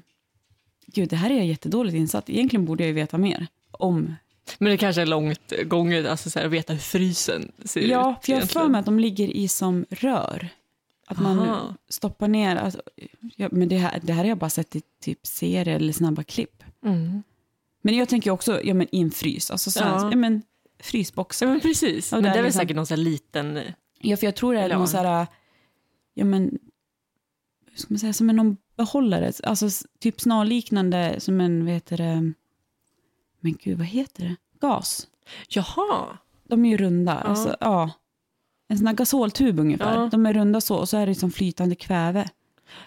gud 0.86 1.08
det 1.08 1.16
här 1.16 1.30
är 1.30 1.36
jag 1.36 1.46
jättedåligt 1.46 1.96
insatt. 1.96 2.30
Egentligen 2.30 2.64
borde 2.64 2.82
jag 2.82 2.88
ju 2.88 2.94
veta 2.94 3.18
mer 3.18 3.46
om 3.70 4.14
Men 4.58 4.70
det 4.70 4.76
kanske 4.76 5.02
är 5.02 5.06
långt 5.06 5.52
gånget 5.64 6.06
alltså 6.06 6.30
så 6.30 6.38
här, 6.38 6.46
att 6.46 6.52
veta 6.52 6.72
hur 6.72 6.80
frysen 6.80 7.52
ser 7.64 7.80
ut. 7.80 7.90
Ja, 7.90 8.20
för 8.22 8.32
jag 8.32 8.40
har 8.40 8.46
för 8.46 8.68
mig 8.68 8.78
att 8.78 8.84
de 8.86 8.98
ligger 8.98 9.28
i 9.28 9.48
som 9.48 9.86
rör. 9.90 10.48
Att 11.06 11.18
man 11.20 11.38
Aha. 11.38 11.74
stoppar 11.88 12.28
ner, 12.28 12.56
alltså, 12.56 12.82
ja, 13.36 13.48
men 13.52 13.68
det 13.68 13.76
här, 13.76 14.00
det 14.02 14.12
här 14.12 14.22
har 14.22 14.28
jag 14.28 14.38
bara 14.38 14.50
sett 14.50 14.76
i 14.76 14.82
typ 15.00 15.26
serier 15.26 15.76
eller 15.76 15.92
snabba 15.92 16.22
klipp. 16.22 16.62
Mm. 16.84 17.22
Men 17.82 17.96
jag 17.96 18.08
tänker 18.08 18.30
också, 18.30 18.62
ja 18.64 18.74
men 18.74 18.86
i 18.92 19.00
en 19.00 19.10
frys, 19.10 19.50
alltså 19.50 19.70
så 19.70 19.84
här, 19.84 19.90
Ja. 19.90 20.10
ja. 20.10 20.16
men 20.16 20.42
frysbox. 20.80 21.42
Ja, 21.42 21.48
men 21.48 21.60
precis. 21.60 22.12
Ja, 22.12 22.16
men 22.16 22.22
det 22.24 22.28
är 22.30 22.34
väl 22.34 22.44
liksom- 22.44 22.60
säkert 22.60 22.76
någon 22.76 22.86
så 22.86 22.94
här 22.94 23.02
liten... 23.02 23.60
Ja, 24.00 24.16
för 24.16 24.26
jag 24.26 24.34
tror 24.36 24.54
det 24.54 24.60
är 24.60 24.68
någon 24.68 24.80
ja. 24.80 24.86
så 24.86 24.96
här, 24.96 25.26
ja 26.14 26.24
men, 26.24 26.58
hur 27.70 27.76
ska 27.76 27.86
man 27.88 27.98
säga, 27.98 28.12
som 28.12 28.30
en 28.30 28.36
någon 28.36 28.56
behållare, 28.76 29.32
alltså 29.42 29.68
typ 30.00 30.20
snarliknande 30.20 31.14
som 31.18 31.40
en, 31.40 31.64
vad 31.64 31.74
heter 31.74 31.96
det, 31.96 32.32
men 33.40 33.56
gud 33.62 33.78
vad 33.78 33.86
heter 33.86 34.22
det, 34.24 34.36
gas. 34.66 35.06
Jaha. 35.48 36.18
De 36.48 36.64
är 36.64 36.70
ju 36.70 36.76
runda, 36.76 37.12
Ja. 37.24 37.30
alltså, 37.30 37.56
ja. 37.60 37.90
En 38.68 38.78
sån 38.78 38.86
här 38.86 38.94
gasoltub 38.94 39.58
ungefär. 39.60 39.94
Ja. 40.02 40.08
De 40.12 40.26
är 40.26 40.32
runda 40.34 40.60
så 40.60 40.76
och 40.76 40.88
så 40.88 40.96
är 40.96 41.06
det 41.06 41.14
som 41.14 41.30
flytande 41.30 41.74
kväve. 41.74 42.28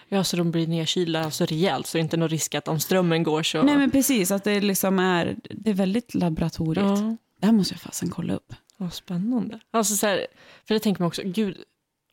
Ja, 0.08 0.24
så 0.24 0.36
de 0.36 0.50
blir 0.50 0.66
nedkylda 0.66 1.24
alltså 1.24 1.44
rejält 1.44 1.86
så 1.86 1.98
det 1.98 2.00
är 2.00 2.02
inte 2.02 2.16
någon 2.16 2.28
risk 2.28 2.54
att 2.54 2.68
om 2.68 2.80
strömmen 2.80 3.22
går 3.22 3.42
så... 3.42 3.62
Nej 3.62 3.76
men 3.76 3.90
precis, 3.90 4.30
att 4.30 4.44
det 4.44 4.60
liksom 4.60 4.98
är, 4.98 5.36
det 5.50 5.70
är 5.70 5.74
väldigt 5.74 6.14
laboratoriet. 6.14 6.84
ja, 6.98 7.16
Det 7.40 7.46
här 7.46 7.52
måste 7.52 7.74
jag 7.74 7.80
fasen 7.80 8.10
kolla 8.10 8.34
upp. 8.34 8.54
vad 8.76 8.92
spännande. 8.92 9.60
Alltså 9.70 9.96
så 9.96 10.06
här, 10.06 10.26
för 10.64 10.74
det 10.74 10.80
tänker 10.80 11.02
man 11.02 11.06
också, 11.08 11.22
gud, 11.24 11.56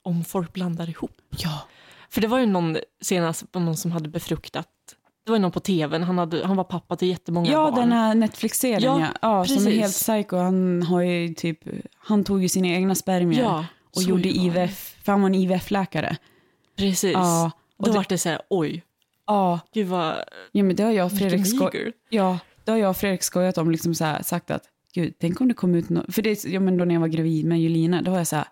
om 0.03 0.23
folk 0.23 0.53
blandar 0.53 0.89
ihop. 0.89 1.21
Ja. 1.37 1.61
För 2.09 2.21
det 2.21 2.27
var 2.27 2.39
ju 2.39 2.45
någon 2.45 2.77
senast, 3.01 3.45
någon 3.53 3.77
som 3.77 3.91
hade 3.91 4.09
befruktat, 4.09 4.67
det 5.25 5.31
var 5.31 5.39
någon 5.39 5.51
på 5.51 5.59
tvn, 5.59 6.03
han, 6.03 6.17
hade, 6.17 6.45
han 6.47 6.57
var 6.57 6.63
pappa 6.63 6.95
till 6.95 7.07
jättemånga 7.07 7.51
Ja, 7.51 7.71
barn. 7.71 7.75
den 7.79 7.91
här 7.91 8.15
Netflix-serien 8.15 8.81
Ja, 8.83 8.99
ja. 8.99 9.13
ja 9.21 9.45
som 9.45 9.67
är 9.67 9.71
helt 9.71 9.93
psycho. 9.93 10.37
Han, 10.37 10.83
har 10.83 11.01
ju 11.01 11.33
typ, 11.33 11.59
han 11.97 12.23
tog 12.23 12.41
ju 12.41 12.49
sina 12.49 12.67
egna 12.67 12.95
spermier 12.95 13.41
ja, 13.43 13.65
och 13.95 14.01
gjorde. 14.01 14.29
IVF, 14.29 14.95
för 15.03 15.11
han 15.11 15.21
var 15.21 15.29
en 15.29 15.35
IVF-läkare. 15.35 16.17
Precis. 16.77 17.13
Ja, 17.13 17.51
och 17.77 17.85
Då 17.85 17.91
det- 17.91 17.97
var 17.97 18.05
det 18.09 18.17
så 18.17 18.29
här, 18.29 18.41
oj, 18.49 18.83
Ja, 19.27 19.59
gud 19.73 19.87
vad, 19.87 20.15
ja, 20.51 20.63
men 20.63 20.75
det 20.75 20.83
har 20.83 20.91
jag 20.91 21.05
och 21.05 21.17
Fredrik, 21.17 21.47
sko- 21.47 21.69
ja, 22.09 22.39
det 22.63 22.71
har 22.71 22.77
jag 22.77 22.97
Fredrik 22.97 23.23
skojat 23.23 23.57
om, 23.57 23.71
liksom 23.71 23.95
så 23.95 24.05
här, 24.05 24.23
sagt 24.23 24.51
att 24.51 24.63
gud, 24.93 25.13
tänk 25.19 25.41
om 25.41 25.47
det 25.47 25.53
kom 25.53 25.75
ut 25.75 25.89
något, 25.89 26.15
för 26.15 26.21
det, 26.21 26.43
ja, 26.45 26.59
men 26.59 26.77
då 26.77 26.85
när 26.85 26.95
jag 26.95 27.01
var 27.01 27.07
gravid 27.07 27.45
med 27.45 27.61
Julina, 27.61 28.01
då 28.01 28.11
var 28.11 28.17
jag 28.17 28.27
så 28.27 28.35
här, 28.35 28.45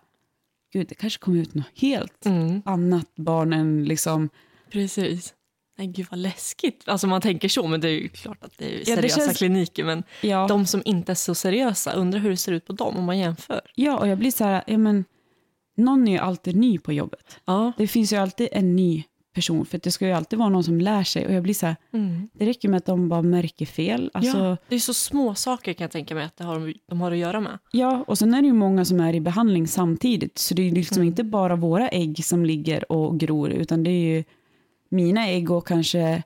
gud, 0.72 0.86
det 0.88 0.94
kanske 0.94 1.18
kom 1.20 1.36
ut 1.36 1.54
något 1.54 1.66
helt 1.76 2.26
Mm, 2.26 2.62
annat 2.64 3.14
barn 3.16 3.52
än 3.52 3.84
liksom, 3.84 4.28
precis. 4.72 5.34
Nej, 5.78 5.86
gud 5.86 6.06
vad 6.10 6.18
läskigt. 6.20 6.82
Alltså 6.86 7.06
man 7.06 7.20
tänker 7.20 7.48
så, 7.48 7.66
men 7.66 7.80
det 7.80 7.88
är 7.88 7.92
ju 8.00 8.08
klart 8.08 8.44
att 8.44 8.52
det 8.58 8.74
är 8.74 8.78
det 8.78 8.84
seriösa 8.86 9.20
känns- 9.20 9.38
kliniker. 9.38 9.84
Men 9.84 10.02
ja. 10.20 10.46
de 10.48 10.66
som 10.66 10.82
inte 10.84 11.12
är 11.12 11.14
så 11.14 11.34
seriösa, 11.34 11.92
undrar 11.92 12.20
hur 12.20 12.30
det 12.30 12.36
ser 12.36 12.52
ut 12.52 12.66
på 12.66 12.72
dem 12.72 12.96
om 12.96 13.04
man 13.04 13.18
jämför. 13.18 13.60
Ja, 13.74 13.98
och 13.98 14.08
jag 14.08 14.18
blir 14.18 14.30
så 14.30 14.44
här, 14.44 14.62
ja 14.66 14.78
men, 14.78 15.04
någon 15.76 16.08
är 16.08 16.12
ju 16.12 16.18
alltid 16.18 16.56
ny 16.56 16.78
på 16.78 16.92
jobbet. 16.92 17.40
Ja. 17.44 17.72
Det 17.78 17.86
finns 17.86 18.12
ju 18.12 18.16
alltid 18.16 18.48
en 18.52 18.76
ny 18.76 19.04
person, 19.34 19.66
för 19.66 19.80
det 19.82 19.90
ska 19.90 20.06
ju 20.06 20.12
alltid 20.12 20.38
vara 20.38 20.48
någon 20.48 20.64
som 20.64 20.80
lär 20.80 21.02
sig. 21.04 21.26
Och 21.26 21.32
jag 21.32 21.42
blir 21.42 21.54
så 21.54 21.66
här, 21.66 21.76
Mm. 21.92 22.28
det 22.34 22.46
räcker 22.46 22.68
med 22.68 22.76
att 22.78 22.86
de 22.86 23.08
bara 23.08 23.22
märker 23.22 23.66
fel. 23.66 24.10
Alltså, 24.14 24.38
ja, 24.38 24.48
ja. 24.48 24.56
det 24.68 24.74
är 24.74 24.78
så 24.80 24.94
små 24.94 25.34
saker 25.34 25.72
kan 25.72 25.84
jag 25.84 25.90
tänka 25.90 26.14
mig 26.14 26.24
att 26.24 26.36
det 26.36 26.44
har, 26.44 26.74
de 26.88 27.00
har 27.00 27.12
att 27.12 27.18
göra 27.18 27.40
med. 27.40 27.58
och 28.06 28.18
sen 28.18 28.34
är 28.34 28.40
det 28.42 28.46
ju 28.46 28.52
många 28.52 28.84
som 28.84 29.00
är 29.00 29.14
i 29.14 29.20
behandling 29.20 29.66
samtidigt. 29.68 30.38
Så 30.38 30.54
det 30.54 30.62
är 30.62 30.66
ju 30.66 30.74
liksom 30.74 30.96
Mm. 30.96 31.08
inte 31.08 31.24
bara 31.24 31.56
våra 31.56 31.88
ägg 31.88 32.24
som 32.24 32.44
ligger 32.44 32.92
och 32.92 33.20
gror, 33.20 33.50
utan 33.50 33.82
det 33.82 33.90
är 33.90 34.16
ju 34.16 34.24
mina 34.88 35.26
ägg 35.28 35.50
och 35.50 35.66
kanske 35.66 36.22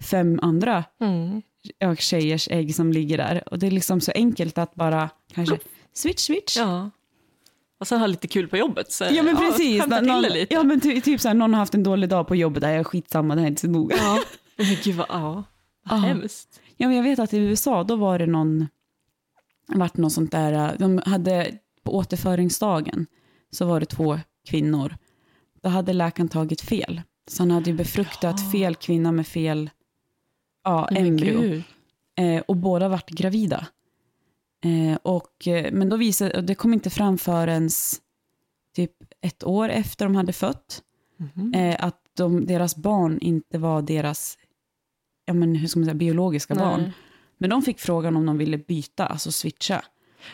fem 0.00 0.38
andra 0.42 0.84
Mm. 1.00 1.42
ja, 1.78 1.96
tjejers 1.96 2.48
ägg 2.50 2.74
som 2.74 2.92
ligger 2.92 3.18
där. 3.18 3.42
Och 3.52 3.58
det 3.58 3.66
är 3.66 3.70
liksom 3.70 4.00
så 4.00 4.12
enkelt 4.14 4.58
att 4.58 4.74
bara 4.74 5.10
kanske 5.34 5.58
switch, 5.94 6.20
switch. 6.22 6.56
Ja. 6.56 6.90
Och 7.80 7.88
sen 7.88 8.00
ha 8.00 8.06
lite 8.06 8.28
kul 8.28 8.48
på 8.48 8.56
jobbet. 8.56 8.92
Så, 8.92 9.04
Ja 9.10 9.22
men 9.22 9.36
precis. 9.36 9.80
skämta 9.80 10.00
någon, 10.00 10.22
lite. 10.22 10.54
Ja 10.54 10.62
men 10.62 10.80
ty, 10.80 11.00
typ 11.00 11.20
så 11.20 11.28
här, 11.28 11.34
någon 11.34 11.52
har 11.54 11.58
haft 11.60 11.74
en 11.74 11.82
dålig 11.82 12.08
dag 12.08 12.28
på 12.28 12.36
jobbet, 12.36 12.60
där 12.60 12.70
jag 12.70 12.80
är 12.80 12.84
skitsamma, 12.84 13.34
det 13.34 13.40
här 13.40 13.46
är 13.46 13.50
inte 13.50 13.60
så 13.60 13.68
noga. 13.68 13.96
Ja. 13.96 14.22
Men 14.56 14.66
gud 14.84 14.94
vad, 14.94 15.06
ja. 15.08 15.44
vad 15.82 15.98
Ja. 15.98 16.02
hemskt. 16.06 16.60
Ja, 16.76 16.88
men 16.88 16.96
jag 16.96 17.04
vet 17.04 17.18
att 17.18 17.34
i 17.34 17.38
USA, 17.38 17.84
då 17.84 17.96
var 17.96 18.18
det 18.18 18.26
någon, 18.26 18.68
vart 19.66 19.96
något 19.96 20.12
sånt 20.12 20.32
där, 20.32 20.52
äh, 20.52 20.70
de 20.78 21.02
hade 21.06 21.50
på 21.84 21.96
återföringsdagen, 21.96 23.06
så 23.50 23.66
var 23.66 23.80
det 23.80 23.86
två 23.86 24.20
kvinnor. 24.48 24.96
Då 25.62 25.68
hade 25.68 25.92
läkaren 25.92 26.28
tagit 26.28 26.60
fel. 26.60 27.02
Så 27.26 27.42
han 27.42 27.50
hade 27.50 27.70
ju 27.70 27.76
befruktat 27.76 28.40
Ja. 28.44 28.50
fel 28.52 28.74
kvinna 28.74 29.12
med 29.12 29.26
fel 29.26 29.70
ja, 30.64 30.88
men 30.90 31.06
embryo. 31.06 31.62
Eh, 32.16 32.42
och 32.48 32.56
båda 32.56 32.88
vart 32.88 33.10
gravida. 33.10 33.66
Eh, 34.64 34.98
och, 35.02 35.48
eh, 35.48 35.72
men 35.72 35.88
då 35.88 35.96
visade, 35.96 36.36
och 36.36 36.44
det 36.44 36.54
kom 36.54 36.74
inte 36.74 36.90
fram 36.90 37.18
förrän 37.18 37.68
typ 38.76 38.92
ett 39.20 39.44
år 39.44 39.68
efter 39.68 40.04
de 40.04 40.14
hade 40.16 40.32
fött, 40.32 40.82
Mhm. 41.16 41.54
eh, 41.54 41.76
att 41.84 42.00
de, 42.16 42.46
deras 42.46 42.76
barn 42.76 43.18
inte 43.20 43.58
var 43.58 43.82
deras 43.82 44.38
ja, 45.24 45.34
men, 45.34 45.54
hur 45.54 45.68
ska 45.68 45.78
man 45.80 45.84
säga, 45.84 45.94
biologiska 45.94 46.54
barn. 46.54 46.80
Nej. 46.82 46.92
Men 47.38 47.50
de 47.50 47.62
fick 47.62 47.80
frågan 47.80 48.16
om 48.16 48.26
de 48.26 48.38
ville 48.38 48.58
byta, 48.58 49.06
alltså 49.06 49.32
switcha. 49.32 49.84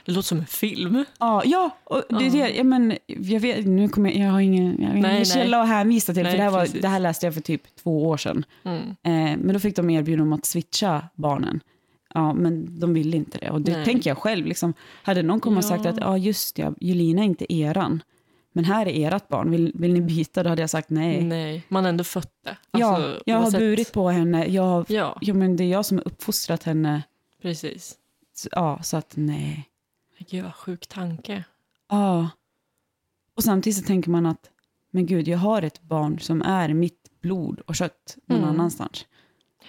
Det 0.04 0.12
låter 0.12 0.26
som 0.28 0.38
en 0.38 0.46
film. 0.46 1.04
Ja, 1.18 1.42
ja 1.44 1.70
och 1.84 2.02
det 2.08 2.24
Ja. 2.24 2.30
det, 2.32 2.50
ja, 2.56 2.64
men, 2.64 2.96
jag, 3.06 3.40
vet, 3.40 3.66
nu 3.66 3.88
kommer 3.88 4.10
jag, 4.10 4.26
jag 4.26 4.32
har 4.32 4.40
ingen, 4.40 4.64
jag 4.80 4.88
har 4.88 4.96
ingen 4.96 5.02
Nej, 5.02 5.12
nej. 5.12 5.24
källa 5.24 5.62
att 5.62 5.68
hänvisa 5.68 6.14
till, 6.14 6.22
Nej, 6.22 6.32
för 6.32 6.38
det 6.38 6.44
här, 6.44 6.50
var, 6.50 6.60
precis. 6.60 6.82
det 6.82 6.88
här 6.88 6.98
läste 7.00 7.26
jag 7.26 7.34
för 7.34 7.40
typ 7.40 7.62
två 7.82 8.08
år 8.08 8.16
sedan. 8.16 8.44
Mm. 8.64 8.80
Eh, 8.82 9.38
men 9.38 9.52
då 9.52 9.58
fick 9.60 9.76
de 9.76 9.90
erbjudande 9.90 10.22
om 10.22 10.32
att 10.32 10.44
switcha 10.46 11.02
barnen. 11.14 11.60
Ja, 12.14 12.32
men 12.32 12.80
de 12.80 12.94
ville 12.94 13.16
inte 13.16 13.38
det. 13.38 13.50
Och 13.50 13.60
det 13.60 13.72
Nej. 13.76 13.84
tänker 13.84 14.10
jag 14.10 14.18
själv. 14.18 14.46
Liksom, 14.46 14.74
hade 15.02 15.22
någon 15.22 15.40
kommit 15.40 15.58
och 15.58 15.64
sagt 15.64 15.84
Ja. 15.84 15.90
att 15.90 15.98
ja, 16.00 16.18
just 16.18 16.56
det, 16.56 16.74
Julina 16.80 17.20
är 17.22 17.26
inte 17.26 17.52
eran, 17.54 18.02
men 18.52 18.64
här 18.64 18.88
är 18.88 19.14
ert 19.16 19.28
barn, 19.28 19.50
vill, 19.50 19.72
vill 19.74 19.92
ni 19.92 20.00
byta? 20.00 20.42
Då 20.42 20.48
hade 20.48 20.62
jag 20.62 20.70
sagt 20.70 20.90
nej. 20.90 21.22
Nej, 21.24 21.62
man 21.68 21.86
ändå 21.86 22.04
fött 22.04 22.32
det. 22.44 22.56
ja, 22.78 22.86
Alltså, 22.96 23.22
jag 23.26 23.36
har 23.36 23.42
oavsett- 23.44 23.58
burit 23.60 23.92
på 23.92 24.08
henne. 24.08 24.46
Jag, 24.46 24.84
Ja, 24.90 25.18
ja, 25.20 25.34
men 25.34 25.56
det 25.56 25.64
är 25.64 25.68
jag 25.68 25.84
som 25.84 25.96
har 25.98 26.06
uppfostrat 26.08 26.62
henne. 26.62 27.02
precis. 27.42 27.94
Ja, 28.52 28.78
så 28.82 28.96
att 28.96 29.12
nej. 29.14 29.66
Gud 30.28 30.44
vad 30.44 30.54
sjuk 30.54 30.86
tanke. 30.86 31.44
Ja. 31.88 32.30
Och 33.36 33.44
samtidigt 33.44 33.78
så 33.78 33.84
tänker 33.84 34.10
man 34.10 34.26
att, 34.26 34.50
men 34.90 35.06
gud, 35.06 35.28
jag 35.28 35.38
har 35.38 35.62
ett 35.62 35.82
barn 35.82 36.18
som 36.20 36.42
är 36.42 36.68
mitt 36.74 37.10
blod 37.20 37.60
och 37.60 37.74
kött 37.76 38.16
någon 38.26 38.38
Mm. 38.38 38.50
annanstans. 38.50 39.06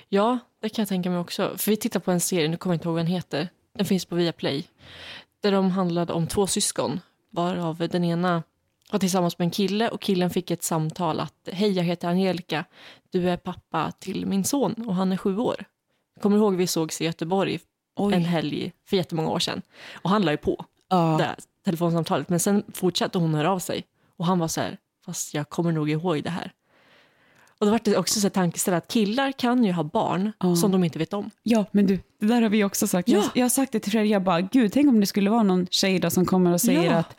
Ja, 0.10 0.40
det 0.62 0.70
kan 0.70 0.82
jag 0.84 0.90
tänka 0.90 1.10
mig 1.10 1.20
också. 1.20 1.54
För 1.58 1.72
vi 1.72 1.78
tittar 1.78 2.00
på 2.00 2.12
en 2.12 2.20
serie, 2.20 2.48
nu 2.48 2.58
kommer 2.58 2.74
jag 2.74 2.78
inte 2.78 2.88
ihåg 2.88 2.96
vad 2.96 3.06
den 3.06 3.12
heter. 3.12 3.50
Den 3.74 3.86
finns 3.86 4.06
på 4.06 4.16
Viaplay. 4.16 4.68
Där 5.40 5.52
de 5.52 5.72
handlade 5.72 6.14
om 6.14 6.28
två 6.28 6.48
syskon. 6.48 7.00
Varav 7.30 7.78
den 7.78 8.04
ena 8.04 8.44
var 8.92 9.00
tillsammans 9.00 9.38
med 9.38 9.46
en 9.46 9.52
kille 9.52 9.90
och 9.90 10.02
killen 10.02 10.30
fick 10.30 10.52
ett 10.52 10.64
samtal 10.64 11.20
att 11.20 11.50
Hej, 11.52 11.72
jag 11.72 11.84
heter 11.84 12.08
Angelica. 12.08 12.66
Du 13.10 13.30
är 13.30 13.38
pappa 13.38 13.92
till 13.92 14.26
min 14.26 14.44
son 14.44 14.74
och 14.88 14.96
han 14.96 15.12
är 15.12 15.18
sju 15.18 15.38
år. 15.38 15.66
Kommer 16.22 16.38
du 16.38 16.44
ihåg 16.44 16.56
vi 16.56 16.68
sågs 16.68 17.02
i 17.02 17.06
Göteborg 17.06 17.60
Oj. 17.96 18.14
en 18.14 18.26
helg 18.26 18.72
för 18.90 18.98
jättemånga 18.98 19.30
år 19.30 19.40
sedan. 19.40 19.62
Och 19.94 20.10
han 20.10 20.22
la 20.22 20.32
ju 20.32 20.38
på 20.38 20.66
Ja. 20.90 21.16
det 21.18 21.24
här 21.24 21.36
telefonsamtalet. 21.66 22.30
Men 22.30 22.40
sen 22.40 22.64
fortsatte 22.74 23.18
hon 23.18 23.34
höra 23.34 23.52
av 23.52 23.60
sig. 23.60 23.84
Och 24.18 24.26
han 24.26 24.40
var 24.40 24.48
så 24.48 24.62
här, 24.62 24.78
fast 25.06 25.34
jag 25.34 25.50
kommer 25.50 25.72
nog 25.72 25.90
ihåg 25.90 26.24
det 26.24 26.30
här. 26.30 26.52
Och 27.60 27.66
då 27.66 27.72
var 27.72 27.80
det 27.84 27.98
också 27.98 28.20
så 28.20 28.26
här 28.26 28.30
tankeställare 28.30 28.78
att 28.78 28.88
killar 28.88 29.32
kan 29.32 29.64
ju 29.64 29.72
ha 29.72 29.84
barn 29.84 30.32
Ja. 30.40 30.56
som 30.56 30.72
de 30.72 30.84
inte 30.84 31.00
vet 31.00 31.14
om. 31.14 31.30
ja, 31.44 31.66
men 31.72 31.86
du, 31.88 32.00
det 32.20 32.26
där 32.28 32.42
har 32.42 32.50
vi 32.50 32.64
också 32.64 32.88
sagt. 32.88 33.08
Jag, 33.10 33.24
Ja. 33.24 33.30
jag 33.36 33.44
har 33.44 33.50
sagt 33.50 33.72
det 33.72 33.80
till 33.80 33.92
Fredrik, 33.92 34.12
jag 34.12 34.24
bara, 34.24 34.42
gud, 34.42 34.72
tänk 34.74 34.88
om 34.90 35.00
det 35.00 35.06
skulle 35.06 35.30
vara 35.30 35.44
någon 35.44 35.68
tjej 35.68 36.00
då 36.00 36.10
som 36.10 36.26
kommer 36.26 36.54
och 36.54 36.62
säger 36.62 36.84
Ja. 36.92 36.94
att 36.98 37.16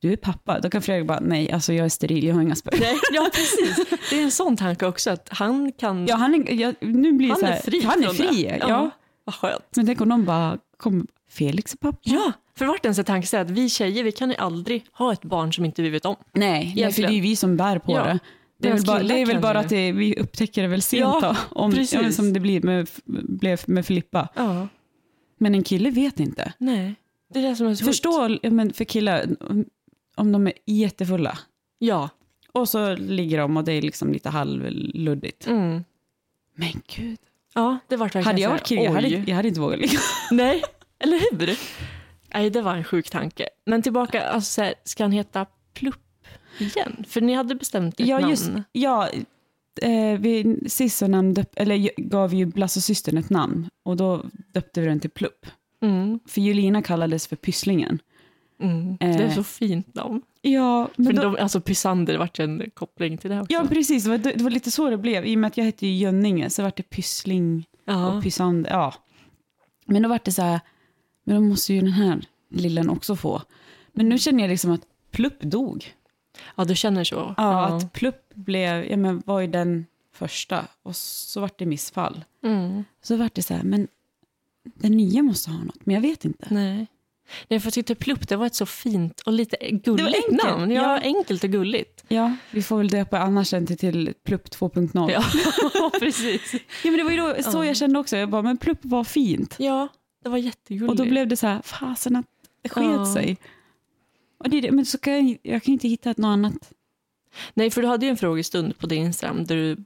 du 0.00 0.12
är 0.12 0.16
pappa. 0.16 0.60
Då 0.60 0.70
kan 0.70 0.82
Fredrik 0.82 1.06
bara, 1.08 1.20
nej, 1.20 1.52
alltså 1.52 1.72
jag 1.72 1.84
är 1.84 1.88
steril, 1.88 2.24
jag 2.24 2.34
har 2.34 2.42
inga 2.42 2.54
sperma. 2.54 2.78
Nej, 2.80 2.98
ja, 3.12 3.30
precis. 3.34 3.86
Det 4.10 4.18
är 4.18 4.22
en 4.22 4.30
sån 4.30 4.56
tanke 4.56 4.86
också 4.86 5.10
att 5.10 5.28
han 5.30 5.72
kan... 5.72 6.06
Ja, 6.06 6.16
han 6.16 6.34
är, 6.34 6.52
jag, 6.52 6.74
nu 6.80 7.12
blir 7.12 7.28
han 7.28 7.38
så 7.38 7.46
här, 7.46 7.52
är 7.56 7.60
fri 7.62 7.82
Han 7.82 8.04
är 8.04 8.08
fri, 8.08 8.58
ja. 8.60 8.90
Vad 9.24 9.34
skönt. 9.34 9.64
Men 9.76 9.86
tänk 9.86 10.00
om 10.00 10.08
någon 10.08 10.24
bara, 10.24 10.58
kom, 10.76 11.06
Felix 11.30 11.72
är 11.72 11.76
pappa? 11.78 11.98
Ja, 12.02 12.32
för 12.54 12.66
vart 12.66 12.84
ens 12.84 12.98
en 12.98 13.04
tankeställare 13.04 13.44
att 13.46 13.50
vi 13.50 13.68
tjejer, 13.68 14.04
vi 14.04 14.12
kan 14.12 14.30
ju 14.30 14.36
aldrig 14.36 14.84
ha 14.92 15.12
ett 15.12 15.24
barn 15.24 15.52
som 15.52 15.64
inte 15.64 15.82
vi 15.82 15.90
vet 15.90 16.04
om. 16.04 16.16
Nej, 16.32 16.72
nej 16.76 16.92
för 16.92 17.02
det 17.02 17.08
är 17.08 17.12
ju 17.12 17.20
vi 17.20 17.36
som 17.36 17.56
bär 17.56 17.78
på 17.78 17.92
Ja. 17.92 18.04
det. 18.04 18.18
Det 18.58 18.68
är 18.68 18.72
väl 18.72 18.84
bara, 18.86 19.02
det 19.02 19.20
är 19.22 19.26
väl 19.26 19.40
bara 19.40 19.58
att 19.58 19.68
det, 19.68 19.92
vi 19.92 20.16
upptäcker 20.16 20.62
det 20.62 20.68
väl 20.68 20.82
sent 20.82 21.00
Ja, 21.00 21.20
då. 21.50 21.60
Om, 21.60 21.72
precis. 21.72 22.16
som 22.16 22.32
det 22.32 22.40
blir 22.40 22.62
med, 22.62 22.88
blev 23.24 23.60
med 23.66 23.86
Filippa. 23.86 24.28
Ja. 24.34 24.68
Men 25.38 25.54
en 25.54 25.62
kille 25.62 25.90
vet 25.90 26.20
inte. 26.20 26.52
Nej, 26.58 26.94
det 27.32 27.38
är 27.38 27.42
det 27.48 27.56
som 27.56 27.66
är 27.66 27.74
så. 27.74 27.84
Förstå 27.84 28.38
men 28.42 28.72
för 28.72 28.84
killar, 28.84 29.26
om, 29.40 29.64
om 30.14 30.32
de 30.32 30.46
är 30.46 30.52
jättefulla 30.66 31.38
Ja. 31.78 32.08
och 32.52 32.68
så 32.68 32.96
ligger 32.96 33.38
de 33.38 33.56
och 33.56 33.64
det 33.64 33.72
är 33.72 33.82
liksom 33.82 34.12
lite 34.12 34.28
halvluddigt. 34.30 35.46
Mm. 35.46 35.84
Men 36.54 36.72
gud. 36.96 37.18
Ja, 37.54 37.78
det 37.88 37.96
var 37.96 38.04
verkligen 38.04 38.24
Hade 38.26 38.40
jag 38.40 38.50
varit 38.50 38.66
kille, 38.66 38.82
jag 38.82 38.92
hade, 38.92 39.08
jag 39.08 39.36
hade 39.36 39.48
inte 39.48 39.60
vågat 39.60 39.78
ligga. 39.78 39.98
Nej, 40.30 40.62
eller 40.98 41.18
hur? 41.18 41.58
Nej, 42.34 42.50
det 42.50 42.62
var 42.62 42.74
en 42.76 42.84
sjuk 42.84 43.10
tanke. 43.10 43.48
Men 43.66 43.82
tillbaka, 43.82 44.22
alltså, 44.28 44.50
så 44.50 44.62
här, 44.62 44.74
ska 44.84 45.04
han 45.04 45.12
heta 45.12 45.46
Plupp 45.74 46.26
igen? 46.58 47.04
För 47.08 47.20
ni 47.20 47.34
hade 47.34 47.54
bestämt 47.54 48.00
ett 48.00 48.06
Ja, 48.06 48.18
namn. 48.18 48.30
just, 48.30 48.50
ja 48.72 49.08
eh, 49.82 50.18
vi, 50.18 50.58
sist 50.66 50.98
så 50.98 51.06
namn 51.06 51.34
döp, 51.34 51.50
eller, 51.56 51.90
gav 51.96 52.34
ju 52.34 52.46
Blasse 52.46 52.78
och 52.78 52.82
systern 52.82 53.18
ett 53.18 53.30
namn 53.30 53.68
och 53.84 53.96
då 53.96 54.24
döpte 54.52 54.80
vi 54.80 54.86
den 54.86 55.00
till 55.00 55.10
Plupp. 55.10 55.46
Mm, 55.82 56.20
För 56.28 56.40
Julina 56.40 56.82
kallades 56.82 57.26
för 57.26 57.36
Pysslingen. 57.36 57.98
Mm. 58.62 58.96
Det 58.98 59.24
är 59.24 59.30
så 59.30 59.44
fint 59.44 59.94
namn. 59.94 60.22
Ja, 60.42 60.88
För 60.96 61.02
men 61.02 61.16
då, 61.16 61.22
de, 61.22 61.36
alltså 61.36 61.60
Pysander 61.60 62.18
vart 62.18 62.38
en 62.38 62.70
koppling 62.74 63.18
till 63.18 63.30
det 63.30 63.40
också. 63.40 63.52
ja 63.52 63.66
precis. 63.68 64.04
Det 64.04 64.10
var, 64.10 64.18
det 64.18 64.42
var 64.42 64.50
lite 64.50 64.70
så 64.70 64.90
det 64.90 64.98
blev. 64.98 65.26
I 65.26 65.34
och 65.34 65.38
med 65.38 65.48
att 65.48 65.56
jag 65.56 65.64
hette 65.64 65.86
ju 65.86 65.96
Jönninge 65.96 66.50
så 66.50 66.62
vart 66.62 66.76
det 66.76 66.82
Pyssling 66.82 67.66
ja. 67.84 68.08
och 68.08 68.22
Pysander. 68.22 68.70
Ja. 68.70 68.94
Men 69.86 70.02
då 70.02 70.08
vart 70.08 70.24
det 70.24 70.32
så 70.32 70.42
här, 70.42 70.60
men 71.24 71.36
då 71.36 71.42
måste 71.42 71.74
ju 71.74 71.80
den 71.80 71.92
här 71.92 72.20
lillen 72.50 72.90
också 72.90 73.16
få. 73.16 73.42
Men 73.92 74.08
nu 74.08 74.18
känner 74.18 74.40
jag 74.40 74.50
liksom 74.50 74.70
att 74.70 74.82
Plupp 75.10 75.40
dog. 75.40 75.94
ja, 76.56 76.64
du 76.64 76.76
känner 76.76 77.04
så? 77.04 77.34
Ja, 77.36 77.66
att 77.66 77.92
Plupp 77.92 78.34
blev, 78.34 78.84
ja 78.84 78.96
men 78.96 79.22
var 79.26 79.40
ju 79.40 79.46
den 79.46 79.86
första 80.14 80.66
och 80.82 80.96
så 80.96 81.40
vart 81.40 81.58
det 81.58 81.66
missfall. 81.66 82.24
Mm. 82.44 82.84
Så 83.02 83.16
vart 83.16 83.34
det 83.34 83.42
så 83.42 83.54
här, 83.54 83.62
men 83.62 83.88
den 84.64 84.92
nya 84.92 85.22
måste 85.22 85.50
ha 85.50 85.64
något, 85.64 85.86
men 85.86 85.94
jag 85.94 86.02
vet 86.02 86.24
inte. 86.24 86.46
Nej. 86.50 86.86
Nej, 87.48 87.60
för 87.60 87.66
jag 87.66 87.74
tyckte 87.74 87.94
Plupp, 87.94 88.28
det 88.28 88.36
var 88.36 88.46
ett 88.46 88.54
så 88.54 88.66
fint 88.66 89.20
och 89.20 89.32
lite 89.32 89.56
gulligt 89.70 90.30
namn. 90.44 90.70
Ja, 90.70 90.82
ja. 90.82 90.98
enkelt 91.02 91.44
och 91.44 91.50
gulligt. 91.50 92.04
Ja, 92.08 92.36
vi 92.50 92.62
får 92.62 92.78
väl 92.78 92.88
döpa 92.88 93.18
annars 93.18 93.50
den 93.50 93.66
till, 93.66 93.78
till 93.78 94.14
Plupp 94.24 94.48
2.0. 94.48 95.10
Ja. 95.12 95.24
Ja, 95.74 95.90
precis. 95.98 96.54
men 96.84 96.96
det 96.96 97.02
var 97.04 97.10
ju 97.10 97.16
då, 97.16 97.34
så 97.42 97.58
Ja. 97.58 97.64
jag 97.64 97.76
kände 97.76 97.98
också, 97.98 98.16
jag 98.16 98.30
bara, 98.30 98.42
men 98.42 98.56
Plupp 98.56 98.78
var 98.82 99.04
fint. 99.04 99.56
Ja, 99.58 99.88
det 100.22 100.28
var 100.28 100.38
jättegulligt. 100.38 100.90
Och 100.90 100.96
då 100.96 101.04
blev 101.10 101.28
det 101.28 101.36
så 101.36 101.46
här, 101.46 101.62
fasen 101.62 102.16
att 102.16 102.26
det 102.62 102.68
sket 102.68 102.84
Ja. 102.84 103.12
sig. 103.14 103.36
Och 104.38 104.50
det, 104.50 104.70
men 104.70 104.86
så 104.86 104.98
kan 104.98 105.28
jag, 105.28 105.38
jag 105.42 105.62
kan 105.62 105.72
inte 105.72 105.88
hitta 105.88 106.10
ett 106.10 106.18
något 106.18 106.28
annat. 106.28 106.72
Nej, 107.54 107.70
för 107.70 107.82
du 107.82 107.88
hade 107.88 108.06
ju 108.06 108.10
en 108.10 108.16
frågestund 108.16 108.78
på 108.78 108.86
din 108.86 109.02
Instagram 109.02 109.44
där 109.44 109.56
du 109.56 109.76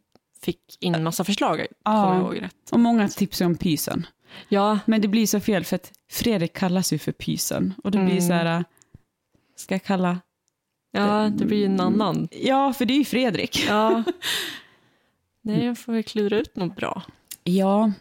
fick 0.42 0.60
in 0.80 0.94
en 0.94 1.02
massa 1.04 1.24
förslag, 1.24 1.66
Ja. 1.84 2.32
Och 2.70 2.80
många 2.80 3.08
tipsar 3.08 3.46
om 3.46 3.56
pysen. 3.56 4.06
Ja, 4.48 4.78
Men 4.86 5.00
det 5.00 5.08
blir 5.08 5.26
så 5.26 5.40
fel 5.40 5.64
för 5.64 5.76
att 5.76 5.92
Fredrik 6.10 6.52
kallas 6.52 6.92
ju 6.92 6.98
för 6.98 7.12
pysen. 7.12 7.74
Och 7.84 7.90
det 7.90 7.98
blir 7.98 8.10
Mm. 8.10 8.26
så 8.26 8.32
här, 8.32 8.64
ska 9.56 9.74
jag 9.74 9.82
kalla? 9.84 10.18
ja, 10.90 11.30
det 11.36 11.44
blir 11.44 11.58
ju 11.58 11.64
en 11.64 11.80
annan. 11.80 12.28
Ja, 12.32 12.72
för 12.72 12.84
det 12.84 12.94
är 12.94 12.98
ju 12.98 13.04
Fredrik. 13.04 13.66
Ja. 13.68 14.02
Nej, 15.42 15.64
jag 15.64 15.78
får 15.78 15.92
väl 15.92 16.02
klura 16.02 16.38
ut 16.38 16.56
något 16.56 16.76
bra 16.76 17.02
Ja, 17.44 17.92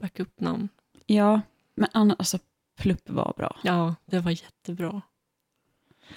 backup-namn. 0.00 0.68
ja. 1.06 1.40
Men 1.74 1.88
annars, 1.92 2.16
alltså 2.18 2.38
Plupp 2.78 3.10
var 3.10 3.32
bra. 3.36 3.56
Ja, 3.62 3.94
det 4.06 4.18
var 4.20 4.30
jättebra. 4.30 4.90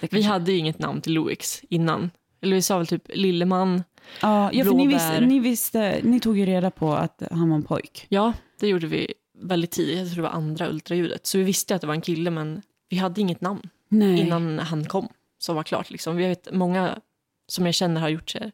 Vi 0.00 0.08
kanske- 0.08 0.28
hade 0.28 0.52
ju 0.52 0.58
inget 0.58 0.78
namn 0.78 1.00
till 1.00 1.12
Louix 1.14 1.62
innan. 1.68 2.10
Eller 2.40 2.54
vi 2.56 2.62
sa 2.62 2.78
väl 2.78 2.86
typ 2.86 3.02
Lilleman. 3.14 3.82
Ja, 4.22 4.50
ja 4.52 4.64
för 4.64 4.72
ni 4.74 4.86
visste, 4.86 5.20
ni 5.20 5.38
visste, 5.38 6.00
ni 6.02 6.20
tog 6.20 6.38
ju 6.38 6.46
reda 6.46 6.70
på 6.70 6.92
att 6.94 7.22
han 7.30 7.48
var 7.48 7.56
en 7.56 7.62
pojk. 7.62 8.06
Ja, 8.08 8.32
det 8.60 8.68
gjorde 8.68 8.86
vi 8.86 9.14
väldigt 9.38 9.70
tidigt. 9.70 9.98
Jag 9.98 10.06
tror 10.06 10.16
det 10.16 10.22
var 10.22 10.28
andra 10.36 10.68
ultraljudet. 10.68 11.26
Så 11.26 11.38
vi 11.38 11.44
visste 11.44 11.74
att 11.74 11.80
det 11.80 11.86
var 11.86 11.94
en 11.94 12.00
kille, 12.00 12.30
men 12.30 12.62
vi 12.88 12.96
hade 12.96 13.20
inget 13.20 13.40
namn 13.40 13.68
Nej. 13.88 14.20
innan 14.20 14.58
han 14.58 14.84
kom. 14.84 15.08
Som 15.38 15.56
var 15.56 15.62
klart. 15.62 15.90
Liksom. 15.90 16.16
Vi 16.16 16.26
vet 16.28 16.48
många 16.52 16.98
som 17.48 17.66
jag 17.66 17.74
känner 17.74 18.00
har 18.00 18.08
gjort 18.08 18.30
sig 18.30 18.52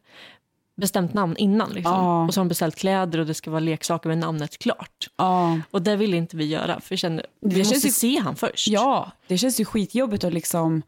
bestämt 0.75 1.13
namn 1.13 1.37
innan. 1.37 1.69
Liksom. 1.71 1.93
Ja. 1.93 2.25
Och 2.25 2.33
så 2.33 2.39
har 2.39 2.45
de 2.45 2.49
beställt 2.49 2.75
kläder 2.75 3.19
och 3.19 3.25
det 3.25 3.33
ska 3.33 3.49
vara 3.51 3.59
leksaker 3.59 4.09
med 4.09 4.17
namnet 4.17 4.57
klart. 4.57 5.09
Ja. 5.17 5.59
Och 5.71 5.81
det 5.81 5.95
ville 5.95 6.17
inte 6.17 6.37
vi 6.37 6.45
göra. 6.45 6.79
För 6.79 6.89
vi 6.89 6.97
kände, 6.97 7.25
vi 7.39 7.49
Det 7.49 7.57
måste 7.57 7.87
ju- 7.87 7.93
se 7.93 8.17
han 8.19 8.35
först. 8.35 8.67
ja, 8.67 9.11
det 9.27 9.37
känns 9.37 9.59
ju 9.59 9.65
skitjobbigt 9.65 10.23
att 10.23 10.33
liksom, 10.33 10.81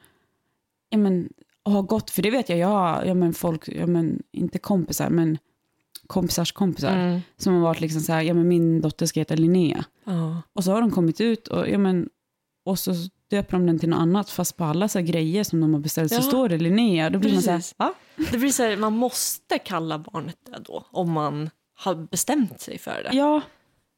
ja 0.90 0.98
men, 0.98 1.30
ha 1.66 1.82
gått, 1.82 2.10
för 2.10 2.22
det 2.22 2.32
vet 2.32 2.50
jag, 2.50 2.58
jag 2.58 2.68
har, 2.68 3.04
ja 3.06 3.14
men 3.14 3.34
folk, 3.34 3.68
ja 3.68 3.88
men, 3.88 4.24
inte 4.32 4.60
kompisar, 4.60 5.10
men 5.10 5.38
kompisars 6.10 6.52
kompisar, 6.52 6.96
Mm. 6.98 7.22
som 7.38 7.54
har 7.54 7.62
varit 7.62 7.82
liksom 7.82 8.02
så 8.02 8.14
här, 8.14 8.22
ja 8.22 8.34
men 8.34 8.48
min 8.48 8.82
dotter 8.82 9.06
ska 9.06 9.20
heta 9.20 9.36
Linnea. 9.36 9.86
Ja. 10.04 10.42
Och 10.54 10.64
så 10.64 10.72
har 10.72 10.82
de 10.82 10.92
kommit 10.92 11.22
ut 11.22 11.48
och, 11.48 11.70
ja 11.70 11.78
men, 11.78 12.10
och 12.66 12.80
så 12.80 12.94
döper 13.30 13.58
de 13.58 13.66
den 13.66 13.80
till 13.80 13.90
något 13.90 14.00
annat, 14.00 14.30
fast 14.30 14.58
på 14.58 14.64
alla 14.64 14.88
så 14.88 15.02
grejer 15.02 15.44
som 15.44 15.62
de 15.62 15.74
har 15.74 15.80
beställt 15.82 16.12
Ja. 16.12 16.22
så 16.22 16.28
står 16.28 16.50
det 16.50 16.58
Linnea. 16.58 17.10
Då 17.10 17.20
blir 17.20 17.34
man 17.34 17.42
så 17.42 17.52
här, 17.52 17.64
va? 17.78 17.94
Det 18.32 18.38
blir 18.38 18.50
så 18.52 18.64
här, 18.64 18.78
man 18.78 18.94
måste 18.94 19.58
kalla 19.60 20.00
barnet 20.00 20.38
det 20.46 20.60
då, 20.66 20.86
om 20.92 21.12
man 21.12 21.50
har 21.76 21.96
bestämt 21.96 22.62
sig 22.62 22.78
för 22.78 23.04
det. 23.04 23.10
Ja, 23.18 23.42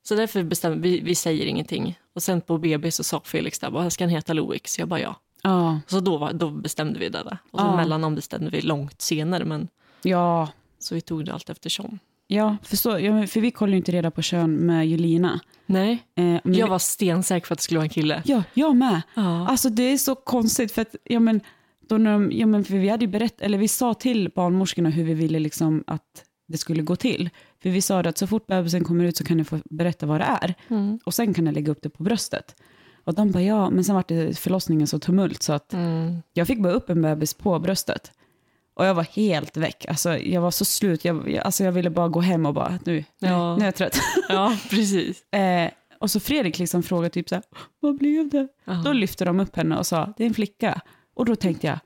Så 0.04 0.16
därför 0.16 0.44
bestämmer 0.44 0.78
vi, 0.78 1.00
vi 1.00 1.16
säger 1.16 1.46
ingenting. 1.46 2.00
Och 2.16 2.24
sen 2.24 2.42
på 2.42 2.58
BB 2.58 2.92
så 2.92 3.04
sa 3.04 3.22
Felix 3.26 3.60
där, 3.60 3.72
bara, 3.72 3.90
ska 3.90 4.04
han 4.04 4.10
heta 4.12 4.34
Louix? 4.34 4.80
Jag 4.80 4.88
bara 4.88 5.00
ja. 5.00 5.16
ja, 5.44 5.80
Så 5.88 6.00
då, 6.00 6.18
var, 6.18 6.34
då 6.34 6.50
bestämde 6.50 7.00
vi 7.00 7.10
det 7.10 7.24
där. 7.24 7.38
Och 7.52 7.60
så 7.60 7.66
Ja. 7.66 7.76
mellannamn 7.76 8.16
bestämde 8.16 8.50
vi 8.50 8.62
långt 8.62 9.02
senare, 9.02 9.46
men 9.46 9.68
ja, 10.02 10.48
så 10.82 10.96
vi 10.96 11.02
tog 11.02 11.26
det 11.26 11.34
allt 11.34 11.50
eftersom. 11.50 12.00
ja, 12.28 12.58
för, 12.64 12.78
så, 12.78 13.00
ja, 13.00 13.28
för 13.28 13.42
vi 13.42 13.52
kollar 13.52 13.72
ju 13.72 13.78
inte 13.78 13.92
reda 13.92 14.12
på 14.12 14.22
kön 14.22 14.54
med 14.56 14.88
Julina. 14.88 15.40
Nej, 15.66 16.04
Eh, 16.16 16.38
jag 16.44 16.68
var 16.68 16.80
stensäker 16.80 17.48
på 17.48 17.54
att 17.54 17.60
det 17.60 17.64
skulle 17.64 17.78
vara 17.78 17.86
en 17.86 17.90
kille. 17.90 18.22
Ja, 18.26 18.44
jag 18.54 18.76
med. 18.76 19.02
Ja. 19.14 19.48
Alltså 19.48 19.70
det 19.70 19.84
är 19.84 19.98
så 19.98 20.16
konstigt 20.16 20.72
för 20.72 20.82
att, 20.82 20.96
ja 21.04 21.20
men, 21.20 21.42
då 21.90 21.98
när 21.98 22.12
de, 22.12 22.32
ja 22.32 22.46
men 22.46 22.64
för 22.64 22.74
vi 22.78 22.90
hade 22.90 23.06
ju 23.06 23.12
berättat, 23.12 23.42
eller 23.42 23.58
vi 23.58 23.68
sa 23.68 23.94
till 23.94 24.30
barnmorskorna 24.36 24.90
hur 24.90 25.04
vi 25.04 25.14
ville 25.14 25.40
liksom 25.40 25.84
att 25.88 26.24
det 26.48 26.58
skulle 26.58 26.82
gå 26.82 26.96
till. 26.96 27.30
För 27.62 27.70
vi 27.70 27.82
sa 27.82 28.00
att 28.00 28.18
så 28.18 28.28
fort 28.28 28.48
bebisen 28.48 28.84
kommer 28.84 29.04
ut 29.06 29.18
så 29.18 29.24
kan 29.24 29.38
du 29.38 29.44
få 29.44 29.60
berätta 29.66 30.06
vad 30.06 30.20
det 30.22 30.26
är. 30.42 30.54
Mm. 30.68 31.00
Och 31.06 31.14
sen 31.14 31.34
kan 31.34 31.46
jag 31.46 31.54
lägga 31.56 31.72
upp 31.72 31.82
det 31.82 31.90
på 31.90 32.04
bröstet. 32.04 32.56
Och 33.04 33.14
de 33.16 33.32
bara 33.32 33.44
ja, 33.44 33.70
men 33.70 33.84
sen 33.84 33.96
var 33.96 34.04
det 34.08 34.40
förlossningen 34.40 34.88
så 34.88 35.00
tumult 35.00 35.44
så 35.44 35.54
att 35.54 35.74
Mm. 35.74 36.16
jag 36.34 36.48
fick 36.48 36.60
bara 36.60 36.74
upp 36.74 36.90
en 36.90 37.02
bebis 37.02 37.34
på 37.34 37.60
bröstet. 37.60 38.12
Och 38.82 38.88
jag 38.88 38.94
var 38.94 39.04
helt 39.04 39.58
väck. 39.58 39.86
Alltså 39.88 40.18
jag 40.18 40.42
var 40.42 40.52
så 40.52 40.66
slut. 40.66 41.06
Jag, 41.06 41.30
jag, 41.32 41.44
alltså 41.46 41.64
jag 41.64 41.72
ville 41.72 41.90
bara 41.90 42.08
gå 42.08 42.20
hem 42.22 42.46
och 42.46 42.54
bara, 42.54 42.80
nu, 42.86 43.04
Ja. 43.20 43.56
nu 43.56 43.62
är 43.62 43.66
jag 43.68 43.76
trött. 43.76 44.00
ja, 44.30 44.58
precis. 44.70 45.34
eh, 45.34 45.72
och 46.00 46.12
så 46.12 46.20
Fredrik 46.20 46.60
liksom 46.60 46.84
frågade 46.84 47.10
typ 47.10 47.30
så 47.30 47.36
här, 47.36 47.44
vad 47.80 47.98
blev 47.98 48.30
det? 48.30 48.48
Ja. 48.66 48.74
Då 48.86 48.94
lyfte 48.94 49.26
de 49.26 49.40
upp 49.40 49.56
henne 49.56 49.78
och 49.78 49.86
sa, 49.88 50.14
det 50.18 50.24
är 50.24 50.28
en 50.28 50.34
flicka. 50.34 50.82
Och 51.16 51.26
då 51.26 51.36
tänkte 51.36 51.68
jag, 51.68 51.80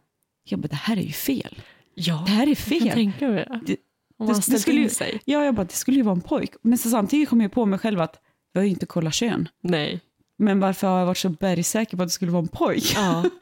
ja 0.43 0.57
men 0.57 0.69
det 0.69 0.75
här 0.75 0.97
är 0.97 1.01
ju 1.01 1.11
fel. 1.11 1.61
ja, 1.95 2.23
Det 2.25 2.31
här 2.31 2.43
är 2.43 2.47
jag 2.47 2.57
fel. 2.57 2.89
tänka 2.89 3.27
mig 3.27 3.35
det. 3.35 3.59
Det- 3.65 3.77
Om 4.17 4.27
det- 4.27 4.33
man 4.33 4.41
det 4.47 4.59
skulle 4.59 4.79
ju- 4.81 4.89
sig. 4.89 5.19
Ja, 5.25 5.45
jag 5.45 5.55
bara, 5.55 5.63
det 5.63 5.73
skulle 5.73 5.97
ju 5.97 6.03
vara 6.03 6.15
en 6.15 6.21
pojk. 6.21 6.51
Men 6.61 6.77
så 6.77 6.89
samtidigt 6.89 7.29
kom 7.29 7.41
jag 7.41 7.51
på 7.51 7.65
mig 7.65 7.79
själv 7.79 8.01
att 8.01 8.15
jag 8.53 8.61
har 8.61 8.65
ju 8.65 8.71
inte 8.71 8.85
kollat 8.85 9.13
kön. 9.13 9.47
Nej. 9.63 10.01
Men 10.37 10.59
varför 10.59 10.87
har 10.87 10.99
jag 10.99 11.05
varit 11.05 11.17
så 11.17 11.29
bergsäker 11.29 11.97
på 11.97 12.03
att 12.03 12.09
det 12.09 12.13
skulle 12.13 12.31
vara 12.31 12.41
en 12.41 12.47
pojk? 12.47 12.93
Ja. 12.95 13.23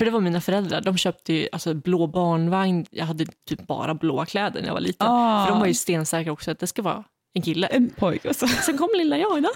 För 0.00 0.04
det 0.04 0.10
var 0.10 0.20
mina 0.20 0.40
föräldrar, 0.40 0.80
de 0.80 0.96
köpte 0.96 1.32
ju 1.32 1.48
alltså, 1.52 1.74
blå 1.74 2.06
barnvagn, 2.06 2.86
jag 2.90 3.04
hade 3.04 3.26
typ 3.48 3.66
bara 3.66 3.94
blåa 3.94 4.26
kläder 4.26 4.60
när 4.60 4.66
jag 4.66 4.74
var 4.74 4.80
liten. 4.80 5.06
Ah. 5.10 5.44
För 5.46 5.52
de 5.52 5.60
var 5.60 5.66
ju 5.66 5.74
stensäkra 5.74 6.32
också 6.32 6.50
att 6.50 6.58
det 6.58 6.66
ska 6.66 6.82
vara 6.82 7.04
en 7.34 7.42
kille. 7.42 7.66
En 7.66 7.90
pojke 7.90 8.28
och 8.28 8.36
så. 8.36 8.46
Sen 8.66 8.78
kom 8.78 8.88
lilla 8.96 9.18
jag 9.18 9.42
då. 9.42 9.48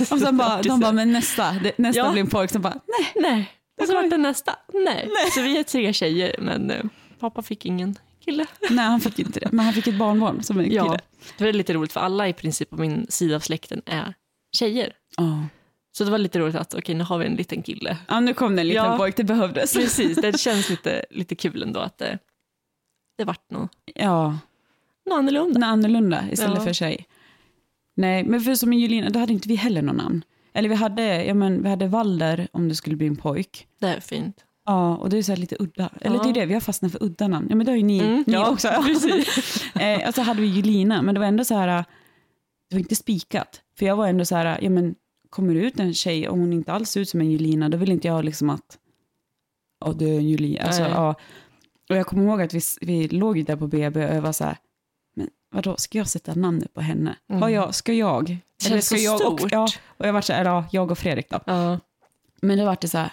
Och 0.00 0.20
sen 0.20 0.36
bara, 0.36 0.62
de 0.62 0.80
bara, 0.80 0.92
men 0.92 1.12
nästa, 1.12 1.52
det, 1.52 1.78
nästa 1.78 1.98
Ja. 2.00 2.10
blir 2.10 2.20
en 2.20 2.30
pojke. 2.30 2.52
Sen 2.52 2.62
bara, 2.62 2.80
nej. 2.86 3.12
Nej. 3.30 3.50
Och 3.80 3.86
så 3.86 3.94
var 3.94 4.02
det 4.02 4.16
nästa. 4.16 4.56
Nej. 4.72 5.10
Så 5.34 5.42
vi 5.42 5.58
är 5.58 5.62
tre 5.62 5.92
tjejer, 5.92 6.36
men 6.38 6.70
eh, 6.70 6.84
pappa 7.20 7.42
fick 7.42 7.66
ingen 7.66 7.96
kille. 8.24 8.46
Nej, 8.70 8.84
han 8.84 9.00
fick 9.00 9.18
inte 9.18 9.40
det. 9.40 9.48
Men 9.52 9.64
han 9.64 9.74
fick 9.74 9.86
ett 9.86 9.98
barnbarn 9.98 10.42
som 10.42 10.58
en 10.58 10.64
kille. 10.64 10.76
Ja, 10.76 10.98
det 11.38 11.44
var 11.44 11.52
lite 11.52 11.72
roligt 11.72 11.92
för 11.92 12.00
alla 12.00 12.28
i 12.28 12.32
princip 12.32 12.70
på 12.70 12.76
min 12.76 13.06
sida 13.08 13.36
av 13.36 13.40
släkten 13.40 13.82
är 13.86 14.14
tjejer. 14.56 14.92
Ja. 15.16 15.46
Så 15.92 16.04
det 16.04 16.10
var 16.10 16.18
lite 16.18 16.38
roligt 16.38 16.54
att 16.56 16.74
okej, 16.74 16.94
nu 16.94 17.04
har 17.04 17.18
vi 17.18 17.26
en 17.26 17.34
liten 17.34 17.62
kille. 17.62 17.96
ja, 18.08 18.20
nu 18.20 18.34
kom 18.34 18.56
det 18.56 18.62
en 18.62 18.68
liten 18.68 18.84
Ja. 18.84 18.96
pojk, 18.96 19.16
det 19.16 19.24
behövdes. 19.24 19.72
Precis, 19.74 20.16
det 20.16 20.38
känns 20.40 20.70
lite, 20.70 21.04
lite 21.10 21.34
kul 21.34 21.62
ändå 21.62 21.80
att 21.80 21.98
det, 21.98 22.18
det 23.18 23.24
vart 23.24 23.50
något, 23.50 23.70
Ja, 23.94 24.38
något 25.06 25.18
annorlunda. 25.18 25.58
något 25.60 25.66
annorlunda 25.66 26.24
istället 26.32 26.58
Ja. 26.58 26.64
för 26.64 26.72
tjej. 26.72 27.06
Nej, 27.96 28.24
men 28.24 28.40
för 28.40 28.54
som 28.54 28.72
en 28.72 28.78
Julina, 28.78 29.10
då 29.10 29.18
hade 29.18 29.32
inte 29.32 29.48
vi 29.48 29.54
heller 29.54 29.82
någon 29.82 29.96
namn. 29.96 30.24
Eller 30.52 30.68
vi 30.68 30.74
hade, 30.74 31.24
ja, 31.24 31.34
men, 31.34 31.62
vi 31.62 31.68
hade 31.68 31.86
Valder 31.86 32.48
om 32.52 32.68
det 32.68 32.74
skulle 32.74 32.96
bli 32.96 33.06
en 33.06 33.16
pojk. 33.16 33.66
Det 33.80 33.86
är 33.86 34.00
fint. 34.00 34.44
Ja, 34.66 34.96
och 34.96 35.10
det 35.10 35.18
är 35.18 35.22
så 35.22 35.36
lite 35.36 35.56
udda. 35.58 35.90
Eller 36.00 36.16
Ja. 36.16 36.22
det 36.22 36.28
är 36.28 36.34
det, 36.34 36.46
vi 36.46 36.54
har 36.54 36.60
fastnat 36.60 36.92
för 36.92 37.02
udda 37.02 37.28
namn. 37.28 37.46
Ja, 37.50 37.56
men 37.56 37.66
det 37.66 37.72
har 37.72 37.76
ju 37.76 37.82
ni, 37.82 37.98
Mm, 38.00 38.24
ni 38.26 38.32
ja, 38.32 38.50
också. 38.50 38.68
precis. 38.86 39.64
eh, 39.74 40.08
och 40.08 40.14
så 40.14 40.22
hade 40.22 40.40
vi 40.40 40.46
Julina, 40.46 41.02
men 41.02 41.14
det 41.14 41.18
var 41.20 41.26
ändå 41.26 41.44
så 41.44 41.54
här, 41.54 41.66
det 42.70 42.76
var 42.76 42.78
inte 42.78 42.96
spikat. 42.96 43.62
För 43.78 43.86
jag 43.86 43.96
var 43.96 44.06
ändå 44.06 44.24
så 44.24 44.36
här, 44.36 44.58
ja 44.62 44.70
men 44.70 44.94
kommer 45.30 45.54
ut 45.54 45.80
en 45.80 45.94
tjej 45.94 46.28
och 46.28 46.38
hon 46.38 46.52
inte 46.52 46.72
alls 46.72 46.90
ser 46.90 47.00
ut 47.00 47.08
som 47.08 47.20
en 47.20 47.30
Julina, 47.30 47.68
då 47.68 47.78
vill 47.78 47.92
inte 47.92 48.08
jag 48.08 48.24
liksom 48.24 48.50
att, 48.50 48.78
ja 49.80 49.92
du 49.92 50.08
är 50.08 50.18
en 50.18 50.28
Julina. 50.28 50.62
Alltså, 50.64 50.82
ja. 50.82 51.14
Och 51.88 51.96
jag 51.96 52.06
kommer 52.06 52.24
ihåg 52.24 52.42
att 52.42 52.54
vi, 52.54 52.60
vi 52.80 53.08
låg 53.08 53.44
där 53.46 53.56
på 53.56 53.66
BB 53.66 54.06
och 54.06 54.14
jag 54.14 54.22
var 54.22 54.32
så 54.32 54.44
här, 54.44 54.56
men 55.14 55.28
vadå, 55.50 55.76
ska 55.76 55.98
jag 55.98 56.08
sätta 56.08 56.34
namnet 56.34 56.74
på 56.74 56.80
henne? 56.80 57.16
Mm. 57.28 57.42
Har 57.42 57.48
jag, 57.48 57.74
ska 57.74 57.92
jag? 57.92 58.38
Det 58.56 58.64
känns 58.64 58.88
så 58.88 58.96
jag 58.96 59.14
och, 59.14 59.38
stort. 59.40 59.52
ja, 59.52 59.68
och 59.86 60.06
jag 60.06 60.12
var 60.12 60.20
så 60.20 60.32
här, 60.32 60.44
ja, 60.44 60.64
jag 60.72 60.90
och 60.90 60.98
Fredrik 60.98 61.30
då. 61.30 61.40
Ja. 61.46 61.80
Men 62.42 62.58
det 62.58 62.64
var 62.64 62.78
det 62.80 62.88
så 62.88 62.98
här, 62.98 63.12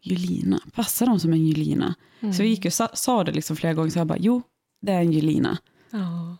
Julina, 0.00 0.60
passar 0.74 1.06
de 1.06 1.20
som 1.20 1.32
en 1.32 1.46
Julina? 1.46 1.94
Mm. 2.20 2.34
Så 2.34 2.42
vi 2.42 2.48
gick 2.48 2.64
och 2.64 2.72
sa, 2.72 2.88
sa 2.94 3.24
det 3.24 3.32
liksom 3.32 3.56
flera 3.56 3.74
gånger, 3.74 3.90
så 3.90 3.98
jag 3.98 4.06
bara, 4.06 4.18
jo, 4.18 4.42
det 4.80 4.92
är 4.92 5.00
en 5.00 5.12
Julina. 5.12 5.58
Ja. 5.90 6.36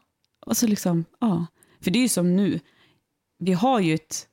Och 0.47 0.57
så 0.57 0.67
liksom, 0.67 1.05
ja. 1.21 1.47
För 1.81 1.91
det 1.91 1.99
är 1.99 2.03
ju 2.03 2.09
som 2.09 2.37
nu, 2.37 2.61
vi 3.39 3.53
har 3.53 3.81
ju 3.81 3.95
ett, 3.95 4.29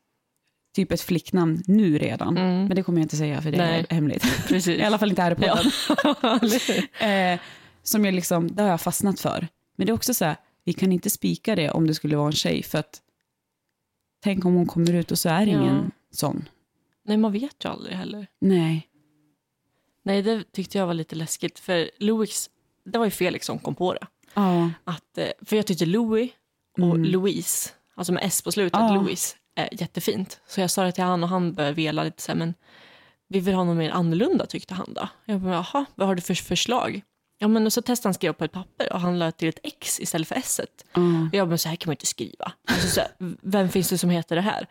typ 0.75 0.91
ett 0.91 1.01
flicknamn 1.01 1.63
nu 1.67 1.97
redan. 1.97 2.37
Mm. 2.37 2.65
Men 2.65 2.75
det 2.75 2.83
kommer 2.83 2.99
jag 2.99 3.05
inte 3.05 3.17
säga 3.17 3.41
för 3.41 3.51
det 3.51 3.57
Nej. 3.57 3.85
är 3.89 3.95
hemligt. 3.95 4.23
Precis. 4.47 4.79
I 4.79 4.83
alla 4.83 4.97
fall 4.97 5.09
inte 5.09 5.21
här 5.21 5.31
i 5.31 5.35
podden. 5.35 5.71
Ja. 5.87 6.39
Eh, 7.07 7.39
som 7.83 8.05
jag 8.05 8.13
liksom, 8.13 8.55
det 8.55 8.61
har 8.63 8.69
jag 8.69 8.81
fastnat 8.81 9.19
för. 9.19 9.47
Men 9.75 9.85
det 9.87 9.91
är 9.91 9.93
också 9.93 10.13
så 10.13 10.25
här, 10.25 10.35
vi 10.63 10.73
kan 10.73 10.91
inte 10.91 11.09
spika 11.09 11.55
det 11.55 11.69
om 11.71 11.87
det 11.87 11.93
skulle 11.95 12.15
vara 12.17 12.27
en 12.27 12.31
tjej. 12.33 12.63
För 12.63 12.77
att 12.77 13.01
tänk 14.23 14.45
om 14.45 14.53
hon 14.53 14.65
kommer 14.67 14.93
ut 14.93 15.11
och 15.11 15.19
så 15.19 15.29
är 15.29 15.45
det 15.45 15.51
Ja. 15.51 15.61
ingen 15.61 15.91
sån. 16.11 16.49
Nej, 17.05 17.17
man 17.17 17.31
vet 17.31 17.65
ju 17.65 17.69
aldrig 17.69 17.95
heller. 17.95 18.27
Nej. 18.41 18.87
Nej, 20.03 20.21
det 20.21 20.51
tyckte 20.51 20.77
jag 20.77 20.87
var 20.87 20.93
lite 20.93 21.15
läskigt. 21.15 21.59
För 21.59 21.91
Louis, 21.97 22.49
det 22.85 22.97
var 22.99 23.05
ju 23.05 23.11
Felix 23.11 23.45
som 23.45 23.59
kom 23.59 23.75
på 23.75 23.93
det. 23.93 24.07
Ja. 24.33 24.69
Att, 24.83 25.17
eh, 25.17 25.27
för 25.41 25.55
jag 25.55 25.67
tyckte 25.67 25.85
Louis 25.85 26.31
och 26.77 26.83
Mm. 26.95 27.03
Louise, 27.03 27.69
alltså 27.95 28.13
med 28.13 28.23
S 28.25 28.41
på 28.41 28.51
slutet, 28.51 28.79
Ja. 28.79 28.95
Louis, 28.95 29.35
är 29.67 29.81
jättefint. 29.81 30.39
Så 30.47 30.61
jag 30.61 30.71
sa 30.71 30.83
det 30.83 30.91
till 30.91 31.03
han 31.03 31.23
och 31.23 31.29
han 31.29 31.53
började 31.53 31.75
vela 31.75 32.03
lite 32.03 32.21
så 32.21 32.31
här, 32.31 32.39
men 32.39 32.53
vi 33.29 33.39
vill 33.39 33.53
ha 33.53 33.63
något 33.63 33.77
mer 33.77 33.91
annorlunda 33.91 34.45
tyckte 34.45 34.73
han 34.73 34.93
då. 34.93 35.07
Jag 35.25 35.41
bara, 35.41 35.53
jaha, 35.53 35.85
vad 35.95 36.07
har 36.07 36.15
du 36.15 36.21
för 36.21 36.33
förslag? 36.33 37.01
Ja, 37.37 37.47
men 37.47 37.65
och 37.65 37.73
så 37.73 37.81
testade 37.81 38.07
han 38.07 38.13
skriva 38.13 38.33
på 38.33 38.43
ett 38.45 38.51
papper 38.51 38.93
och 38.93 38.99
han 38.99 39.19
lade 39.19 39.31
till 39.31 39.49
ett 39.49 39.59
X 39.63 39.99
istället 39.99 40.27
för 40.27 40.35
S. 40.35 40.61
Ja. 40.93 41.01
Och 41.01 41.35
jag 41.35 41.47
bara, 41.47 41.57
så 41.57 41.69
här 41.69 41.75
kan 41.75 41.89
man 41.89 41.93
inte 41.93 42.05
skriva. 42.05 42.51
Alltså, 42.67 42.87
så 42.87 43.01
här, 43.01 43.09
vem 43.41 43.69
finns 43.69 43.89
det 43.89 43.97
som 43.97 44.09
heter 44.09 44.35
det 44.35 44.41
här? 44.41 44.67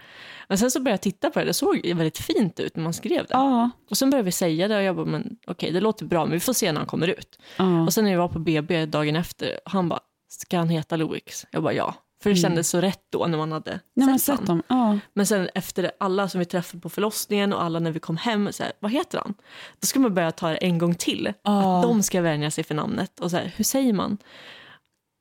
Men 0.48 0.58
sen 0.58 0.70
så 0.70 0.80
började 0.80 0.92
jag 0.92 1.00
titta 1.00 1.30
på 1.30 1.38
det, 1.38 1.44
det 1.44 1.54
såg 1.54 1.86
väldigt 1.86 2.18
fint 2.18 2.60
ut 2.60 2.76
när 2.76 2.82
man 2.82 2.94
skrev 2.94 3.26
det. 3.26 3.34
Ja. 3.34 3.70
Och 3.90 3.98
sen 3.98 4.10
började 4.10 4.24
vi 4.24 4.32
säga 4.32 4.68
det 4.68 4.76
och 4.76 4.82
jag 4.82 4.96
bara, 4.96 5.06
men 5.06 5.36
okej, 5.46 5.72
det 5.72 5.80
låter 5.80 6.04
bra, 6.04 6.24
men 6.24 6.32
vi 6.32 6.40
får 6.40 6.52
se 6.52 6.72
när 6.72 6.80
han 6.80 6.86
kommer 6.86 7.08
ut. 7.08 7.38
Ja. 7.56 7.82
Och 7.82 7.92
sen 7.92 8.04
när 8.04 8.10
vi 8.10 8.16
var 8.16 8.28
på 8.28 8.38
BB 8.38 8.86
dagen 8.86 9.16
efter, 9.16 9.60
han 9.64 9.88
bara, 9.88 10.00
ska 10.28 10.58
han 10.58 10.68
heta 10.68 10.96
Louis? 10.96 11.46
Jag 11.50 11.62
bara, 11.62 11.74
ja. 11.74 11.94
För 12.22 12.30
det 12.30 12.36
kändes 12.36 12.68
så 12.68 12.80
rätt 12.80 13.04
då 13.10 13.26
när 13.26 13.38
man 13.38 13.52
hade 13.52 13.80
man 13.94 14.18
sett 14.18 14.38
sett 14.38 14.46
dem. 14.46 14.62
Ja. 14.68 14.98
Men 15.14 15.26
sen 15.26 15.48
efter 15.54 15.90
alla 16.00 16.28
som 16.28 16.38
vi 16.38 16.44
träffade 16.44 16.80
på 16.80 16.88
förlossningen 16.88 17.52
och 17.52 17.62
alla 17.62 17.78
när 17.78 17.90
vi 17.90 18.00
kom 18.00 18.16
hem, 18.16 18.52
så 18.52 18.62
här, 18.62 18.72
vad 18.80 18.90
heter 18.90 19.18
han? 19.18 19.34
Då 19.80 19.86
ska 19.86 20.00
man 20.00 20.14
börja 20.14 20.30
ta 20.30 20.48
det 20.48 20.56
en 20.56 20.78
gång 20.78 20.94
till. 20.94 21.32
Ja. 21.42 21.76
Att 21.76 21.82
de 21.82 22.02
ska 22.02 22.20
vänja 22.20 22.50
sig 22.50 22.64
för 22.64 22.74
namnet. 22.74 23.20
Och 23.20 23.30
så 23.30 23.36
här, 23.36 23.52
hur 23.56 23.64
säger 23.64 23.92
man? 23.92 24.18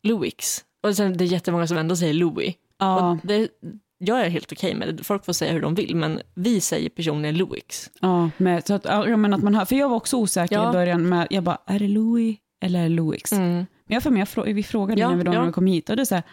Louis. 0.03 0.65
Och 0.83 0.95
sen 0.95 1.17
det 1.17 1.23
är 1.23 1.27
jättemånga 1.27 1.67
som 1.67 1.77
ändå 1.77 1.95
säger 1.95 2.13
Louis. 2.13 2.55
Ja. 2.77 3.17
Det, 3.23 3.49
jag 3.97 4.21
är 4.21 4.29
helt 4.29 4.51
okej 4.51 4.75
med 4.75 4.95
det. 4.95 5.03
Folk 5.03 5.25
får 5.25 5.33
säga 5.33 5.53
hur 5.53 5.61
de 5.61 5.75
vill, 5.75 5.95
men 5.95 6.21
vi 6.33 6.61
säger 6.61 6.89
personligen 6.89 7.37
Louis. 7.37 7.89
Ja, 8.01 8.29
med, 8.37 8.67
så 8.67 8.73
att, 8.73 8.85
ja, 8.85 9.17
menar 9.17 9.37
att 9.37 9.43
man 9.43 9.55
hör, 9.55 9.65
för 9.65 9.75
jag 9.75 9.89
var 9.89 9.95
också 9.95 10.17
osäker 10.17 10.69
i 10.69 10.71
början 10.71 11.09
med, 11.09 11.27
jag 11.29 11.43
bara, 11.43 11.57
är 11.65 11.79
det 11.79 11.87
Louis 11.87 12.37
eller 12.61 12.79
är 12.79 12.83
det 12.83 12.89
Louis? 12.89 13.31
Mm. 13.33 13.65
Men 13.85 13.93
jag 13.93 14.03
för 14.03 14.09
mig, 14.11 14.25
jag 14.35 14.43
vi 14.43 14.63
frågade 14.63 15.07
när 15.07 15.15
vi, 15.15 15.23
då, 15.23 15.31
när 15.31 15.45
vi 15.45 15.51
kom 15.51 15.67
hit 15.67 15.89
och 15.89 15.95
det 15.95 16.03
är 16.03 16.05
så 16.05 16.15
här, 16.15 16.23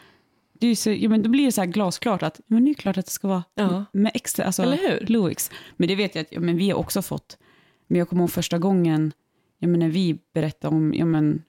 det 0.60 0.66
är 0.66 0.74
så, 0.74 0.90
ja, 0.90 1.08
men 1.08 1.22
då 1.22 1.28
blir 1.30 1.44
det 1.46 1.52
så 1.52 1.60
här 1.60 1.68
glasklart 1.68 2.22
att 2.22 2.40
men 2.46 2.64
det 2.64 2.70
är 2.70 2.74
klart 2.74 2.96
att 2.98 3.04
det 3.06 3.12
ska 3.12 3.28
vara 3.28 3.42
Ja. 3.54 3.84
med 3.92 4.12
extra, 4.14 4.44
alltså 4.44 4.62
Eller 4.62 4.76
hur? 4.76 5.06
Louis. 5.06 5.50
Men 5.76 5.88
det 5.88 5.94
vet 5.94 6.14
jag 6.14 6.22
att 6.22 6.32
ja, 6.32 6.40
men 6.40 6.56
vi 6.56 6.70
har 6.70 6.78
också 6.78 7.02
fått. 7.02 7.38
Men 7.86 7.98
jag 7.98 8.08
kommer 8.08 8.22
ihåg 8.22 8.30
första 8.30 8.58
gången, 8.58 9.12
ja, 9.58 9.68
men 9.68 9.80
när 9.80 9.88
vi 9.88 10.18
berättade 10.34 10.76
om, 10.76 10.94
ja 10.94 11.04
men, 11.04 11.42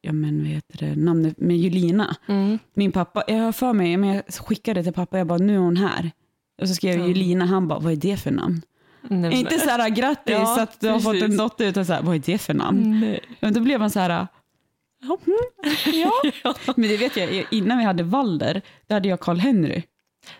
ja, 0.00 0.12
men 0.12 0.38
vad 0.38 0.46
heter 0.46 0.78
det, 0.78 0.96
namnet 0.96 1.38
med 1.40 1.56
Julina. 1.58 2.16
Mm. 2.28 2.58
Min 2.74 2.92
pappa, 2.92 3.24
jag 3.28 3.36
har 3.38 3.52
för 3.52 3.72
mig, 3.72 3.96
men 3.96 4.08
jag 4.14 4.22
skickade 4.34 4.82
till 4.84 4.92
pappa, 4.92 5.18
jag 5.18 5.26
bara, 5.26 5.38
nu 5.38 5.54
är 5.54 5.58
hon 5.58 5.76
här. 5.76 6.10
Och 6.62 6.68
så 6.68 6.74
skrev 6.74 6.92
jag 6.94 7.02
Ja. 7.04 7.06
Julina, 7.08 7.44
han 7.44 7.68
bara, 7.68 7.78
vad 7.78 7.92
är 7.92 7.96
det 7.96 8.16
för 8.16 8.30
namn? 8.30 8.62
Nej, 9.10 9.34
Inte 9.34 9.58
så 9.58 9.68
här 9.70 9.88
grattis 9.88 10.32
Ja, 10.34 10.62
att 10.62 10.80
du 10.80 10.88
har 10.88 11.00
fått 11.00 11.22
en 11.22 11.36
dotter, 11.36 11.66
utan 11.68 11.86
så 11.86 11.92
här, 11.92 12.02
vad 12.02 12.14
är 12.16 12.22
det 12.26 12.38
för 12.38 12.54
namn? 12.54 13.00
Nej. 13.00 13.20
Men 13.40 13.54
då 13.54 13.60
blev 13.60 13.80
man 13.80 13.90
så 13.90 14.00
här, 14.00 14.26
ja, 15.86 16.12
ja. 16.44 16.54
Men 16.76 16.88
det 16.88 16.96
vet 16.96 17.16
jag, 17.16 17.46
innan 17.50 17.78
vi 17.78 17.84
hade 17.84 18.02
Valder, 18.02 18.62
då 18.86 18.94
hade 18.94 19.08
jag 19.08 19.20
Karl 19.20 19.38
Henry 19.38 19.82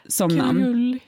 som 0.09 0.29
vad 0.29 0.39
namn. 0.39 0.65
gulligt. 0.65 1.05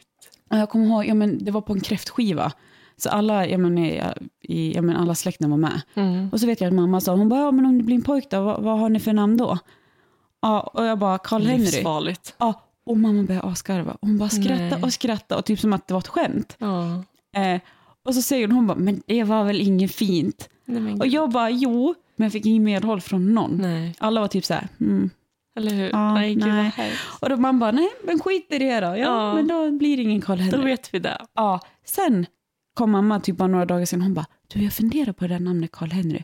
Och 0.50 0.58
jag 0.58 0.70
kommer 0.70 0.86
ihåg, 0.86 1.06
ja, 1.06 1.14
men 1.14 1.44
det 1.44 1.50
var 1.50 1.60
på 1.60 1.72
en 1.72 1.80
kräftskiva. 1.80 2.52
Så 2.96 3.08
alla, 3.08 3.46
ja, 3.46 3.58
men, 3.58 3.78
i, 3.78 4.72
ja, 4.74 4.82
men 4.82 4.96
alla 4.96 5.14
släkten 5.14 5.50
var 5.50 5.56
med. 5.56 5.80
Mm. 5.94 6.28
Och 6.32 6.40
så 6.40 6.46
vet 6.46 6.60
jag 6.60 6.68
att 6.68 6.74
mamma 6.74 7.00
sa, 7.00 7.14
hon 7.14 7.28
bara, 7.28 7.40
ja, 7.40 7.50
men 7.50 7.66
om 7.66 7.78
det 7.78 7.84
blir 7.84 7.96
en 7.96 8.02
pojk 8.02 8.30
då, 8.30 8.42
vad, 8.42 8.62
vad 8.62 8.78
har 8.78 8.88
ni 8.88 9.00
för 9.00 9.12
namn 9.12 9.36
då? 9.36 9.58
Ja, 10.42 10.60
och 10.60 10.84
jag 10.84 10.98
bara, 10.98 11.18
Karl 11.18 11.42
Henry. 11.42 11.64
Livsfarligt. 11.64 12.34
Ja, 12.38 12.62
och 12.86 12.96
mamma 12.96 13.22
började 13.22 13.48
asgarva. 13.48 13.96
Hon 14.00 14.18
bara 14.18 14.28
skratta 14.28 14.76
och 14.82 14.92
skratta 14.92 15.38
och 15.38 15.44
typ 15.44 15.60
som 15.60 15.72
att 15.72 15.86
det 15.86 15.94
var 15.94 16.00
ett 16.00 16.08
skämt. 16.08 16.56
Ja. 16.58 17.04
Eh, 17.40 17.60
och 18.04 18.14
så 18.14 18.22
säger 18.22 18.46
hon, 18.46 18.56
hon 18.56 18.66
bara, 18.66 18.78
men 18.78 19.02
det 19.06 19.24
var 19.24 19.44
väl 19.44 19.60
inget 19.60 19.94
fint? 19.94 20.48
Nej, 20.64 20.94
Och 20.94 21.06
jag 21.06 21.30
bara, 21.30 21.50
jo, 21.50 21.94
men 22.16 22.24
jag 22.24 22.32
fick 22.32 22.46
ingen 22.46 22.62
medhåll 22.62 23.00
från 23.00 23.34
någon. 23.34 23.56
Nej, 23.56 23.94
Alla 23.98 24.20
var 24.20 24.28
typ 24.28 24.44
så 24.44 24.54
här, 24.54 24.68
mm. 24.80 25.10
eller 25.56 25.70
hur? 25.70 25.88
Ja, 25.90 26.14
nej, 26.14 26.34
gud, 26.34 26.46
nej. 26.46 26.72
vad. 26.76 26.86
Och 27.22 27.28
då 27.36 27.36
man 27.42 27.58
bara, 27.58 27.70
nej, 27.70 27.88
men 28.04 28.18
skit 28.18 28.46
i 28.50 28.58
det 28.58 28.80
då. 28.80 28.86
Ja, 28.86 28.96
Ja. 28.96 29.34
men 29.34 29.48
då 29.48 29.70
blir 29.70 29.96
det 29.96 30.02
ingen 30.02 30.20
Karl 30.20 30.36
Då 30.38 30.42
Henry. 30.44 30.64
vet 30.64 30.94
vi 30.94 30.98
det. 30.98 31.18
Ja, 31.34 31.60
sen 31.84 32.26
kom 32.74 32.90
mamma 32.90 33.20
typ 33.20 33.36
bara 33.36 33.48
några 33.48 33.64
dagar 33.64 33.84
sen, 33.84 34.00
hon 34.02 34.14
bara, 34.14 34.26
du 34.52 34.62
jag 34.64 34.72
funderar 34.72 35.12
på 35.12 35.26
det 35.26 35.34
där 35.34 35.40
namnet 35.40 35.72
Karl 35.72 35.90
Henry. 35.90 36.22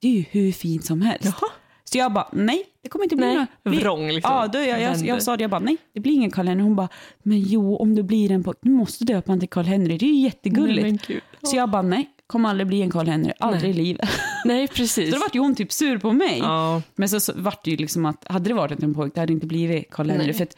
Det 0.00 0.08
är 0.08 0.12
ju 0.12 0.24
hur 0.30 0.52
fint 0.52 0.84
som 0.84 1.02
helst. 1.02 1.24
Jaha. 1.40 1.50
Så 1.92 1.98
jag 1.98 2.12
bara, 2.12 2.28
nej, 2.32 2.64
det 2.82 2.88
kommer 2.88 3.04
inte 3.04 3.16
bli 3.16 3.34
Nej, 3.34 3.46
bli- 3.64 3.78
vrång 3.78 4.08
liksom. 4.10 4.32
Ja, 4.34 4.46
då 4.46 4.58
jag, 4.58 4.80
jag, 4.80 4.96
jag 5.06 5.22
sa 5.22 5.36
det, 5.36 5.42
jag 5.44 5.50
bara, 5.50 5.60
nej, 5.60 5.76
det 5.94 6.00
blir 6.00 6.12
ingen 6.12 6.30
Karl 6.30 6.46
Henry. 6.48 6.62
Hon 6.62 6.76
bara, 6.76 6.88
men 7.22 7.40
jo, 7.40 7.76
om 7.76 7.94
det 7.94 8.02
blir 8.02 8.30
en 8.32 8.44
pojke, 8.44 8.58
du 8.62 8.70
måste 8.70 9.04
döpa 9.04 9.30
honom 9.32 9.40
till 9.40 9.48
Karl 9.48 9.64
Henry, 9.64 9.98
det 9.98 10.06
är 10.06 10.08
ju 10.12 10.20
jättegulligt. 10.20 11.08
Nej. 11.08 11.20
Så 11.42 11.56
jag 11.56 11.70
bara, 11.70 11.82
nej, 11.82 12.10
kommer 12.26 12.48
aldrig 12.48 12.66
bli 12.66 12.82
en 12.82 12.90
Karl 12.90 13.06
Henry, 13.06 13.32
aldrig 13.40 13.62
Nej. 13.74 13.80
i 13.80 13.84
livet. 13.84 14.08
Nej, 14.44 14.68
precis. 14.68 15.10
Så 15.10 15.16
då 15.16 15.20
vart 15.20 15.34
ju 15.34 15.40
hon 15.40 15.54
typ 15.54 15.72
sur 15.72 15.98
på 15.98 16.12
mig. 16.12 16.38
ja. 16.38 16.82
Men 16.94 17.08
så, 17.08 17.20
så 17.20 17.32
vart 17.36 17.64
det 17.64 17.70
ju 17.70 17.76
liksom 17.76 18.06
att, 18.06 18.24
hade 18.28 18.48
det 18.50 18.54
varit 18.54 18.82
en 18.82 18.94
pojke, 18.94 19.14
det 19.14 19.20
hade 19.20 19.32
inte 19.32 19.46
blivit 19.46 19.90
Karl 19.90 20.10
Henry. 20.10 20.24
Nej. 20.26 20.34
För 20.34 20.42
att 20.44 20.56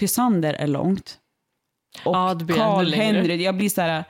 Pysander 0.00 0.54
är 0.54 0.66
långt. 0.66 1.18
Och 2.04 2.14
Ja, 2.16 2.38
Karl. 2.56 2.92
Henry, 2.92 3.42
jag 3.44 3.56
blir 3.56 3.68
så 3.68 3.80
här, 3.80 4.04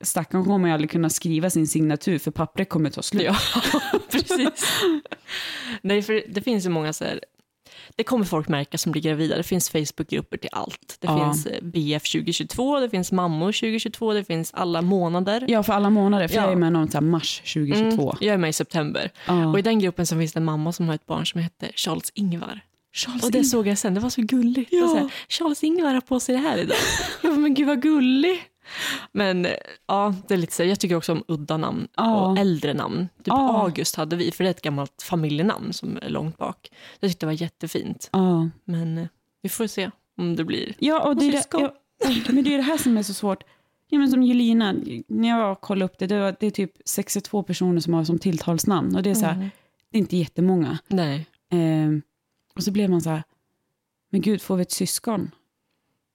stackaren 0.00 0.44
kommer 0.44 0.70
aldrig 0.72 0.90
kunna 0.90 1.10
skriva 1.10 1.50
sin 1.50 1.66
signatur 1.66 2.18
för 2.18 2.30
pappret 2.30 2.68
kommer 2.68 2.90
ta 2.90 3.02
slut. 3.02 3.22
Ja, 3.22 3.36
precis. 4.10 4.82
Nej, 5.82 6.02
för 6.02 6.22
det 6.28 6.42
finns 6.42 6.64
ju 6.66 6.68
många 6.70 6.92
så 6.92 7.04
här... 7.04 7.20
Det 7.96 8.04
kommer 8.04 8.24
folk 8.24 8.48
märka 8.48 8.78
som 8.78 8.92
blir 8.92 9.02
gravida. 9.02 9.36
Det 9.36 9.42
finns 9.42 9.70
Facebookgrupper 9.70 10.36
till 10.36 10.50
allt. 10.52 10.96
Det 11.00 11.06
Ja. 11.06 11.24
finns 11.32 11.46
eh, 11.46 11.62
BF 11.62 12.02
2022, 12.12 12.80
det 12.80 12.90
finns 12.90 13.12
mammor 13.12 13.52
2022, 13.52 14.12
det 14.12 14.24
finns 14.24 14.50
alla 14.54 14.82
månader. 14.82 15.44
Ja, 15.48 15.62
för 15.62 15.72
alla 15.72 15.90
månader, 15.90 16.28
för 16.28 16.36
Ja. 16.36 16.42
jag 16.42 16.52
är 16.52 16.56
med 16.56 16.72
någon 16.72 16.90
så 16.90 17.00
mars 17.00 17.40
2022. 17.54 18.02
Mm, 18.02 18.16
jag 18.20 18.34
är 18.34 18.38
med 18.38 18.50
i 18.50 18.52
september. 18.52 19.10
Ja. 19.26 19.46
Och 19.46 19.58
i 19.58 19.62
den 19.62 19.78
gruppen 19.78 20.06
så 20.06 20.18
finns 20.18 20.32
det 20.32 20.38
en 20.38 20.44
mamma 20.44 20.72
som 20.72 20.88
har 20.88 20.94
ett 20.94 21.06
barn 21.06 21.26
som 21.26 21.40
heter 21.40 21.70
Charles 21.74 22.12
Ingvar. 22.14 22.60
Charles 22.94 23.22
Och 23.24 23.30
det 23.32 23.38
Ingvar. 23.38 23.48
såg 23.48 23.66
jag 23.66 23.78
sen, 23.78 23.94
det 23.94 24.00
var 24.00 24.10
så 24.10 24.22
gulligt. 24.22 24.72
Ja. 24.72 24.84
Och 24.84 24.90
så 24.90 24.96
här, 24.96 25.12
Charles 25.28 25.64
Ingvar 25.64 25.94
har 25.94 26.00
på 26.00 26.20
sig 26.20 26.34
det 26.34 26.40
här 26.40 26.58
idag. 26.58 26.76
Jag 27.22 27.32
bara, 27.32 27.40
men 27.40 27.54
gud 27.54 27.66
vad 27.66 27.82
gullig. 27.82 28.42
Men 29.12 29.46
ja, 29.86 30.14
det 30.28 30.34
är 30.34 30.38
lite 30.38 30.52
så. 30.52 30.64
Jag 30.64 30.80
tycker 30.80 30.94
också 30.96 31.12
om 31.12 31.24
udda 31.28 31.56
namn 31.56 31.88
och 31.96 32.38
äldre 32.38 32.74
namn. 32.74 33.08
Typ 33.18 33.26
Ja. 33.26 33.62
August 33.62 33.96
hade 33.96 34.16
vi, 34.16 34.30
för 34.30 34.44
det 34.44 34.48
är 34.48 34.54
ett 34.54 34.62
gammalt 34.62 35.02
familjenamn 35.02 35.72
som 35.72 35.98
är 36.02 36.08
långt 36.08 36.38
bak. 36.38 36.70
Jag 37.00 37.10
tyckte 37.10 37.26
det 37.26 37.30
var 37.32 37.42
jättefint. 37.42 38.08
Ja. 38.12 38.48
Men 38.64 38.98
eh, 38.98 39.06
vi 39.42 39.48
får 39.48 39.66
se 39.66 39.90
om 40.18 40.36
det 40.36 40.44
blir. 40.44 40.74
Ja, 40.78 41.00
och 41.08 41.16
det, 41.16 41.26
är 41.26 41.32
det, 41.32 41.38
syskon. 41.38 41.60
ja, 42.04 42.32
men 42.32 42.44
det 42.44 42.54
är 42.54 42.56
det 42.58 42.62
här 42.64 42.78
som 42.78 42.96
är 42.98 43.02
så 43.02 43.14
svårt. 43.14 43.44
Ja, 43.88 43.98
men 43.98 44.10
som 44.10 44.22
Julina, 44.22 44.74
när 45.08 45.28
jag 45.28 45.60
kollade 45.60 45.84
upp 45.84 45.98
det, 45.98 46.06
det, 46.06 46.20
var, 46.20 46.36
det 46.40 46.46
är 46.46 46.50
typ 46.50 46.72
62 46.84 47.42
personer 47.42 47.80
som 47.80 47.94
har 47.94 48.04
som 48.04 48.18
tilltalsnamn. 48.18 48.96
Och 48.96 49.02
det 49.02 49.10
är, 49.10 49.14
så 49.14 49.26
här, 49.26 49.34
Mm. 49.34 49.50
det 49.90 49.98
är 49.98 50.00
inte 50.00 50.16
jättemånga. 50.16 50.78
Nej. 50.88 51.26
Ehm, 51.50 52.02
och 52.56 52.62
så 52.62 52.70
blev 52.70 52.90
man 52.90 53.00
så 53.00 53.10
här, 53.10 53.22
men 54.10 54.20
gud, 54.20 54.42
får 54.42 54.56
vi 54.56 54.62
ett 54.62 54.70
syskon? 54.72 55.30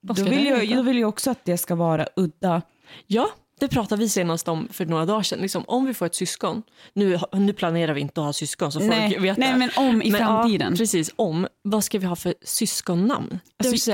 Då 0.02 0.14
vill, 0.14 0.46
jag, 0.46 0.76
då 0.76 0.82
vill 0.82 0.98
jag 0.98 1.08
också 1.08 1.30
att 1.30 1.44
det 1.44 1.58
ska 1.58 1.74
vara 1.74 2.06
udda. 2.16 2.62
Ja, 3.06 3.28
det 3.60 3.68
pratade 3.68 4.00
vi 4.00 4.08
senast 4.08 4.48
om 4.48 4.68
för 4.72 4.86
några 4.86 5.06
dagar 5.06 5.22
sedan. 5.22 5.38
Liksom, 5.38 5.64
om 5.66 5.84
vi 5.86 5.94
får 5.94 6.06
ett 6.06 6.14
syskon, 6.14 6.62
nu, 6.92 7.18
nu 7.32 7.52
planerar 7.52 7.94
vi 7.94 8.00
inte 8.00 8.20
att 8.20 8.24
ha 8.26 8.32
syskon 8.32 8.72
så 8.72 8.80
folk 8.80 8.90
Nej, 8.90 9.18
vet 9.18 9.38
nej, 9.38 9.56
men 9.56 9.70
om 9.76 10.02
i 10.02 10.10
Men, 10.10 10.18
framtiden. 10.18 10.72
Ja, 10.72 10.76
precis, 10.76 11.10
om. 11.16 11.46
Vad 11.62 11.84
ska 11.84 11.98
vi 11.98 12.06
ha 12.06 12.16
för 12.16 12.34
syskonnamn? 12.42 13.38
Alltså- 13.56 13.90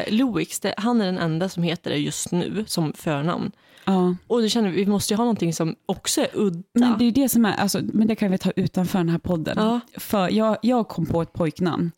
det, 0.63 0.75
han 0.77 1.01
är 1.01 1.07
den 1.07 1.19
enda 1.19 1.49
som 1.49 1.63
heter 1.63 1.91
det 1.91 1.97
just 1.97 2.33
nu 2.33 2.65
som 2.67 2.93
förnamn. 2.93 3.53
Ja. 3.85 4.17
Och 4.27 4.43
då 4.43 4.49
känner 4.49 4.71
vi, 4.71 4.77
vi 4.77 4.87
måste 4.91 5.15
ju 5.15 5.17
ha 5.17 5.25
någonting 5.25 5.55
som 5.55 5.77
också 5.87 6.21
är 6.21 6.29
udda. 6.35 6.63
Men 6.73 6.99
det 6.99 7.05
är 7.05 7.13
det 7.13 7.29
som 7.29 7.45
är, 7.45 7.55
alltså, 7.55 7.81
men 7.83 8.07
det 8.07 8.15
kan 8.15 8.31
vi 8.31 8.39
ta 8.39 8.51
utanför 8.57 8.99
den 8.99 9.09
här 9.09 9.19
podden. 9.19 9.57
Ja. 9.59 9.81
För 10.01 10.31
jag, 10.31 10.57
jag 10.63 10.89
kom 10.89 11.07
på 11.07 11.23
ett 11.23 11.33
pojknamn. 11.33 11.91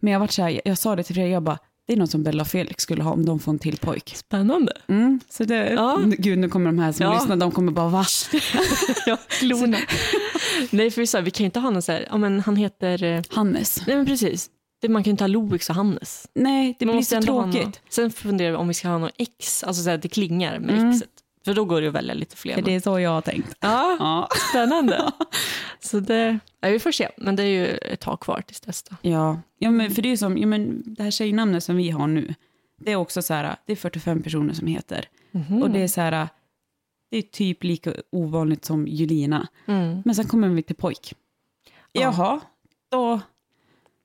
Men 0.00 0.12
jag, 0.12 0.20
var 0.20 0.26
så 0.26 0.42
här, 0.42 0.60
jag 0.64 0.78
sa 0.78 0.96
det 0.96 1.02
till 1.02 1.14
Fredrik, 1.14 1.34
jag 1.34 1.42
bara, 1.42 1.58
det 1.86 1.92
är 1.92 1.96
något 1.96 2.10
som 2.10 2.22
Bella 2.22 2.40
och 2.42 2.48
Felix 2.48 2.82
skulle 2.82 3.02
ha 3.02 3.12
om 3.12 3.24
de 3.24 3.38
får 3.38 3.52
en 3.52 3.58
till 3.58 3.76
pojk. 3.78 4.12
Spännande. 4.16 4.72
Mm, 4.88 5.20
så 5.28 5.44
det, 5.44 5.70
Ja. 5.72 5.98
Gud, 6.18 6.38
nu 6.38 6.48
kommer 6.48 6.66
de 6.66 6.78
här 6.78 6.92
som 6.92 7.06
Ja. 7.06 7.14
lyssnar, 7.14 7.36
de 7.36 7.50
kommer 7.52 7.72
bara, 7.72 7.88
va? 7.88 8.04
ja, 9.06 9.16
klorna. 9.28 9.78
Nej, 10.70 10.90
för 10.90 11.00
vi, 11.00 11.06
sa, 11.06 11.20
vi 11.20 11.30
kan 11.30 11.44
ju 11.44 11.46
inte 11.46 11.60
ha 11.60 11.70
någon 11.70 11.82
så 11.82 11.92
här, 11.92 12.06
ja 12.10 12.16
men 12.16 12.40
han 12.40 12.56
heter, 12.56 13.02
eh, 13.02 13.22
Hannes. 13.30 13.86
nej 13.86 13.96
men 13.96 14.06
precis. 14.06 14.50
Det, 14.80 14.88
man 14.88 15.02
kan 15.04 15.08
ju 15.08 15.10
inte 15.10 15.24
ha 15.24 15.28
Louis 15.28 15.68
och 15.70 15.74
Hannes. 15.76 16.26
Nej, 16.34 16.76
det 16.78 16.86
Man 16.86 16.96
blir 16.96 17.04
så 17.04 17.22
tråkigt. 17.22 17.80
Sen 17.90 18.10
funderar 18.10 18.50
vi 18.50 18.56
om 18.56 18.68
vi 18.68 18.74
ska 18.74 18.88
ha 18.88 18.98
något 18.98 19.12
X, 19.18 19.64
alltså 19.64 19.82
så 19.82 19.90
här, 19.90 19.98
det 19.98 20.08
klingar 20.08 20.58
med 20.58 20.78
Mm. 20.78 20.92
Xet. 21.00 21.08
För 21.46 21.54
då 21.54 21.64
går 21.64 21.80
det 21.80 21.88
att 21.88 21.94
välja 21.94 22.14
lite 22.14 22.36
fler. 22.36 22.54
För 22.54 22.62
det 22.62 22.74
är 22.74 22.80
så 22.80 23.00
jag 23.00 23.10
har 23.10 23.20
tänkt. 23.20 23.56
Ja, 23.60 23.96
Ja. 23.98 24.28
spännande. 24.50 25.12
Så 25.80 26.00
det, 26.00 26.38
nej, 26.62 26.72
vi 26.72 26.78
får 26.78 26.92
se, 26.92 27.08
men 27.16 27.36
det 27.36 27.42
är 27.42 27.46
ju 27.46 27.66
ett 27.66 28.00
tag 28.00 28.20
kvar 28.20 28.40
tills 28.46 28.60
dess 28.60 28.82
då. 28.82 28.96
Ja, 29.02 29.40
ja 29.58 29.70
men 29.70 29.90
för 29.90 30.02
det 30.02 30.12
är 30.12 30.16
som, 30.16 30.38
ja, 30.38 30.46
men 30.46 30.82
det 30.86 31.02
här 31.02 31.10
tjejnamnet 31.10 31.64
som 31.64 31.76
vi 31.76 31.90
har 31.90 32.06
nu, 32.06 32.34
det 32.80 32.92
är 32.92 32.96
också 32.96 33.22
så 33.22 33.34
här, 33.34 33.56
det 33.66 33.72
är 33.72 33.76
45 33.76 34.22
personer 34.22 34.54
som 34.54 34.66
heter. 34.66 35.08
Mhm. 35.30 35.62
Och 35.62 35.70
det 35.70 35.82
är 35.82 35.88
så 35.88 36.00
här, 36.00 36.28
det 37.10 37.16
är 37.16 37.22
typ 37.22 37.64
lika 37.64 37.92
ovanligt 38.12 38.64
som 38.64 38.86
Julina. 38.86 39.48
Mm. 39.66 40.02
Men 40.04 40.14
sen 40.14 40.26
kommer 40.26 40.48
vi 40.48 40.62
till 40.62 40.76
pojk. 40.76 41.14
Ja. 41.92 42.00
Jaha, 42.02 42.40
då, 42.90 43.20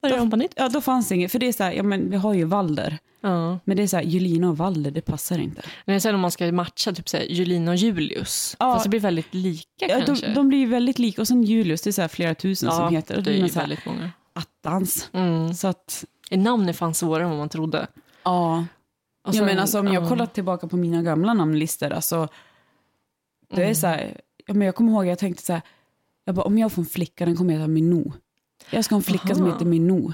Börjar 0.02 0.20
om 0.20 0.30
på 0.30 0.36
nytt. 0.36 0.54
ja, 0.56 0.70
då 0.70 0.82
fanns 0.82 1.08
det 1.10 1.16
inget. 1.16 1.32
För 1.32 1.40
det 1.40 1.48
är 1.48 1.54
så 1.54 1.64
här, 1.64 1.72
ja 1.72 1.84
men 1.84 2.10
vi 2.10 2.18
har 2.18 2.34
ju 2.34 2.44
Valder. 2.46 2.98
Ja. 3.22 3.60
Men 3.64 3.78
det 3.78 3.84
är 3.84 3.88
så 3.88 3.98
här, 3.98 4.04
Julina 4.04 4.50
och 4.50 4.58
Valder, 4.58 4.92
det 4.92 5.02
passar 5.02 5.38
inte. 5.40 5.62
Men 5.86 6.02
sen 6.02 6.16
om 6.16 6.22
man 6.22 6.32
ska 6.32 6.52
matcha 6.52 6.92
typ 6.94 7.10
så 7.10 7.18
här, 7.18 7.24
Julina 7.24 7.72
och 7.72 7.78
Julius, 7.78 8.56
Ja. 8.60 8.74
fast 8.74 8.84
det 8.84 8.90
blir 8.90 9.00
väldigt 9.00 9.34
lika 9.34 9.68
Ja, 9.88 10.02
kanske. 10.06 10.28
de, 10.28 10.34
de 10.34 10.48
blir 10.50 10.68
väldigt 10.68 11.00
lika. 11.00 11.22
Och 11.22 11.28
sen 11.28 11.44
Julius, 11.44 11.82
det 11.82 11.90
är 11.90 11.92
så 11.92 12.02
här 12.02 12.08
flera 12.08 12.36
tusen 12.36 12.70
ja, 12.70 12.76
som 12.78 12.96
heter. 12.96 13.16
Det 13.16 13.22
då 13.22 13.30
är 13.32 13.36
ju 13.36 13.50
så 13.50 13.54
här, 13.60 13.62
väldigt 13.62 13.86
många. 13.86 14.12
attans. 14.34 15.10
Mm. 15.14 15.54
Så 15.54 15.68
att, 15.68 16.06
Namn 16.32 16.70
är 16.70 16.74
fan 16.74 16.94
svårare 16.94 17.24
än 17.24 17.30
vad 17.30 17.40
man 17.40 17.50
trodde. 17.50 17.88
ja. 18.24 18.66
Och 19.28 19.36
sen- 19.36 19.46
men 19.46 19.60
alltså 19.60 19.80
om 19.80 19.88
jag 19.88 20.04
ja. 20.04 20.10
kollar 20.10 20.26
tillbaka 20.26 20.68
på 20.68 20.78
mina 20.78 21.02
gamla 21.04 21.34
namnlistor, 21.34 21.92
alltså, 21.92 22.28
det 23.50 23.62
är 23.62 23.66
Mm. 23.66 23.76
så 23.76 23.88
här, 23.88 24.22
ja, 24.48 24.54
men 24.54 24.66
jag 24.66 24.76
kommer 24.76 24.92
ihåg, 24.92 25.06
jag 25.06 25.20
tänkte 25.20 25.44
så 25.44 25.54
här, 25.54 25.62
jag 26.26 26.36
bara, 26.36 26.46
om 26.46 26.58
jag 26.58 26.72
får 26.72 26.82
en 26.82 26.86
flicka, 26.86 27.26
den 27.26 27.36
kommer 27.38 27.54
heta 27.54 27.68
Minou. 27.68 28.14
Jag 28.70 28.86
ska 28.86 28.96
ha 28.96 29.00
en 29.00 29.04
flicka 29.04 29.36
som 29.36 29.44
Aha. 29.44 29.54
heter 29.54 29.66
Minou. 29.66 30.14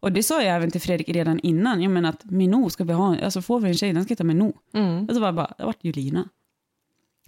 Och 0.00 0.12
det 0.12 0.22
sa 0.22 0.42
jag 0.42 0.56
även 0.56 0.70
till 0.70 0.80
Fredrik 0.80 1.08
redan 1.08 1.38
innan, 1.40 1.82
jag 1.82 1.90
menar 1.92 2.08
att 2.08 2.24
Minou 2.24 2.70
ska 2.70 2.84
vi 2.84 2.92
ha, 2.92 3.18
alltså 3.18 3.42
får 3.42 3.60
vi 3.60 3.68
en 3.68 3.74
tjej, 3.74 3.92
den 3.92 4.04
ska 4.04 4.12
heta 4.12 4.24
Minou. 4.24 4.52
Mm. 4.74 5.08
Och 5.08 5.14
så 5.14 5.20
var 5.20 5.28
jag 5.28 5.34
bara, 5.34 5.54
det 5.58 5.64
vart 5.64 5.84
Julina. 5.84 6.28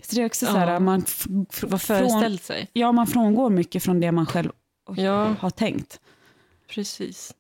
Så 0.03 0.15
det 0.17 0.23
är 0.23 0.27
också 0.27 0.47
så 0.47 0.53
här, 0.53 0.81
man, 0.81 1.05
Vad 1.63 1.83
föreställt 1.83 2.43
sig. 2.43 2.71
ja, 2.73 2.93
man 2.93 3.07
frångår 3.07 3.51
mycket 3.51 3.83
från 3.83 4.01
det 4.01 4.13
man 4.13 4.27
själv 4.27 4.51
Ja, 4.97 5.35
har 5.41 5.51
tänkt. 5.51 6.01
precis. 6.69 7.35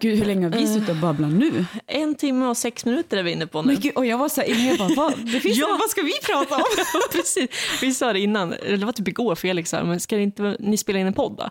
Gud, 0.00 0.18
hur 0.18 0.24
länge 0.24 0.46
har 0.46 0.52
vi 0.52 0.66
suttit 0.66 0.88
och 0.88 0.96
babblat 0.96 1.30
nu? 1.30 1.64
En 1.86 2.14
timme 2.14 2.46
och 2.46 2.56
sex 2.56 2.84
minuter 2.84 3.16
är 3.16 3.22
vi 3.22 3.30
inne 3.30 3.46
på 3.46 3.62
nu. 3.62 3.74
Gud, 3.76 3.96
och 3.96 4.06
jag 4.06 4.18
var 4.18 4.28
så 4.28 4.40
här 4.40 4.68
jag 4.68 4.78
bara, 4.78 4.94
vad, 4.96 5.18
det 5.18 5.40
finns, 5.40 5.58
Ja. 5.58 5.76
vad 5.80 5.90
ska 5.90 6.02
vi 6.02 6.12
prata 6.26 6.56
om? 6.56 6.62
Precis. 7.12 7.50
Vi 7.82 7.94
sa 7.94 8.12
det 8.12 8.20
innan, 8.20 8.50
det 8.50 8.84
var 8.84 8.92
typ 8.92 9.08
igår 9.08 9.34
Felix 9.34 9.70
sa, 9.70 9.84
men 9.84 10.00
ska 10.00 10.16
det 10.16 10.22
inte 10.22 10.56
ni 10.60 10.76
spela 10.76 10.98
in 10.98 11.06
en 11.06 11.12
podd 11.12 11.36
då? 11.36 11.50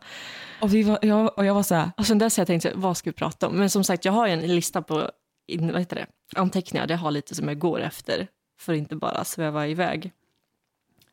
Och, 0.62 0.74
vi 0.74 0.84
var, 0.84 1.00
jag, 1.02 1.38
och 1.38 1.46
jag 1.46 1.54
var 1.54 1.64
så 1.64 1.76
här, 1.76 1.92
Och 1.98 2.06
sen 2.06 2.18
dess 2.18 2.38
har 2.38 2.42
jag 2.42 2.48
tänkt, 2.48 2.66
vad 2.76 2.98
ska 2.98 3.10
vi 3.10 3.14
prata 3.14 3.48
om? 3.48 3.56
Men 3.56 3.70
som 3.70 3.84
sagt, 3.84 4.06
jag 4.06 4.14
har 4.14 4.28
en 4.28 4.56
lista 4.56 4.82
på 4.82 5.10
vad 5.58 5.80
heter 5.80 5.96
det? 5.96 6.06
anteckningar, 6.40 6.88
det 6.88 6.96
har 6.96 7.12
lite 7.12 7.36
som 7.36 7.48
jag 7.48 7.60
går 7.60 7.80
efter 7.82 8.28
för 8.60 8.74
att 8.74 8.78
inte 8.80 8.96
bara 8.96 9.24
sväva 9.24 9.68
iväg 9.68 10.12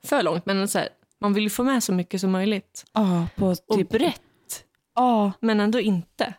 för 0.05 0.23
långt. 0.23 0.47
Men 0.47 0.69
så 0.69 0.79
här, 0.79 0.89
man 1.21 1.35
vill 1.35 1.45
ju 1.45 1.51
få 1.51 1.63
med 1.65 1.83
så 1.83 1.93
mycket 1.93 2.21
som 2.21 2.31
möjligt. 2.31 2.85
ja, 2.93 3.27
på 3.37 3.47
Och 3.47 3.77
typ, 3.77 3.89
brett, 3.89 4.65
ja, 4.95 5.33
men 5.41 5.61
ändå 5.61 5.81
inte. 5.81 6.35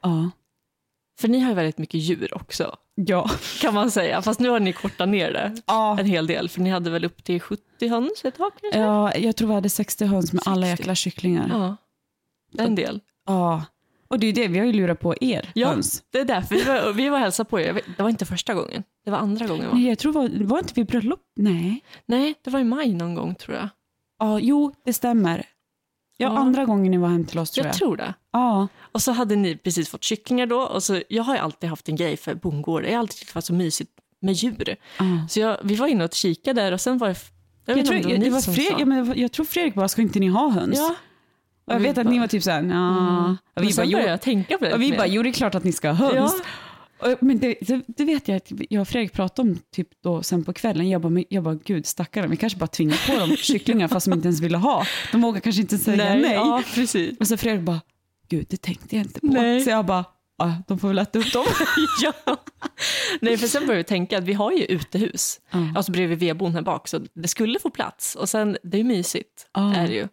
Ja, 0.00 0.30
För 1.20 1.28
ni 1.28 1.40
har 1.40 1.48
ju 1.48 1.54
väldigt 1.54 1.78
mycket 1.78 2.00
djur 2.00 2.34
också, 2.34 2.76
ja, 2.94 3.30
kan 3.60 3.74
man 3.74 3.90
säga. 3.90 4.22
Fast 4.22 4.40
nu 4.40 4.48
har 4.48 4.60
ni 4.60 4.72
kortat 4.72 5.08
ner 5.08 5.32
det 5.32 5.56
ja. 5.66 5.98
en 6.00 6.06
hel 6.06 6.26
del, 6.26 6.48
för 6.48 6.60
ni 6.60 6.70
hade 6.70 6.90
väl 6.90 7.04
upp 7.04 7.24
till 7.24 7.40
70 7.40 7.88
höns 7.88 8.24
ett 8.24 8.36
tag 8.36 8.52
kanske? 8.60 8.80
Ja, 8.80 9.14
jag 9.14 9.36
tror 9.36 9.48
vi 9.48 9.54
hade 9.54 9.68
60 9.68 10.04
höns 10.04 10.32
med 10.32 10.42
alla 10.46 10.66
60. 10.66 10.80
jäkla 10.80 10.94
kycklingar. 10.94 11.48
Ja, 11.48 11.76
det 12.52 12.62
en 12.62 12.74
del. 12.74 13.00
Ja. 13.26 13.64
Och 14.08 14.18
det 14.18 14.26
är 14.26 14.32
det, 14.32 14.48
vi 14.48 14.58
har 14.58 14.66
ju 14.66 14.72
lurat 14.72 15.00
på 15.00 15.14
er 15.20 15.50
Ja. 15.54 15.68
höns. 15.68 16.02
Det 16.10 16.18
är 16.18 16.24
därför 16.24 16.54
vi 16.54 16.62
var, 16.64 16.92
vi 16.92 17.08
var 17.08 17.16
och 17.16 17.22
hälsade 17.22 17.50
på 17.50 17.60
er. 17.60 17.80
Det 17.96 18.02
var 18.02 18.10
inte 18.10 18.26
första 18.26 18.54
gången, 18.54 18.82
det 19.04 19.10
var 19.10 19.18
andra 19.18 19.46
gången 19.46 19.66
va? 19.66 19.74
Nej, 19.74 19.88
jag 19.88 19.98
tror 19.98 20.12
var, 20.12 20.44
var 20.44 20.58
inte 20.58 20.72
vi 20.76 20.84
bröllop? 20.84 21.20
Nej. 21.36 21.84
Nej, 22.06 22.34
det 22.44 22.50
var 22.50 22.60
i 22.60 22.64
maj 22.64 22.92
någon 22.94 23.14
gång 23.14 23.34
tror 23.34 23.56
jag. 23.56 23.68
Ja, 24.18 24.38
jo, 24.40 24.74
det 24.84 24.92
stämmer. 24.92 25.46
Ja, 26.20 26.28
Ja. 26.28 26.38
andra 26.38 26.64
gången 26.64 26.90
ni 26.90 26.96
var 26.98 27.08
hem 27.08 27.24
till 27.24 27.38
oss 27.38 27.50
tror 27.50 27.66
Jag 27.66 27.72
jag. 27.72 27.78
tror 27.78 27.96
det. 27.96 28.14
Ja, 28.32 28.68
Och 28.92 29.02
så 29.02 29.12
hade 29.12 29.36
ni 29.36 29.56
precis 29.56 29.88
fått 29.88 30.04
kycklingar 30.04 30.46
då. 30.46 30.60
Och 30.60 30.82
så, 30.82 31.02
jag 31.08 31.22
har 31.22 31.34
ju 31.34 31.40
alltid 31.40 31.70
haft 31.70 31.88
en 31.88 31.96
grej 31.96 32.16
för 32.16 32.34
bondgård. 32.34 32.84
Jag 32.84 32.90
har 32.92 32.98
alltid 32.98 33.16
tyckt 33.18 33.32
det 33.32 33.34
var 33.34 33.42
så 33.42 33.54
mysigt 33.54 33.90
med 34.20 34.34
djur. 34.34 34.76
ja. 34.98 35.04
Så 35.28 35.40
jag, 35.40 35.58
vi 35.62 35.74
var 35.74 35.86
inne 35.86 36.04
och 36.04 36.14
kikade 36.14 36.60
där 36.62 36.72
och 36.72 36.80
sen 36.80 36.98
var 36.98 37.08
det... 37.08 37.16
Jag, 37.66 37.86
tror, 37.86 38.18
det 38.18 38.30
var 38.30 38.40
Fredrik, 38.40 38.68
sa. 38.72 38.78
ja, 38.78 38.84
men 38.86 39.12
jag 39.20 39.32
tror 39.32 39.46
Fredrik 39.46 39.74
bara, 39.74 39.88
ska 39.88 40.02
inte 40.02 40.18
ni 40.18 40.28
ha 40.28 40.48
höns? 40.48 40.76
Ja. 40.78 40.94
Och 41.66 41.74
jag 41.74 41.80
vet 41.80 41.98
att 41.98 42.06
ni 42.06 42.18
var 42.18 42.26
typ 42.26 42.42
såhär, 42.42 42.62
ja. 42.62 42.98
Mm. 43.24 43.36
Och 43.56 43.62
vi 43.62 43.74
bara, 43.76 43.86
jag 43.86 44.20
tänka 44.20 44.58
på 44.58 44.64
det 44.64 44.72
och 44.74 44.80
vi 44.80 44.84
lite 44.86 44.96
bara, 44.98 45.06
mer. 45.06 45.14
jo 45.14 45.22
det 45.22 45.28
är 45.28 45.32
klart 45.32 45.54
att 45.54 45.64
ni 45.64 45.72
ska 45.72 45.90
ha 45.90 46.08
höns. 46.08 46.32
Och, 46.34 46.40
men 47.20 47.38
det, 47.38 47.54
det, 47.60 47.82
det 47.86 48.04
vet 48.04 48.28
jag 48.28 48.36
att 48.36 48.52
jag 48.70 48.80
och 48.80 48.88
Fredrik 48.88 49.12
pratade 49.12 49.50
om 49.50 49.58
typ 49.72 49.88
då 50.02 50.22
sen 50.22 50.44
på 50.44 50.52
kvällen. 50.52 50.88
Jag 50.88 51.00
bara, 51.00 51.24
jag 51.28 51.42
bara 51.44 51.54
gud 51.54 51.86
stackarna, 51.86 52.26
vi 52.26 52.36
kanske 52.36 52.58
bara 52.58 52.66
tvingar 52.66 53.12
på 53.12 53.20
dem 53.20 53.36
kycklingar 53.36 53.88
fast 53.88 54.06
de 54.06 54.12
inte 54.12 54.28
ens 54.28 54.40
ville 54.40 54.56
ha. 54.56 54.84
De 55.12 55.20
vågar 55.20 55.40
kanske 55.40 55.62
inte 55.62 55.78
säga 55.78 55.96
nej. 55.96 56.20
Nej, 56.22 56.32
ja, 56.34 56.62
precis. 56.74 57.18
Och 57.18 57.26
så 57.28 57.36
Fredrik 57.36 57.62
bara, 57.62 57.80
gud 58.28 58.46
det 58.50 58.56
tänkte 58.56 58.96
jag 58.96 59.04
inte 59.04 59.20
på. 59.20 59.26
Nej. 59.26 59.60
Så 59.60 59.70
jag 59.70 59.86
bara, 59.86 60.04
ja, 60.38 60.62
de 60.68 60.78
får 60.78 60.88
väl 60.88 60.98
äta 60.98 61.18
upp 61.18 61.32
dem. 61.32 61.46
ja. 62.02 62.12
Nej, 63.20 63.36
för 63.38 63.46
sen 63.46 63.62
började 63.66 63.78
vi 63.82 63.84
tänka 63.84 64.18
att 64.18 64.24
vi 64.24 64.32
har 64.32 64.52
ju 64.52 64.64
utehus. 64.64 65.40
Ja. 65.50 65.58
Alltså 65.76 65.92
bredvid 65.92 66.18
vedboden 66.18 66.54
här 66.54 66.62
bak, 66.62 66.88
så 66.88 67.00
det 67.14 67.28
skulle 67.28 67.58
få 67.58 67.70
plats. 67.70 68.14
Och 68.14 68.28
sen, 68.28 68.56
det 68.62 68.76
är 68.76 68.78
ju 68.78 68.84
mysigt, 68.84 69.46
Ja. 69.54 69.74
är 69.74 69.88
det 69.88 69.94
ju. 69.94 70.08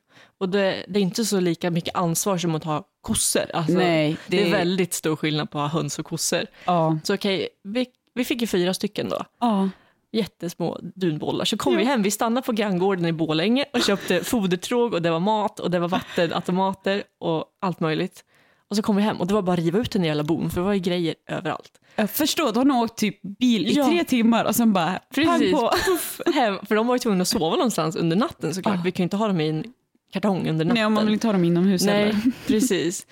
Och 0.45 0.49
det, 0.51 0.85
det 0.87 0.99
är 0.99 1.03
inte 1.03 1.25
så 1.25 1.39
lika 1.39 1.71
mycket 1.71 1.95
ansvar 1.95 2.37
som 2.37 2.55
att 2.55 2.63
ha 2.63 2.83
kossor. 3.01 3.45
Alltså, 3.53 3.73
Nej, 3.73 4.17
det... 4.27 4.37
det- 4.37 4.47
är 4.47 4.51
väldigt 4.51 4.93
stor 4.93 5.15
skillnad 5.15 5.51
på 5.51 5.59
att 5.59 5.71
ha 5.71 5.79
höns 5.79 5.99
och 5.99 6.05
kossor. 6.05 6.45
Ja. 6.65 6.99
Så 7.03 7.13
okej, 7.13 7.47
vi, 7.63 7.85
vi 8.13 8.25
fick 8.25 8.41
ju 8.41 8.47
fyra 8.47 8.73
stycken 8.73 9.09
då. 9.09 9.21
Ja. 9.39 9.69
Jättesmå 10.11 10.79
dunbollar. 10.95 11.45
Så 11.45 11.57
kom 11.57 11.73
Ja. 11.73 11.79
vi 11.79 11.85
hem, 11.85 12.01
vi 12.03 12.11
stannade 12.11 12.45
på 12.45 12.51
granngården 12.51 13.05
i 13.05 13.11
Borlänge 13.13 13.65
och 13.73 13.81
köpte 13.81 14.23
fodertråg 14.23 14.93
och 14.93 15.01
det 15.01 15.11
var 15.11 15.19
mat 15.19 15.59
och 15.59 15.71
det 15.71 15.79
var 15.79 15.87
vattenautomater 15.87 17.03
och 17.19 17.45
allt 17.61 17.79
möjligt. 17.79 18.23
Och 18.69 18.75
så 18.75 18.81
kom 18.81 18.95
vi 18.95 19.01
hem 19.01 19.17
och 19.17 19.27
det 19.27 19.33
var 19.33 19.41
bara 19.41 19.53
att 19.53 19.59
riva 19.59 19.79
ut 19.79 19.91
den 19.91 20.03
jävla 20.03 20.23
bon 20.23 20.49
för 20.49 20.61
det 20.61 20.65
var 20.65 20.73
ju 20.73 20.79
grejer 20.79 21.15
överallt. 21.29 21.71
Jag 21.95 22.09
förstår, 22.09 22.51
då 22.53 22.59
har 22.73 22.83
åkt 22.83 22.97
typ 22.97 23.21
bil 23.21 23.67
i 23.67 23.73
Ja. 23.73 23.85
tre 23.87 24.03
timmar 24.03 24.45
och 24.45 24.55
sen 24.55 24.73
bara 24.73 24.85
pang 24.91 24.99
Precis, 25.39 25.51
på. 25.51 25.71
puff, 25.85 26.21
hem. 26.35 26.57
För 26.65 26.75
de 26.75 26.87
var 26.87 26.95
ju 26.95 26.99
tvungna 26.99 27.21
att 27.21 27.27
sova 27.27 27.55
någonstans 27.55 27.95
under 27.95 28.15
natten 28.15 28.53
såklart. 28.53 28.75
Ja. 28.75 28.81
Vi 28.85 28.91
kan 28.91 29.03
ju 29.03 29.05
inte 29.05 29.17
ha 29.17 29.27
dem 29.27 29.41
i 29.41 29.49
en 29.49 29.63
kartong 30.11 30.49
under 30.49 30.65
natten. 30.65 30.75
Nej, 30.75 30.85
om 30.85 30.93
man 30.93 31.05
vill 31.05 31.13
inte 31.13 31.27
ha 31.27 31.31
dem 31.31 31.43
inomhus 31.43 31.85
Nej, 31.85 32.05
heller. 32.05 32.21
precis. 32.47 33.07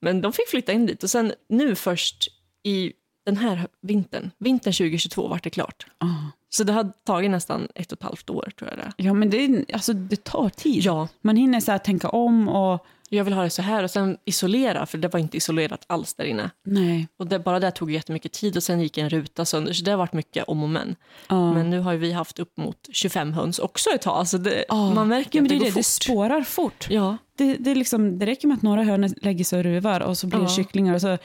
Men 0.00 0.20
de 0.20 0.32
fick 0.32 0.48
flytta 0.48 0.72
in 0.72 0.86
dit 0.86 1.02
och 1.02 1.10
sen 1.10 1.32
nu 1.48 1.74
först 1.74 2.28
i 2.62 2.92
den 3.26 3.36
här 3.36 3.66
vintern, 3.82 4.30
vintern 4.38 4.72
2022 4.72 5.28
vart 5.28 5.44
det 5.44 5.50
klart. 5.50 5.86
Ja. 5.98 6.30
Så 6.48 6.64
det 6.64 6.72
har 6.72 6.92
tagit 7.06 7.30
nästan 7.30 7.68
ett 7.74 7.92
och 7.92 7.98
ett 7.98 8.02
halvt 8.02 8.30
år 8.30 8.52
tror 8.58 8.70
jag 8.70 8.78
det. 8.78 8.92
Ja, 8.96 9.14
men 9.14 9.30
det, 9.30 9.64
alltså, 9.72 9.92
det 9.92 10.24
tar 10.24 10.48
tid. 10.48 10.82
Ja, 10.82 11.08
Man 11.20 11.36
hinner 11.36 11.60
så 11.60 11.78
tänka 11.78 12.08
om 12.08 12.48
och 12.48 12.86
Jag 13.14 13.24
vill 13.24 13.34
ha 13.34 13.42
det 13.42 13.50
så 13.50 13.62
här 13.62 13.82
och 13.82 13.90
sen 13.90 14.18
isolera, 14.24 14.86
för 14.86 14.98
det 14.98 15.08
var 15.08 15.20
inte 15.20 15.36
isolerat 15.36 15.84
alls 15.86 16.14
där 16.14 16.24
inne. 16.24 16.50
Nej. 16.64 17.08
Och 17.16 17.26
det, 17.26 17.38
bara 17.38 17.60
det 17.60 17.70
tog 17.70 17.90
jättemycket 17.90 18.32
tid 18.32 18.56
och 18.56 18.62
sen 18.62 18.80
gick 18.80 18.98
en 18.98 19.10
ruta 19.10 19.44
sönder, 19.44 19.72
så 19.72 19.84
det 19.84 19.90
har 19.90 19.98
varit 19.98 20.12
mycket 20.12 20.44
om 20.44 20.62
och 20.62 20.68
men. 20.68 20.96
Ja. 21.28 21.52
Men 21.54 21.70
nu 21.70 21.80
har 21.80 21.94
vi 21.94 22.12
haft 22.12 22.38
upp 22.38 22.56
mot 22.56 22.88
25 22.92 23.32
höns 23.32 23.58
också 23.58 23.90
ett 23.90 24.02
tag, 24.02 24.28
så 24.28 24.38
det, 24.38 24.64
Ja. 24.68 24.94
man 24.94 25.08
märker 25.08 25.38
ja, 25.38 25.42
men 25.42 25.48
det, 25.48 25.54
det, 25.54 25.58
går 25.58 25.64
det, 25.64 25.70
fort. 25.72 25.76
det 25.80 25.84
spårar 25.84 26.42
fort. 26.42 26.86
Ja, 26.90 27.16
Det, 27.36 27.56
det, 27.56 27.70
är 27.70 27.74
liksom, 27.74 28.18
det 28.18 28.26
räcker 28.26 28.48
med 28.48 28.56
att 28.56 28.62
några 28.62 28.82
hönor 28.82 29.10
lägger 29.22 29.44
sig 29.44 29.58
och 29.58 29.64
ruvar 29.64 30.00
och 30.00 30.18
så 30.18 30.26
blir 30.26 30.38
det 30.38 30.44
Ja. 30.44 30.48
kycklingar 30.56 30.94
och 30.94 31.00
så 31.00 31.18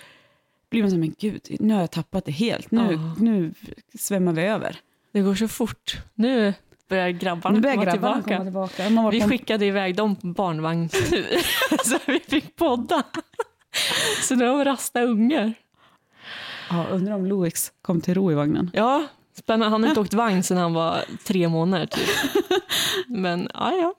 blir 0.69 0.81
man 0.81 0.89
så 0.91 0.95
här, 0.95 0.99
men 1.01 1.15
gud, 1.19 1.41
nu 1.59 1.73
har 1.73 1.81
jag 1.81 1.91
tappat 1.91 2.25
det 2.25 2.31
helt. 2.31 2.71
Nu, 2.71 2.99
nu 3.17 3.53
svämmar 3.99 4.33
vi 4.33 4.41
över. 4.41 4.75
det 5.11 5.21
går 5.21 5.35
så 5.35 5.47
fort. 5.47 5.97
Nu 6.15 6.53
börjar 6.89 7.09
grabbarna 7.09 7.55
Nu 7.55 7.61
börjar 7.61 7.75
komma 7.75 7.85
grabbarna 7.91 8.13
tillbaka. 8.23 8.37
komma 8.37 8.45
tillbaka. 8.71 8.89
Man 8.89 9.09
Vi 9.11 9.21
på, 9.21 9.27
skickade 9.29 9.65
iväg 9.65 9.95
dem 9.95 10.15
på 10.15 10.27
barnvagnstur, 10.27 11.27
så 11.85 11.97
vi 12.07 12.19
fick 12.19 12.55
podda. 12.55 13.03
Så 14.21 14.35
nu 14.35 14.47
har 14.47 14.57
vi 14.57 14.63
rasta 14.63 15.01
ungar. 15.01 15.53
ja, 16.69 16.85
undrar 16.91 17.13
om 17.15 17.25
Louis 17.25 17.71
kom 17.81 18.01
till 18.01 18.13
ro 18.13 18.31
i 18.31 18.35
vagnen. 18.35 18.71
Ja, 18.73 19.03
spännande. 19.37 19.65
Han 19.69 19.83
har 19.83 19.89
inte 19.89 20.01
åkt 20.01 20.13
vagn 20.13 20.43
sedan 20.43 20.57
han 20.57 20.73
var 20.73 21.01
tre 21.25 21.47
månader 21.49 21.85
typ. 21.85 22.09
Men 23.07 23.49
ja, 23.53 23.73
ja. 23.73 23.93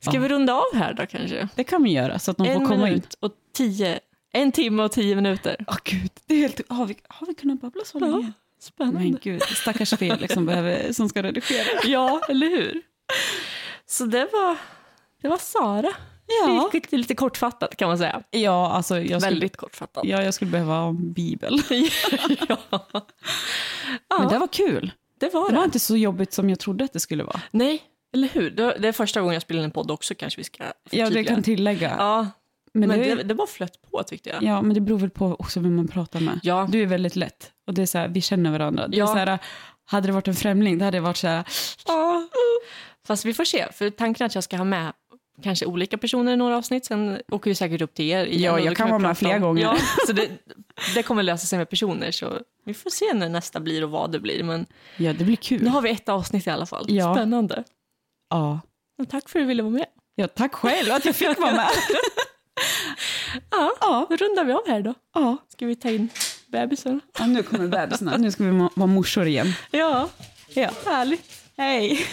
Ska 0.00 0.14
Ja. 0.14 0.20
vi 0.20 0.28
runda 0.28 0.54
av 0.54 0.74
här 0.74 0.94
då 0.94 1.06
kanske? 1.06 1.48
Det 1.54 1.64
kan 1.64 1.82
vi 1.82 1.92
göra 1.92 2.18
så 2.18 2.30
att 2.30 2.36
de 2.36 2.46
en 2.46 2.60
får 2.60 2.66
komma 2.66 2.88
in. 2.90 3.02
och 3.20 3.32
tio, 3.56 4.00
en 4.32 4.52
timme 4.52 4.82
och 4.82 4.92
tio 4.92 5.16
minuter. 5.16 5.56
Åh 5.68 5.76
gud, 5.84 6.10
det 6.26 6.34
är 6.34 6.38
helt, 6.38 6.60
har, 6.68 6.86
vi, 6.86 6.96
har 7.08 7.26
vi 7.26 7.34
kunnat 7.34 7.60
babbla 7.60 7.82
så 7.84 7.98
Ja, 8.00 8.06
länge? 8.06 8.32
Spännande. 8.62 9.00
Men 9.00 9.18
gud, 9.22 9.42
stackars 9.42 9.90
Felix 9.98 10.34
som, 10.34 10.46
behöver, 10.46 10.92
som 10.92 11.08
ska 11.08 11.22
redigera. 11.22 11.66
Ja, 11.84 12.20
eller 12.28 12.48
hur? 12.50 12.82
Så 13.86 14.04
det 14.04 14.28
var, 14.32 14.56
det 15.22 15.28
var 15.28 15.38
Sara. 15.38 15.92
Ja, 16.46 16.70
Lite, 16.72 16.96
lite 16.96 17.14
kortfattat 17.14 17.76
kan 17.76 17.88
man 17.88 17.98
säga. 17.98 18.22
ja 18.30 18.70
alltså 18.72 18.98
jag 19.00 19.22
skulle, 19.22 19.34
Väldigt 19.34 19.56
kortfattat. 19.56 20.04
ja, 20.04 20.22
jag 20.22 20.34
skulle 20.34 20.50
behöva 20.50 20.76
en 20.76 21.12
bibel. 21.12 21.62
ja. 22.48 22.56
Men 24.18 24.28
det 24.28 24.34
ja, 24.34 24.38
var 24.38 24.46
kul. 24.52 24.90
det 25.20 25.34
var 25.34 25.46
Det 25.48 25.52
det. 25.52 25.56
var 25.56 25.64
inte 25.64 25.80
så 25.80 25.96
jobbigt 25.96 26.32
som 26.32 26.50
jag 26.50 26.58
trodde 26.58 26.84
att 26.84 26.92
det 26.92 27.00
skulle 27.00 27.24
vara. 27.24 27.40
Nej, 27.50 27.82
eller 28.14 28.28
hur? 28.28 28.50
Det 28.50 28.88
är 28.88 28.92
första 28.92 29.20
gången 29.20 29.32
jag 29.34 29.42
spelar 29.42 29.58
in 29.60 29.64
en 29.64 29.70
podd 29.70 29.90
också 29.90 30.14
kanske 30.14 30.40
vi 30.40 30.44
ska 30.44 30.64
Ja, 30.64 30.72
förtydliga. 30.84 31.22
det 31.22 31.24
kan 31.24 31.42
tillägga. 31.42 31.94
Ja, 31.98 32.26
men, 32.74 32.88
men, 32.88 32.98
det, 32.98 33.14
det, 33.14 33.22
det 33.22 33.34
bara 33.34 33.46
flöt 33.46 33.90
på 33.90 34.02
tyckte 34.02 34.30
jag. 34.30 34.42
ja, 34.42 34.62
men 34.62 34.74
det 34.74 34.80
beror 34.80 34.98
väl 34.98 35.10
på 35.10 35.36
också 35.38 35.60
vem 35.60 35.76
man 35.76 35.88
pratar 35.88 36.20
med. 36.20 36.40
Ja. 36.42 36.68
Du 36.70 36.82
är 36.82 36.86
väldigt 36.86 37.16
lätt. 37.16 37.50
Och 37.66 37.74
det 37.74 37.82
är 37.82 37.86
så 37.86 37.98
här, 37.98 38.08
vi 38.08 38.20
känner 38.20 38.50
varandra. 38.50 38.88
Det 38.88 38.96
är 38.96 38.98
Ja. 38.98 39.06
så 39.06 39.14
här, 39.14 39.38
hade 39.84 40.06
det 40.06 40.12
varit 40.12 40.28
en 40.28 40.34
främling, 40.34 40.78
det 40.78 40.84
hade 40.84 41.00
varit 41.00 41.16
så 41.16 41.28
här, 41.28 41.44
Ja. 41.86 42.28
Fast 43.06 43.24
vi 43.24 43.34
får 43.34 43.44
se, 43.44 43.72
för 43.72 43.90
tanken 43.90 44.24
är 44.24 44.26
att 44.26 44.34
jag 44.34 44.44
ska 44.44 44.56
ha 44.56 44.64
med 44.64 44.92
kanske 45.42 45.66
olika 45.66 45.98
personer 45.98 46.32
i 46.32 46.36
några 46.36 46.56
avsnitt, 46.56 46.84
sen 46.84 47.20
åker 47.32 47.50
vi 47.50 47.54
säkert 47.54 47.80
upp 47.82 47.94
till 47.94 48.04
er 48.10 48.26
igen. 48.26 48.42
Ja, 48.42 48.60
jag 48.60 48.76
kan 48.76 48.88
vara 48.90 48.98
med 48.98 49.18
flera 49.18 49.36
om- 49.36 49.42
gånger. 49.42 49.62
Ja, 49.62 49.76
så 50.06 50.12
det, 50.12 50.28
det 50.94 51.02
kommer 51.02 51.22
lösa 51.22 51.46
sig 51.46 51.58
med 51.58 51.70
personer, 51.70 52.10
så 52.10 52.38
vi 52.64 52.74
får 52.74 52.90
se 52.90 53.14
när 53.14 53.28
nästa 53.28 53.60
blir 53.60 53.84
och 53.84 53.90
vad 53.90 54.12
det 54.12 54.20
blir. 54.20 54.42
Men 54.42 54.66
ja 54.96 55.12
det 55.12 55.24
blir 55.24 55.36
kul. 55.36 55.62
nu 55.62 55.70
har 55.70 55.82
vi 55.82 55.90
ett 55.90 56.08
avsnitt 56.08 56.46
i 56.46 56.50
alla 56.50 56.66
fall. 56.66 56.84
Ja. 56.88 57.14
Spännande. 57.14 57.64
Ja. 58.30 58.60
Och 59.02 59.08
tack 59.08 59.28
för 59.28 59.38
att 59.38 59.42
du 59.42 59.46
ville 59.48 59.62
vara 59.62 59.72
med. 59.72 59.86
ja, 60.14 60.28
tack 60.28 60.54
själv 60.54 60.92
att 60.92 61.04
jag 61.04 61.16
fick 61.16 61.38
vara 61.38 61.52
med. 61.54 61.68
Ja, 63.50 63.72
ja, 63.80 64.06
då 64.10 64.16
rundar 64.16 64.44
vi 64.44 64.52
av 64.52 64.68
här 64.68 64.80
då. 64.82 64.94
ja. 65.14 65.36
Ska 65.48 65.66
vi 65.66 65.76
ta 65.76 65.90
in 65.90 66.08
bebisen? 66.46 67.00
ja, 67.18 67.26
nu 67.26 67.42
kommer 67.42 67.68
bebisarna. 67.68 68.16
Nu 68.16 68.30
ska 68.30 68.44
vi 68.44 68.68
vara 68.74 68.86
morsor 68.86 69.26
igen. 69.26 69.52
Ja, 69.70 70.08
Ja. 70.54 70.70
härligt. 70.86 71.42
Hej. 71.56 72.06